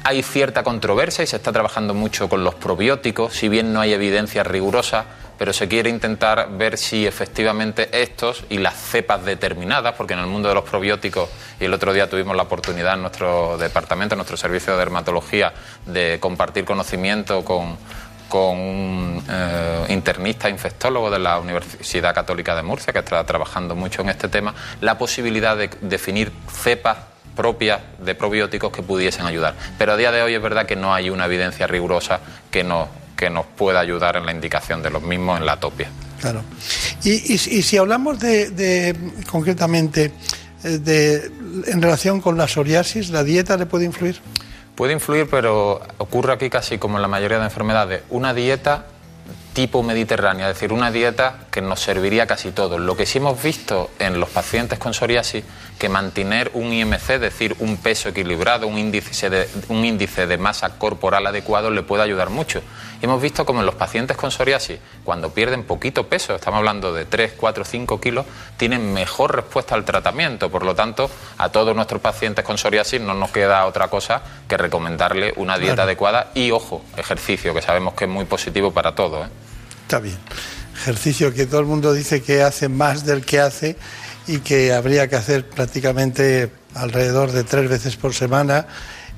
Hay 0.04 0.22
cierta 0.22 0.62
controversia 0.62 1.24
y 1.24 1.26
se 1.26 1.36
está 1.36 1.52
trabajando 1.52 1.94
mucho 1.94 2.28
con 2.28 2.44
los 2.44 2.54
probióticos, 2.54 3.34
si 3.34 3.48
bien 3.48 3.72
no 3.72 3.80
hay 3.80 3.92
evidencia 3.92 4.42
rigurosa 4.42 5.06
pero 5.42 5.52
se 5.52 5.66
quiere 5.66 5.90
intentar 5.90 6.56
ver 6.56 6.78
si 6.78 7.04
efectivamente 7.04 7.88
estos 8.00 8.44
y 8.48 8.58
las 8.58 8.74
cepas 8.74 9.24
determinadas, 9.24 9.94
porque 9.94 10.12
en 10.12 10.20
el 10.20 10.28
mundo 10.28 10.48
de 10.48 10.54
los 10.54 10.62
probióticos, 10.62 11.28
y 11.58 11.64
el 11.64 11.74
otro 11.74 11.92
día 11.92 12.08
tuvimos 12.08 12.36
la 12.36 12.44
oportunidad 12.44 12.94
en 12.94 13.00
nuestro 13.00 13.58
departamento, 13.58 14.14
en 14.14 14.18
nuestro 14.18 14.36
servicio 14.36 14.74
de 14.74 14.78
dermatología, 14.78 15.52
de 15.84 16.18
compartir 16.20 16.64
conocimiento 16.64 17.44
con, 17.44 17.76
con 18.32 18.58
un 18.58 19.22
eh, 19.28 19.84
internista 19.90 20.48
infectólogo 20.48 21.10
de 21.10 21.18
la 21.18 21.38
Universidad 21.38 22.14
Católica 22.14 22.56
de 22.56 22.62
Murcia, 22.62 22.90
que 22.90 23.00
está 23.00 23.22
trabajando 23.26 23.76
mucho 23.76 24.00
en 24.00 24.08
este 24.08 24.26
tema, 24.28 24.54
la 24.80 24.96
posibilidad 24.96 25.54
de 25.54 25.68
definir 25.82 26.32
cepas 26.50 26.96
propias 27.36 27.82
de 28.02 28.14
probióticos 28.14 28.72
que 28.72 28.82
pudiesen 28.82 29.26
ayudar. 29.26 29.54
Pero 29.76 29.92
a 29.92 29.96
día 29.98 30.10
de 30.10 30.22
hoy 30.22 30.32
es 30.32 30.40
verdad 30.40 30.64
que 30.64 30.76
no 30.76 30.94
hay 30.94 31.10
una 31.10 31.26
evidencia 31.26 31.66
rigurosa 31.66 32.20
que 32.50 32.64
nos 32.64 32.88
que 33.18 33.28
nos 33.28 33.44
pueda 33.44 33.80
ayudar 33.80 34.16
en 34.16 34.24
la 34.24 34.32
indicación 34.32 34.82
de 34.82 34.88
los 34.88 35.02
mismos 35.02 35.38
en 35.38 35.44
la 35.44 35.52
atopia. 35.52 35.90
Claro. 36.18 36.42
Y, 37.04 37.36
si 37.36 37.76
hablamos 37.76 38.18
de, 38.18 38.96
concretamente 39.30 40.10
eh, 40.64 40.78
de, 40.78 41.30
en 41.66 41.82
relación 41.82 42.22
con 42.22 42.38
la 42.38 42.48
psoriasis, 42.48 43.10
¿la 43.10 43.24
dieta 43.24 43.58
le 43.58 43.66
puede 43.66 43.84
influir? 43.84 44.20
Puede 44.74 44.92
influir, 44.92 45.28
pero 45.30 45.80
ocurre 45.98 46.32
aquí 46.32 46.48
casi 46.48 46.78
como 46.78 46.96
en 46.96 47.02
la 47.02 47.08
mayoría 47.08 47.38
de 47.38 47.44
enfermedades. 47.44 48.02
Una 48.10 48.32
dieta 48.32 48.86
tipo 49.52 49.82
mediterránea, 49.82 50.48
es 50.48 50.56
decir, 50.56 50.72
una 50.72 50.90
dieta 50.90 51.40
que 51.52 51.60
nos 51.60 51.80
serviría 51.80 52.26
casi 52.26 52.50
todo. 52.50 52.78
Lo 52.78 52.96
que 52.96 53.04
sí 53.04 53.18
hemos 53.18 53.40
visto 53.40 53.90
en 53.98 54.18
los 54.18 54.30
pacientes 54.30 54.78
con 54.78 54.94
psoriasis, 54.94 55.44
que 55.78 55.90
mantener 55.90 56.50
un 56.54 56.72
IMC, 56.72 57.10
es 57.10 57.20
decir, 57.20 57.54
un 57.58 57.76
peso 57.76 58.08
equilibrado, 58.08 58.66
un 58.66 58.78
índice 58.78 59.28
de, 59.28 59.46
un 59.68 59.84
índice 59.84 60.26
de 60.26 60.38
masa 60.38 60.78
corporal 60.78 61.26
adecuado, 61.26 61.70
le 61.70 61.82
puede 61.82 62.04
ayudar 62.04 62.30
mucho. 62.30 62.62
hemos 63.02 63.20
visto 63.20 63.44
como 63.44 63.60
en 63.60 63.66
los 63.66 63.74
pacientes 63.74 64.16
con 64.16 64.30
psoriasis, 64.30 64.78
cuando 65.04 65.34
pierden 65.34 65.64
poquito 65.64 66.08
peso, 66.08 66.34
estamos 66.34 66.58
hablando 66.58 66.94
de 66.94 67.04
3, 67.04 67.34
4, 67.36 67.64
5 67.66 68.00
kilos, 68.00 68.24
tienen 68.56 68.94
mejor 68.94 69.36
respuesta 69.36 69.74
al 69.74 69.84
tratamiento. 69.84 70.50
Por 70.50 70.64
lo 70.64 70.74
tanto, 70.74 71.10
a 71.36 71.50
todos 71.50 71.76
nuestros 71.76 72.00
pacientes 72.00 72.46
con 72.46 72.56
psoriasis 72.56 72.98
no 72.98 73.12
nos 73.12 73.30
queda 73.30 73.66
otra 73.66 73.88
cosa 73.88 74.22
que 74.48 74.56
recomendarle 74.56 75.34
una 75.36 75.58
dieta 75.58 75.82
adecuada 75.82 76.30
y, 76.34 76.50
ojo, 76.50 76.82
ejercicio, 76.96 77.52
que 77.52 77.60
sabemos 77.60 77.92
que 77.92 78.04
es 78.04 78.10
muy 78.10 78.24
positivo 78.24 78.72
para 78.72 78.94
todo. 78.94 79.22
¿eh? 79.22 79.28
Está 79.82 79.98
bien. 79.98 80.16
Ejercicio 80.74 81.32
que 81.32 81.46
todo 81.46 81.60
el 81.60 81.66
mundo 81.66 81.92
dice 81.92 82.22
que 82.22 82.42
hace 82.42 82.68
más 82.68 83.04
del 83.04 83.24
que 83.24 83.40
hace 83.40 83.76
y 84.26 84.38
que 84.38 84.72
habría 84.72 85.08
que 85.08 85.16
hacer 85.16 85.46
prácticamente 85.48 86.50
alrededor 86.74 87.32
de 87.32 87.44
tres 87.44 87.68
veces 87.68 87.96
por 87.96 88.14
semana 88.14 88.66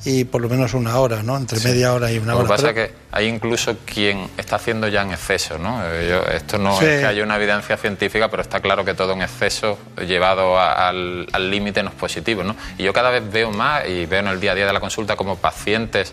y 0.04 0.24
por 0.24 0.42
lo 0.42 0.48
menos 0.48 0.74
una 0.74 0.98
hora, 0.98 1.22
¿no? 1.22 1.36
Entre 1.36 1.58
media 1.60 1.94
hora 1.94 2.12
y 2.12 2.18
una 2.18 2.34
hora. 2.34 2.42
Lo 2.42 2.48
que 2.48 2.54
pasa 2.54 2.68
es 2.70 2.74
que 2.74 2.94
hay 3.10 3.26
incluso 3.26 3.76
quien 3.86 4.28
está 4.36 4.56
haciendo 4.56 4.86
ya 4.88 5.02
en 5.02 5.12
exceso, 5.12 5.58
¿no? 5.58 5.80
Eh, 5.82 6.20
esto 6.34 6.58
no 6.58 6.80
es 6.80 7.00
que 7.00 7.06
haya 7.06 7.22
una 7.22 7.36
evidencia 7.36 7.76
científica, 7.76 8.28
pero 8.28 8.42
está 8.42 8.60
claro 8.60 8.84
que 8.84 8.94
todo 8.94 9.12
en 9.14 9.22
exceso 9.22 9.78
llevado 10.06 10.60
al 10.60 11.50
límite 11.50 11.82
no 11.82 11.88
es 11.88 11.94
positivo, 11.94 12.44
¿no? 12.44 12.54
Y 12.76 12.82
yo 12.82 12.92
cada 12.92 13.10
vez 13.10 13.22
veo 13.30 13.50
más 13.50 13.88
y 13.88 14.04
veo 14.04 14.20
en 14.20 14.28
el 14.28 14.40
día 14.40 14.52
a 14.52 14.54
día 14.54 14.66
de 14.66 14.72
la 14.72 14.80
consulta 14.80 15.16
como 15.16 15.36
pacientes 15.36 16.12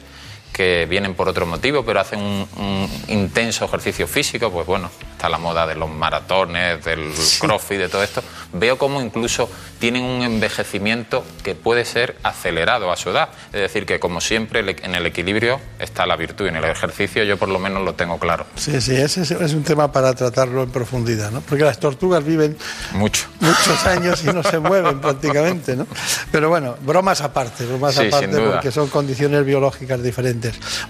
que 0.51 0.85
vienen 0.85 1.15
por 1.15 1.29
otro 1.29 1.45
motivo, 1.45 1.83
pero 1.85 1.99
hacen 1.99 2.19
un, 2.19 2.89
intenso 3.07 3.65
ejercicio 3.65 4.07
físico, 4.07 4.51
pues 4.51 4.65
bueno, 4.65 4.89
está 5.11 5.29
la 5.29 5.37
moda 5.37 5.65
de 5.67 5.75
los 5.75 5.89
maratones, 5.89 6.83
del 6.83 7.11
crossfit, 7.39 7.77
de 7.77 7.89
todo 7.89 8.03
esto, 8.03 8.23
veo 8.53 8.77
como 8.77 9.01
incluso 9.01 9.49
tienen 9.79 10.03
un 10.03 10.21
envejecimiento 10.21 11.23
que 11.43 11.55
puede 11.55 11.85
ser 11.85 12.17
acelerado 12.23 12.91
a 12.91 12.97
su 12.97 13.09
edad. 13.09 13.29
Es 13.53 13.61
decir, 13.61 13.85
que 13.85 13.99
como 13.99 14.21
siempre 14.21 14.59
en 14.59 14.95
el 14.95 15.05
equilibrio 15.05 15.59
está 15.79 16.05
la 16.05 16.15
virtud 16.15 16.45
y 16.45 16.49
en 16.49 16.57
el 16.57 16.65
ejercicio 16.65 17.23
yo 17.23 17.37
por 17.37 17.49
lo 17.49 17.59
menos 17.59 17.83
lo 17.83 17.93
tengo 17.95 18.19
claro. 18.19 18.45
Sí, 18.55 18.79
sí, 18.81 18.95
ese 18.95 19.21
es 19.21 19.53
un 19.53 19.63
tema 19.63 19.91
para 19.91 20.13
tratarlo 20.13 20.63
en 20.63 20.69
profundidad, 20.69 21.31
¿no? 21.31 21.41
Porque 21.41 21.63
las 21.63 21.79
tortugas 21.79 22.23
viven 22.23 22.57
Mucho. 22.93 23.27
muchos 23.39 23.85
años 23.85 24.23
y 24.23 24.27
no 24.27 24.43
se 24.43 24.59
mueven 24.59 24.99
prácticamente, 24.99 25.75
¿no? 25.75 25.87
Pero 26.31 26.49
bueno, 26.49 26.75
bromas 26.81 27.21
aparte, 27.21 27.65
bromas 27.65 27.97
aparte 27.97 28.39
porque 28.39 28.71
son 28.71 28.89
condiciones 28.89 29.45
biológicas 29.45 30.01
diferentes. 30.01 30.40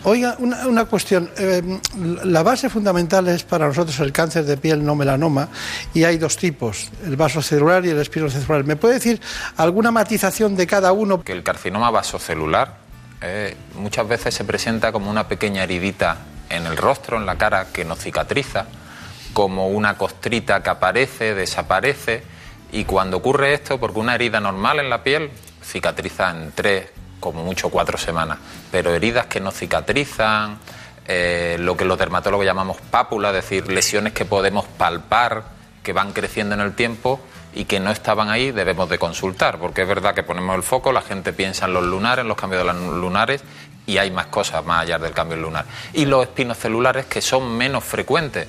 Oiga, 0.03 0.35
una, 0.39 0.85
cuestión. 0.85 1.29
Eh, 1.37 1.79
la 2.23 2.43
base 2.43 2.69
fundamental 2.69 3.27
es 3.27 3.43
para 3.43 3.67
nosotros 3.67 3.99
el 3.99 4.11
cáncer 4.11 4.45
de 4.45 4.57
piel 4.57 4.85
no 4.85 4.95
melanoma 4.95 5.49
y 5.93 6.03
hay 6.03 6.17
dos 6.17 6.37
tipos, 6.37 6.89
el 7.05 7.15
vasocelular 7.15 7.85
y 7.85 7.89
el 7.89 7.99
espinocelular. 7.99 8.63
¿Me 8.63 8.75
puede 8.75 8.95
decir 8.95 9.21
alguna 9.57 9.91
matización 9.91 10.55
de 10.55 10.67
cada 10.67 10.91
uno? 10.91 11.23
Que 11.23 11.33
el 11.33 11.43
carcinoma 11.43 11.91
vasocelular 11.91 12.77
eh, 13.21 13.55
muchas 13.75 14.07
veces 14.07 14.33
se 14.33 14.43
presenta 14.43 14.91
como 14.91 15.11
una 15.11 15.27
pequeña 15.27 15.63
heridita 15.63 16.17
en 16.49 16.65
el 16.65 16.75
rostro, 16.75 17.17
en 17.17 17.25
la 17.25 17.37
cara, 17.37 17.67
que 17.71 17.85
no 17.85 17.95
cicatriza, 17.95 18.65
como 19.33 19.69
una 19.69 19.97
costrita 19.97 20.61
que 20.61 20.69
aparece, 20.69 21.33
desaparece, 21.33 22.23
y 22.71 22.85
cuando 22.85 23.17
ocurre 23.17 23.53
esto, 23.53 23.79
porque 23.79 23.99
una 23.99 24.15
herida 24.15 24.39
normal 24.39 24.79
en 24.79 24.89
la 24.89 25.03
piel 25.03 25.29
cicatriza 25.63 26.31
en 26.31 26.51
tres, 26.53 26.89
como 27.21 27.45
mucho 27.45 27.69
cuatro 27.69 27.97
semanas, 27.97 28.39
pero 28.69 28.93
heridas 28.93 29.27
que 29.27 29.39
no 29.39 29.51
cicatrizan, 29.51 30.59
eh, 31.07 31.55
lo 31.59 31.77
que 31.77 31.85
los 31.85 31.97
dermatólogos 31.97 32.45
llamamos 32.45 32.77
pápula, 32.89 33.29
es 33.29 33.35
decir, 33.35 33.71
lesiones 33.71 34.11
que 34.11 34.25
podemos 34.25 34.65
palpar, 34.65 35.43
que 35.83 35.93
van 35.93 36.11
creciendo 36.11 36.55
en 36.55 36.61
el 36.61 36.75
tiempo 36.75 37.21
y 37.53 37.65
que 37.65 37.79
no 37.79 37.91
estaban 37.91 38.29
ahí, 38.29 38.51
debemos 38.51 38.89
de 38.89 38.97
consultar, 38.97 39.57
porque 39.59 39.83
es 39.83 39.87
verdad 39.87 40.13
que 40.13 40.23
ponemos 40.23 40.55
el 40.55 40.63
foco, 40.63 40.91
la 40.91 41.01
gente 41.01 41.31
piensa 41.31 41.65
en 41.65 41.73
los 41.73 41.83
lunares, 41.83 42.23
en 42.23 42.27
los 42.27 42.37
cambios 42.37 42.65
de 42.65 42.73
los 42.73 42.97
lunares, 42.97 43.43
y 43.85 43.97
hay 43.97 44.11
más 44.11 44.27
cosas 44.27 44.65
más 44.65 44.83
allá 44.83 44.99
del 44.99 45.13
cambio 45.13 45.37
lunar. 45.37 45.65
Y 45.93 46.05
los 46.05 46.23
espinos 46.23 46.57
celulares 46.57 47.05
que 47.05 47.21
son 47.21 47.57
menos 47.57 47.83
frecuentes, 47.83 48.47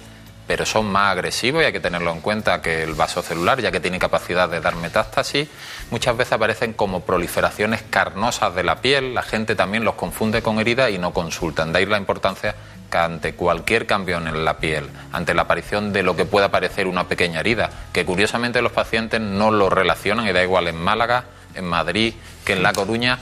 pero 0.53 0.67
son 0.67 0.85
más 0.85 1.13
agresivos 1.13 1.63
y 1.63 1.65
hay 1.65 1.73
que 1.73 1.81
tenerlo 1.81 2.13
en 2.13 2.21
cuenta 2.21 2.61
que 2.61 2.83
el 2.83 2.93
vaso 2.93 3.23
celular, 3.23 3.63
ya 3.63 3.73
que 3.73 3.81
tiene 3.81 3.99
capacidad 3.99 4.51
de 4.51 4.61
dar 4.61 4.77
metástasis, 4.77 5.49
muchas 5.91 6.15
veces 6.15 6.35
aparecen 6.35 6.75
como 6.75 7.01
proliferaciones 7.01 7.81
carnosas 7.89 8.55
de 8.55 8.63
la 8.63 8.83
piel, 8.83 9.15
la 9.15 9.23
gente 9.23 9.55
también 9.55 9.83
los 9.83 9.95
confunde 9.95 10.43
con 10.43 10.61
heridas 10.61 10.91
y 10.91 10.99
no 10.99 11.15
consultan. 11.15 11.73
De 11.73 11.79
ahí 11.79 11.87
la 11.87 11.97
importancia 11.97 12.55
que 12.91 12.99
ante 12.99 13.35
cualquier 13.35 13.87
cambio 13.87 14.19
en 14.19 14.45
la 14.45 14.59
piel, 14.59 14.91
ante 15.11 15.33
la 15.33 15.43
aparición 15.43 15.91
de 15.91 16.03
lo 16.03 16.17
que 16.17 16.27
pueda 16.27 16.51
parecer 16.51 16.87
una 16.87 17.09
pequeña 17.09 17.41
herida, 17.41 17.71
que 17.91 18.05
curiosamente 18.05 18.61
los 18.61 18.73
pacientes 18.73 19.23
no 19.23 19.51
lo 19.51 19.71
relacionan, 19.71 20.29
y 20.29 20.33
da 20.33 20.43
igual 20.43 20.69
en 20.69 20.77
Málaga, 20.77 21.25
en 21.55 21.65
Madrid, 21.65 22.13
que 22.45 22.53
en 22.53 22.63
La 22.63 22.75
Coruña, 22.75 23.19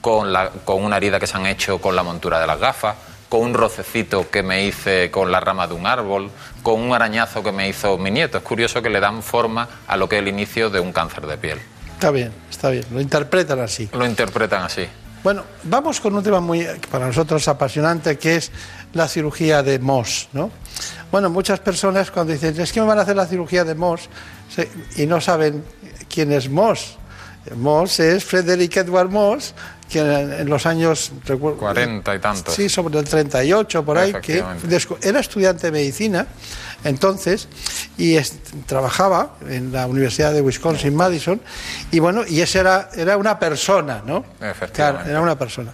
con, 0.00 0.32
con 0.64 0.82
una 0.82 0.96
herida 0.96 1.20
que 1.20 1.26
se 1.26 1.36
han 1.36 1.44
hecho 1.44 1.78
con 1.78 1.94
la 1.94 2.02
montura 2.02 2.40
de 2.40 2.46
las 2.46 2.58
gafas, 2.58 2.96
con 3.30 3.42
un 3.42 3.54
rocecito 3.54 4.28
que 4.28 4.42
me 4.42 4.66
hice 4.66 5.10
con 5.10 5.32
la 5.32 5.40
rama 5.40 5.68
de 5.68 5.74
un 5.74 5.86
árbol, 5.86 6.30
con 6.62 6.80
un 6.80 6.92
arañazo 6.92 7.42
que 7.42 7.52
me 7.52 7.68
hizo 7.68 7.96
mi 7.96 8.10
nieto. 8.10 8.38
Es 8.38 8.44
curioso 8.44 8.82
que 8.82 8.90
le 8.90 9.00
dan 9.00 9.22
forma 9.22 9.68
a 9.86 9.96
lo 9.96 10.08
que 10.08 10.16
es 10.16 10.22
el 10.22 10.28
inicio 10.28 10.68
de 10.68 10.80
un 10.80 10.92
cáncer 10.92 11.26
de 11.26 11.38
piel. 11.38 11.58
Está 11.94 12.10
bien, 12.10 12.32
está 12.50 12.70
bien. 12.70 12.84
Lo 12.90 13.00
interpretan 13.00 13.60
así. 13.60 13.88
Lo 13.92 14.04
interpretan 14.04 14.64
así. 14.64 14.86
Bueno, 15.22 15.44
vamos 15.62 16.00
con 16.00 16.14
un 16.14 16.24
tema 16.24 16.40
muy 16.40 16.66
para 16.90 17.06
nosotros 17.06 17.46
apasionante 17.46 18.18
que 18.18 18.36
es 18.36 18.50
la 18.94 19.06
cirugía 19.06 19.62
de 19.62 19.78
Moss, 19.78 20.28
¿no? 20.32 20.50
Bueno, 21.12 21.30
muchas 21.30 21.60
personas 21.60 22.10
cuando 22.10 22.32
dicen 22.32 22.58
es 22.60 22.72
que 22.72 22.80
me 22.80 22.86
van 22.86 22.98
a 22.98 23.02
hacer 23.02 23.16
la 23.16 23.26
cirugía 23.26 23.64
de 23.64 23.74
Moss 23.76 24.08
y 24.96 25.06
no 25.06 25.20
saben 25.20 25.62
quién 26.12 26.32
es 26.32 26.48
Moss. 26.48 26.96
Moss 27.54 28.00
es 28.00 28.24
Frederick 28.24 28.76
Edward 28.78 29.10
Moss, 29.10 29.54
que 29.90 30.00
en, 30.00 30.48
los 30.48 30.66
años... 30.66 31.12
40 31.26 32.14
y 32.14 32.18
tantos. 32.18 32.54
Sí, 32.54 32.68
sobre 32.68 32.98
el 32.98 33.04
38, 33.04 33.84
por 33.84 33.98
ahí, 33.98 34.14
que 34.22 34.42
era 35.02 35.20
estudiante 35.20 35.66
de 35.66 35.72
medicina 35.72 36.26
entonces 36.84 37.48
y 37.98 38.18
trabajaba 38.66 39.36
en 39.48 39.72
la 39.72 39.86
Universidad 39.86 40.32
de 40.32 40.40
Wisconsin 40.40 40.94
Madison 40.94 41.40
y 41.90 41.98
bueno 41.98 42.22
y 42.26 42.40
ese 42.40 42.60
era 42.60 42.88
era 42.94 43.16
una 43.16 43.38
persona 43.38 44.02
no 44.06 44.24
claro 44.72 45.00
era 45.06 45.20
una 45.20 45.38
persona 45.38 45.72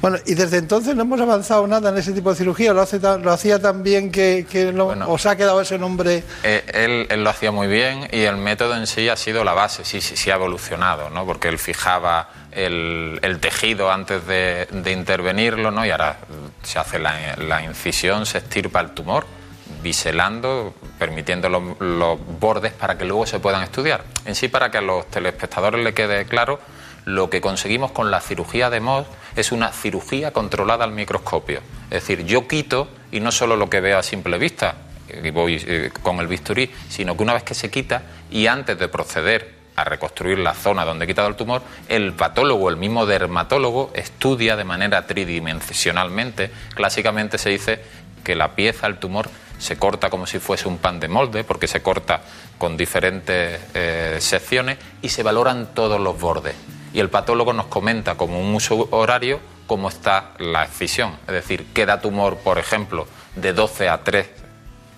bueno 0.00 0.18
y 0.26 0.34
desde 0.34 0.58
entonces 0.58 0.94
no 0.94 1.02
hemos 1.02 1.20
avanzado 1.20 1.66
nada 1.66 1.90
en 1.90 1.98
ese 1.98 2.12
tipo 2.12 2.30
de 2.30 2.36
cirugía. 2.36 2.72
Lo 2.72 2.82
hace 2.82 2.98
lo 2.98 3.32
hacía 3.32 3.60
tan 3.60 3.82
bien 3.82 4.10
que, 4.10 4.46
que 4.50 4.68
os 4.68 5.26
ha 5.26 5.36
quedado 5.36 5.60
ese 5.60 5.78
nombre. 5.78 6.22
Eh, 6.42 6.64
él, 6.72 7.06
él, 7.10 7.24
lo 7.24 7.30
hacía 7.30 7.50
muy 7.50 7.66
bien 7.66 8.08
y 8.12 8.22
el 8.22 8.36
método 8.36 8.76
en 8.76 8.86
sí 8.86 9.08
ha 9.08 9.16
sido 9.16 9.44
la 9.44 9.54
base 9.54 9.84
sí 9.84 10.00
sí, 10.00 10.16
sí 10.16 10.30
ha 10.30 10.34
evolucionado 10.34 11.10
no 11.10 11.26
porque 11.26 11.48
él 11.48 11.58
fijaba 11.58 12.30
el, 12.52 13.18
el 13.22 13.38
tejido 13.40 13.90
antes 13.90 14.26
de, 14.26 14.66
de, 14.70 14.92
intervenirlo 14.92 15.70
no 15.70 15.84
y 15.84 15.90
ahora 15.90 16.18
se 16.62 16.78
hace 16.78 16.98
la, 16.98 17.36
la 17.36 17.62
incisión 17.62 18.26
se 18.26 18.38
estirpa 18.38 18.80
el 18.80 18.90
tumor 18.90 19.38
biselando, 19.82 20.74
permitiendo 20.98 21.48
los, 21.48 22.18
bordes 22.40 22.72
para 22.72 22.96
que 22.98 23.04
luego 23.04 23.26
se 23.26 23.38
puedan 23.38 23.62
estudiar. 23.62 24.02
En 24.24 24.34
sí, 24.34 24.48
para 24.48 24.70
que 24.70 24.78
a 24.78 24.80
los 24.80 25.06
telespectadores 25.08 25.82
le 25.84 25.94
quede 25.94 26.26
claro, 26.26 26.60
lo 27.08 27.30
que 27.30 27.40
conseguimos 27.40 27.92
con 27.92 28.10
la 28.10 28.20
cirugía 28.20 28.68
de 28.68 28.80
MOS 28.80 29.06
es 29.34 29.50
una 29.50 29.72
cirugía 29.72 30.30
controlada 30.30 30.84
al 30.84 30.92
microscopio. 30.92 31.60
Es 31.84 32.02
decir, 32.02 32.26
yo 32.26 32.46
quito 32.46 32.88
y 33.10 33.20
no 33.20 33.32
solo 33.32 33.56
lo 33.56 33.70
que 33.70 33.80
veo 33.80 33.98
a 33.98 34.02
simple 34.02 34.36
vista, 34.36 34.74
y 35.10 35.30
voy 35.30 35.58
eh, 35.66 35.90
con 36.02 36.20
el 36.20 36.26
bisturí, 36.26 36.70
sino 36.90 37.16
que 37.16 37.22
una 37.22 37.32
vez 37.32 37.44
que 37.44 37.54
se 37.54 37.70
quita 37.70 38.02
y 38.30 38.46
antes 38.46 38.78
de 38.78 38.88
proceder 38.88 39.54
a 39.74 39.84
reconstruir 39.84 40.38
la 40.38 40.52
zona 40.52 40.84
donde 40.84 41.06
he 41.06 41.08
quitado 41.08 41.28
el 41.28 41.36
tumor, 41.36 41.62
el 41.88 42.12
patólogo, 42.12 42.68
el 42.68 42.76
mismo 42.76 43.06
dermatólogo, 43.06 43.90
estudia 43.94 44.56
de 44.56 44.64
manera 44.64 45.06
tridimensionalmente. 45.06 46.50
Clásicamente 46.74 47.38
se 47.38 47.48
dice 47.48 47.80
que 48.22 48.34
la 48.34 48.54
pieza, 48.54 48.86
el 48.86 48.98
tumor, 48.98 49.30
se 49.58 49.78
corta 49.78 50.10
como 50.10 50.26
si 50.26 50.40
fuese 50.40 50.68
un 50.68 50.76
pan 50.76 51.00
de 51.00 51.08
molde, 51.08 51.42
porque 51.42 51.68
se 51.68 51.80
corta 51.80 52.20
con 52.58 52.76
diferentes 52.76 53.60
eh, 53.72 54.18
secciones 54.20 54.76
y 55.00 55.08
se 55.08 55.22
valoran 55.22 55.68
todos 55.74 55.98
los 55.98 56.20
bordes. 56.20 56.54
Y 56.98 57.00
el 57.00 57.10
patólogo 57.10 57.52
nos 57.52 57.66
comenta 57.66 58.16
como 58.16 58.40
un 58.40 58.52
uso 58.56 58.88
horario 58.90 59.38
cómo 59.68 59.88
está 59.88 60.32
la 60.38 60.64
excisión. 60.64 61.12
Es 61.28 61.32
decir, 61.32 61.66
queda 61.72 62.00
tumor, 62.00 62.38
por 62.38 62.58
ejemplo, 62.58 63.06
de 63.36 63.52
12 63.52 63.88
a 63.88 64.02
3 64.02 64.28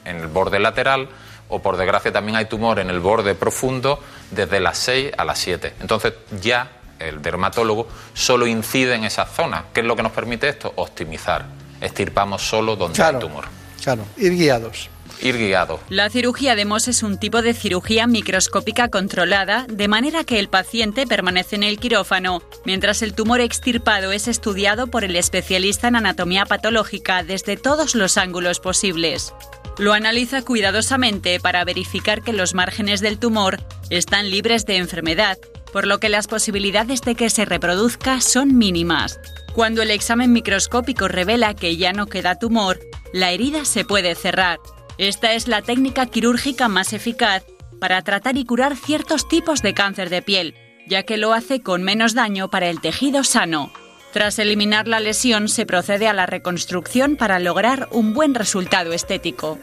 en 0.07 0.17
el 0.17 0.29
borde 0.29 0.59
lateral, 0.61 1.11
o 1.51 1.59
por 1.61 1.77
desgracia 1.77 2.11
también 2.11 2.37
hay 2.37 2.47
tumor 2.47 2.79
en 2.79 2.89
el 2.89 3.01
borde 3.01 3.35
profundo 3.35 4.03
desde 4.31 4.61
las 4.61 4.79
6 4.79 5.13
a 5.15 5.27
las 5.27 5.41
7. 5.41 5.75
Entonces 5.83 6.15
ya 6.41 6.71
el 6.99 7.21
dermatólogo 7.21 7.87
solo 8.15 8.47
incide 8.47 8.95
en 8.95 9.05
esa 9.05 9.27
zona. 9.27 9.67
¿Qué 9.75 9.81
es 9.81 9.87
lo 9.87 9.95
que 9.95 10.03
nos 10.03 10.13
permite 10.13 10.49
esto? 10.49 10.73
Optimizar. 10.77 11.45
Estirpamos 11.83 12.41
solo 12.41 12.77
donde 12.77 13.03
hay 13.03 13.19
tumor. 13.19 13.45
Claro, 13.83 14.07
ir 14.17 14.33
guiados. 14.39 14.89
Ir 15.23 15.37
guiado. 15.37 15.81
La 15.89 16.09
cirugía 16.09 16.55
de 16.55 16.65
MOS 16.65 16.89
es 16.89 17.03
un 17.03 17.19
tipo 17.19 17.43
de 17.43 17.55
cirugía 17.55 18.07
microscópica 18.07 18.89
controlada, 18.89 19.67
de 19.69 19.89
manera 19.89 20.25
que 20.25 20.39
el 20.39 20.49
paciente 20.49 21.07
permanece 21.07 21.57
en 21.57 21.63
el 21.63 21.79
quirófano, 21.79 22.43
mientras 22.65 23.03
el 23.03 23.15
tumor 23.15 23.41
extirpado 23.41 24.13
es 24.13 24.29
estudiado 24.29 24.87
por 24.87 25.05
el 25.05 25.17
especialista 25.17 25.89
en 25.89 25.97
anatomía 25.97 26.47
patológica 26.47 27.23
desde 27.23 27.57
todos 27.57 27.95
los 27.95 28.17
ángulos 28.17 28.61
posibles. 28.61 29.35
Lo 29.79 29.93
analiza 29.93 30.43
cuidadosamente 30.43 31.41
para 31.41 31.65
verificar 31.65 32.23
que 32.23 32.33
los 32.33 32.55
márgenes 32.55 33.01
del 33.01 33.19
tumor 33.19 33.59
están 33.89 34.31
libres 34.31 34.67
de 34.67 34.77
enfermedad, 34.77 35.39
por 35.73 35.87
lo 35.87 36.01
que 36.01 36.09
las 36.09 36.27
posibilidades 36.27 37.03
de 37.03 37.15
que 37.15 37.31
se 37.31 37.45
reproduzca 37.45 38.21
son 38.21 38.59
mínimas. 38.59 39.21
Cuando 39.55 39.83
el 39.83 39.91
examen 39.91 40.33
microscópico 40.33 41.09
revela 41.09 41.55
que 41.55 41.77
ya 41.77 41.93
no 41.93 42.07
queda 42.07 42.39
tumor, 42.39 42.79
la 43.13 43.31
herida 43.31 43.65
se 43.65 43.85
puede 43.85 44.15
cerrar. 44.15 44.59
Esta 45.01 45.33
es 45.33 45.49
la 45.49 45.63
técnica 45.63 46.05
quirúrgica 46.05 46.69
más 46.69 46.93
eficaz 46.93 47.43
para 47.81 48.03
tratar 48.03 48.37
y 48.37 48.45
curar 48.45 48.77
ciertos 48.77 49.27
tipos 49.27 49.63
de 49.63 49.73
cáncer 49.73 50.11
de 50.11 50.21
piel, 50.21 50.55
ya 50.87 51.05
que 51.05 51.17
lo 51.17 51.33
hace 51.33 51.63
con 51.63 51.83
menos 51.83 52.13
daño 52.13 52.51
para 52.51 52.69
el 52.69 52.83
tejido 52.83 53.25
sano. 53.25 53.73
Tras 54.13 54.39
eliminar 54.39 54.89
la 54.89 55.01
lesión 55.01 55.49
se 55.49 55.65
procede 55.65 56.07
a 56.07 56.13
la 56.13 56.27
reconstrucción 56.27 57.17
para 57.17 57.39
lograr 57.39 57.89
un 57.93 58.13
buen 58.13 58.35
resultado 58.35 58.93
estético. 58.93 59.59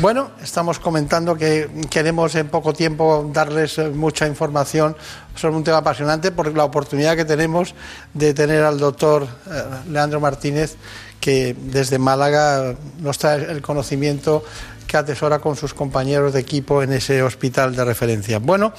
Bueno, 0.00 0.30
estamos 0.42 0.80
comentando 0.80 1.36
que 1.36 1.68
queremos 1.88 2.34
en 2.34 2.48
poco 2.48 2.72
tiempo 2.72 3.30
darles 3.32 3.78
eh, 3.78 3.90
mucha 3.90 4.26
información 4.26 4.96
sobre 5.36 5.56
un 5.56 5.62
tema 5.62 5.78
apasionante 5.78 6.32
por 6.32 6.52
la 6.56 6.64
oportunidad 6.64 7.16
que 7.16 7.24
tenemos 7.24 7.76
de 8.12 8.34
tener 8.34 8.64
al 8.64 8.80
doctor 8.80 9.22
eh, 9.48 9.62
Leandro 9.88 10.18
Martínez, 10.18 10.76
que 11.20 11.56
desde 11.58 11.98
Málaga 11.98 12.74
nos 13.00 13.18
trae 13.18 13.50
el 13.50 13.62
conocimiento 13.62 14.44
que 14.86 14.96
atesora 14.96 15.38
con 15.38 15.56
sus 15.56 15.74
compañeros 15.74 16.32
de 16.34 16.40
equipo 16.40 16.82
en 16.82 16.92
ese 16.92 17.22
hospital 17.22 17.74
de 17.74 17.84
referencia. 17.84 18.38
Bueno, 18.38 18.72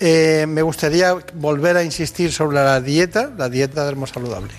eh, 0.00 0.46
me 0.48 0.62
gustaría 0.62 1.14
volver 1.34 1.76
a 1.76 1.82
insistir 1.82 2.32
sobre 2.32 2.56
la 2.58 2.80
dieta, 2.80 3.30
la 3.36 3.48
dieta 3.48 3.84
dermosaludable. 3.84 4.52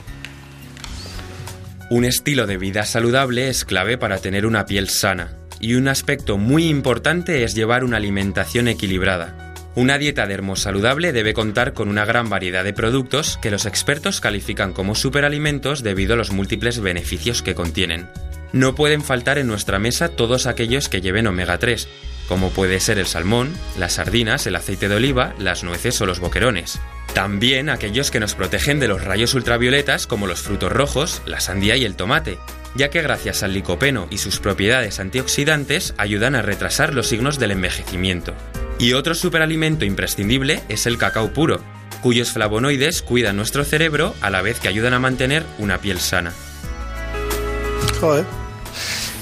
Un 1.90 2.06
estilo 2.06 2.46
de 2.46 2.58
vida 2.58 2.86
saludable 2.86 3.50
es 3.50 3.66
clave 3.66 3.98
para 3.98 4.20
tener 4.20 4.46
una 4.46 4.66
piel 4.66 4.90
sana 4.90 5.34
y 5.60 5.74
un 5.74 5.88
aspecto 5.88 6.38
muy 6.38 6.68
importante 6.68 7.44
es 7.44 7.56
llevar 7.56 7.84
una 7.84 7.98
alimentación 7.98 8.68
equilibrada. 8.68 9.49
Una 9.80 9.98
dieta 9.98 10.28
dermosaludable 10.28 11.14
debe 11.14 11.34
contar 11.34 11.72
con 11.72 11.88
una 11.88 12.04
gran 12.04 12.28
variedad 12.28 12.66
de 12.66 12.74
productos 12.74 13.40
que 13.42 13.50
los 13.50 13.66
expertos 13.66 14.20
califican 14.20 14.74
como 14.74 14.94
superalimentos 14.94 15.84
debido 15.84 16.16
a 16.16 16.18
los 16.18 16.32
múltiples 16.32 16.82
beneficios 16.82 17.42
que 17.42 17.56
contienen. 17.56 18.10
No 18.52 18.76
pueden 18.76 19.02
faltar 19.02 19.38
en 19.38 19.48
nuestra 19.48 19.80
mesa 19.80 20.10
todos 20.10 20.48
aquellos 20.48 20.90
que 20.90 21.00
lleven 21.00 21.28
omega 21.28 21.60
3, 21.60 21.88
como 22.28 22.50
puede 22.50 22.82
ser 22.82 23.00
el 23.00 23.06
salmón, 23.06 23.54
las 23.78 23.94
sardinas, 23.94 24.46
el 24.48 24.58
aceite 24.58 24.90
de 24.90 24.96
oliva, 24.96 25.34
las 25.40 25.64
nueces 25.64 26.02
o 26.02 26.06
los 26.06 26.20
boquerones. 26.20 26.82
También 27.14 27.70
aquellos 27.70 28.12
que 28.12 28.20
nos 28.20 28.36
protegen 28.36 28.80
de 28.80 28.88
los 28.88 29.04
rayos 29.04 29.34
ultravioletas 29.34 30.08
como 30.08 30.28
los 30.28 30.42
frutos 30.42 30.72
rojos, 30.72 31.22
la 31.26 31.40
sandía 31.40 31.76
y 31.76 31.86
el 31.86 31.96
tomate, 31.96 32.38
ya 32.76 32.90
que 32.90 33.02
gracias 33.02 33.44
al 33.44 33.54
licopeno 33.54 34.08
y 34.10 34.20
sus 34.20 34.40
propiedades 34.40 35.00
antioxidantes 35.00 35.94
ayudan 35.98 36.36
a 36.36 36.42
retrasar 36.42 36.94
los 36.94 37.08
signos 37.08 37.40
del 37.40 37.52
envejecimiento. 37.52 38.34
Y 38.78 38.94
otro 38.94 39.16
superalimento 39.16 39.86
imprescindible 39.86 40.62
es 40.70 40.86
el 40.86 40.98
cacao 40.98 41.34
puro, 41.34 41.62
cuyos 42.02 42.32
flavonoides 42.32 43.02
cuidan 43.02 43.36
nuestro 43.36 43.66
cerebro 43.66 44.16
a 44.22 44.30
la 44.30 44.42
vez 44.42 44.60
que 44.60 44.70
ayudan 44.70 44.94
a 44.94 45.00
mantener 45.00 45.44
una 45.58 45.80
piel 45.80 46.00
sana. 46.00 46.32
Joder. 48.00 48.26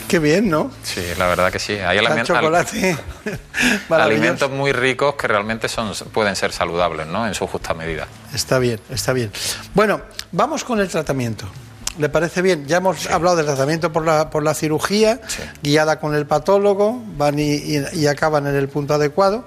Qué 0.10 0.20
bien, 0.20 0.50
¿no? 0.50 0.72
Sí, 0.84 1.02
la 1.18 1.28
verdad 1.28 1.52
que 1.52 1.60
sí. 1.60 1.74
Hay 1.74 1.98
alimentos, 1.98 2.28
chocolate. 2.28 2.98
alimentos 3.90 4.50
muy 4.50 4.72
ricos 4.72 5.16
que 5.16 5.28
realmente 5.28 5.68
son, 5.68 5.92
pueden 6.14 6.36
ser 6.36 6.54
saludables, 6.54 7.08
¿no? 7.08 7.28
En 7.28 7.34
su 7.34 7.46
justa 7.48 7.74
medida. 7.74 8.08
Está 8.34 8.58
bien, 8.60 8.80
está 8.90 9.14
bien. 9.14 9.32
Bueno, 9.74 10.02
vamos 10.32 10.64
con 10.64 10.80
el 10.80 10.88
tratamiento. 10.88 11.48
¿Le 12.00 12.10
parece 12.10 12.42
bien? 12.42 12.68
Ya 12.68 12.78
hemos 12.78 13.08
hablado 13.08 13.36
del 13.38 13.48
tratamiento 13.48 13.92
por 13.92 14.06
la, 14.06 14.30
por 14.30 14.44
la 14.44 14.54
cirugía, 14.54 15.20
guiada 15.64 16.00
con 16.00 16.14
el 16.14 16.28
patólogo, 16.28 17.02
van 17.18 17.40
y, 17.40 18.06
acaban 18.08 18.46
en 18.48 18.56
el 18.56 18.70
punto 18.70 18.94
adecuado 18.94 19.46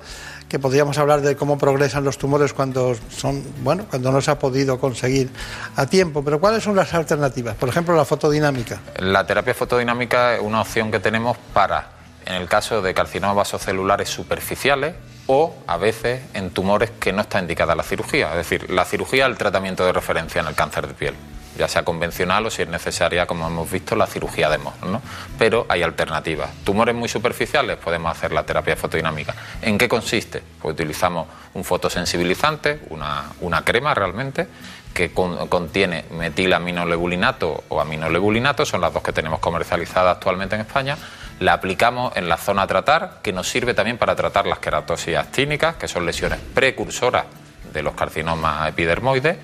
que 0.51 0.59
podríamos 0.59 0.98
hablar 0.98 1.20
de 1.20 1.36
cómo 1.36 1.56
progresan 1.56 2.02
los 2.02 2.18
tumores 2.18 2.52
cuando 2.52 2.97
son 3.09 3.43
bueno 3.62 3.86
cuando 3.89 4.10
no 4.10 4.20
se 4.20 4.32
ha 4.32 4.39
podido 4.39 4.81
conseguir 4.81 5.31
a 5.77 5.86
tiempo 5.86 6.24
pero 6.24 6.40
cuáles 6.40 6.64
son 6.64 6.74
las 6.74 6.93
alternativas 6.93 7.55
por 7.55 7.68
ejemplo 7.68 7.94
la 7.94 8.05
fotodinámica. 8.05 8.81
La 8.98 9.24
terapia 9.24 9.55
fotodinámica 9.55 10.35
es 10.35 10.43
una 10.43 10.60
opción 10.60 10.90
que 10.90 10.98
tenemos 10.98 11.39
para 11.55 11.93
en 12.27 12.35
el 12.35 12.48
caso 12.48 12.82
de 12.82 12.93
carcinomas 12.93 13.36
vasocelulares 13.36 14.09
superficiales 14.09 14.97
o 15.28 15.55
a 15.68 15.77
veces 15.77 16.22
en 16.35 16.51
tumores 16.51 16.90
que 16.98 17.12
no 17.12 17.22
está 17.22 17.39
indicada 17.39 17.77
la 17.77 17.85
cirugía 17.85 18.31
es 18.31 18.36
decir 18.36 18.68
la 18.70 18.85
cirugía 18.85 19.27
es 19.27 19.31
el 19.31 19.39
tratamiento 19.39 19.86
de 19.86 19.93
referencia 19.93 20.40
en 20.40 20.48
el 20.48 20.56
cáncer 20.56 20.89
de 20.89 20.94
piel 20.94 21.14
ya 21.61 21.69
sea 21.69 21.85
convencional 21.85 22.47
o 22.47 22.51
si 22.51 22.62
es 22.62 22.69
necesaria, 22.69 23.27
como 23.27 23.47
hemos 23.47 23.70
visto, 23.70 23.95
la 23.95 24.07
cirugía 24.07 24.49
de 24.49 24.57
MOS. 24.57 24.81
¿no? 24.82 25.03
Pero 25.39 25.66
hay 25.69 25.82
alternativas. 25.82 26.51
Tumores 26.65 26.95
muy 26.95 27.09
superficiales 27.09 27.77
podemos 27.77 28.11
hacer 28.11 28.32
la 28.32 28.45
terapia 28.45 28.77
fotodinámica. 28.77 29.35
¿En 29.61 29.77
qué 29.77 29.87
consiste? 29.87 30.43
Pues 30.61 30.73
utilizamos 30.73 31.28
un 31.53 31.62
fotosensibilizante, 31.62 32.81
una, 32.89 33.24
una 33.43 33.62
crema 33.62 33.93
realmente, 33.93 34.49
que 34.95 35.12
contiene 35.12 36.07
metilaminolebulinato 36.11 37.65
o 37.69 37.81
aminolebulinato, 37.81 38.65
son 38.65 38.81
las 38.81 38.93
dos 38.93 39.03
que 39.03 39.12
tenemos 39.12 39.39
comercializadas 39.39 40.16
actualmente 40.16 40.55
en 40.55 40.62
España. 40.62 40.97
La 41.41 41.53
aplicamos 41.53 42.16
en 42.16 42.27
la 42.27 42.39
zona 42.39 42.62
a 42.62 42.66
tratar, 42.66 43.20
que 43.23 43.35
nos 43.35 43.49
sirve 43.49 43.74
también 43.74 43.99
para 43.99 44.16
tratar 44.16 44.47
las 44.47 44.59
queratosis 44.61 45.16
actínicas, 45.16 45.77
que 45.77 45.89
son 45.89 46.07
lesiones 46.07 46.41
precursoras 46.55 47.27
de 47.70 47.82
los 47.82 47.95
carcinomas 47.95 48.66
epidermoides. 48.70 49.37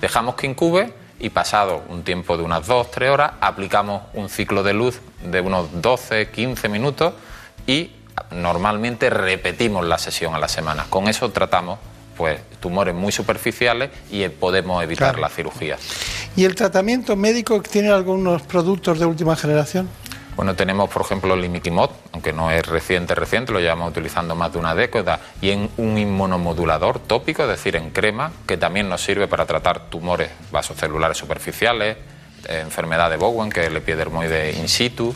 Dejamos 0.00 0.36
que 0.36 0.46
incube 0.46 1.03
y 1.20 1.30
pasado 1.30 1.82
un 1.88 2.02
tiempo 2.02 2.36
de 2.36 2.42
unas 2.42 2.66
2-3 2.68 3.10
horas 3.10 3.32
aplicamos 3.40 4.02
un 4.14 4.28
ciclo 4.28 4.62
de 4.62 4.74
luz 4.74 5.00
de 5.22 5.40
unos 5.40 5.70
12-15 5.72 6.68
minutos 6.68 7.14
y 7.66 7.92
normalmente 8.30 9.10
repetimos 9.10 9.86
la 9.86 9.98
sesión 9.98 10.34
a 10.34 10.38
la 10.38 10.48
semana. 10.48 10.86
Con 10.90 11.08
eso 11.08 11.30
tratamos 11.30 11.78
pues 12.16 12.40
tumores 12.60 12.94
muy 12.94 13.12
superficiales 13.12 13.90
y 14.10 14.28
podemos 14.28 14.82
evitar 14.82 15.18
la 15.18 15.28
cirugía. 15.28 15.76
¿Y 16.36 16.44
el 16.44 16.54
tratamiento 16.54 17.16
médico 17.16 17.60
tiene 17.62 17.90
algunos 17.90 18.42
productos 18.42 18.98
de 18.98 19.06
última 19.06 19.36
generación? 19.36 19.88
Bueno, 20.36 20.56
tenemos, 20.56 20.90
por 20.90 21.02
ejemplo, 21.02 21.34
el 21.34 21.44
imiquimod, 21.44 21.90
aunque 22.12 22.32
no 22.32 22.50
es 22.50 22.66
reciente, 22.66 23.14
reciente, 23.14 23.52
lo 23.52 23.60
llevamos 23.60 23.90
utilizando 23.90 24.34
más 24.34 24.52
de 24.52 24.58
una 24.58 24.74
década, 24.74 25.20
y 25.40 25.50
en 25.50 25.70
un 25.76 25.96
inmunomodulador 25.96 26.98
tópico, 26.98 27.42
es 27.42 27.48
decir, 27.48 27.76
en 27.76 27.90
crema, 27.90 28.32
que 28.46 28.56
también 28.56 28.88
nos 28.88 29.02
sirve 29.02 29.28
para 29.28 29.46
tratar 29.46 29.90
tumores 29.90 30.30
vasocelulares 30.50 31.16
superficiales, 31.16 31.96
enfermedad 32.48 33.10
de 33.10 33.16
Bowen, 33.16 33.50
que 33.50 33.60
es 33.60 33.66
el 33.68 33.76
epidermoide 33.76 34.52
in 34.52 34.68
situ, 34.68 35.14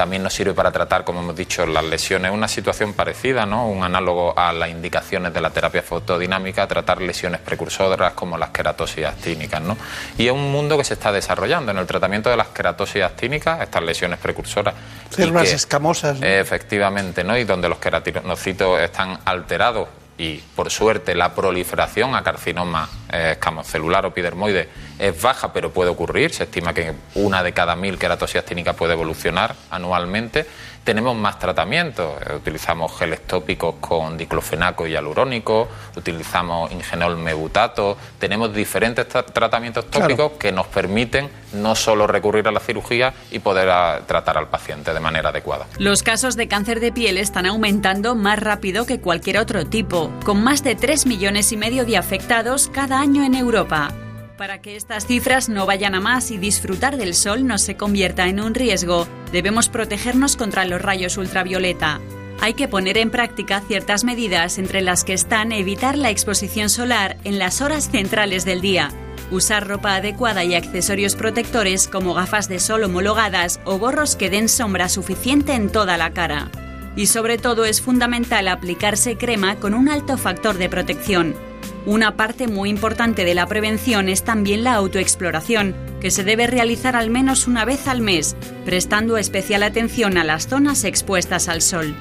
también 0.00 0.22
nos 0.22 0.32
sirve 0.32 0.54
para 0.54 0.72
tratar, 0.72 1.04
como 1.04 1.20
hemos 1.20 1.36
dicho, 1.36 1.66
las 1.66 1.84
lesiones. 1.84 2.32
Una 2.32 2.48
situación 2.48 2.94
parecida, 2.94 3.44
¿no? 3.44 3.68
Un 3.68 3.84
análogo 3.84 4.32
a 4.34 4.50
las 4.50 4.70
indicaciones 4.70 5.34
de 5.34 5.42
la 5.42 5.50
terapia 5.50 5.82
fotodinámica, 5.82 6.66
tratar 6.66 7.02
lesiones 7.02 7.42
precursoras 7.42 8.14
como 8.14 8.38
las 8.38 8.48
queratosis 8.48 9.04
actínicas, 9.04 9.60
¿no? 9.60 9.76
Y 10.16 10.26
es 10.26 10.32
un 10.32 10.50
mundo 10.50 10.78
que 10.78 10.84
se 10.84 10.94
está 10.94 11.12
desarrollando 11.12 11.70
en 11.70 11.76
el 11.76 11.86
tratamiento 11.86 12.30
de 12.30 12.38
las 12.38 12.46
queratosis 12.46 13.02
actínicas, 13.02 13.60
estas 13.60 13.82
lesiones 13.82 14.18
precursoras. 14.18 14.72
Células 15.10 15.52
escamosas. 15.52 16.16
Efectivamente, 16.22 17.22
¿no? 17.22 17.36
Y 17.36 17.44
donde 17.44 17.68
los 17.68 17.76
queratinocitos 17.76 18.80
están 18.80 19.18
alterados 19.26 19.86
y 20.20 20.36
por 20.54 20.70
suerte 20.70 21.14
la 21.14 21.34
proliferación 21.34 22.14
a 22.14 22.22
carcinoma 22.22 22.90
eh, 23.10 23.30
escamocelular 23.32 24.04
o 24.04 24.08
epidermoide 24.08 24.68
es 24.98 25.22
baja, 25.22 25.50
pero 25.54 25.70
puede 25.70 25.88
ocurrir. 25.88 26.34
Se 26.34 26.42
estima 26.44 26.74
que 26.74 26.92
una 27.14 27.42
de 27.42 27.54
cada 27.54 27.74
mil 27.74 27.96
queratosis 27.96 28.36
actínica 28.36 28.74
puede 28.74 28.92
evolucionar 28.92 29.56
anualmente 29.70 30.44
tenemos 30.84 31.16
más 31.16 31.38
tratamientos. 31.38 32.20
Eh, 32.22 32.34
utilizamos 32.34 32.96
geles 32.98 33.26
tópicos 33.26 33.76
con 33.80 34.16
diclofenaco 34.16 34.86
y 34.86 34.90
hialurónico, 34.90 35.68
utilizamos 35.96 36.72
ingenol 36.72 37.16
mebutato, 37.16 37.96
tenemos 38.18 38.52
diferentes 38.54 39.06
tratamientos 39.08 39.90
tópicos 39.90 40.32
que 40.32 40.52
nos 40.52 40.66
permiten 40.66 41.28
no 41.52 41.74
solo 41.74 42.06
recurrir 42.06 42.46
a 42.48 42.52
la 42.52 42.60
cirugía 42.60 43.12
y 43.30 43.40
poder 43.40 43.68
ah, 43.70 44.00
tratar 44.06 44.38
al 44.38 44.48
paciente 44.48 44.92
de 44.92 45.00
manera 45.00 45.30
adecuada. 45.30 45.66
Los 45.78 46.02
casos 46.02 46.36
de 46.36 46.48
cáncer 46.48 46.80
de 46.80 46.92
piel 46.92 47.18
están 47.18 47.46
aumentando 47.46 48.14
más 48.14 48.38
rápido 48.38 48.86
que 48.86 49.00
cualquier 49.00 49.38
otro 49.38 49.66
tipo, 49.66 50.12
con 50.24 50.42
más 50.42 50.62
de 50.62 50.74
3 50.74 51.06
millones 51.06 51.52
y 51.52 51.56
medio 51.56 51.84
de 51.84 51.96
afectados 51.96 52.68
cada 52.72 53.00
año 53.00 53.24
en 53.24 53.34
Europa. 53.34 53.92
Para 54.40 54.62
que 54.62 54.74
estas 54.74 55.06
cifras 55.06 55.50
no 55.50 55.66
vayan 55.66 55.94
a 55.94 56.00
más 56.00 56.30
y 56.30 56.38
disfrutar 56.38 56.96
del 56.96 57.14
sol 57.14 57.46
no 57.46 57.58
se 57.58 57.76
convierta 57.76 58.26
en 58.26 58.40
un 58.40 58.54
riesgo, 58.54 59.06
debemos 59.32 59.68
protegernos 59.68 60.38
contra 60.38 60.64
los 60.64 60.80
rayos 60.80 61.18
ultravioleta. 61.18 62.00
Hay 62.40 62.54
que 62.54 62.66
poner 62.66 62.96
en 62.96 63.10
práctica 63.10 63.60
ciertas 63.60 64.02
medidas 64.02 64.56
entre 64.56 64.80
las 64.80 65.04
que 65.04 65.12
están 65.12 65.52
evitar 65.52 65.98
la 65.98 66.08
exposición 66.08 66.70
solar 66.70 67.18
en 67.24 67.38
las 67.38 67.60
horas 67.60 67.90
centrales 67.90 68.46
del 68.46 68.62
día, 68.62 68.92
usar 69.30 69.68
ropa 69.68 69.96
adecuada 69.96 70.42
y 70.42 70.54
accesorios 70.54 71.16
protectores 71.16 71.86
como 71.86 72.14
gafas 72.14 72.48
de 72.48 72.60
sol 72.60 72.84
homologadas 72.84 73.60
o 73.66 73.76
gorros 73.76 74.16
que 74.16 74.30
den 74.30 74.48
sombra 74.48 74.88
suficiente 74.88 75.52
en 75.52 75.70
toda 75.70 75.98
la 75.98 76.12
cara. 76.14 76.50
Y 76.96 77.08
sobre 77.08 77.36
todo 77.36 77.66
es 77.66 77.82
fundamental 77.82 78.48
aplicarse 78.48 79.18
crema 79.18 79.56
con 79.56 79.74
un 79.74 79.90
alto 79.90 80.16
factor 80.16 80.56
de 80.56 80.70
protección 80.70 81.49
una 81.86 82.16
parte 82.16 82.46
muy 82.46 82.68
importante 82.68 83.24
de 83.24 83.34
la 83.34 83.46
prevención 83.46 84.08
es 84.08 84.22
también 84.22 84.64
la 84.64 84.74
autoexploración, 84.74 85.74
que 86.00 86.10
se 86.10 86.24
debe 86.24 86.46
realizar 86.46 86.96
al 86.96 87.10
menos 87.10 87.46
una 87.46 87.64
vez 87.64 87.88
al 87.88 88.00
mes, 88.00 88.36
prestando 88.64 89.16
especial 89.16 89.62
atención 89.62 90.18
a 90.18 90.24
las 90.24 90.46
zonas 90.46 90.84
expuestas 90.84 91.48
al 91.48 91.62
sol. 91.62 91.94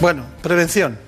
Bueno, 0.00 0.24
prevención. 0.42 0.98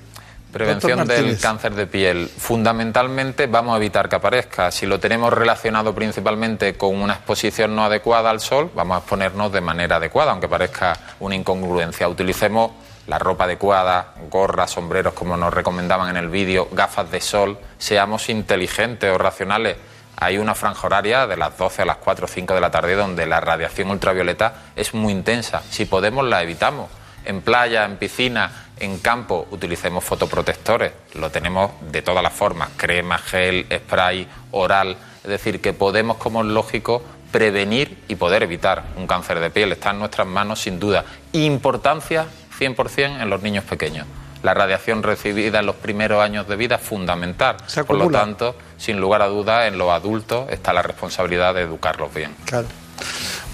Prevención 0.52 1.06
del 1.06 1.38
cáncer 1.38 1.74
de 1.74 1.86
piel. 1.86 2.28
Fundamentalmente 2.28 3.46
vamos 3.46 3.74
a 3.74 3.76
evitar 3.76 4.08
que 4.08 4.16
aparezca. 4.16 4.72
Si 4.72 4.84
lo 4.84 4.98
tenemos 4.98 5.32
relacionado 5.32 5.94
principalmente 5.94 6.76
con 6.76 6.96
una 6.96 7.14
exposición 7.14 7.76
no 7.76 7.84
adecuada 7.84 8.30
al 8.30 8.40
sol, 8.40 8.68
vamos 8.74 8.96
a 8.96 8.98
exponernos 8.98 9.52
de 9.52 9.60
manera 9.60 9.96
adecuada, 9.96 10.32
aunque 10.32 10.48
parezca 10.48 10.98
una 11.20 11.36
incongruencia. 11.36 12.08
Utilicemos 12.08 12.72
la 13.10 13.18
ropa 13.18 13.42
adecuada, 13.42 14.14
gorras, 14.30 14.70
sombreros 14.70 15.14
como 15.14 15.36
nos 15.36 15.52
recomendaban 15.52 16.10
en 16.10 16.16
el 16.16 16.28
vídeo, 16.28 16.68
gafas 16.70 17.10
de 17.10 17.20
sol, 17.20 17.58
seamos 17.76 18.28
inteligentes 18.28 19.12
o 19.12 19.18
racionales. 19.18 19.76
Hay 20.16 20.38
una 20.38 20.54
franja 20.54 20.86
horaria 20.86 21.26
de 21.26 21.36
las 21.36 21.58
12 21.58 21.82
a 21.82 21.86
las 21.86 21.96
4 21.96 22.26
o 22.26 22.28
5 22.28 22.54
de 22.54 22.60
la 22.60 22.70
tarde 22.70 22.94
donde 22.94 23.26
la 23.26 23.40
radiación 23.40 23.90
ultravioleta 23.90 24.54
es 24.76 24.94
muy 24.94 25.12
intensa. 25.12 25.60
Si 25.70 25.86
podemos 25.86 26.24
la 26.24 26.40
evitamos. 26.40 26.88
En 27.24 27.42
playa, 27.42 27.84
en 27.84 27.96
piscina, 27.96 28.68
en 28.78 28.98
campo 29.00 29.48
utilicemos 29.50 30.04
fotoprotectores. 30.04 30.92
Lo 31.14 31.30
tenemos 31.30 31.72
de 31.90 32.02
todas 32.02 32.22
las 32.22 32.32
formas, 32.32 32.70
crema, 32.76 33.18
gel, 33.18 33.66
spray, 33.72 34.28
oral. 34.52 34.96
Es 35.24 35.30
decir, 35.30 35.60
que 35.60 35.72
podemos, 35.72 36.16
como 36.16 36.42
es 36.42 36.46
lógico, 36.46 37.02
prevenir 37.32 38.04
y 38.06 38.14
poder 38.14 38.44
evitar 38.44 38.84
un 38.96 39.08
cáncer 39.08 39.40
de 39.40 39.50
piel. 39.50 39.72
Está 39.72 39.90
en 39.90 39.98
nuestras 39.98 40.28
manos 40.28 40.62
sin 40.62 40.78
duda. 40.78 41.04
Importancia 41.32 42.26
100% 42.60 43.22
en 43.22 43.30
los 43.30 43.42
niños 43.42 43.64
pequeños. 43.64 44.06
La 44.42 44.54
radiación 44.54 45.02
recibida 45.02 45.60
en 45.60 45.66
los 45.66 45.76
primeros 45.76 46.22
años 46.22 46.48
de 46.48 46.56
vida 46.56 46.76
es 46.76 46.80
fundamental. 46.80 47.56
Por 47.86 47.96
lo 47.96 48.10
tanto, 48.10 48.54
sin 48.78 48.98
lugar 48.98 49.22
a 49.22 49.26
dudas, 49.26 49.68
en 49.68 49.76
los 49.76 49.90
adultos 49.90 50.50
está 50.50 50.72
la 50.72 50.82
responsabilidad 50.82 51.54
de 51.54 51.62
educarlos 51.62 52.12
bien. 52.14 52.34
Claro. 52.46 52.68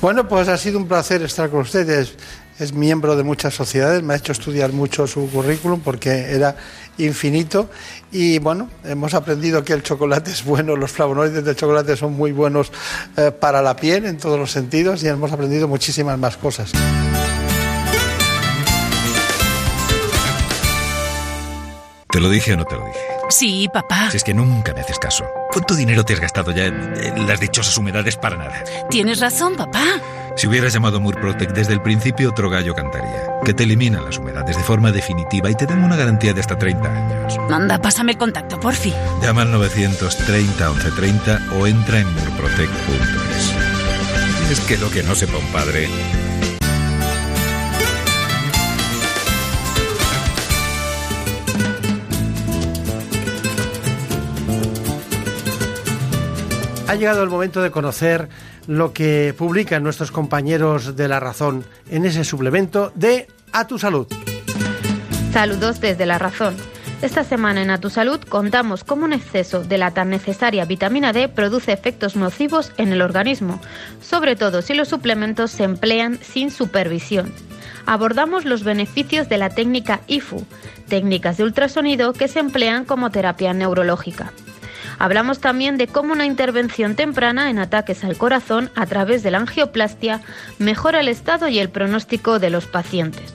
Bueno, 0.00 0.28
pues 0.28 0.48
ha 0.48 0.56
sido 0.56 0.78
un 0.78 0.86
placer 0.86 1.22
estar 1.22 1.50
con 1.50 1.60
ustedes. 1.60 2.14
Es 2.58 2.72
miembro 2.72 3.16
de 3.16 3.22
muchas 3.22 3.52
sociedades, 3.52 4.02
me 4.02 4.14
ha 4.14 4.16
hecho 4.16 4.32
estudiar 4.32 4.72
mucho 4.72 5.06
su 5.06 5.28
currículum 5.30 5.80
porque 5.80 6.08
era 6.10 6.56
infinito 6.96 7.68
y 8.10 8.38
bueno, 8.38 8.70
hemos 8.82 9.12
aprendido 9.12 9.62
que 9.62 9.74
el 9.74 9.82
chocolate 9.82 10.30
es 10.30 10.42
bueno, 10.42 10.74
los 10.74 10.90
flavonoides 10.90 11.44
del 11.44 11.54
chocolate 11.54 11.96
son 11.98 12.14
muy 12.14 12.32
buenos 12.32 12.72
eh, 13.18 13.30
para 13.30 13.60
la 13.60 13.76
piel 13.76 14.06
en 14.06 14.16
todos 14.16 14.38
los 14.38 14.50
sentidos 14.50 15.02
y 15.02 15.08
hemos 15.08 15.32
aprendido 15.32 15.68
muchísimas 15.68 16.18
más 16.18 16.38
cosas. 16.38 16.72
¿Te 22.10 22.20
lo 22.20 22.30
dije 22.30 22.54
o 22.54 22.56
no 22.56 22.64
te 22.64 22.76
lo 22.76 22.84
dije? 22.84 22.98
Sí, 23.28 23.68
papá. 23.72 24.10
Si 24.10 24.18
es 24.18 24.24
que 24.24 24.32
nunca 24.32 24.72
me 24.72 24.80
haces 24.80 24.98
caso. 24.98 25.24
¿Cuánto 25.50 25.74
dinero 25.74 26.04
te 26.04 26.14
has 26.14 26.20
gastado 26.20 26.52
ya 26.52 26.66
en, 26.66 27.26
las 27.26 27.40
dichosas 27.40 27.76
humedades 27.76 28.16
para 28.16 28.36
nada? 28.36 28.62
Tienes 28.88 29.20
razón, 29.20 29.56
papá. 29.56 29.84
Si 30.36 30.46
hubieras 30.46 30.72
llamado 30.72 31.00
Murprotec 31.00 31.52
desde 31.52 31.72
el 31.72 31.82
principio, 31.82 32.30
otro 32.30 32.48
gallo 32.50 32.74
cantaría. 32.74 33.40
Que 33.44 33.54
te 33.54 33.64
eliminan 33.64 34.04
las 34.04 34.18
humedades 34.18 34.56
de 34.56 34.62
forma 34.62 34.92
definitiva 34.92 35.50
y 35.50 35.54
te 35.54 35.66
dan 35.66 35.82
una 35.82 35.96
garantía 35.96 36.32
de 36.32 36.40
hasta 36.40 36.58
30 36.58 36.88
años. 36.88 37.38
Manda, 37.48 37.78
pásame 37.78 38.12
el 38.12 38.18
contacto, 38.18 38.60
por 38.60 38.74
fin. 38.74 38.94
Llama 39.22 39.42
al 39.42 39.50
930 39.50 40.70
1130 40.70 41.40
o 41.58 41.66
entra 41.66 42.00
en 42.00 42.12
murprotec.es. 42.12 43.52
Es 44.50 44.60
que 44.60 44.76
lo 44.76 44.90
que 44.90 45.02
no 45.02 45.14
sepa 45.14 45.38
un 45.38 45.46
padre 45.52 45.88
Ha 56.88 56.94
llegado 56.94 57.24
el 57.24 57.30
momento 57.30 57.62
de 57.62 57.72
conocer 57.72 58.28
lo 58.68 58.92
que 58.92 59.34
publican 59.36 59.82
nuestros 59.82 60.12
compañeros 60.12 60.94
de 60.94 61.08
La 61.08 61.18
Razón 61.18 61.64
en 61.90 62.04
ese 62.04 62.22
suplemento 62.22 62.92
de 62.94 63.26
A 63.52 63.66
Tu 63.66 63.78
Salud. 63.78 64.06
Saludos 65.32 65.80
desde 65.80 66.06
La 66.06 66.18
Razón. 66.18 66.56
Esta 67.02 67.24
semana 67.24 67.60
en 67.60 67.70
A 67.70 67.80
Tu 67.80 67.90
Salud 67.90 68.20
contamos 68.20 68.84
cómo 68.84 69.04
un 69.04 69.12
exceso 69.12 69.64
de 69.64 69.78
la 69.78 69.90
tan 69.90 70.10
necesaria 70.10 70.64
vitamina 70.64 71.12
D 71.12 71.28
produce 71.28 71.72
efectos 71.72 72.14
nocivos 72.14 72.72
en 72.76 72.92
el 72.92 73.02
organismo, 73.02 73.60
sobre 74.00 74.36
todo 74.36 74.62
si 74.62 74.74
los 74.74 74.86
suplementos 74.86 75.50
se 75.50 75.64
emplean 75.64 76.20
sin 76.22 76.52
supervisión. 76.52 77.32
Abordamos 77.84 78.44
los 78.44 78.62
beneficios 78.62 79.28
de 79.28 79.38
la 79.38 79.50
técnica 79.50 80.02
IFU, 80.06 80.46
técnicas 80.88 81.36
de 81.36 81.44
ultrasonido 81.44 82.12
que 82.12 82.28
se 82.28 82.38
emplean 82.38 82.84
como 82.84 83.10
terapia 83.10 83.52
neurológica. 83.52 84.32
Hablamos 84.98 85.40
también 85.40 85.76
de 85.76 85.86
cómo 85.86 86.12
una 86.12 86.26
intervención 86.26 86.94
temprana 86.94 87.50
en 87.50 87.58
ataques 87.58 88.04
al 88.04 88.16
corazón 88.16 88.70
a 88.74 88.86
través 88.86 89.22
de 89.22 89.30
la 89.30 89.38
angioplastia 89.38 90.22
mejora 90.58 91.00
el 91.00 91.08
estado 91.08 91.48
y 91.48 91.58
el 91.58 91.68
pronóstico 91.68 92.38
de 92.38 92.50
los 92.50 92.66
pacientes. 92.66 93.34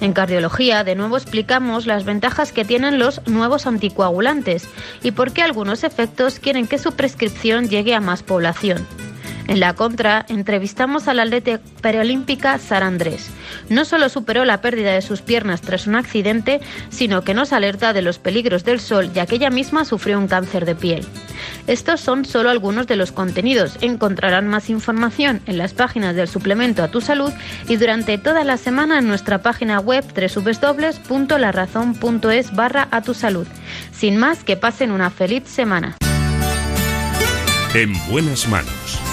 En 0.00 0.12
cardiología, 0.12 0.82
de 0.82 0.94
nuevo 0.94 1.16
explicamos 1.16 1.86
las 1.86 2.04
ventajas 2.04 2.52
que 2.52 2.64
tienen 2.64 2.98
los 2.98 3.26
nuevos 3.26 3.66
anticoagulantes 3.66 4.66
y 5.02 5.10
por 5.10 5.32
qué 5.32 5.42
algunos 5.42 5.84
efectos 5.84 6.38
quieren 6.38 6.66
que 6.66 6.78
su 6.78 6.92
prescripción 6.92 7.68
llegue 7.68 7.94
a 7.94 8.00
más 8.00 8.22
población. 8.22 8.86
En 9.50 9.58
la 9.58 9.74
contra, 9.74 10.24
entrevistamos 10.28 11.08
a 11.08 11.14
la 11.14 11.24
atleta 11.24 11.58
preolímpica 11.80 12.56
Sara 12.58 12.86
Andrés. 12.86 13.32
No 13.68 13.84
solo 13.84 14.08
superó 14.08 14.44
la 14.44 14.60
pérdida 14.60 14.92
de 14.92 15.02
sus 15.02 15.22
piernas 15.22 15.60
tras 15.60 15.88
un 15.88 15.96
accidente, 15.96 16.60
sino 16.90 17.24
que 17.24 17.34
nos 17.34 17.52
alerta 17.52 17.92
de 17.92 18.00
los 18.00 18.20
peligros 18.20 18.62
del 18.62 18.78
sol, 18.78 19.12
ya 19.12 19.26
que 19.26 19.34
ella 19.34 19.50
misma 19.50 19.84
sufrió 19.84 20.18
un 20.18 20.28
cáncer 20.28 20.66
de 20.66 20.76
piel. 20.76 21.04
Estos 21.66 22.00
son 22.00 22.24
solo 22.24 22.48
algunos 22.48 22.86
de 22.86 22.94
los 22.94 23.10
contenidos. 23.10 23.76
Encontrarán 23.80 24.46
más 24.46 24.70
información 24.70 25.40
en 25.46 25.58
las 25.58 25.74
páginas 25.74 26.14
del 26.14 26.28
suplemento 26.28 26.84
a 26.84 26.92
tu 26.92 27.00
salud 27.00 27.32
y 27.66 27.74
durante 27.74 28.18
toda 28.18 28.44
la 28.44 28.56
semana 28.56 29.00
en 29.00 29.08
nuestra 29.08 29.42
página 29.42 29.80
web 29.80 30.04
www.larazón.es 30.14 32.54
barra 32.54 32.86
a 32.92 33.02
tu 33.02 33.14
salud. 33.14 33.48
Sin 33.90 34.16
más, 34.16 34.44
que 34.44 34.56
pasen 34.56 34.92
una 34.92 35.10
feliz 35.10 35.42
semana. 35.48 35.96
En 37.74 37.92
buenas 38.08 38.46
manos 38.46 39.09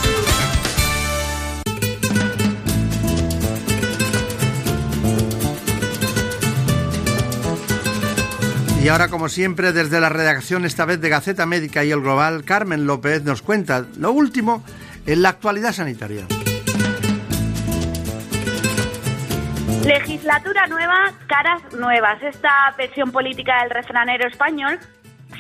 Y 8.88 8.90
ahora, 8.90 9.10
como 9.10 9.28
siempre, 9.28 9.74
desde 9.74 10.00
la 10.00 10.08
redacción, 10.08 10.64
esta 10.64 10.86
vez 10.86 11.02
de 11.02 11.10
Gaceta 11.10 11.46
Médica 11.46 11.84
y 11.84 11.92
el 11.92 12.00
Global, 12.00 12.46
Carmen 12.46 12.88
López 12.88 13.22
nos 13.22 13.42
cuenta 13.42 13.84
lo 13.98 14.14
último 14.14 14.64
en 15.06 15.22
la 15.24 15.28
actualidad 15.28 15.74
sanitaria. 15.74 16.24
Legislatura 19.84 20.68
nueva, 20.68 21.12
caras 21.28 21.62
nuevas. 21.74 22.24
Esta 22.24 22.74
versión 22.78 23.12
política 23.12 23.62
del 23.62 23.72
refranero 23.72 24.26
español 24.26 24.80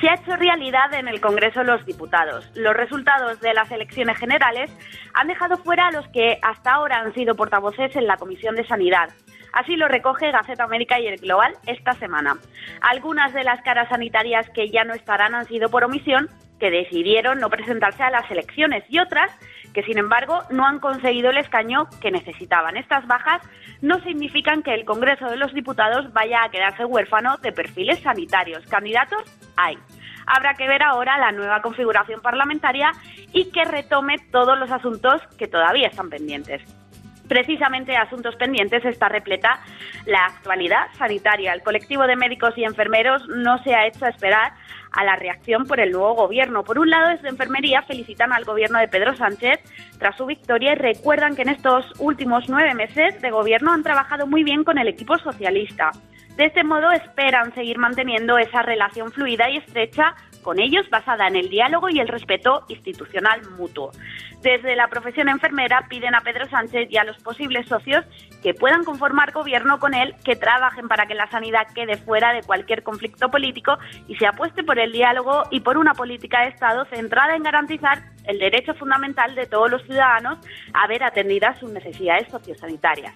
se 0.01 0.09
ha 0.09 0.15
hecho 0.15 0.35
realidad 0.35 0.93
en 0.93 1.07
el 1.07 1.21
Congreso 1.21 1.61
de 1.61 1.67
los 1.67 1.85
Diputados. 1.85 2.49
Los 2.53 2.75
resultados 2.75 3.39
de 3.39 3.53
las 3.53 3.71
elecciones 3.71 4.17
generales 4.17 4.69
han 5.13 5.27
dejado 5.27 5.55
fuera 5.59 5.87
a 5.87 5.91
los 5.91 6.05
que 6.09 6.37
hasta 6.41 6.73
ahora 6.73 6.99
han 6.99 7.13
sido 7.13 7.33
portavoces 7.35 7.95
en 7.95 8.07
la 8.07 8.17
Comisión 8.17 8.55
de 8.55 8.67
Sanidad. 8.67 9.07
Así 9.53 9.75
lo 9.75 9.87
recoge 9.87 10.31
Gaceta 10.31 10.63
América 10.63 10.99
y 10.99 11.07
el 11.07 11.17
Global 11.17 11.53
esta 11.65 11.93
semana. 11.93 12.37
Algunas 12.81 13.33
de 13.33 13.43
las 13.43 13.61
caras 13.61 13.89
sanitarias 13.89 14.49
que 14.51 14.69
ya 14.69 14.83
no 14.83 14.93
estarán 14.93 15.35
han 15.35 15.45
sido 15.45 15.69
por 15.69 15.83
omisión, 15.83 16.29
que 16.59 16.71
decidieron 16.71 17.39
no 17.39 17.49
presentarse 17.49 18.03
a 18.03 18.09
las 18.09 18.29
elecciones 18.31 18.83
y 18.89 18.99
otras 18.99 19.31
que 19.73 19.83
sin 19.83 19.99
embargo 19.99 20.41
no 20.49 20.65
han 20.65 20.79
conseguido 20.79 21.29
el 21.29 21.37
escaño 21.37 21.87
que 22.01 22.09
necesitaban. 22.09 22.77
Estas 22.77 23.05
bajas 23.05 23.41
no 23.81 23.99
significan 24.01 24.63
que 24.63 24.73
el 24.73 24.85
Congreso 24.85 25.27
de 25.27 25.35
los 25.35 25.53
Diputados 25.53 26.11
vaya 26.13 26.43
a 26.43 26.49
quedarse 26.49 26.83
huérfano 26.83 27.37
de 27.37 27.51
perfiles 27.51 27.99
sanitarios. 27.99 28.65
Candidatos 28.65 29.21
hay. 29.55 29.77
Habrá 30.25 30.55
que 30.55 30.67
ver 30.67 30.81
ahora 30.81 31.19
la 31.19 31.31
nueva 31.31 31.61
configuración 31.61 32.21
parlamentaria 32.21 32.91
y 33.33 33.51
que 33.51 33.65
retome 33.65 34.15
todos 34.31 34.57
los 34.57 34.71
asuntos 34.71 35.21
que 35.37 35.47
todavía 35.47 35.89
están 35.89 36.09
pendientes. 36.09 36.63
Precisamente 37.27 37.91
de 37.91 37.97
asuntos 37.97 38.35
pendientes 38.35 38.85
está 38.85 39.09
repleta 39.09 39.59
la 40.05 40.25
actualidad 40.25 40.87
sanitaria. 40.97 41.53
El 41.53 41.61
colectivo 41.61 42.07
de 42.07 42.15
médicos 42.15 42.53
y 42.57 42.63
enfermeros 42.63 43.27
no 43.27 43.61
se 43.63 43.75
ha 43.75 43.85
hecho 43.85 44.05
esperar 44.05 44.53
a 44.91 45.03
la 45.03 45.15
reacción 45.15 45.65
por 45.65 45.79
el 45.79 45.91
nuevo 45.91 46.13
gobierno. 46.15 46.63
Por 46.63 46.79
un 46.79 46.89
lado, 46.89 47.09
desde 47.09 47.29
Enfermería 47.29 47.81
felicitan 47.83 48.31
al 48.33 48.45
gobierno 48.45 48.79
de 48.79 48.87
Pedro 48.87 49.15
Sánchez 49.15 49.59
tras 49.99 50.15
su 50.15 50.25
victoria 50.25 50.73
y 50.73 50.75
recuerdan 50.75 51.35
que 51.35 51.41
en 51.41 51.49
estos 51.49 51.85
últimos 51.99 52.47
nueve 52.47 52.73
meses 52.73 53.21
de 53.21 53.29
gobierno 53.29 53.73
han 53.73 53.83
trabajado 53.83 54.25
muy 54.25 54.43
bien 54.43 54.63
con 54.63 54.77
el 54.77 54.87
equipo 54.87 55.17
socialista. 55.17 55.91
De 56.37 56.45
este 56.45 56.63
modo, 56.63 56.91
esperan 56.91 57.53
seguir 57.53 57.79
manteniendo 57.79 58.37
esa 58.37 58.61
relación 58.61 59.11
fluida 59.11 59.49
y 59.49 59.57
estrecha 59.57 60.15
con 60.47 60.59
ellos 60.59 60.89
basada 60.89 61.27
en 61.27 61.35
el 61.35 61.49
diálogo 61.49 61.89
y 61.89 61.99
el 61.99 62.07
respeto 62.07 62.63
institucional 62.69 63.41
mutuo. 63.57 63.91
Desde 64.41 64.77
la 64.77 64.87
profesión 64.87 65.27
enfermera 65.27 65.87
piden 65.89 66.15
a 66.15 66.21
Pedro 66.21 66.47
Sánchez 66.47 66.87
y 66.89 66.95
a 66.95 67.03
los 67.03 67.17
posibles 67.17 67.67
socios 67.67 68.05
que 68.41 68.53
puedan 68.53 68.85
conformar 68.85 69.33
gobierno 69.33 69.77
con 69.77 69.93
él, 69.93 70.15
que 70.23 70.37
trabajen 70.37 70.87
para 70.87 71.05
que 71.05 71.15
la 71.15 71.29
sanidad 71.29 71.67
quede 71.75 71.97
fuera 71.97 72.31
de 72.31 72.43
cualquier 72.43 72.81
conflicto 72.81 73.29
político 73.29 73.77
y 74.07 74.15
se 74.15 74.25
apueste 74.25 74.63
por 74.63 74.79
el 74.79 74.93
diálogo 74.93 75.43
y 75.51 75.59
por 75.59 75.77
una 75.77 75.93
política 75.93 76.43
de 76.43 76.51
Estado 76.51 76.85
centrada 76.85 77.35
en 77.35 77.43
garantizar 77.43 78.03
el 78.23 78.39
derecho 78.39 78.73
fundamental 78.73 79.35
de 79.35 79.47
todos 79.47 79.69
los 79.69 79.83
ciudadanos 79.83 80.39
a 80.73 80.87
ver 80.87 81.03
atendidas 81.03 81.59
sus 81.59 81.73
necesidades 81.73 82.29
sociosanitarias. 82.29 83.13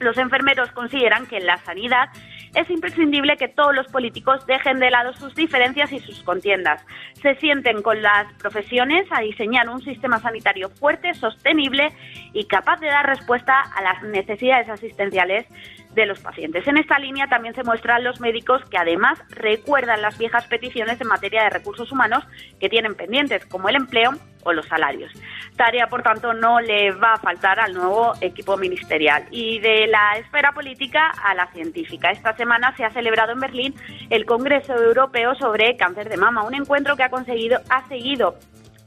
Los 0.00 0.18
enfermeros 0.18 0.70
consideran 0.72 1.26
que 1.26 1.38
en 1.38 1.46
la 1.46 1.56
sanidad 1.56 2.10
es 2.54 2.70
imprescindible 2.70 3.36
que 3.36 3.48
todos 3.48 3.74
los 3.74 3.86
políticos 3.88 4.46
dejen 4.46 4.78
de 4.78 4.90
lado 4.90 5.12
sus 5.14 5.34
diferencias 5.34 5.92
y 5.92 6.00
sus 6.00 6.22
contiendas. 6.22 6.84
Se 7.22 7.34
sienten 7.36 7.82
con 7.82 8.00
las 8.00 8.32
profesiones 8.34 9.06
a 9.10 9.20
diseñar 9.20 9.68
un 9.68 9.82
sistema 9.82 10.20
sanitario 10.20 10.68
fuerte, 10.68 11.14
sostenible 11.14 11.92
y 12.32 12.46
capaz 12.46 12.78
de 12.80 12.88
dar 12.88 13.06
respuesta 13.06 13.60
a 13.60 13.82
las 13.82 14.02
necesidades 14.02 14.68
asistenciales 14.68 15.46
de 15.94 16.06
los 16.06 16.20
pacientes. 16.20 16.66
En 16.68 16.76
esta 16.76 16.98
línea 16.98 17.26
también 17.26 17.54
se 17.54 17.64
muestran 17.64 18.04
los 18.04 18.20
médicos 18.20 18.62
que 18.70 18.78
además 18.78 19.18
recuerdan 19.30 20.00
las 20.00 20.16
viejas 20.16 20.46
peticiones 20.46 21.00
en 21.00 21.08
materia 21.08 21.42
de 21.42 21.50
recursos 21.50 21.90
humanos 21.90 22.24
que 22.60 22.68
tienen 22.68 22.94
pendientes, 22.94 23.44
como 23.46 23.68
el 23.68 23.76
empleo 23.76 24.12
o 24.44 24.52
los 24.52 24.66
salarios. 24.66 25.12
Tarea, 25.56 25.88
por 25.88 26.02
tanto, 26.02 26.32
no 26.32 26.60
le 26.60 26.92
va 26.92 27.14
a 27.14 27.18
faltar 27.18 27.58
al 27.58 27.74
nuevo 27.74 28.14
equipo 28.20 28.56
ministerial. 28.56 29.24
Y 29.32 29.58
de 29.58 29.88
la 29.88 30.18
esfera 30.18 30.52
política 30.52 31.12
a 31.24 31.34
la 31.34 31.48
científica. 31.48 32.10
Esta 32.10 32.36
semana 32.36 32.74
se 32.76 32.84
ha 32.84 32.90
celebrado 32.90 33.32
en 33.32 33.40
Berlín 33.40 33.74
el 34.10 34.24
Congreso 34.24 34.74
Europeo 34.74 35.34
sobre 35.34 35.76
Cáncer 35.76 36.08
de 36.08 36.16
Mama, 36.16 36.44
un 36.44 36.54
encuentro 36.54 36.96
que 36.96 37.02
ha 37.02 37.07
conseguido, 37.10 37.60
ha 37.68 37.86
seguido 37.88 38.36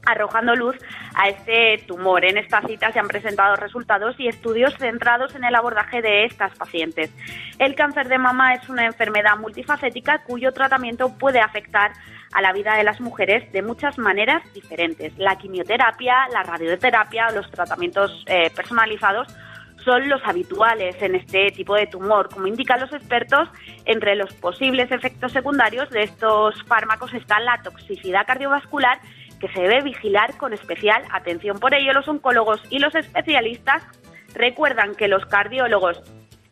arrojando 0.04 0.54
luz 0.54 0.76
a 1.14 1.28
este 1.28 1.84
tumor. 1.86 2.24
En 2.24 2.38
esta 2.38 2.60
cita 2.62 2.92
se 2.92 2.98
han 2.98 3.08
presentado 3.08 3.56
resultados 3.56 4.18
y 4.18 4.28
estudios 4.28 4.74
centrados 4.78 5.34
en 5.34 5.44
el 5.44 5.54
abordaje 5.54 6.02
de 6.02 6.24
estas 6.24 6.56
pacientes. 6.56 7.10
El 7.58 7.74
cáncer 7.74 8.08
de 8.08 8.18
mama 8.18 8.54
es 8.54 8.68
una 8.68 8.86
enfermedad 8.86 9.36
multifacética 9.38 10.24
cuyo 10.24 10.52
tratamiento 10.52 11.16
puede 11.18 11.40
afectar 11.40 11.92
a 12.32 12.40
la 12.40 12.52
vida 12.52 12.74
de 12.76 12.84
las 12.84 13.00
mujeres 13.00 13.50
de 13.52 13.62
muchas 13.62 13.98
maneras 13.98 14.42
diferentes. 14.54 15.16
La 15.18 15.36
quimioterapia, 15.36 16.28
la 16.32 16.42
radioterapia, 16.42 17.30
los 17.30 17.50
tratamientos 17.50 18.24
eh, 18.26 18.50
personalizados 18.56 19.28
son 19.84 20.08
los 20.08 20.20
habituales 20.24 21.00
en 21.00 21.14
este 21.14 21.50
tipo 21.50 21.74
de 21.74 21.86
tumor. 21.86 22.28
Como 22.28 22.46
indican 22.46 22.80
los 22.80 22.92
expertos, 22.92 23.48
entre 23.84 24.14
los 24.14 24.32
posibles 24.34 24.90
efectos 24.90 25.32
secundarios 25.32 25.90
de 25.90 26.04
estos 26.04 26.62
fármacos 26.64 27.12
está 27.14 27.40
la 27.40 27.60
toxicidad 27.62 28.26
cardiovascular 28.26 28.98
que 29.40 29.48
se 29.48 29.62
debe 29.62 29.82
vigilar 29.82 30.36
con 30.36 30.52
especial 30.52 31.02
atención. 31.10 31.58
Por 31.58 31.74
ello, 31.74 31.92
los 31.92 32.06
oncólogos 32.06 32.60
y 32.70 32.78
los 32.78 32.94
especialistas 32.94 33.82
recuerdan 34.34 34.94
que 34.94 35.08
los 35.08 35.26
cardiólogos 35.26 36.00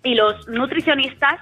y 0.03 0.15
los 0.15 0.49
nutricionistas 0.49 1.41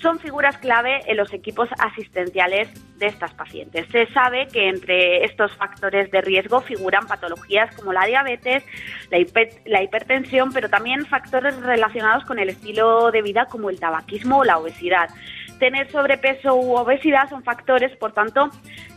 son 0.00 0.18
figuras 0.18 0.56
clave 0.58 1.00
en 1.06 1.16
los 1.16 1.32
equipos 1.32 1.68
asistenciales 1.78 2.68
de 2.98 3.06
estas 3.06 3.32
pacientes. 3.34 3.86
Se 3.90 4.06
sabe 4.12 4.48
que 4.48 4.68
entre 4.68 5.24
estos 5.24 5.52
factores 5.56 6.10
de 6.10 6.20
riesgo 6.20 6.60
figuran 6.60 7.06
patologías 7.06 7.74
como 7.76 7.92
la 7.92 8.06
diabetes, 8.06 8.64
la, 9.10 9.18
la, 9.66 9.82
hipertensión, 9.82 10.52
pero 10.52 10.68
también 10.68 11.06
factores 11.06 11.56
relacionados 11.60 12.24
con 12.24 12.38
el 12.38 12.48
estilo 12.48 13.10
de 13.10 13.22
vida 13.22 13.46
como 13.46 13.70
el 13.70 13.78
tabaquismo 13.80 14.38
o 14.38 14.44
la 14.44 14.58
obesidad. 14.58 15.10
Tener 15.58 15.90
sobrepeso 15.90 16.54
u 16.54 16.76
obesidad 16.76 17.28
son 17.28 17.42
factores, 17.42 17.96
por 17.96 18.12
tanto, 18.12 18.50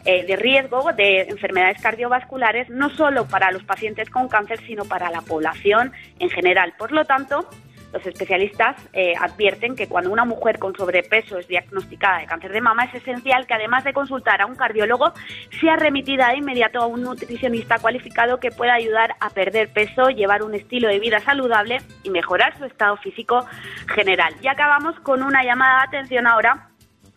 eh, 0.06 0.26
de 0.26 0.36
riesgo 0.36 0.92
de 0.94 1.22
enfermedades 1.22 1.82
cardiovasculares, 1.82 2.70
no 2.70 2.90
solo 2.92 3.28
para 3.28 3.52
los 3.52 3.64
pacientes 3.64 4.10
con 4.10 4.28
cáncer, 4.28 4.60
sino 4.68 4.86
para 4.86 5.10
la 5.10 5.22
población 5.22 5.92
en 6.20 6.30
general. 6.30 6.74
Por 6.78 6.92
lo 6.92 7.06
tanto, 7.06 7.48
los 7.94 8.06
especialistas 8.06 8.76
eh, 8.94 9.14
advierten 9.20 9.76
que 9.76 9.88
cuando 9.88 10.12
una 10.12 10.26
mujer 10.26 10.60
con 10.60 10.76
sobrepeso 10.76 11.38
es 11.38 11.48
diagnosticada 11.48 12.20
de 12.20 12.26
cáncer 12.26 12.52
de 12.52 12.62
mama 12.62 12.86
es 12.86 12.96
esencial 12.96 13.46
que 13.46 13.54
además 13.54 13.84
de 13.84 13.94
consultar 13.94 14.42
a 14.42 14.46
un 14.46 14.56
cardiólogo 14.56 15.14
sea 15.60 15.76
remitida 15.76 16.30
de 16.30 16.38
inmediato 16.38 16.80
a 16.80 16.86
un 16.86 17.04
nutricionista 17.04 17.80
cualificado 17.80 18.40
que 18.40 18.52
pueda 18.52 18.74
ayudar 18.74 19.16
a 19.20 19.30
perder 19.30 19.70
peso, 19.74 20.10
llevar 20.10 20.44
un 20.44 20.56
estilo 20.56 20.88
de 20.88 21.00
vida 21.00 21.20
saludable 21.20 21.80
y 22.04 22.10
mejorar 22.10 22.58
su 22.58 22.66
estado 22.66 22.98
físico 22.98 23.46
general. 23.88 24.34
Y 24.42 24.48
acabamos 24.48 25.00
con 25.02 25.24
una 25.24 25.44
llamada 25.44 25.82
de 25.82 25.98
atención 25.98 26.28
ahora 26.28 26.71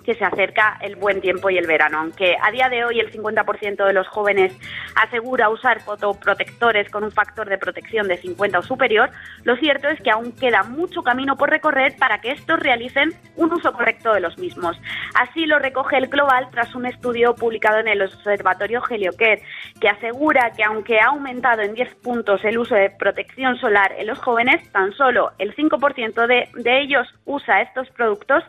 que 0.05 0.15
se 0.15 0.25
acerca 0.25 0.79
el 0.81 0.97
buen 0.97 1.21
tiempo 1.21 1.51
y 1.51 1.59
el 1.59 1.67
verano. 1.67 1.99
Aunque 1.99 2.37
a 2.41 2.51
día 2.51 2.69
de 2.69 2.85
hoy 2.85 3.01
el 3.01 3.11
50% 3.13 3.87
de 3.87 3.93
los 3.93 4.07
jóvenes 4.09 4.57
asegura 4.95 5.49
usar 5.49 5.81
fotoprotectores 5.81 6.91
con 6.91 7.05
un 7.05 7.11
factor 7.11 7.49
de 7.49 7.59
protección 7.59 8.07
de 8.07 8.19
50 8.19 8.59
o 8.59 8.63
superior, 8.63 9.11
lo 9.43 9.57
cierto 9.57 9.89
es 9.89 10.01
que 10.01 10.11
aún 10.11 10.33
queda 10.33 10.63
mucho 10.63 11.03
camino 11.03 11.37
por 11.37 11.51
recorrer 11.51 11.97
para 11.99 12.21
que 12.21 12.33
estos 12.33 12.61
realicen 12.61 13.13
un 13.37 13.53
uso 13.53 13.73
correcto 13.73 14.13
de 14.13 14.21
los 14.21 14.39
mismos. 14.39 14.77
Así 15.15 15.47
lo 15.47 15.59
recoge 15.59 15.97
el 15.97 16.09
Global 16.09 16.49
tras 16.51 16.75
un 16.75 16.87
estudio 16.87 17.35
publicado 17.35 17.79
en 17.79 17.89
el 17.89 18.03
Observatorio 18.03 18.83
Heliocare, 18.89 19.43
que 19.81 19.89
asegura 19.89 20.53
que 20.57 20.65
aunque 20.65 21.01
ha 21.01 21.07
aumentado 21.07 21.63
en 21.63 21.75
10 21.75 21.95
puntos 21.97 22.45
el 22.45 22.59
uso 22.59 22.75
de 22.75 22.91
protección 22.91 23.57
solar 23.59 23.93
en 23.97 24.07
los 24.07 24.19
jóvenes, 24.19 24.71
tan 24.73 24.93
solo 24.93 25.33
el 25.39 25.55
5% 25.55 26.27
de, 26.27 26.49
de 26.55 26.81
ellos 26.81 27.07
usa 27.25 27.63
estos 27.63 27.89
productos 27.91 28.45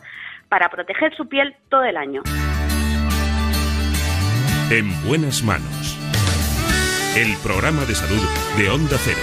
para 0.56 0.70
proteger 0.70 1.14
su 1.18 1.28
piel 1.28 1.54
todo 1.68 1.84
el 1.84 1.98
año. 1.98 2.22
En 4.72 4.88
buenas 5.06 5.44
manos. 5.44 6.00
El 7.18 7.36
programa 7.44 7.84
de 7.84 7.94
salud 7.94 8.24
de 8.58 8.70
Onda 8.70 8.96
Cero. 8.98 9.20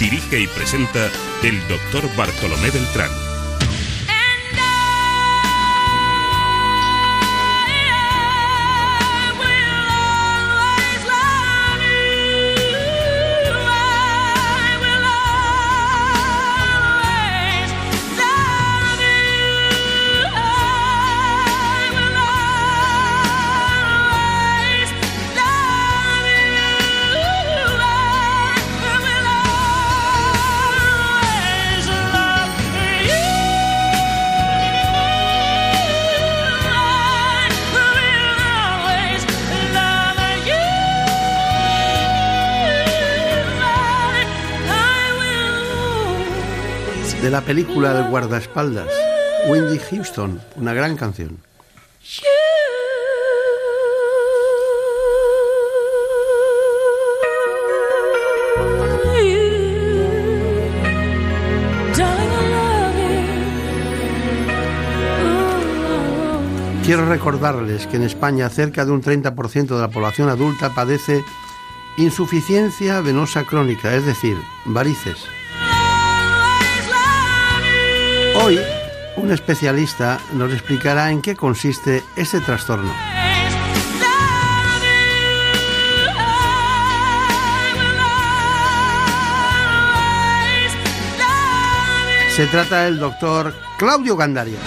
Dirige 0.00 0.40
y 0.40 0.46
presenta 0.46 1.10
el 1.44 1.60
doctor 1.68 2.08
Bartolomé 2.16 2.70
Beltrán. 2.70 3.29
la 47.30 47.42
película 47.42 47.96
El 47.96 48.08
guardaespaldas, 48.08 48.90
Wendy 49.48 49.78
Houston, 49.78 50.40
una 50.56 50.74
gran 50.74 50.96
canción. 50.96 51.38
Quiero 66.84 67.08
recordarles 67.08 67.86
que 67.86 67.96
en 67.96 68.02
España 68.02 68.48
cerca 68.48 68.84
de 68.84 68.90
un 68.90 69.02
30% 69.02 69.66
de 69.68 69.80
la 69.80 69.90
población 69.90 70.28
adulta 70.28 70.74
padece 70.74 71.22
insuficiencia 71.96 73.00
venosa 73.00 73.44
crónica, 73.44 73.94
es 73.94 74.04
decir, 74.04 74.36
varices. 74.64 75.39
Hoy, 78.50 78.58
un 79.14 79.30
especialista 79.30 80.18
nos 80.32 80.52
explicará 80.52 81.12
en 81.12 81.22
qué 81.22 81.36
consiste 81.36 82.02
este 82.16 82.40
trastorno. 82.40 82.92
Se 92.34 92.46
trata 92.48 92.86
del 92.86 92.98
doctor 92.98 93.54
Claudio 93.78 94.16
Gandaria. 94.16 94.58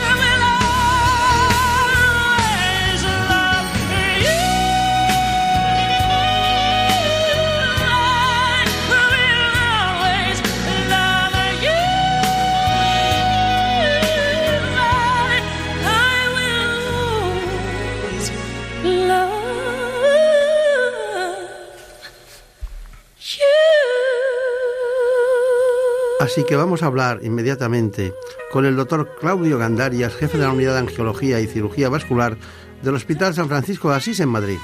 Así 26.33 26.45
que 26.45 26.55
vamos 26.55 26.81
a 26.81 26.87
hablar 26.87 27.19
inmediatamente 27.21 28.11
con 28.51 28.65
el 28.65 28.75
doctor 28.75 29.17
Claudio 29.19 29.59
Gandarias, 29.59 30.15
jefe 30.15 30.39
de 30.39 30.45
la 30.45 30.51
Unidad 30.51 30.73
de 30.73 30.79
Angiología 30.79 31.39
y 31.39 31.45
Cirugía 31.45 31.89
Vascular 31.89 32.37
del 32.81 32.95
Hospital 32.95 33.35
San 33.35 33.47
Francisco 33.47 33.91
de 33.91 33.97
Asís 33.97 34.19
en 34.19 34.29
Madrid. 34.29 34.57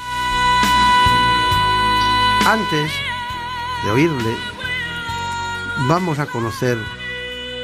Antes 2.48 2.92
de 3.86 3.92
oírle, 3.92 4.36
vamos 5.88 6.18
a 6.18 6.26
conocer 6.26 6.80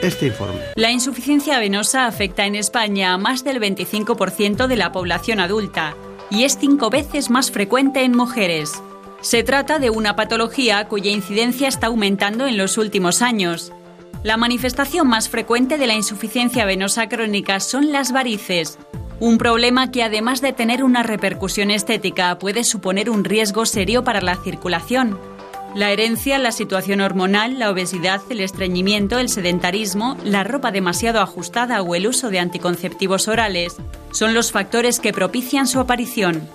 este 0.03 0.27
informe. 0.27 0.61
La 0.75 0.91
insuficiencia 0.91 1.57
venosa 1.57 2.05
afecta 2.05 2.45
en 2.45 2.53
España 2.53 3.11
a 3.11 3.17
más 3.17 3.43
del 3.43 3.59
25% 3.59 4.67
de 4.67 4.75
la 4.75 4.91
población 4.91 5.39
adulta 5.39 5.95
y 6.29 6.43
es 6.43 6.59
cinco 6.59 6.91
veces 6.91 7.31
más 7.31 7.49
frecuente 7.49 8.03
en 8.03 8.15
mujeres. 8.15 8.83
Se 9.21 9.41
trata 9.41 9.79
de 9.79 9.89
una 9.89 10.15
patología 10.15 10.87
cuya 10.87 11.09
incidencia 11.09 11.67
está 11.67 11.87
aumentando 11.87 12.45
en 12.45 12.57
los 12.57 12.77
últimos 12.77 13.23
años. 13.23 13.73
La 14.25 14.37
manifestación 14.37 15.07
más 15.07 15.29
frecuente 15.29 15.77
de 15.77 15.85
la 15.85 15.93
insuficiencia 15.93 16.65
venosa 16.65 17.07
crónica 17.07 17.59
son 17.59 17.91
las 17.91 18.11
varices, 18.11 18.79
un 19.19 19.37
problema 19.37 19.91
que 19.91 20.01
además 20.01 20.41
de 20.41 20.51
tener 20.51 20.83
una 20.83 21.03
repercusión 21.03 21.69
estética 21.69 22.39
puede 22.39 22.63
suponer 22.63 23.11
un 23.11 23.23
riesgo 23.23 23.67
serio 23.67 24.03
para 24.03 24.21
la 24.21 24.35
circulación. 24.37 25.19
La 25.75 25.91
herencia, 25.91 26.39
la 26.39 26.51
situación 26.51 27.01
hormonal, 27.01 27.59
la 27.59 27.69
obesidad, 27.69 28.19
el 28.31 28.39
estreñimiento, 28.39 29.19
el 29.19 29.29
sedentarismo, 29.29 30.17
la 30.23 30.43
ropa 30.43 30.71
demasiado 30.71 31.21
ajustada 31.21 31.83
o 31.83 31.93
el 31.93 32.07
uso 32.07 32.31
de 32.31 32.39
anticonceptivos 32.39 33.27
orales 33.27 33.77
son 34.09 34.33
los 34.33 34.51
factores 34.51 34.99
que 34.99 35.13
propician 35.13 35.67
su 35.67 35.79
aparición. 35.79 36.49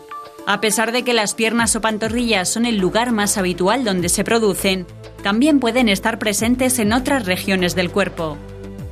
A 0.51 0.60
pesar 0.60 0.90
de 0.90 1.05
que 1.05 1.14
las 1.14 1.35
piernas 1.35 1.77
o 1.77 1.81
pantorrillas 1.81 2.48
son 2.48 2.66
el 2.66 2.78
lugar 2.78 3.12
más 3.12 3.39
habitual 3.39 3.85
donde 3.85 4.09
se 4.09 4.24
producen, 4.24 4.85
también 5.22 5.60
pueden 5.60 5.89
estar 5.89 6.18
presentes 6.18 6.81
en 6.81 6.93
otras 6.93 7.24
regiones 7.24 7.77
del 7.77 7.93
cuerpo. 7.93 8.36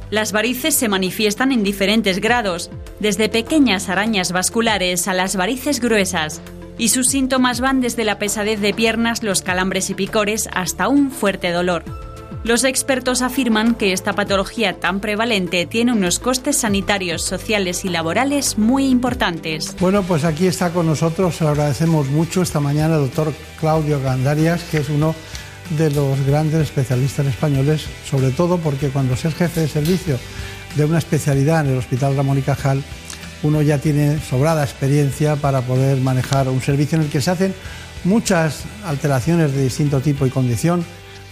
Las 0.08 0.30
varices 0.30 0.76
se 0.76 0.88
manifiestan 0.88 1.50
en 1.50 1.64
diferentes 1.64 2.20
grados, 2.20 2.70
desde 3.00 3.28
pequeñas 3.28 3.88
arañas 3.88 4.30
vasculares 4.30 5.08
a 5.08 5.14
las 5.14 5.34
varices 5.34 5.80
gruesas, 5.80 6.40
y 6.78 6.90
sus 6.90 7.08
síntomas 7.08 7.60
van 7.60 7.80
desde 7.80 8.04
la 8.04 8.20
pesadez 8.20 8.60
de 8.60 8.72
piernas, 8.72 9.24
los 9.24 9.42
calambres 9.42 9.90
y 9.90 9.94
picores 9.94 10.48
hasta 10.52 10.86
un 10.86 11.10
fuerte 11.10 11.50
dolor. 11.50 11.82
Los 12.48 12.64
expertos 12.64 13.20
afirman 13.20 13.74
que 13.74 13.92
esta 13.92 14.14
patología 14.14 14.80
tan 14.80 15.00
prevalente 15.00 15.66
tiene 15.66 15.92
unos 15.92 16.18
costes 16.18 16.56
sanitarios, 16.56 17.20
sociales 17.20 17.84
y 17.84 17.90
laborales 17.90 18.56
muy 18.56 18.86
importantes. 18.86 19.76
Bueno, 19.78 20.02
pues 20.02 20.24
aquí 20.24 20.46
está 20.46 20.70
con 20.70 20.86
nosotros, 20.86 21.42
agradecemos 21.42 22.08
mucho 22.08 22.40
esta 22.40 22.58
mañana 22.58 22.94
el 22.94 23.02
doctor 23.02 23.34
Claudio 23.60 24.00
Gandarias, 24.00 24.62
que 24.70 24.78
es 24.78 24.88
uno 24.88 25.14
de 25.76 25.90
los 25.90 26.24
grandes 26.24 26.62
especialistas 26.62 27.26
españoles, 27.26 27.84
sobre 28.08 28.30
todo 28.30 28.56
porque 28.56 28.88
cuando 28.88 29.14
se 29.14 29.28
es 29.28 29.34
jefe 29.34 29.60
de 29.60 29.68
servicio 29.68 30.18
de 30.74 30.86
una 30.86 30.96
especialidad 30.96 31.66
en 31.66 31.72
el 31.72 31.78
Hospital 31.78 32.16
Ramón 32.16 32.38
y 32.38 32.42
Cajal, 32.42 32.82
uno 33.42 33.60
ya 33.60 33.76
tiene 33.76 34.18
sobrada 34.20 34.64
experiencia 34.64 35.36
para 35.36 35.60
poder 35.60 35.98
manejar 35.98 36.48
un 36.48 36.62
servicio 36.62 36.96
en 36.96 37.04
el 37.04 37.10
que 37.10 37.20
se 37.20 37.30
hacen 37.30 37.54
muchas 38.04 38.62
alteraciones 38.86 39.52
de 39.52 39.64
distinto 39.64 40.00
tipo 40.00 40.24
y 40.24 40.30
condición 40.30 40.82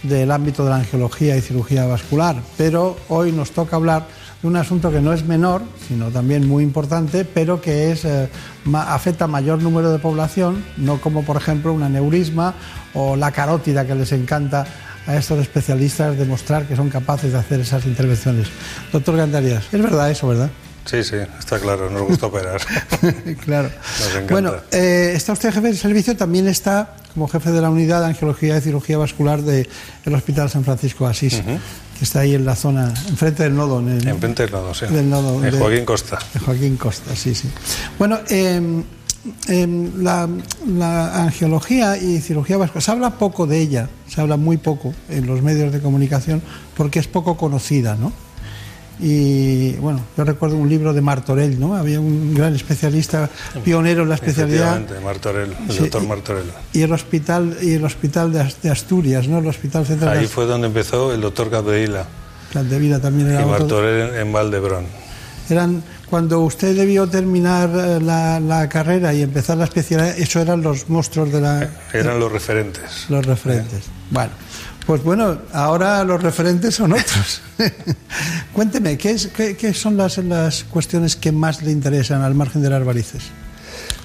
del 0.03 0.31
ámbito 0.31 0.63
de 0.63 0.69
la 0.69 0.77
angiología 0.77 1.35
y 1.35 1.41
cirugía 1.41 1.85
vascular, 1.85 2.35
pero 2.57 2.97
hoy 3.09 3.31
nos 3.31 3.51
toca 3.51 3.75
hablar 3.75 4.07
de 4.41 4.47
un 4.47 4.55
asunto 4.55 4.91
que 4.91 5.01
no 5.01 5.13
es 5.13 5.25
menor, 5.25 5.63
sino 5.87 6.09
también 6.09 6.47
muy 6.47 6.63
importante, 6.63 7.25
pero 7.25 7.61
que 7.61 7.91
es, 7.91 8.05
eh, 8.05 8.29
afecta 8.73 9.25
a 9.25 9.27
mayor 9.27 9.61
número 9.61 9.91
de 9.91 9.99
población, 9.99 10.63
no 10.77 11.01
como 11.01 11.23
por 11.23 11.37
ejemplo 11.37 11.73
un 11.73 11.83
aneurisma 11.83 12.53
o 12.93 13.15
la 13.15 13.31
carótida 13.31 13.85
que 13.85 13.95
les 13.95 14.11
encanta 14.11 14.65
a 15.07 15.15
estos 15.15 15.39
especialistas 15.39 16.17
demostrar 16.17 16.67
que 16.67 16.75
son 16.75 16.89
capaces 16.89 17.31
de 17.31 17.39
hacer 17.39 17.61
esas 17.61 17.85
intervenciones. 17.85 18.49
Doctor 18.91 19.15
Gandarias, 19.15 19.65
es 19.71 19.81
verdad 19.81 20.11
eso, 20.11 20.27
¿verdad? 20.27 20.49
Sí, 20.89 21.03
sí, 21.03 21.15
está 21.37 21.59
claro, 21.59 21.89
nos 21.89 22.03
gusta 22.03 22.25
operar. 22.27 22.61
claro. 23.45 23.69
Nos 23.99 24.09
encanta. 24.11 24.31
Bueno, 24.33 24.53
eh, 24.71 25.11
está 25.15 25.33
usted 25.33 25.53
jefe 25.53 25.67
de 25.67 25.75
servicio, 25.75 26.15
también 26.17 26.47
está 26.47 26.95
como 27.13 27.27
jefe 27.27 27.51
de 27.51 27.61
la 27.61 27.69
unidad 27.69 27.99
de 28.01 28.07
angiología 28.07 28.57
y 28.57 28.61
cirugía 28.61 28.97
vascular 28.97 29.41
del 29.41 29.67
Hospital 30.13 30.49
San 30.49 30.63
Francisco 30.63 31.05
de 31.05 31.11
Asís, 31.11 31.41
que 31.97 32.03
está 32.03 32.19
ahí 32.21 32.35
en 32.35 32.45
la 32.45 32.55
zona, 32.55 32.93
enfrente 33.09 33.43
del 33.43 33.55
nodo. 33.55 33.79
En 33.79 33.89
el, 33.89 34.07
Enfrente 34.07 34.43
del 34.43 34.51
nodo, 34.51 34.73
sí. 34.73 34.85
Del 34.85 35.09
nodo 35.09 35.43
En 35.43 35.51
de- 35.51 35.57
Joaquín 35.59 35.83
Costa. 35.85 36.19
de 36.33 36.39
Joaquín 36.39 36.77
Costa, 36.77 37.15
sí, 37.15 37.33
sí. 37.33 37.49
Bueno, 37.97 38.19
eh, 38.29 38.83
eh, 39.49 39.89
la, 39.97 40.29
la 40.67 41.23
angiología 41.23 41.97
y 41.97 42.21
cirugía 42.21 42.57
vascular, 42.57 42.83
se 42.83 42.91
habla 42.91 43.09
poco 43.17 43.47
de 43.47 43.57
ella, 43.59 43.89
se 44.07 44.21
habla 44.21 44.37
muy 44.37 44.57
poco 44.57 44.93
en 45.09 45.25
los 45.25 45.41
medios 45.41 45.73
de 45.73 45.81
comunicación 45.81 46.41
porque 46.77 46.99
es 46.99 47.07
poco 47.07 47.35
conocida, 47.35 47.95
¿no? 47.95 48.13
Y 48.99 49.73
bueno, 49.73 50.01
yo 50.17 50.23
recuerdo 50.23 50.57
un 50.57 50.67
libro 50.67 50.91
de 50.93 51.01
Martorell, 51.01 51.59
¿no? 51.59 51.75
Había 51.75 51.99
un 51.99 52.33
gran 52.33 52.55
especialista, 52.55 53.29
pionero 53.63 54.03
en 54.03 54.09
la 54.09 54.15
especialidad. 54.15 54.81
Martorell, 55.03 55.53
el 55.67 55.71
Sí, 55.71 55.79
doctor 55.81 56.03
y- 56.03 56.07
Martorell. 56.07 56.45
Y 56.73 56.81
el 56.81 56.91
hospital, 56.91 57.57
y 57.61 57.73
el 57.73 57.85
hospital 57.85 58.33
de, 58.33 58.41
As- 58.41 58.61
de 58.61 58.71
Asturias, 58.71 59.27
¿no? 59.27 59.37
El 59.39 59.47
hospital 59.47 59.85
central 59.85 60.17
Ahí 60.17 60.25
fue 60.27 60.45
donde 60.45 60.67
empezó 60.67 61.13
el 61.13 61.21
doctor 61.21 61.49
Capdevila 61.51 62.05
Vida 62.79 62.99
también 62.99 63.27
y 63.29 63.31
era 63.33 63.45
otro- 63.45 63.59
Martorell 63.59 64.15
en, 64.15 64.31
Valdebrón. 64.33 64.85
Eran 65.49 65.83
cuando 66.09 66.39
usted 66.41 66.75
debió 66.75 67.05
terminar 67.07 67.69
eh, 67.73 67.99
la, 68.01 68.39
la 68.39 68.67
carrera 68.67 69.13
y 69.13 69.21
empezar 69.21 69.57
la 69.57 69.65
especialidad, 69.65 70.17
eso 70.17 70.39
eran 70.41 70.61
los 70.63 70.89
monstruos 70.89 71.31
de 71.31 71.41
la 71.41 71.69
Eran 71.93 72.19
los 72.19 72.31
referentes. 72.31 73.05
los 73.09 73.25
referentes. 73.25 73.83
Bueno, 74.09 74.31
pues 74.87 75.03
bueno, 75.03 75.37
ahora 75.53 76.03
los 76.05 76.23
referentes 76.23 76.73
son 76.75 76.93
otros. 76.93 77.41
Cuénteme, 78.53 78.97
¿qué, 78.97 79.11
es- 79.11 79.27
qué- 79.27 79.73
son 79.73 79.97
las, 79.97 80.17
las 80.19 80.63
cuestiones 80.63 81.15
que 81.15 81.31
más 81.31 81.61
le 81.61 81.71
interesan 81.71 82.21
al 82.23 82.33
margen 82.33 82.61
de 82.63 82.69
las 82.69 82.83
varices? 82.83 83.23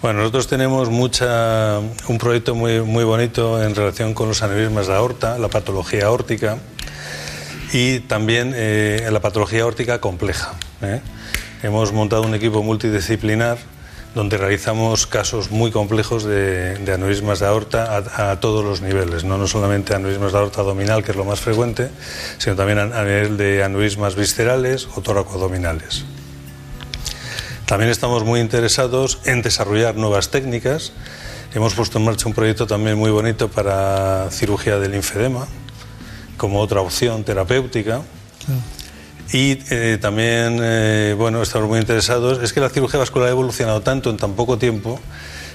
Bueno, 0.02 0.18
nosotros 0.18 0.48
tenemos 0.48 0.90
mucha, 0.90 1.78
un 1.78 2.18
proyecto 2.18 2.54
muy, 2.56 2.80
muy 2.80 3.04
bonito 3.04 3.62
en 3.62 3.74
relación 3.76 4.12
con 4.12 4.26
los 4.28 4.42
aneurismas 4.42 4.88
de 4.88 4.94
aorta, 4.94 5.38
la 5.38 5.48
patología 5.48 6.06
aórtica 6.06 6.58
y 7.72 8.00
también 8.00 8.52
eh, 8.54 9.08
la 9.10 9.20
patología 9.20 9.62
aórtica 9.62 10.00
compleja. 10.00 10.52
¿eh? 10.82 11.00
Hemos 11.62 11.92
montado 11.92 12.22
un 12.22 12.34
equipo 12.34 12.62
multidisciplinar 12.64 13.56
donde 14.14 14.36
realizamos 14.36 15.06
casos 15.06 15.50
muy 15.50 15.70
complejos 15.70 16.24
de, 16.24 16.78
aneurismas 16.92 17.40
de 17.40 17.46
aorta 17.46 17.96
a, 17.96 18.40
todos 18.40 18.64
los 18.64 18.82
niveles, 18.82 19.24
no, 19.24 19.38
no 19.38 19.46
solamente 19.46 19.94
aneurismas 19.94 20.32
de 20.32 20.38
aorta 20.38 20.60
abdominal, 20.60 21.02
que 21.02 21.12
es 21.12 21.16
lo 21.16 21.24
más 21.24 21.40
frecuente, 21.40 21.90
sino 22.38 22.56
también 22.56 22.78
a, 22.78 22.82
a 22.82 23.04
nivel 23.04 23.36
de 23.36 23.64
aneurismas 23.64 24.14
viscerales 24.14 24.88
o 24.94 25.00
toracoabdominales. 25.00 26.04
También 27.66 27.90
estamos 27.90 28.24
muy 28.24 28.40
interesados 28.40 29.20
en 29.24 29.40
desarrollar 29.40 29.96
nuevas 29.96 30.28
técnicas. 30.28 30.92
Hemos 31.54 31.74
puesto 31.74 31.96
en 31.98 32.04
marcha 32.04 32.28
un 32.28 32.34
proyecto 32.34 32.66
también 32.66 32.98
muy 32.98 33.10
bonito 33.10 33.48
para 33.48 34.30
cirugía 34.30 34.78
del 34.78 34.92
linfedema, 34.92 35.46
como 36.36 36.60
otra 36.60 36.82
opción 36.82 37.24
terapéutica. 37.24 38.02
Y 39.32 39.58
eh, 39.70 39.98
también, 40.00 40.58
eh, 40.62 41.14
bueno, 41.16 41.42
estamos 41.42 41.68
muy 41.68 41.78
interesados. 41.78 42.42
Es 42.42 42.52
que 42.52 42.60
la 42.60 42.68
cirugía 42.68 42.98
vascular 42.98 43.28
ha 43.28 43.30
evolucionado 43.30 43.80
tanto 43.80 44.10
en 44.10 44.16
tan 44.16 44.34
poco 44.34 44.58
tiempo 44.58 45.00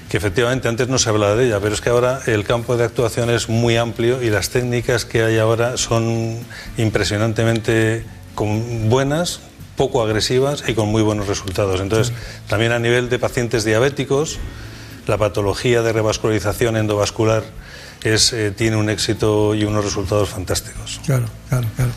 que 0.08 0.16
efectivamente 0.16 0.68
antes 0.68 0.88
no 0.88 0.98
se 0.98 1.10
hablaba 1.10 1.34
de 1.36 1.46
ella, 1.46 1.60
pero 1.60 1.74
es 1.74 1.80
que 1.80 1.90
ahora 1.90 2.20
el 2.26 2.44
campo 2.44 2.76
de 2.76 2.84
actuación 2.84 3.28
es 3.30 3.48
muy 3.48 3.76
amplio 3.76 4.22
y 4.22 4.30
las 4.30 4.48
técnicas 4.48 5.04
que 5.04 5.22
hay 5.22 5.38
ahora 5.38 5.76
son 5.76 6.38
impresionantemente 6.78 8.04
buenas 8.34 9.40
poco 9.76 10.02
agresivas 10.02 10.64
y 10.66 10.74
con 10.74 10.88
muy 10.88 11.02
buenos 11.02 11.28
resultados. 11.28 11.80
Entonces, 11.80 12.14
también 12.48 12.72
a 12.72 12.78
nivel 12.78 13.10
de 13.10 13.18
pacientes 13.18 13.64
diabéticos, 13.64 14.38
la 15.06 15.18
patología 15.18 15.82
de 15.82 15.92
revascularización 15.92 16.76
endovascular 16.76 17.44
es, 18.02 18.32
eh, 18.32 18.50
tiene 18.50 18.76
un 18.76 18.88
éxito 18.90 19.54
y 19.54 19.64
unos 19.64 19.84
resultados 19.84 20.28
fantásticos. 20.28 21.00
Claro, 21.04 21.26
claro, 21.48 21.66
claro. 21.76 21.90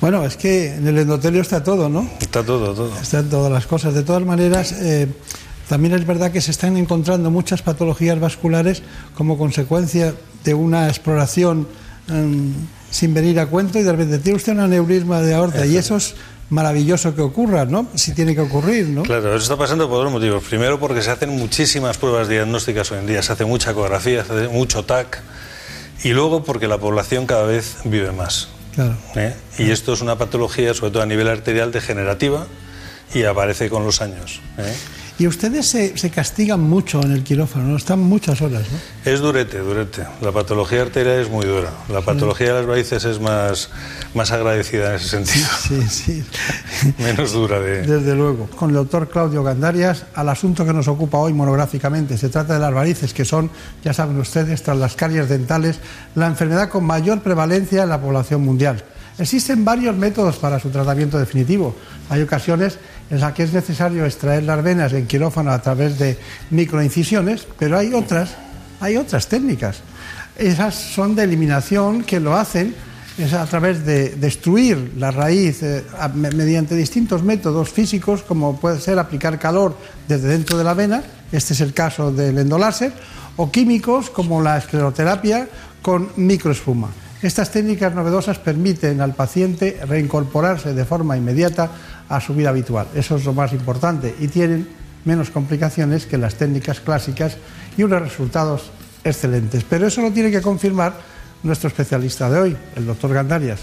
Bueno, 0.00 0.24
es 0.24 0.36
que 0.36 0.74
en 0.74 0.86
el 0.86 0.98
endotelio 0.98 1.42
está 1.42 1.62
todo, 1.62 1.88
¿no? 1.88 2.08
Está 2.20 2.42
todo, 2.44 2.74
todo. 2.74 2.96
Están 3.00 3.28
todas 3.28 3.50
las 3.50 3.66
cosas. 3.66 3.94
De 3.94 4.02
todas 4.02 4.22
maneras, 4.24 4.72
eh, 4.72 5.08
también 5.68 5.94
es 5.94 6.06
verdad 6.06 6.30
que 6.30 6.40
se 6.40 6.50
están 6.50 6.76
encontrando 6.76 7.30
muchas 7.30 7.62
patologías 7.62 8.18
vasculares 8.18 8.82
como 9.14 9.36
consecuencia 9.36 10.14
de 10.44 10.54
una 10.54 10.88
exploración 10.88 11.68
em, 12.08 12.52
sin 12.90 13.12
venir 13.12 13.38
a 13.38 13.46
cuento 13.46 13.78
y 13.78 13.82
de 13.82 13.92
repente 13.92 14.18
tiene 14.18 14.36
usted 14.36 14.52
un 14.52 14.60
aneurisma 14.60 15.20
de 15.20 15.34
aorta 15.34 15.66
y 15.66 15.76
eso 15.76 15.96
es 15.96 16.14
maravilloso 16.50 17.14
que 17.14 17.22
ocurra, 17.22 17.64
¿no? 17.64 17.88
Si 17.94 18.14
tiene 18.14 18.34
que 18.34 18.40
ocurrir, 18.40 18.88
¿no? 18.88 19.02
Claro, 19.02 19.34
eso 19.34 19.42
está 19.42 19.56
pasando 19.56 19.88
por 19.88 20.02
dos 20.02 20.12
motivos. 20.12 20.42
Primero, 20.44 20.78
porque 20.78 21.02
se 21.02 21.10
hacen 21.10 21.30
muchísimas 21.30 21.98
pruebas 21.98 22.28
diagnósticas 22.28 22.90
hoy 22.92 22.98
en 22.98 23.06
día, 23.06 23.22
se 23.22 23.32
hace 23.32 23.44
mucha 23.44 23.72
ecografía, 23.72 24.24
se 24.24 24.32
hace 24.32 24.48
mucho 24.48 24.84
TAC, 24.84 25.20
y 26.04 26.10
luego 26.10 26.44
porque 26.44 26.68
la 26.68 26.78
población 26.78 27.26
cada 27.26 27.44
vez 27.44 27.76
vive 27.84 28.12
más. 28.12 28.48
Claro. 28.74 28.96
¿eh? 29.16 29.34
Y 29.58 29.70
esto 29.70 29.92
es 29.92 30.00
una 30.00 30.16
patología, 30.16 30.72
sobre 30.72 30.92
todo 30.92 31.02
a 31.02 31.06
nivel 31.06 31.28
arterial, 31.28 31.72
degenerativa 31.72 32.46
y 33.14 33.24
aparece 33.24 33.68
con 33.68 33.84
los 33.84 34.00
años. 34.00 34.40
¿eh? 34.58 34.74
Y 35.18 35.26
ustedes 35.26 35.66
se, 35.66 35.98
se 35.98 36.10
castigan 36.10 36.60
mucho 36.60 37.02
en 37.02 37.10
el 37.10 37.24
quirófano, 37.24 37.66
¿no? 37.66 37.76
Están 37.76 37.98
muchas 37.98 38.40
horas, 38.40 38.62
¿no? 38.70 39.10
Es 39.10 39.18
durete, 39.18 39.58
durete. 39.58 40.06
La 40.20 40.30
patología 40.30 40.82
arterial 40.82 41.18
es 41.18 41.28
muy 41.28 41.44
dura. 41.44 41.72
La 41.88 42.02
patología 42.02 42.48
de 42.48 42.52
las 42.54 42.66
varices 42.66 43.04
es 43.04 43.18
más, 43.18 43.68
más 44.14 44.30
agradecida 44.30 44.90
en 44.90 44.94
ese 44.94 45.08
sentido. 45.08 45.48
Sí, 45.60 45.82
sí. 45.88 46.24
Menos 46.98 47.32
dura 47.32 47.58
de... 47.58 47.82
Desde 47.82 48.14
luego. 48.14 48.46
Con 48.46 48.70
el 48.70 48.76
doctor 48.76 49.08
Claudio 49.08 49.42
Gandarias, 49.42 50.06
al 50.14 50.28
asunto 50.28 50.64
que 50.64 50.72
nos 50.72 50.86
ocupa 50.86 51.18
hoy 51.18 51.32
monográficamente. 51.32 52.16
Se 52.16 52.28
trata 52.28 52.54
de 52.54 52.60
las 52.60 52.72
varices, 52.72 53.12
que 53.12 53.24
son, 53.24 53.50
ya 53.82 53.92
saben 53.92 54.20
ustedes, 54.20 54.62
tras 54.62 54.78
las 54.78 54.94
caries 54.94 55.28
dentales, 55.28 55.80
la 56.14 56.28
enfermedad 56.28 56.68
con 56.68 56.84
mayor 56.84 57.22
prevalencia 57.22 57.82
en 57.82 57.88
la 57.88 58.00
población 58.00 58.44
mundial. 58.44 58.84
Existen 59.18 59.64
varios 59.64 59.96
métodos 59.96 60.36
para 60.36 60.60
su 60.60 60.70
tratamiento 60.70 61.18
definitivo. 61.18 61.74
Hay 62.08 62.22
ocasiones 62.22 62.78
en 63.10 63.20
las 63.20 63.32
que 63.32 63.42
es 63.42 63.52
necesario 63.52 64.04
extraer 64.04 64.44
las 64.44 64.62
venas 64.62 64.92
en 64.92 65.06
quirófano 65.06 65.50
a 65.50 65.60
través 65.60 65.98
de 65.98 66.16
microincisiones, 66.50 67.46
pero 67.58 67.78
hay 67.78 67.92
otras, 67.94 68.36
hay 68.80 68.96
otras 68.96 69.26
técnicas. 69.26 69.80
Esas 70.36 70.74
son 70.74 71.16
de 71.16 71.24
eliminación 71.24 72.04
que 72.04 72.20
lo 72.20 72.36
hacen 72.36 72.74
es 73.18 73.32
a 73.32 73.44
través 73.46 73.84
de 73.84 74.10
destruir 74.10 74.92
la 74.96 75.10
raíz 75.10 75.62
eh, 75.64 75.82
mediante 76.14 76.76
distintos 76.76 77.24
métodos 77.24 77.68
físicos, 77.68 78.22
como 78.22 78.60
puede 78.60 78.80
ser 78.80 78.98
aplicar 78.98 79.40
calor 79.40 79.76
desde 80.06 80.28
dentro 80.28 80.56
de 80.56 80.62
la 80.62 80.72
vena, 80.72 81.02
este 81.32 81.52
es 81.52 81.60
el 81.60 81.74
caso 81.74 82.12
del 82.12 82.38
endoláser, 82.38 82.92
o 83.36 83.50
químicos 83.50 84.10
como 84.10 84.40
la 84.40 84.58
escleroterapia 84.58 85.48
con 85.82 86.10
microespuma. 86.14 86.90
Estas 87.20 87.50
técnicas 87.50 87.94
novedosas 87.94 88.38
permiten 88.38 89.00
al 89.00 89.14
paciente 89.14 89.80
reincorporarse 89.88 90.72
de 90.72 90.84
forma 90.84 91.16
inmediata 91.16 91.70
a 92.08 92.20
su 92.20 92.34
vida 92.34 92.50
habitual. 92.50 92.86
Eso 92.94 93.16
es 93.16 93.24
lo 93.24 93.32
más 93.32 93.52
importante 93.52 94.14
y 94.20 94.28
tienen 94.28 94.68
menos 95.04 95.30
complicaciones 95.30 96.06
que 96.06 96.16
las 96.16 96.36
técnicas 96.36 96.80
clásicas 96.80 97.36
y 97.76 97.82
unos 97.82 98.02
resultados 98.02 98.70
excelentes. 99.02 99.64
Pero 99.68 99.88
eso 99.88 100.00
lo 100.00 100.12
tiene 100.12 100.30
que 100.30 100.40
confirmar 100.40 100.94
nuestro 101.42 101.68
especialista 101.68 102.30
de 102.30 102.38
hoy, 102.38 102.56
el 102.76 102.86
doctor 102.86 103.12
Gandarias. 103.12 103.60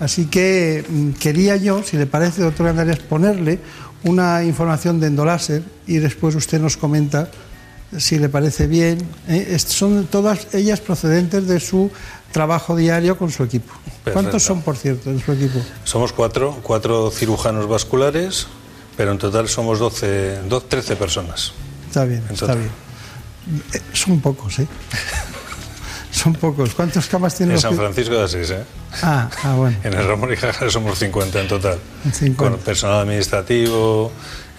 Así 0.00 0.26
que 0.26 0.84
mm, 0.88 1.10
quería 1.12 1.56
yo, 1.56 1.82
si 1.82 1.98
le 1.98 2.06
parece, 2.06 2.42
doctor 2.42 2.66
Gandarias, 2.66 3.00
ponerle 3.00 3.58
una 4.04 4.44
información 4.44 5.00
de 5.00 5.08
endoláser 5.08 5.62
y 5.86 5.98
después 5.98 6.34
usted 6.34 6.60
nos 6.60 6.76
comenta 6.76 7.28
si 7.96 8.18
le 8.18 8.28
parece 8.28 8.66
bien. 8.66 8.98
¿eh? 9.28 9.58
Son 9.58 10.06
todas 10.06 10.54
ellas 10.54 10.80
procedentes 10.80 11.46
de 11.46 11.58
su 11.58 11.90
trabajo 12.32 12.76
diario 12.76 13.16
con 13.18 13.30
su 13.30 13.42
equipo. 13.44 13.72
Perfecto. 14.04 14.12
¿Cuántos 14.12 14.42
son, 14.42 14.62
por 14.62 14.76
cierto, 14.76 15.10
en 15.10 15.20
su 15.20 15.32
equipo? 15.32 15.60
Somos 15.84 16.12
cuatro, 16.12 16.58
cuatro 16.62 17.10
cirujanos 17.10 17.68
vasculares, 17.68 18.46
pero 18.96 19.12
en 19.12 19.18
total 19.18 19.48
somos 19.48 19.78
12, 19.78 20.42
do- 20.48 20.60
13 20.62 20.96
personas. 20.96 21.52
Está 21.86 22.04
bien, 22.04 22.22
En 22.28 22.34
está 22.34 22.54
bien. 22.54 22.70
Eh, 23.72 23.80
Son 23.92 24.20
pocos, 24.20 24.58
¿eh? 24.58 24.66
Son 26.10 26.34
pocos. 26.34 26.74
¿Cuántas 26.74 27.06
camas 27.06 27.34
tiene 27.34 27.54
En 27.54 27.60
San? 27.60 27.76
Francisco 27.76 28.14
de 28.14 28.24
Asís, 28.24 28.50
¿eh? 28.50 28.64
Ah, 29.02 29.28
ah, 29.44 29.54
bueno. 29.54 29.76
En 29.84 29.94
el 29.94 30.06
Ramón 30.06 30.32
y 30.32 30.36
Cajal 30.36 30.70
somos 30.70 30.98
50 30.98 31.40
en 31.42 31.48
total. 31.48 31.78
50. 32.12 32.36
Con 32.36 32.58
personal 32.60 33.00
administrativo, 33.00 34.10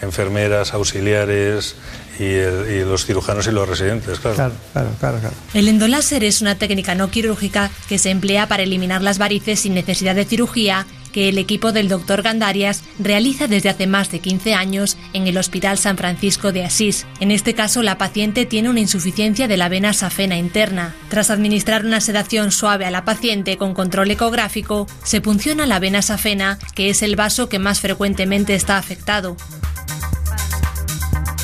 enfermeras, 0.02 0.74
auxiliares 0.74 1.76
y, 2.20 2.24
el- 2.26 2.70
y 2.72 2.80
los 2.86 3.06
cirujanos 3.06 3.48
y 3.48 3.52
los 3.52 3.68
residentes, 3.68 4.20
claro. 4.20 4.36
Claro, 4.36 4.54
claro, 4.74 4.90
claro, 5.00 5.20
claro. 5.20 5.36
El 5.54 5.68
endoláser 5.68 6.24
es 6.24 6.42
una 6.42 6.56
técnica 6.56 6.94
no 6.96 7.10
quirúrgica 7.10 7.72
que 7.88 7.98
se 7.98 8.10
emplea 8.12 8.48
para 8.48 8.64
eliminar 8.64 9.02
las 9.02 9.18
varices 9.18 9.62
sin 9.62 9.74
necesidad 9.74 10.16
de 10.16 10.26
cirugía 10.26 10.86
que 11.14 11.28
el 11.30 11.40
equipo 11.40 11.72
del 11.72 11.88
Dr. 11.88 12.22
Gandarias 12.22 12.84
realiza 13.00 13.48
desde 13.48 13.70
hace 13.70 13.88
más 13.88 14.12
de 14.12 14.20
15 14.20 14.54
años 14.54 14.96
en 15.14 15.26
el 15.26 15.40
Hospital 15.40 15.80
San 15.80 15.98
Francisco 15.98 16.52
de 16.52 16.64
Asís. 16.66 17.08
En 17.20 17.32
este 17.32 17.56
caso, 17.56 17.82
la 17.82 17.98
paciente 17.98 18.46
tiene 18.46 18.70
una 18.70 18.80
insuficiencia 18.82 19.48
de 19.48 19.58
la 19.58 19.70
vena 19.70 19.94
safena 19.94 20.38
interna. 20.38 20.94
Tras 21.10 21.32
administrar 21.32 21.84
una 21.84 22.00
sedación 22.00 22.52
suave 22.52 22.86
a 22.86 22.92
la 22.92 23.06
paciente 23.06 23.58
con 23.58 23.74
control 23.74 24.12
ecográfico, 24.12 24.86
se 25.04 25.20
punciona 25.20 25.66
la 25.66 25.80
vena 25.80 26.04
safena, 26.04 26.60
que 26.76 26.92
es 26.92 27.02
el 27.02 27.16
vaso 27.16 27.50
que 27.50 27.58
más 27.58 27.80
frecuentemente 27.80 28.54
está 28.54 28.78
afectado. 28.78 29.36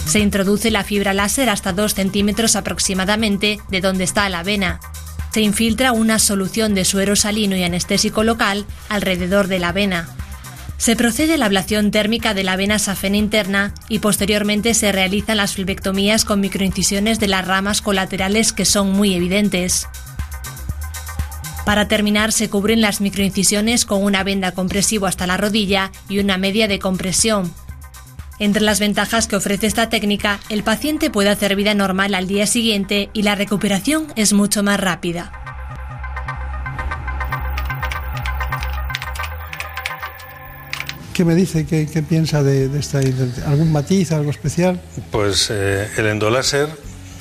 Se 0.06 0.19
introduce 0.19 0.72
la 0.72 0.84
fibra 0.84 1.14
láser 1.14 1.49
hasta 1.49 1.73
2 1.73 1.94
centímetros 1.94 2.56
aproximadamente 2.56 3.60
de 3.69 3.82
donde 3.82 4.03
está 4.03 4.30
la 4.30 4.44
vena. 4.44 4.80
Se 5.34 5.41
infiltra 5.41 5.91
una 5.91 6.19
solución 6.19 6.73
de 6.76 6.86
suero 6.86 7.15
salino 7.15 7.56
y 7.56 7.64
anestésico 7.64 8.23
local 8.23 8.65
alrededor 8.88 9.48
de 9.48 9.60
la 9.60 9.72
vena. 9.72 10.07
Se 10.77 10.95
procede 10.95 11.34
a 11.34 11.38
la 11.38 11.45
ablación 11.48 11.91
térmica 11.91 12.34
de 12.34 12.44
la 12.44 12.56
vena 12.56 12.80
safena 12.80 13.18
interna 13.18 13.73
y 13.90 13.99
posteriormente 13.99 14.73
se 14.73 14.91
realizan 14.91 15.38
las 15.38 15.53
flebectomías 15.56 16.26
con 16.26 16.40
microincisiones 16.40 17.19
de 17.19 17.27
las 17.27 17.45
ramas 17.45 17.82
colaterales 17.82 18.53
que 18.53 18.65
son 18.65 18.91
muy 18.91 19.14
evidentes. 19.14 19.88
Para 21.65 21.88
terminar, 21.88 22.32
se 22.32 22.49
cubren 22.49 22.80
las 22.82 23.02
microincisiones 23.02 23.86
con 23.86 24.03
una 24.03 24.23
venda 24.23 24.52
compresivo 24.52 25.07
hasta 25.07 25.26
la 25.26 25.38
rodilla 25.38 25.91
y 26.07 26.19
una 26.19 26.38
media 26.38 26.68
de 26.68 26.77
compresión, 26.77 27.52
entre 28.39 28.61
las 28.61 28.79
ventajas 28.79 29.27
que 29.27 29.35
ofrece 29.35 29.67
esta 29.67 29.89
técnica, 29.89 30.39
el 30.49 30.63
paciente 30.63 31.09
puede 31.09 31.29
hacer 31.29 31.55
vida 31.55 31.73
normal 31.73 32.15
al 32.15 32.27
día 32.27 32.47
siguiente 32.47 33.09
y 33.13 33.23
la 33.23 33.35
recuperación 33.35 34.07
es 34.15 34.33
mucho 34.33 34.63
más 34.63 34.79
rápida. 34.79 35.31
¿Qué 41.13 41.23
me 41.23 41.33
dice? 41.33 41.65
¿Qué, 41.65 41.87
qué 41.87 42.03
piensa 42.03 42.43
de, 42.43 42.67
de 42.67 42.79
esta? 42.79 42.99
¿Algún 43.47 43.71
matiz, 43.71 44.11
algo 44.11 44.31
especial? 44.31 44.81
Pues 45.11 45.47
eh, 45.49 45.87
el 45.95 46.07
endoláser 46.07 46.67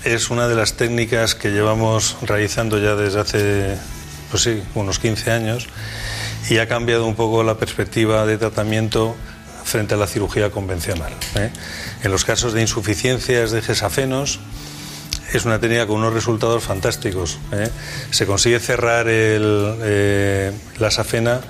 es 0.02 0.30
una 0.30 0.48
de 0.48 0.56
las 0.56 0.74
técnicas 0.74 1.36
que 1.36 1.50
llevamos 1.50 2.16
realizando 2.22 2.78
ya 2.78 2.96
desde 2.96 3.20
hace, 3.20 3.76
pues 4.32 4.42
sí, 4.42 4.60
unos 4.74 4.98
15 4.98 5.30
años 5.30 5.68
y 6.50 6.58
ha 6.58 6.66
cambiado 6.66 7.06
un 7.06 7.14
poco 7.14 7.44
la 7.44 7.56
perspectiva 7.56 8.26
de 8.26 8.36
tratamiento 8.36 9.14
frente 9.64 9.94
a 9.94 9.96
la 9.96 10.06
cirugía 10.06 10.50
convencional. 10.50 11.12
¿eh? 11.36 11.50
En 12.02 12.10
los 12.10 12.24
casos 12.24 12.52
de 12.52 12.60
insuficiencias 12.60 13.50
de 13.50 13.62
gesafenos 13.62 14.40
es 15.32 15.44
una 15.44 15.58
técnica 15.58 15.86
con 15.86 15.96
unos 15.96 16.12
resultados 16.12 16.62
fantásticos. 16.62 17.38
¿eh? 17.52 17.68
Se 18.10 18.26
consigue 18.26 18.60
cerrar 18.60 19.08
el, 19.08 19.74
eh, 19.82 20.52
la 20.78 20.90
safena 20.90 21.40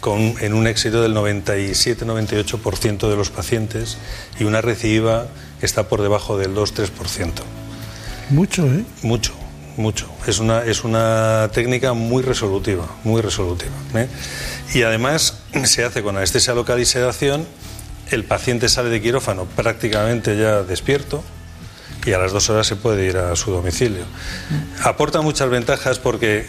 con, 0.00 0.34
en 0.40 0.52
un 0.52 0.66
éxito 0.66 1.00
del 1.00 1.14
97-98% 1.14 3.08
de 3.08 3.16
los 3.16 3.30
pacientes 3.30 3.96
y 4.38 4.44
una 4.44 4.60
recidiva 4.60 5.28
que 5.60 5.66
está 5.66 5.88
por 5.88 6.02
debajo 6.02 6.36
del 6.36 6.54
2-3%. 6.54 7.30
Mucho, 8.30 8.66
¿eh? 8.66 8.84
Mucho, 9.02 9.34
mucho. 9.76 10.08
Es 10.26 10.38
una, 10.38 10.64
es 10.64 10.84
una 10.84 11.50
técnica 11.52 11.92
muy 11.92 12.22
resolutiva, 12.22 12.86
muy 13.04 13.20
resolutiva. 13.20 13.72
¿eh? 13.94 14.08
Y 14.74 14.82
además 14.82 15.38
se 15.64 15.84
hace 15.84 16.02
con 16.02 16.16
anestesia 16.16 16.54
local 16.54 16.80
y 16.80 16.86
sedación, 16.86 17.46
el 18.10 18.24
paciente 18.24 18.68
sale 18.68 18.90
de 18.90 19.00
quirófano 19.00 19.46
prácticamente 19.56 20.36
ya 20.36 20.62
despierto 20.62 21.24
y 22.04 22.12
a 22.12 22.18
las 22.18 22.32
dos 22.32 22.50
horas 22.50 22.66
se 22.66 22.76
puede 22.76 23.06
ir 23.06 23.16
a 23.16 23.34
su 23.34 23.50
domicilio. 23.50 24.04
Aporta 24.82 25.22
muchas 25.22 25.48
ventajas 25.48 25.98
porque 25.98 26.46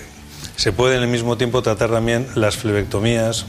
se 0.57 0.71
puede 0.73 0.97
en 0.97 1.03
el 1.03 1.09
mismo 1.09 1.37
tiempo 1.37 1.61
tratar 1.61 1.91
también 1.91 2.27
las 2.35 2.57
flebectomías 2.57 3.45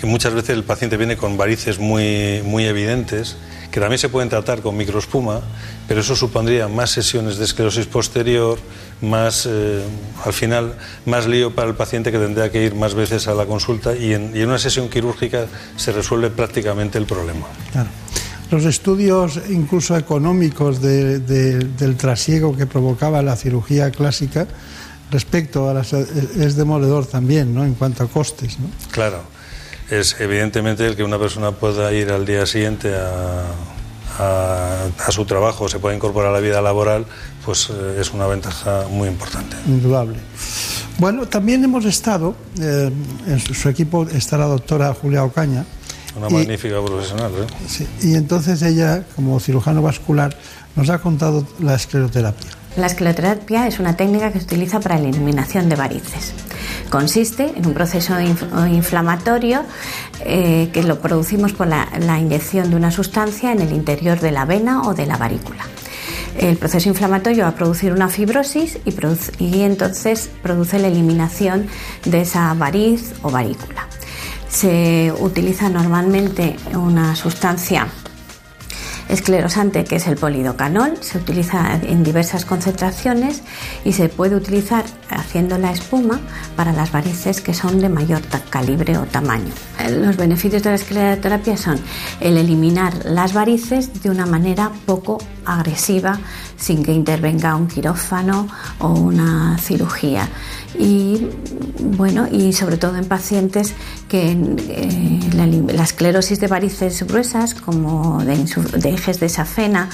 que 0.00 0.06
muchas 0.06 0.32
veces 0.32 0.50
el 0.50 0.64
paciente 0.64 0.96
viene 0.96 1.16
con 1.16 1.36
varices 1.36 1.78
muy, 1.78 2.40
muy 2.44 2.64
evidentes, 2.64 3.36
que 3.70 3.80
también 3.80 3.98
se 3.98 4.08
pueden 4.08 4.28
tratar 4.30 4.62
con 4.62 4.76
microespuma, 4.76 5.42
pero 5.86 6.00
eso 6.00 6.16
supondría 6.16 6.68
más 6.68 6.90
sesiones 6.90 7.36
de 7.36 7.44
esclerosis 7.44 7.86
posterior, 7.86 8.58
más, 9.02 9.46
eh, 9.48 9.82
al 10.24 10.32
final, 10.32 10.74
más 11.06 11.26
lío 11.26 11.54
para 11.54 11.68
el 11.68 11.74
paciente 11.74 12.10
que 12.10 12.18
tendría 12.18 12.50
que 12.50 12.64
ir 12.64 12.74
más 12.74 12.94
veces 12.94 13.28
a 13.28 13.34
la 13.34 13.44
consulta 13.46 13.94
y 13.94 14.14
en, 14.14 14.32
y 14.34 14.40
en 14.40 14.48
una 14.48 14.58
sesión 14.58 14.88
quirúrgica 14.88 15.46
se 15.76 15.92
resuelve 15.92 16.30
prácticamente 16.30 16.96
el 16.98 17.04
problema. 17.06 17.46
Claro. 17.72 17.90
Los 18.50 18.64
estudios 18.64 19.38
incluso 19.50 19.96
económicos 19.96 20.80
de- 20.80 21.20
de- 21.20 21.58
del 21.58 21.96
trasiego 21.96 22.56
que 22.56 22.66
provocaba 22.66 23.22
la 23.22 23.36
cirugía 23.36 23.90
clásica 23.92 24.48
respecto 25.12 25.68
a 25.68 25.74
las 25.74 25.92
es 25.92 26.56
demoledor 26.56 27.06
también, 27.06 27.54
¿no? 27.54 27.64
En 27.64 27.74
cuanto 27.74 28.02
a 28.02 28.08
costes, 28.08 28.58
¿no? 28.58 28.66
Claro, 28.90 29.22
es 29.90 30.16
evidentemente 30.20 30.86
el 30.86 30.96
que 30.96 31.02
una 31.04 31.18
persona 31.18 31.52
pueda 31.52 31.92
ir 31.92 32.10
al 32.10 32.24
día 32.26 32.46
siguiente 32.46 32.94
a, 32.94 33.44
a- 34.18 34.86
a 35.06 35.12
su 35.12 35.24
trabajo, 35.24 35.68
se 35.68 35.78
pueda 35.78 35.94
incorporar 35.94 36.30
a 36.30 36.34
la 36.34 36.40
vida 36.40 36.60
laboral, 36.60 37.06
pues 37.44 37.68
eh, 37.70 37.98
es 38.00 38.12
una 38.12 38.26
ventaja 38.26 38.84
muy 38.90 39.08
importante. 39.08 39.56
Indudable. 39.66 40.18
Bueno, 40.98 41.26
también 41.26 41.64
hemos 41.64 41.84
estado, 41.86 42.34
eh, 42.60 42.90
en 43.26 43.40
su, 43.40 43.54
su 43.54 43.68
equipo 43.68 44.06
está 44.08 44.36
la 44.36 44.46
doctora 44.46 44.92
Julia 44.94 45.24
Ocaña, 45.24 45.64
Una 46.16 46.28
Y- 46.28 46.32
magnífica 46.34 46.82
profesional. 46.84 47.32
¿eh? 47.40 47.46
sí, 47.68 47.86
y 48.02 48.14
entonces 48.14 48.60
ella, 48.62 49.04
como 49.16 49.38
cirujano 49.40 49.80
vascular, 49.80 50.36
nos 50.76 50.90
ha 50.90 50.98
contado 50.98 51.46
la 51.60 51.74
escleroterapia. 51.74 52.50
La 52.76 52.86
escleroterapia 52.86 53.66
es 53.66 53.78
una 53.80 53.96
técnica 53.96 54.30
que 54.32 54.38
se 54.40 54.44
utiliza 54.44 54.78
para 54.80 54.98
la 54.98 55.08
eliminación 55.08 55.68
de 55.68 55.76
varices. 55.76 56.32
Consiste 56.90 57.52
en 57.56 57.66
un 57.66 57.72
proceso 57.72 58.14
inf- 58.20 58.68
inflamatorio 58.68 59.62
eh, 60.24 60.70
que 60.72 60.82
lo 60.82 61.00
producimos 61.00 61.52
por 61.52 61.68
la, 61.68 61.86
inyección 62.18 62.68
de 62.70 62.76
una 62.76 62.90
sustancia 62.90 63.52
en 63.52 63.60
el 63.60 63.72
interior 63.72 64.18
de 64.18 64.32
la 64.32 64.44
vena 64.44 64.82
o 64.82 64.92
de 64.92 65.06
la 65.06 65.16
varícula. 65.16 65.64
El 66.36 66.56
proceso 66.56 66.88
inflamatorio 66.88 67.44
va 67.44 67.50
a 67.50 67.54
producir 67.54 67.92
una 67.92 68.08
fibrosis 68.08 68.78
y 69.38 69.60
entonces 69.60 70.30
produce 70.42 70.78
la 70.78 70.88
eliminación 70.88 71.68
de 72.04 72.22
esa 72.22 72.52
variz 72.54 73.12
o 73.22 73.30
varícula. 73.30 73.86
Se 74.48 75.12
utiliza 75.20 75.68
normalmente 75.68 76.56
una 76.74 77.14
sustancia 77.14 77.86
esclerosante 79.10 79.84
que 79.84 79.96
es 79.96 80.06
el 80.06 80.16
polidocanol, 80.16 80.96
se 81.00 81.18
utiliza 81.18 81.78
en 81.82 82.02
diversas 82.02 82.44
concentraciones 82.44 83.42
y 83.84 83.92
se 83.92 84.08
puede 84.08 84.36
utilizar 84.36 84.84
haciendo 85.08 85.58
la 85.58 85.72
espuma 85.72 86.20
para 86.56 86.72
las 86.72 86.92
varices 86.92 87.40
que 87.40 87.54
son 87.54 87.80
de 87.80 87.88
mayor 87.88 88.20
calibre 88.50 88.96
o 88.98 89.02
tamaño. 89.06 89.52
Eh, 89.78 89.90
Los 89.90 90.16
beneficios 90.16 90.62
de 90.62 90.70
la 90.70 90.76
escleroterapia 90.76 91.56
son 91.56 91.80
el 92.20 92.36
eliminar 92.36 93.04
las 93.04 93.32
varices 93.32 94.02
de 94.02 94.10
una 94.10 94.26
manera 94.26 94.70
poco 94.86 95.18
agresiva 95.44 96.18
sin 96.56 96.82
que 96.82 96.92
intervenga 96.92 97.56
un 97.56 97.66
quirófano 97.66 98.46
o 98.78 98.92
una 98.92 99.58
cirugía 99.58 100.28
y 100.78 101.28
bueno 101.96 102.28
y 102.30 102.52
sobre 102.52 102.76
todo 102.76 102.96
en 102.96 103.04
pacientes 103.06 103.74
que 104.08 104.32
eh, 104.32 105.20
la, 105.34 105.82
esclerosis 105.82 106.40
de 106.40 106.46
varices 106.46 107.02
gruesas 107.06 107.54
como 107.54 108.22
de, 108.24 108.34
ejes 108.88 109.20
de 109.20 109.28
safena 109.28 109.90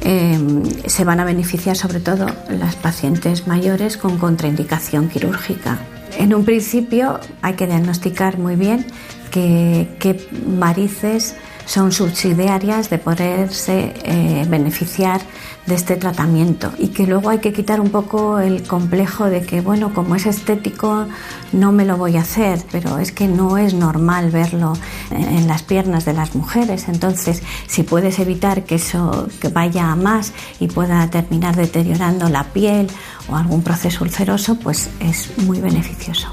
eh, 0.00 0.38
se 0.86 1.04
van 1.04 1.20
a 1.20 1.24
beneficiar 1.24 1.76
sobre 1.76 2.00
todo 2.00 2.26
las 2.50 2.76
pacientes 2.76 3.46
mayores 3.46 3.96
con 3.96 4.18
contraindicación 4.18 5.08
quirúrgica. 5.08 5.78
En 6.18 6.34
un 6.34 6.44
principio 6.44 7.20
hay 7.42 7.54
que 7.54 7.66
diagnosticar 7.66 8.38
muy 8.38 8.56
bien 8.56 8.86
qué 9.30 10.28
varices 10.46 11.36
son 11.68 11.92
subsidiarias 11.92 12.88
de 12.88 12.96
poderse 12.96 13.92
eh, 14.02 14.46
beneficiar 14.48 15.20
de 15.66 15.74
este 15.74 15.96
tratamiento 15.96 16.72
y 16.78 16.88
que 16.88 17.06
luego 17.06 17.28
hay 17.28 17.40
que 17.40 17.52
quitar 17.52 17.78
un 17.78 17.90
poco 17.90 18.38
el 18.38 18.62
complejo 18.62 19.26
de 19.26 19.42
que 19.42 19.60
bueno 19.60 19.92
como 19.92 20.16
es 20.16 20.24
estético 20.24 21.06
no 21.52 21.70
me 21.72 21.84
lo 21.84 21.98
voy 21.98 22.16
a 22.16 22.22
hacer 22.22 22.58
pero 22.72 22.96
es 22.96 23.12
que 23.12 23.28
no 23.28 23.58
es 23.58 23.74
normal 23.74 24.30
verlo 24.30 24.72
en, 25.10 25.46
las 25.46 25.62
piernas 25.62 26.06
de 26.06 26.14
las 26.14 26.34
mujeres. 26.34 26.88
Entonces 26.88 27.42
si 27.66 27.82
puedes 27.82 28.18
evitar 28.18 28.64
que 28.64 28.76
eso 28.76 29.28
vaya 29.52 29.92
a 29.92 29.96
más 29.96 30.32
y 30.58 30.68
pueda 30.68 31.10
terminar 31.10 31.54
deteriorando 31.54 32.30
la 32.30 32.44
piel 32.44 32.88
o 33.28 33.36
algún 33.36 33.62
proceso 33.62 34.04
ulceroso 34.04 34.58
pues 34.58 34.88
es 35.00 35.36
muy 35.44 35.60
beneficioso. 35.60 36.28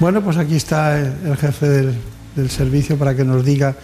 Bueno, 0.00 0.22
pues 0.22 0.38
aquí 0.38 0.56
está 0.56 0.98
el, 0.98 1.14
el 1.26 1.36
jefe 1.36 1.68
del, 1.68 1.94
del 2.34 2.50
servicio 2.50 2.98
para 2.98 3.14
que 3.14 3.24
nos 3.24 3.44
diga 3.44 3.76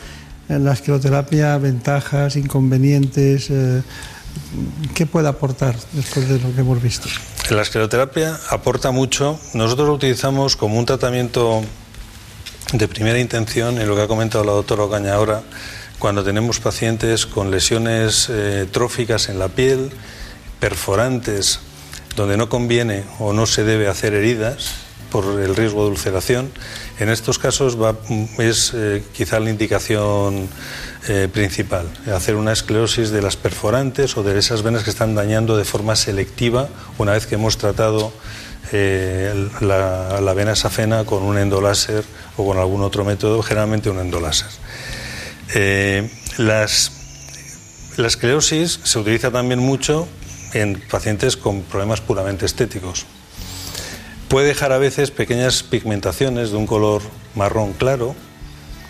en 0.49 0.65
la 0.65 0.73
escleroterapia 0.73 1.57
ventajas, 1.59 2.37
inconvenientes, 2.37 3.49
eh, 3.51 3.83
qué 4.95 5.07
puede 5.07 5.29
aportar 5.29 5.77
después 5.93 6.29
de 6.29 6.39
lo 6.41 6.55
que 6.55 6.61
hemos 6.61 6.83
visto. 6.83 7.09
La 7.51 7.63
escleroterapia 7.63 8.39
aporta 8.51 8.91
mucho. 8.91 9.39
Nosotros 9.55 9.89
lo 9.89 9.95
utilizamos 9.95 10.57
como 10.57 10.79
un 10.79 10.87
tratamiento 10.87 11.63
de 12.73 12.89
primera 12.89 13.19
intención, 13.19 13.81
en 13.81 13.89
lo 13.89 13.97
que 13.97 14.03
ha 14.03 14.09
comentado 14.09 14.45
la 14.45 14.53
doctora 14.53 14.85
Ocaña 14.85 15.15
ahora, 15.15 15.43
cuando 15.99 16.25
tenemos 16.25 16.61
pacientes 16.61 17.27
con 17.27 17.51
lesiones 17.51 18.29
eh, 18.31 18.67
tróficas 18.71 19.29
en 19.29 19.39
la 19.39 19.49
piel, 19.49 19.91
perforantes, 20.61 21.61
donde 22.17 22.37
no 22.37 22.49
conviene 22.49 23.05
o 23.19 23.33
no 23.33 23.47
se 23.47 23.65
debe 23.65 23.89
hacer 23.89 24.15
heridas 24.15 24.73
por 25.11 25.41
el 25.41 25.57
riesgo 25.57 25.85
de 25.85 25.91
ulceración. 25.91 26.51
En 27.01 27.09
estos 27.09 27.39
casos 27.39 27.81
va- 27.81 27.97
es 28.39 28.73
eh, 28.75 29.03
quizá 29.13 29.41
la 29.41 29.49
indicación 29.51 30.49
eh, 31.09 31.29
principal, 31.33 31.89
hacer 32.15 32.37
una 32.37 32.53
esclerosis 32.53 33.11
de 33.11 33.23
las 33.23 33.37
perforantes 33.37 34.17
o 34.19 34.23
de 34.23 34.39
esas 34.39 34.63
venas 34.63 34.85
que 34.85 34.91
están 34.91 35.15
dañando 35.15 35.57
de 35.57 35.65
forma 35.65 35.97
selectiva 35.97 36.69
una 36.99 37.13
vez 37.13 37.27
que 37.27 37.37
hemos 37.37 37.57
tratado 37.57 38.13
eh, 38.73 39.49
la, 39.63 40.33
vena 40.35 40.55
safena 40.55 41.05
con 41.05 41.23
un 41.23 41.39
endoláser 41.39 42.05
o 42.37 42.45
con 42.45 42.59
algún 42.59 42.83
otro 42.83 43.05
método, 43.05 43.43
generalmente 43.43 43.89
un 43.89 43.99
endoláser. 43.99 44.51
La 47.97 48.07
esclerosis 48.07 48.79
se 48.85 48.99
utiliza 48.99 49.31
también 49.31 49.59
mucho 49.59 50.07
en 50.53 50.81
pacientes 50.91 51.37
con 51.37 51.63
problemas 51.63 52.01
puramente 52.01 52.47
estéticos. 52.47 53.07
Puede 54.31 54.47
dejar 54.47 54.71
a 54.71 54.79
veces 54.79 55.11
pequeñas 55.11 55.65
pigmentaciones 55.65 56.53
de 56.53 56.57
un 56.57 56.69
color 56.69 57.03
marrón 57.35 57.73
claro, 57.73 58.15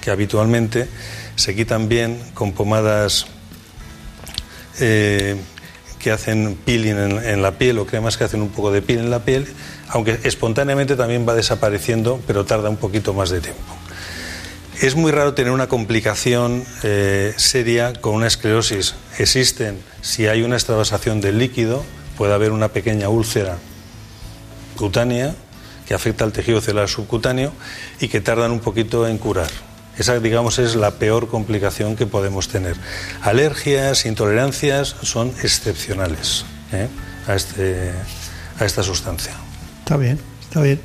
que 0.03 0.11
habitualmente 0.11 0.87
se 1.35 1.57
quitan 1.57 1.89
bien 1.89 2.21
con 2.35 2.53
pomadas 2.53 3.25
eh, 4.81 5.37
que 5.99 6.11
hacen 6.11 6.59
peeling 6.63 7.23
en, 7.25 7.41
la 7.41 7.53
piel 7.53 7.79
o 7.79 7.87
cremas 7.87 8.19
que 8.19 8.25
hacen 8.25 8.43
un 8.43 8.51
poco 8.51 8.71
de 8.71 8.83
piel 8.83 8.99
en 8.99 9.09
la 9.09 9.21
piel, 9.25 9.47
aunque 9.89 10.21
espontáneamente 10.25 10.95
también 10.95 11.27
va 11.27 11.33
desapareciendo, 11.33 12.21
pero 12.27 12.45
tarda 12.45 12.69
un 12.69 12.77
poquito 12.77 13.15
más 13.15 13.31
de 13.31 13.41
tiempo. 13.41 13.63
Es 14.83 14.95
muy 14.95 15.11
raro 15.11 15.33
tener 15.33 15.53
una 15.53 15.69
complicación 15.69 16.65
eh, 16.83 17.33
seria 17.39 17.95
con 17.95 18.15
una 18.15 18.27
esclerosis. 18.27 18.95
Existen, 19.17 19.79
si 20.03 20.27
hay 20.27 20.43
una 20.43 20.57
extravasación 20.57 21.23
del 21.23 21.39
líquido, 21.39 21.83
puede 22.19 22.35
haber 22.35 22.53
una 22.53 22.69
pequeña 22.69 23.09
úlcera 23.09 23.57
cutánea 24.81 25.35
que 25.87 25.95
afecta 25.95 26.25
al 26.25 26.33
tejido 26.33 26.61
celular 26.61 26.89
subcutáneo 26.89 27.53
y 28.01 28.09
que 28.09 28.21
tardan 28.21 28.51
un 28.51 28.61
poquito 28.61 29.07
en 29.07 29.19
curar. 29.19 29.51
Esa, 29.99 30.19
digamos, 30.19 30.59
es 30.59 30.77
la 30.77 30.93
peor 30.93 31.29
complicación 31.29 31.95
que 31.95 32.07
podemos 32.07 32.49
tener. 32.49 32.77
Alergias, 33.23 34.07
intolerancias 34.07 34.97
son 35.03 35.29
excepcionales 35.43 36.45
¿eh? 36.73 36.89
a, 37.27 37.35
este, 37.35 37.91
a 38.59 38.65
esta 38.65 38.83
sustancia. 38.83 39.33
Está 39.81 39.97
bien, 39.97 40.19
está 40.41 40.63
bien. 40.63 40.81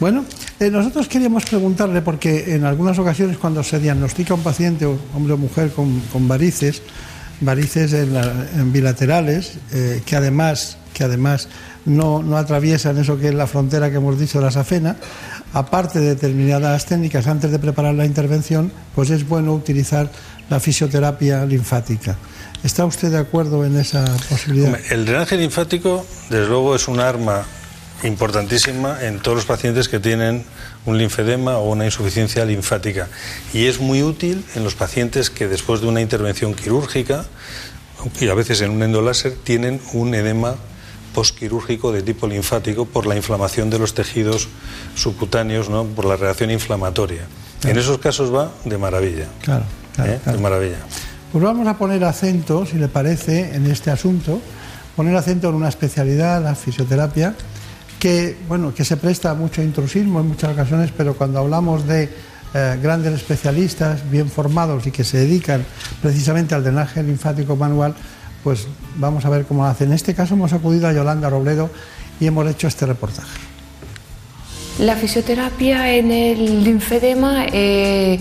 Bueno, 0.00 0.24
eh, 0.58 0.68
nosotros 0.70 1.08
queríamos 1.08 1.44
preguntarle, 1.44 2.02
porque 2.02 2.54
en 2.54 2.64
algunas 2.64 2.98
ocasiones 2.98 3.38
cuando 3.38 3.62
se 3.62 3.78
diagnostica 3.78 4.34
un 4.34 4.42
paciente, 4.42 4.84
hombre 4.84 5.34
o 5.34 5.36
mujer, 5.36 5.70
con, 5.70 6.00
con 6.12 6.26
varices, 6.26 6.82
varices 7.40 7.92
en 7.92 8.72
bilaterales, 8.72 9.52
eh, 9.72 10.02
que 10.04 10.16
además, 10.16 10.76
que 10.92 11.04
además 11.04 11.48
no, 11.84 12.22
no 12.22 12.36
atraviesan 12.36 12.98
eso 12.98 13.18
que 13.18 13.28
es 13.28 13.34
la 13.34 13.46
frontera 13.46 13.90
que 13.90 13.96
hemos 13.96 14.18
dicho 14.18 14.38
de 14.38 14.44
la 14.44 14.50
safena, 14.50 14.96
aparte 15.52 16.00
de 16.00 16.10
determinadas 16.10 16.86
técnicas 16.86 17.26
antes 17.26 17.50
de 17.50 17.58
preparar 17.58 17.94
la 17.94 18.06
intervención, 18.06 18.72
pues 18.94 19.10
es 19.10 19.26
bueno 19.26 19.54
utilizar 19.54 20.10
la 20.48 20.60
fisioterapia 20.60 21.44
linfática. 21.46 22.16
¿Está 22.62 22.84
usted 22.84 23.10
de 23.10 23.18
acuerdo 23.18 23.64
en 23.64 23.76
esa 23.76 24.04
posibilidad? 24.28 24.78
El 24.90 25.06
drenaje 25.06 25.36
linfático, 25.36 26.04
desde 26.28 26.46
luego, 26.46 26.74
es 26.74 26.88
un 26.88 27.00
arma 27.00 27.44
importantísima 28.02 29.02
en 29.02 29.20
todos 29.20 29.36
los 29.36 29.46
pacientes 29.46 29.88
que 29.88 30.00
tienen 30.00 30.44
un 30.86 30.98
linfedema 30.98 31.58
o 31.58 31.70
una 31.70 31.84
insuficiencia 31.84 32.44
linfática. 32.44 33.08
Y 33.52 33.66
es 33.66 33.80
muy 33.80 34.02
útil 34.02 34.44
en 34.54 34.64
los 34.64 34.74
pacientes 34.74 35.30
que 35.30 35.48
después 35.48 35.80
de 35.80 35.86
una 35.86 36.00
intervención 36.00 36.54
quirúrgica 36.54 37.24
y 38.20 38.28
a 38.28 38.34
veces 38.34 38.60
en 38.62 38.70
un 38.70 38.82
endoláser 38.82 39.34
tienen 39.44 39.80
un 39.92 40.14
edema 40.14 40.56
postquirúrgico 41.14 41.92
de 41.92 42.02
tipo 42.02 42.26
linfático 42.26 42.86
por 42.86 43.06
la 43.06 43.16
inflamación 43.16 43.70
de 43.70 43.78
los 43.78 43.94
tejidos 43.94 44.48
subcutáneos, 44.94 45.68
¿no? 45.68 45.84
por 45.84 46.04
la 46.04 46.16
reacción 46.16 46.50
inflamatoria. 46.50 47.22
En 47.64 47.76
esos 47.76 47.98
casos 47.98 48.34
va 48.34 48.50
de 48.64 48.78
maravilla. 48.78 49.26
Claro, 49.42 49.64
claro, 49.94 50.12
¿eh? 50.12 50.20
claro. 50.22 50.38
De 50.38 50.42
maravilla. 50.42 50.78
Pues 51.32 51.44
vamos 51.44 51.66
a 51.68 51.76
poner 51.78 52.02
acento, 52.04 52.66
si 52.66 52.76
le 52.76 52.88
parece, 52.88 53.54
en 53.54 53.66
este 53.70 53.90
asunto, 53.90 54.40
poner 54.96 55.14
acento 55.14 55.48
en 55.48 55.54
una 55.54 55.68
especialidad, 55.68 56.42
la 56.42 56.54
fisioterapia, 56.54 57.34
que, 57.98 58.36
bueno, 58.48 58.74
que 58.74 58.84
se 58.84 58.96
presta 58.96 59.30
a 59.30 59.34
mucho 59.34 59.62
intrusismo 59.62 60.20
en 60.20 60.28
muchas 60.28 60.52
ocasiones, 60.52 60.90
pero 60.96 61.14
cuando 61.14 61.38
hablamos 61.38 61.86
de 61.86 62.08
eh, 62.52 62.78
grandes 62.82 63.14
especialistas 63.14 64.10
bien 64.10 64.28
formados 64.28 64.86
y 64.86 64.90
que 64.90 65.04
se 65.04 65.18
dedican 65.18 65.64
precisamente 66.02 66.54
al 66.54 66.64
drenaje 66.64 67.02
linfático 67.02 67.54
manual, 67.54 67.94
pues 68.42 68.66
vamos 68.96 69.24
a 69.24 69.30
ver 69.30 69.44
cómo 69.44 69.62
lo 69.62 69.68
hacen. 69.68 69.88
En 69.88 69.94
este 69.94 70.14
caso 70.14 70.34
hemos 70.34 70.52
acudido 70.52 70.88
a 70.88 70.92
Yolanda 70.92 71.28
Robledo 71.30 71.70
y 72.18 72.26
hemos 72.26 72.48
hecho 72.48 72.68
este 72.68 72.86
reportaje. 72.86 73.38
La 74.78 74.96
fisioterapia 74.96 75.92
en 75.92 76.10
el 76.10 76.64
linfedema 76.64 77.44
eh, 77.52 78.18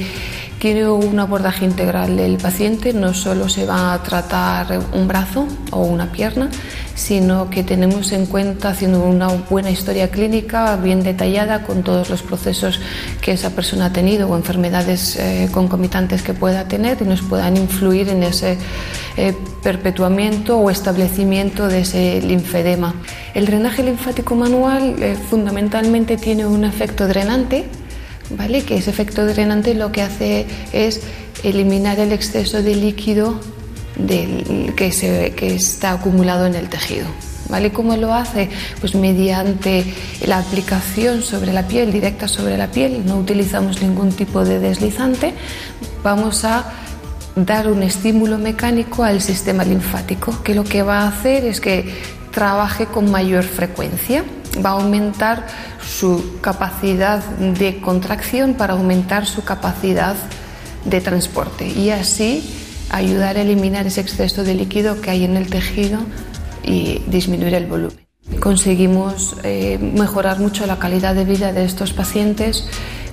tiene 0.59 0.89
un 0.89 1.17
abordaje 1.19 1.63
integral 1.63 2.17
del 2.17 2.37
paciente, 2.37 2.93
no 2.93 3.13
solo 3.13 3.47
se 3.47 3.65
va 3.65 3.93
a 3.93 4.03
tratar 4.03 4.79
un 4.93 5.07
brazo 5.07 5.47
o 5.71 5.83
una 5.83 6.11
pierna, 6.11 6.49
sino 6.95 7.49
que 7.49 7.63
tenemos 7.63 8.11
en 8.11 8.25
cuenta, 8.25 8.69
haciendo 8.69 9.01
una 9.03 9.27
buena 9.27 9.71
historia 9.71 10.11
clínica 10.11 10.75
bien 10.75 11.01
detallada 11.01 11.63
con 11.63 11.81
todos 11.81 12.09
los 12.09 12.23
procesos 12.23 12.81
que 13.21 13.31
esa 13.31 13.51
persona 13.51 13.85
ha 13.85 13.93
tenido 13.93 14.27
o 14.27 14.35
enfermedades 14.35 15.15
eh, 15.15 15.47
concomitantes 15.51 16.21
que 16.23 16.33
pueda 16.33 16.67
tener 16.67 16.97
y 17.01 17.05
nos 17.05 17.21
puedan 17.21 17.55
influir 17.55 18.09
en 18.09 18.23
ese 18.23 18.57
eh, 19.15 19.33
perpetuamiento 19.63 20.57
o 20.57 20.69
establecimiento 20.69 21.69
de 21.69 21.81
ese 21.81 22.21
linfedema. 22.21 22.95
El 23.33 23.45
drenaje 23.45 23.81
linfático 23.81 24.35
manual 24.35 25.01
eh, 25.01 25.15
fundamentalmente 25.29 26.17
tiene 26.17 26.45
un 26.45 26.65
efecto 26.65 27.07
drenante, 27.07 27.69
¿vale? 28.31 28.63
que 28.63 28.77
ese 28.77 28.89
efecto 28.89 29.25
drenante 29.25 29.73
lo 29.73 29.91
que 29.91 30.01
hace 30.01 30.45
es 30.73 31.01
eliminar 31.43 31.99
el 31.99 32.11
exceso 32.11 32.61
de 32.61 32.75
líquido 32.75 33.39
que, 34.75 34.91
se, 34.91 35.33
que 35.35 35.55
está 35.55 35.93
acumulado 35.93 36.45
en 36.45 36.55
el 36.55 36.69
tejido. 36.69 37.07
¿Vale? 37.49 37.71
¿Cómo 37.71 37.97
lo 37.97 38.13
hace? 38.13 38.47
Pues 38.79 38.93
mediante 38.93 39.83
la 40.27 40.37
aplicación 40.37 41.23
sobre 41.23 41.51
la 41.51 41.67
piel, 41.67 41.91
directa 41.91 42.27
sobre 42.27 42.57
la 42.57 42.69
piel, 42.69 43.03
no 43.07 43.17
utilizamos 43.17 43.81
ningún 43.81 44.11
tipo 44.11 44.45
de 44.45 44.59
deslizante, 44.59 45.33
vamos 46.03 46.45
a 46.45 46.71
dar 47.35 47.71
un 47.71 47.81
estímulo 47.81 48.37
mecánico 48.37 49.03
al 49.03 49.19
sistema 49.19 49.63
linfático, 49.63 50.43
que 50.43 50.53
lo 50.53 50.63
que 50.63 50.83
va 50.83 50.99
a 50.99 51.07
hacer 51.07 51.43
es 51.45 51.59
que 51.59 51.91
trabaje 52.31 52.85
con 52.85 53.09
mayor 53.09 53.43
frecuencia, 53.43 54.23
va 54.63 54.71
a 54.71 54.73
aumentar 54.73 55.47
su 55.87 56.39
capacidad 56.41 57.23
de 57.23 57.79
contracción 57.81 58.53
para 58.53 58.73
aumentar 58.73 59.25
su 59.25 59.43
capacidad 59.43 60.15
de 60.85 61.01
transporte 61.01 61.67
y 61.67 61.89
así 61.89 62.43
ayudar 62.89 63.37
a 63.37 63.41
eliminar 63.41 63.87
ese 63.87 64.01
exceso 64.01 64.43
de 64.43 64.55
líquido 64.55 65.01
que 65.01 65.11
hay 65.11 65.23
en 65.23 65.37
el 65.37 65.49
tejido 65.49 65.99
y 66.63 67.01
disminuir 67.07 67.53
el 67.53 67.65
volumen. 67.65 67.99
Conseguimos 68.39 69.35
eh, 69.43 69.77
mejorar 69.79 70.39
mucho 70.39 70.65
la 70.65 70.77
calidad 70.77 71.15
de 71.15 71.25
vida 71.25 71.51
de 71.51 71.65
estos 71.65 71.93
pacientes 71.93 72.67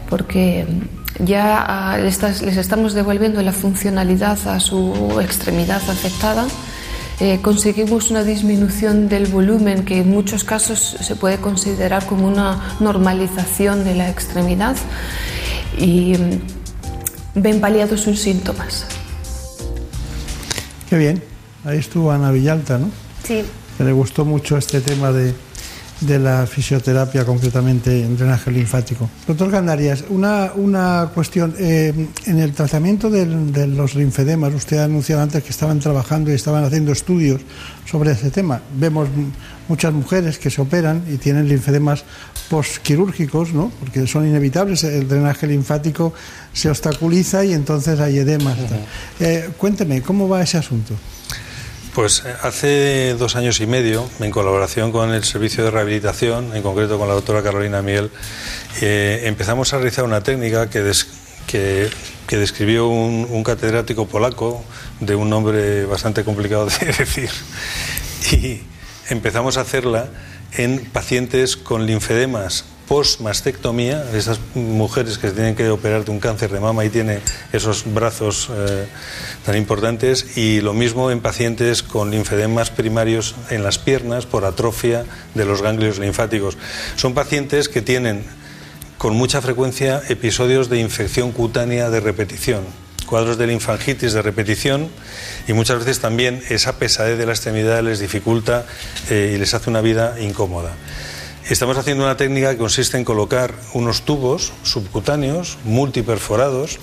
porque 0.09 0.67
ya 1.19 1.65
ah, 1.67 1.99
les 1.99 2.23
estamos 2.23 2.95
devolviendo 2.95 3.41
la 3.43 3.53
funcionalidad 3.53 4.39
a 4.47 4.61
su 4.61 5.19
extremidad 5.21 5.83
afectada. 5.89 6.47
Eh, 7.19 7.39
conseguimos 7.41 8.11
una 8.11 8.25
disminución 8.25 9.09
del 9.09 9.27
volumen 9.27 9.87
que 9.87 10.01
en 10.01 10.11
muchos 10.11 10.45
casos 10.45 10.97
se 11.01 11.17
puede 11.17 11.39
considerar 11.39 12.05
como 12.05 12.29
una 12.29 12.77
normalización 12.79 13.85
de 13.85 13.95
la 13.95 14.11
extremidad 14.11 14.77
y 15.79 16.15
mm, 16.15 17.41
ven 17.41 17.61
paliados 17.61 18.03
sus 18.03 18.21
síntomas. 18.21 18.87
Qué 20.91 20.99
bien, 20.99 21.23
ahí 21.65 21.79
estuvo 21.79 22.13
Ana 22.13 22.31
Villalta, 22.31 22.77
¿no? 22.79 22.91
Sí. 23.25 23.45
que 23.79 23.85
le 23.85 23.93
gustó 23.93 24.25
mucho 24.25 24.59
este 24.59 24.81
tema 24.81 25.11
de, 25.11 25.35
de 26.01 26.19
la 26.19 26.47
fisioterapia, 26.47 27.25
concretamente 27.25 28.03
en 28.03 28.17
drenaje 28.17 28.51
linfático. 28.51 29.09
Doctor 29.27 29.51
Candarias, 29.51 30.05
una, 30.11 30.53
una 30.55 31.11
cuestión. 31.15 31.55
eh, 31.59 31.93
en 32.27 32.39
el 32.39 32.53
tratamiento 32.53 33.09
del- 33.09 33.53
de 33.53 33.67
los 33.67 33.95
linfedemas, 33.95 34.53
usted 34.55 34.77
ha 34.79 34.85
anunciado 34.85 35.23
antes 35.23 35.43
que 35.43 35.51
estaban 35.51 35.81
trabajando 35.81 36.31
y 36.31 36.35
estaban 36.35 36.65
haciendo 36.65 36.93
estudios 36.93 37.41
sobre 37.91 38.13
ese 38.13 38.31
tema. 38.31 38.61
Vemos 38.79 39.09
muchas 39.69 39.93
mujeres 39.93 40.39
que 40.39 40.51
se 40.51 40.61
operan 40.61 41.03
y 41.11 41.17
tienen 41.17 41.49
linfedemas 41.49 42.05
postquirúrgicos, 42.51 43.53
¿no? 43.53 43.71
porque 43.81 44.07
son 44.07 44.27
inevitables. 44.27 44.85
El 44.85 45.09
drenaje 45.09 45.47
linfático 45.47 46.13
se 46.53 46.69
obstaculiza 46.71 47.45
y 47.45 47.53
entonces 47.53 47.99
hay 48.01 48.19
edemas. 48.19 48.57
Eh, 49.21 49.51
cuénteme, 49.57 50.03
¿cómo 50.03 50.29
va 50.29 50.43
ese 50.43 50.59
asunto? 50.59 50.95
Pues 51.97 52.23
eh, 52.27 52.37
hace 52.43 53.15
dos 53.15 53.37
años 53.37 53.59
y 53.61 53.67
medio, 53.67 54.07
en 54.21 54.31
colaboración 54.31 54.93
con 54.93 55.15
el 55.15 55.25
Servicio 55.25 55.65
de 55.65 55.71
Rehabilitación, 55.71 56.55
en 56.55 56.63
concreto 56.63 56.99
con 56.99 57.09
la 57.09 57.15
doctora 57.15 57.43
Carolina 57.43 57.81
Miel, 57.81 58.11
eh, 58.83 59.23
empezamos 59.25 59.73
a 59.73 59.79
realizar 59.79 60.05
una 60.05 60.21
técnica 60.21 60.69
que, 60.69 60.93
que, 61.47 61.89
que 62.27 62.37
describió 62.37 62.87
un, 62.87 63.27
un 63.31 63.43
catedrático 63.43 64.07
polaco 64.07 64.63
de 65.01 65.15
un 65.15 65.31
nombre 65.31 65.87
bastante 65.87 66.23
complicado 66.23 66.67
de 66.67 66.87
decir. 66.99 67.31
Y 68.31 68.61
empezamos 69.09 69.57
a 69.57 69.63
hacerla 69.63 70.11
en 70.53 70.85
pacientes 70.93 71.57
con 71.57 71.87
linfedemas 71.87 72.67
post-mastectomía, 72.89 74.05
esas 74.15 74.39
mujeres 74.55 75.19
que 75.19 75.31
tienen 75.31 75.55
que 75.55 75.69
operar 75.69 76.05
de 76.05 76.11
un 76.11 76.21
cáncer 76.21 76.51
de 76.51 76.61
mama 76.61 76.85
y 76.85 76.91
tienen 76.91 77.21
esos 77.53 77.85
brazos 77.93 78.49
eh, 78.53 78.87
tan 79.45 79.57
importantes, 79.57 80.37
y 80.37 80.61
lo 80.61 80.73
mismo 80.73 81.11
en 81.11 81.21
pacientes 81.21 81.83
con 81.83 82.11
linfedemas 82.11 82.71
primarios 82.71 83.35
en 83.51 83.63
las 83.63 83.79
piernas 83.79 84.27
por 84.27 84.45
atrofia 84.45 85.05
de 85.35 85.45
los 85.45 85.63
ganglios 85.63 85.99
linfáticos. 85.99 86.57
Son 86.97 87.15
pacientes 87.15 87.69
que 87.69 87.83
tienen 87.83 88.25
con 88.99 89.15
mucha 89.15 89.43
frecuencia 89.43 90.03
episodios 90.09 90.69
de 90.69 90.81
infección 90.81 91.33
cutánea 91.33 91.91
de 91.91 92.01
repetición, 92.01 92.65
cuadros 93.07 93.39
de 93.39 93.47
linfangitis 93.47 94.13
de 94.13 94.23
repetición 94.23 94.89
y 95.47 95.53
muchas 95.53 95.79
veces 95.81 96.01
también 96.01 96.43
esa 96.49 96.79
pesadez 96.79 97.19
de 97.19 97.27
la 97.27 97.33
extremidad 97.33 97.83
les 97.83 98.01
dificulta 98.01 98.65
eh, 99.11 99.33
y 99.35 99.39
les 99.39 99.55
hace 99.55 99.71
una 99.71 99.81
vida 99.81 100.17
incómoda. 100.21 100.73
Estamos 101.49 101.79
haciendo 101.79 102.03
una 102.03 102.17
técnica 102.17 102.51
que 102.51 102.57
consiste 102.57 102.99
en 102.99 103.05
colocar 103.05 103.55
unos 103.73 104.03
tubos 104.03 104.53
subcutáneos 104.65 105.59
multiperforados. 105.63 106.81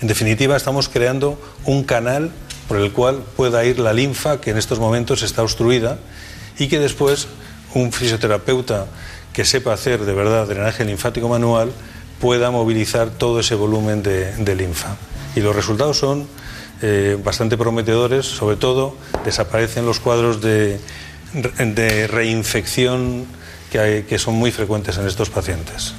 En 0.00 0.08
definitiva, 0.08 0.56
estamos 0.56 0.88
creando 0.88 1.38
un 1.66 1.84
canal 1.84 2.30
por 2.68 2.78
el 2.78 2.90
cual 2.90 3.22
pueda 3.36 3.62
ir 3.66 3.78
la 3.78 3.92
linfa 3.92 4.40
que 4.40 4.52
en 4.52 4.56
estos 4.56 4.78
momentos 4.78 5.22
está 5.22 5.42
obstruida 5.42 5.98
y 6.58 6.68
que 6.68 6.78
después 6.78 7.28
un 7.74 7.92
fisioterapeuta 7.92 8.86
que 9.34 9.44
sepa 9.44 9.74
hacer 9.74 10.06
de 10.06 10.14
verdad 10.14 10.46
drenaje 10.46 10.86
linfático 10.86 11.28
manual 11.28 11.70
pueda 12.18 12.50
movilizar 12.50 13.10
todo 13.10 13.40
ese 13.40 13.56
volumen 13.56 14.02
de, 14.02 14.54
linfa. 14.56 14.96
Y 15.36 15.40
los 15.40 15.54
resultados 15.54 15.98
son 15.98 16.26
eh, 16.80 17.18
bastante 17.22 17.58
prometedores, 17.58 18.24
sobre 18.24 18.56
todo 18.56 18.96
desaparecen 19.22 19.84
los 19.84 20.00
cuadros 20.00 20.40
de 20.40 20.80
reinfección 22.10 23.26
que, 23.70 23.78
hay- 23.78 24.02
que 24.04 24.18
son 24.18 24.34
muy 24.34 24.50
frecuentes 24.50 24.96
en 24.98 25.06
estos 25.06 25.30
pacientes. 25.30 25.92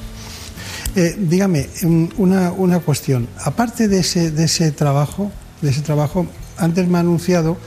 Eh, 0.95 1.15
dígame, 1.18 1.69
un- 1.84 2.14
una, 2.18 2.52
una 2.52 2.80
cuestión. 2.80 3.27
Aparte 3.43 3.88
de 3.88 3.99
ese, 3.99 4.31
de 4.31 4.43
ese 4.45 4.72
trabajo, 4.72 5.31
de 5.61 5.69
ese 5.69 5.81
trabajo, 5.81 6.27
antes 6.57 6.88
me 6.88 6.98
ha 6.98 7.02
anunciado 7.02 7.57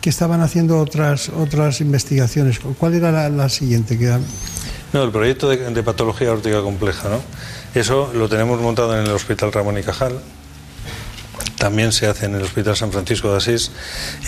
que 0.00 0.10
estaban 0.10 0.40
haciendo 0.40 0.78
otras 0.80 1.28
otras 1.28 1.80
investigaciones. 1.80 2.58
¿Cuál 2.78 2.94
era 2.94 3.12
la, 3.12 3.28
la 3.28 3.48
siguiente? 3.48 3.96
Que, 3.98 4.18
No, 4.92 5.04
el 5.04 5.10
proyecto 5.12 5.48
de, 5.48 5.56
de 5.70 5.82
patología 5.84 6.30
aórtica 6.30 6.60
compleja, 6.60 7.08
¿no? 7.08 7.20
Eso 7.78 8.10
lo 8.12 8.28
tenemos 8.28 8.60
montado 8.60 8.98
en 8.98 9.06
el 9.06 9.12
Hospital 9.12 9.52
Ramón 9.52 9.78
y 9.78 9.82
Cajal. 9.82 10.18
También 11.62 11.92
se 11.92 12.08
hace 12.08 12.26
en 12.26 12.34
el 12.34 12.42
Hospital 12.42 12.74
San 12.74 12.90
Francisco 12.90 13.30
de 13.30 13.36
Asís 13.36 13.70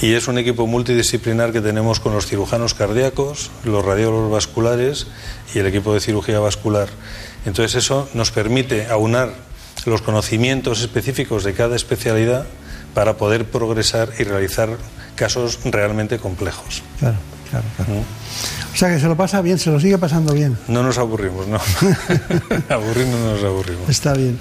y 0.00 0.12
es 0.12 0.28
un 0.28 0.38
equipo 0.38 0.68
multidisciplinar 0.68 1.50
que 1.50 1.60
tenemos 1.60 1.98
con 1.98 2.12
los 2.12 2.28
cirujanos 2.28 2.74
cardíacos, 2.74 3.50
los 3.64 3.84
radiólogos 3.84 4.30
vasculares 4.30 5.08
y 5.52 5.58
el 5.58 5.66
equipo 5.66 5.92
de 5.92 5.98
cirugía 5.98 6.38
vascular. 6.38 6.86
Entonces 7.44 7.74
eso 7.74 8.08
nos 8.14 8.30
permite 8.30 8.86
aunar 8.86 9.30
los 9.84 10.00
conocimientos 10.00 10.80
específicos 10.80 11.42
de 11.42 11.54
cada 11.54 11.74
especialidad 11.74 12.46
para 12.94 13.16
poder 13.16 13.46
progresar 13.46 14.10
y 14.16 14.22
realizar 14.22 14.68
casos 15.16 15.58
realmente 15.64 16.20
complejos. 16.20 16.84
claro, 17.00 17.16
claro, 17.50 17.66
claro. 17.74 17.92
O 18.72 18.76
sea 18.76 18.90
que 18.90 19.00
se 19.00 19.08
lo 19.08 19.16
pasa 19.16 19.42
bien, 19.42 19.58
se 19.58 19.72
lo 19.72 19.80
sigue 19.80 19.98
pasando 19.98 20.34
bien. 20.34 20.56
No 20.68 20.84
nos 20.84 20.98
aburrimos, 20.98 21.48
no. 21.48 21.58
Aburrirnos 22.68 23.18
no 23.18 23.32
nos 23.32 23.42
aburrimos. 23.42 23.88
Está 23.88 24.14
bien. 24.14 24.38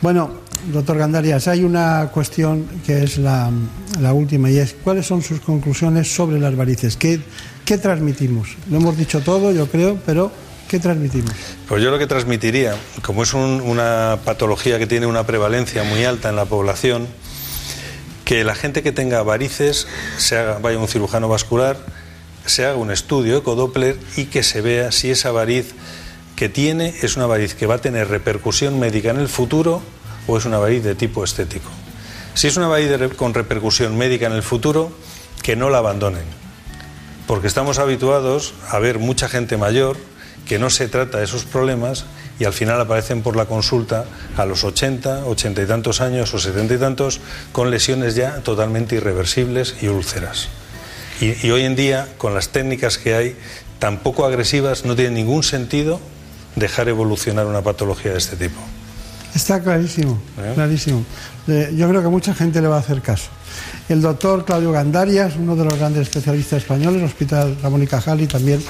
Bueno, 0.00 0.45
doctor 0.72 0.98
Gandarias, 0.98 1.48
hay 1.48 1.64
una 1.64 2.10
cuestión 2.12 2.66
que 2.84 3.02
es 3.04 3.18
la, 3.18 3.50
última 4.12 4.50
y 4.50 4.58
es 4.58 4.74
¿cuáles 4.82 5.06
son 5.06 5.22
sus 5.22 5.40
conclusiones 5.40 6.12
sobre 6.14 6.38
las 6.40 6.56
varices? 6.56 6.96
¿Qué, 6.96 7.20
¿Qué 7.64 7.78
transmitimos? 7.78 8.48
Lo 8.70 8.78
hemos 8.78 8.96
dicho 8.96 9.20
todo, 9.20 9.52
yo 9.52 9.68
creo, 9.68 9.98
pero 10.04 10.30
¿qué 10.68 10.78
transmitimos? 10.78 11.32
Pues 11.68 11.82
yo 11.82 11.90
lo 11.90 11.98
que 11.98 12.06
transmitiría, 12.06 12.74
como 13.02 13.22
es 13.22 13.34
un- 13.34 13.60
una 13.60 14.18
patología 14.24 14.78
que 14.78 14.86
tiene 14.86 15.06
una 15.06 15.26
prevalencia 15.26 15.84
muy 15.84 16.04
alta 16.04 16.28
en 16.30 16.36
la 16.36 16.44
población, 16.46 17.06
que 18.24 18.42
la 18.42 18.54
gente 18.54 18.82
que 18.82 18.92
tenga 18.92 19.22
varices 19.22 19.86
se 20.18 20.36
haga, 20.36 20.58
vaya 20.58 20.78
a 20.78 20.80
un 20.80 20.88
cirujano 20.88 21.28
vascular, 21.28 21.76
se 22.44 22.64
haga 22.64 22.76
un 22.76 22.90
estudio 22.90 23.38
ecodoppler 23.38 23.96
y 24.16 24.24
que 24.26 24.42
se 24.42 24.60
vea 24.60 24.90
si 24.92 25.10
esa 25.10 25.30
variz 25.30 25.74
que 26.34 26.48
tiene 26.48 26.94
es 27.02 27.16
una 27.16 27.26
variz 27.26 27.54
que 27.54 27.66
va 27.66 27.76
a 27.76 27.78
tener 27.78 28.08
repercusión 28.08 28.78
médica 28.78 29.10
en 29.10 29.18
el 29.18 29.28
futuro 29.28 29.80
o 30.26 30.38
es 30.38 30.44
una 30.44 30.58
variz 30.58 30.82
de 30.82 30.94
tipo 30.94 31.24
estético. 31.24 31.70
Si 32.34 32.46
es 32.46 32.56
una 32.56 32.68
variz 32.68 32.90
con 33.16 33.34
repercusión 33.34 33.96
médica 33.96 34.26
en 34.26 34.32
el 34.32 34.42
futuro, 34.42 34.92
que 35.42 35.56
no 35.56 35.70
la 35.70 35.78
abandonen, 35.78 36.24
porque 37.26 37.46
estamos 37.46 37.78
habituados 37.78 38.54
a 38.68 38.78
ver 38.78 38.98
mucha 38.98 39.28
gente 39.28 39.56
mayor 39.56 39.96
que 40.46 40.58
no 40.58 40.70
se 40.70 40.88
trata 40.88 41.18
de 41.18 41.24
esos 41.24 41.44
problemas 41.44 42.04
y 42.38 42.44
al 42.44 42.52
final 42.52 42.80
aparecen 42.80 43.22
por 43.22 43.36
la 43.36 43.46
consulta 43.46 44.04
a 44.36 44.46
los 44.46 44.64
80, 44.64 45.26
80 45.26 45.62
y 45.62 45.66
tantos 45.66 46.00
años 46.00 46.32
o 46.34 46.38
70 46.38 46.74
y 46.74 46.78
tantos 46.78 47.20
con 47.52 47.70
lesiones 47.70 48.14
ya 48.14 48.42
totalmente 48.42 48.96
irreversibles 48.96 49.76
y 49.80 49.88
úlceras. 49.88 50.48
Y, 51.20 51.46
y 51.46 51.50
hoy 51.50 51.62
en 51.62 51.74
día, 51.74 52.08
con 52.18 52.34
las 52.34 52.50
técnicas 52.50 52.98
que 52.98 53.14
hay 53.14 53.36
tan 53.78 53.98
poco 53.98 54.24
agresivas, 54.24 54.84
no 54.84 54.94
tiene 54.94 55.12
ningún 55.12 55.42
sentido 55.42 56.00
dejar 56.54 56.88
evolucionar 56.88 57.46
una 57.46 57.62
patología 57.62 58.12
de 58.12 58.18
este 58.18 58.36
tipo. 58.36 58.60
Está 59.36 59.62
clarísimo, 59.62 60.18
¿Eh? 60.38 60.52
clarísimo. 60.54 61.04
Eh, 61.46 61.74
yo 61.76 61.86
creo 61.90 62.02
que 62.02 62.08
mucha 62.08 62.34
gente 62.34 62.62
le 62.62 62.68
va 62.68 62.76
a 62.76 62.80
hacer 62.80 63.02
caso. 63.02 63.28
El 63.86 64.00
doctor 64.00 64.46
Claudio 64.46 64.72
Gandarias, 64.72 65.34
uno 65.38 65.54
de 65.54 65.64
los 65.64 65.78
grandes 65.78 66.02
especialistas 66.08 66.62
españoles, 66.62 67.02
Hospital 67.02 67.54
Ramón 67.62 67.82
y 67.82 67.86
Cajal 67.86 68.22
y 68.22 68.26
también, 68.26 68.62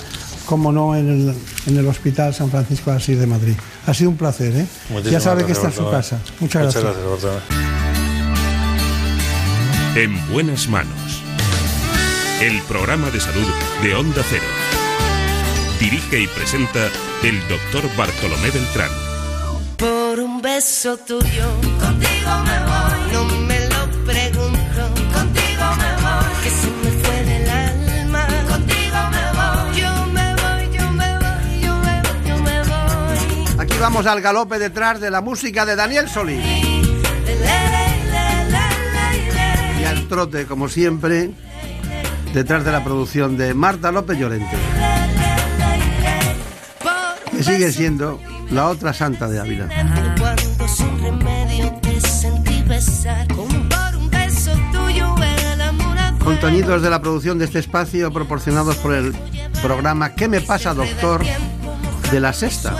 como 0.44 0.72
no, 0.72 0.96
en 0.96 1.08
el, 1.08 1.34
en 1.66 1.76
el 1.78 1.86
Hospital 1.86 2.34
San 2.34 2.50
Francisco 2.50 2.90
de 2.90 2.96
Asís 2.96 3.16
de 3.18 3.28
Madrid. 3.28 3.54
Ha 3.86 3.94
sido 3.94 4.10
un 4.10 4.16
placer, 4.16 4.56
¿eh? 4.56 4.66
Muchísimas 4.90 5.12
ya 5.12 5.20
sabe 5.20 5.44
que 5.44 5.52
gracias, 5.52 5.58
está 5.58 5.68
en 5.68 5.74
su 5.74 5.82
Bartolomé. 5.84 6.02
casa. 6.02 6.34
Muchas 6.40 6.62
gracias. 6.62 6.84
Bartolomé. 6.84 7.40
En 9.94 10.32
buenas 10.32 10.68
manos. 10.68 11.22
El 12.42 12.60
programa 12.62 13.08
de 13.10 13.20
salud 13.20 13.46
de 13.84 13.94
Onda 13.94 14.22
Cero. 14.28 14.42
Dirige 15.78 16.20
y 16.22 16.26
presenta 16.26 16.88
el 17.22 17.38
doctor 17.48 17.88
Bartolomé 17.96 18.50
Beltrán. 18.50 19.05
Beso 20.46 20.96
tuyo, 20.98 21.48
contigo 21.80 22.32
me 22.46 22.58
voy. 22.70 23.00
No 23.12 23.24
me 23.48 23.58
lo 23.66 23.82
pregunto, 24.06 24.82
contigo 25.12 25.66
me 25.80 25.90
voy. 26.04 26.34
Que 26.44 26.50
se 26.50 26.70
me 26.70 26.90
fue 27.02 27.24
del 27.24 27.50
alma, 27.50 28.26
contigo 28.48 28.96
me 29.10 29.24
voy. 29.38 29.80
Yo 29.80 30.06
me 30.06 30.34
voy, 30.36 30.78
yo 30.78 30.92
me 30.92 31.18
voy, 31.18 31.60
yo 31.60 31.74
me 31.78 32.00
voy, 32.00 32.28
yo 32.28 32.36
me 32.38 32.62
voy. 32.62 33.58
Aquí 33.58 33.76
vamos 33.80 34.06
al 34.06 34.20
galope 34.20 34.60
detrás 34.60 35.00
de 35.00 35.10
la 35.10 35.20
música 35.20 35.66
de 35.66 35.74
Daniel 35.74 36.08
Solís. 36.08 36.44
Y 39.80 39.84
al 39.84 40.06
trote, 40.06 40.46
como 40.46 40.68
siempre, 40.68 41.32
detrás 42.32 42.64
de 42.64 42.70
la 42.70 42.84
producción 42.84 43.36
de 43.36 43.52
Marta 43.52 43.90
López 43.90 44.16
Llorente. 44.16 44.56
Que 47.32 47.42
sigue 47.42 47.72
siendo 47.72 48.20
la 48.52 48.68
otra 48.68 48.92
santa 48.92 49.26
de 49.26 49.40
Ávila. 49.40 49.68
Contenidos 56.26 56.82
de 56.82 56.90
la 56.90 57.00
producción 57.00 57.38
de 57.38 57.44
este 57.44 57.60
espacio 57.60 58.12
proporcionados 58.12 58.74
por 58.78 58.92
el 58.92 59.14
programa 59.62 60.16
¿Qué 60.16 60.26
me 60.26 60.40
pasa, 60.40 60.74
doctor? 60.74 61.24
de 62.10 62.18
la 62.18 62.32
sexta. 62.32 62.74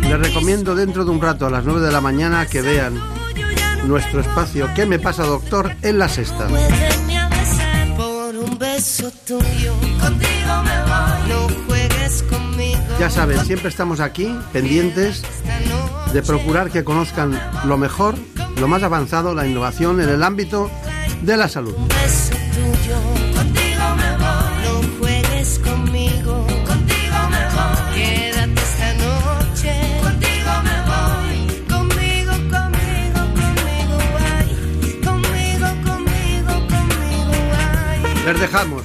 Les 0.00 0.18
recomiendo 0.18 0.74
dentro 0.74 1.04
de 1.04 1.10
un 1.10 1.20
rato 1.20 1.44
a 1.44 1.50
las 1.50 1.66
9 1.66 1.82
de 1.82 1.92
la 1.92 2.00
mañana 2.00 2.46
que 2.46 2.62
vean 2.62 2.98
nuestro 3.84 4.22
espacio 4.22 4.70
¿Qué 4.74 4.86
me 4.86 4.98
pasa, 4.98 5.24
doctor? 5.24 5.76
en 5.82 5.98
la 5.98 6.08
sexta. 6.08 6.48
Ya 12.98 13.10
saben, 13.10 13.44
siempre 13.44 13.68
estamos 13.68 14.00
aquí 14.00 14.34
pendientes 14.54 15.22
de 16.14 16.22
procurar 16.22 16.70
que 16.70 16.84
conozcan 16.84 17.38
lo 17.66 17.76
mejor, 17.76 18.14
lo 18.56 18.66
más 18.66 18.82
avanzado, 18.82 19.34
la 19.34 19.46
innovación 19.46 20.00
en 20.00 20.08
el 20.08 20.22
ámbito 20.22 20.70
de 21.22 21.36
la 21.36 21.48
salud. 21.48 21.74
Un 21.76 21.88
beso 21.88 22.34
tuyo. 22.54 22.96
Contigo 23.36 23.84
me 23.96 24.10
voy. 24.22 24.54
No 24.64 24.98
juegues 24.98 25.58
conmigo. 25.60 26.46
Contigo 26.66 27.18
me 27.30 27.42
voy. 27.54 27.94
Quédate 27.94 28.60
esta 28.68 28.94
noche. 29.04 29.72
Contigo 30.02 30.52
me 30.66 30.76
voy. 30.90 31.36
Conmigo, 31.68 32.32
conmigo, 32.50 33.20
conmigo, 33.40 33.96
ay. 34.36 35.00
Conmigo, 35.04 35.68
conmigo, 35.88 36.52
conmigo, 36.68 37.34
ay. 37.88 38.24
Les 38.26 38.40
dejamos, 38.40 38.82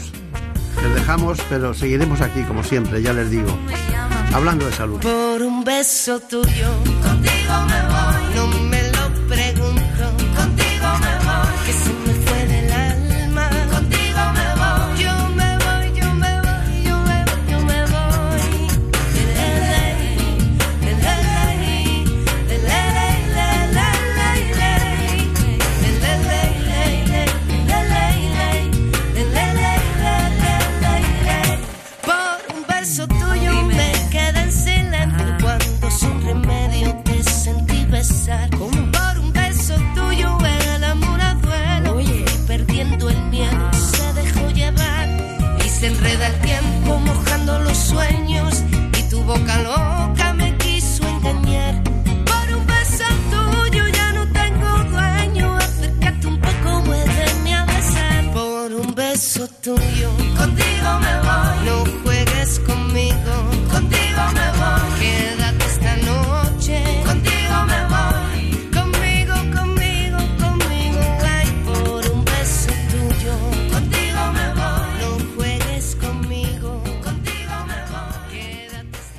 les 0.84 0.95
dejamos, 0.95 1.39
pero 1.49 1.73
seguiremos 1.73 2.22
aquí 2.22 2.43
como 2.43 2.64
siempre, 2.64 3.01
ya 3.01 3.14
les 3.14 3.30
digo, 3.30 3.57
hablando 4.34 4.65
de 4.65 4.72
salud. 4.73 4.99
Por 4.99 5.41
un 5.41 5.64
beso 5.64 6.19
tuyo, 6.19 6.69
contigo 7.03 7.53
me 7.68 7.81
voy. 7.88 7.97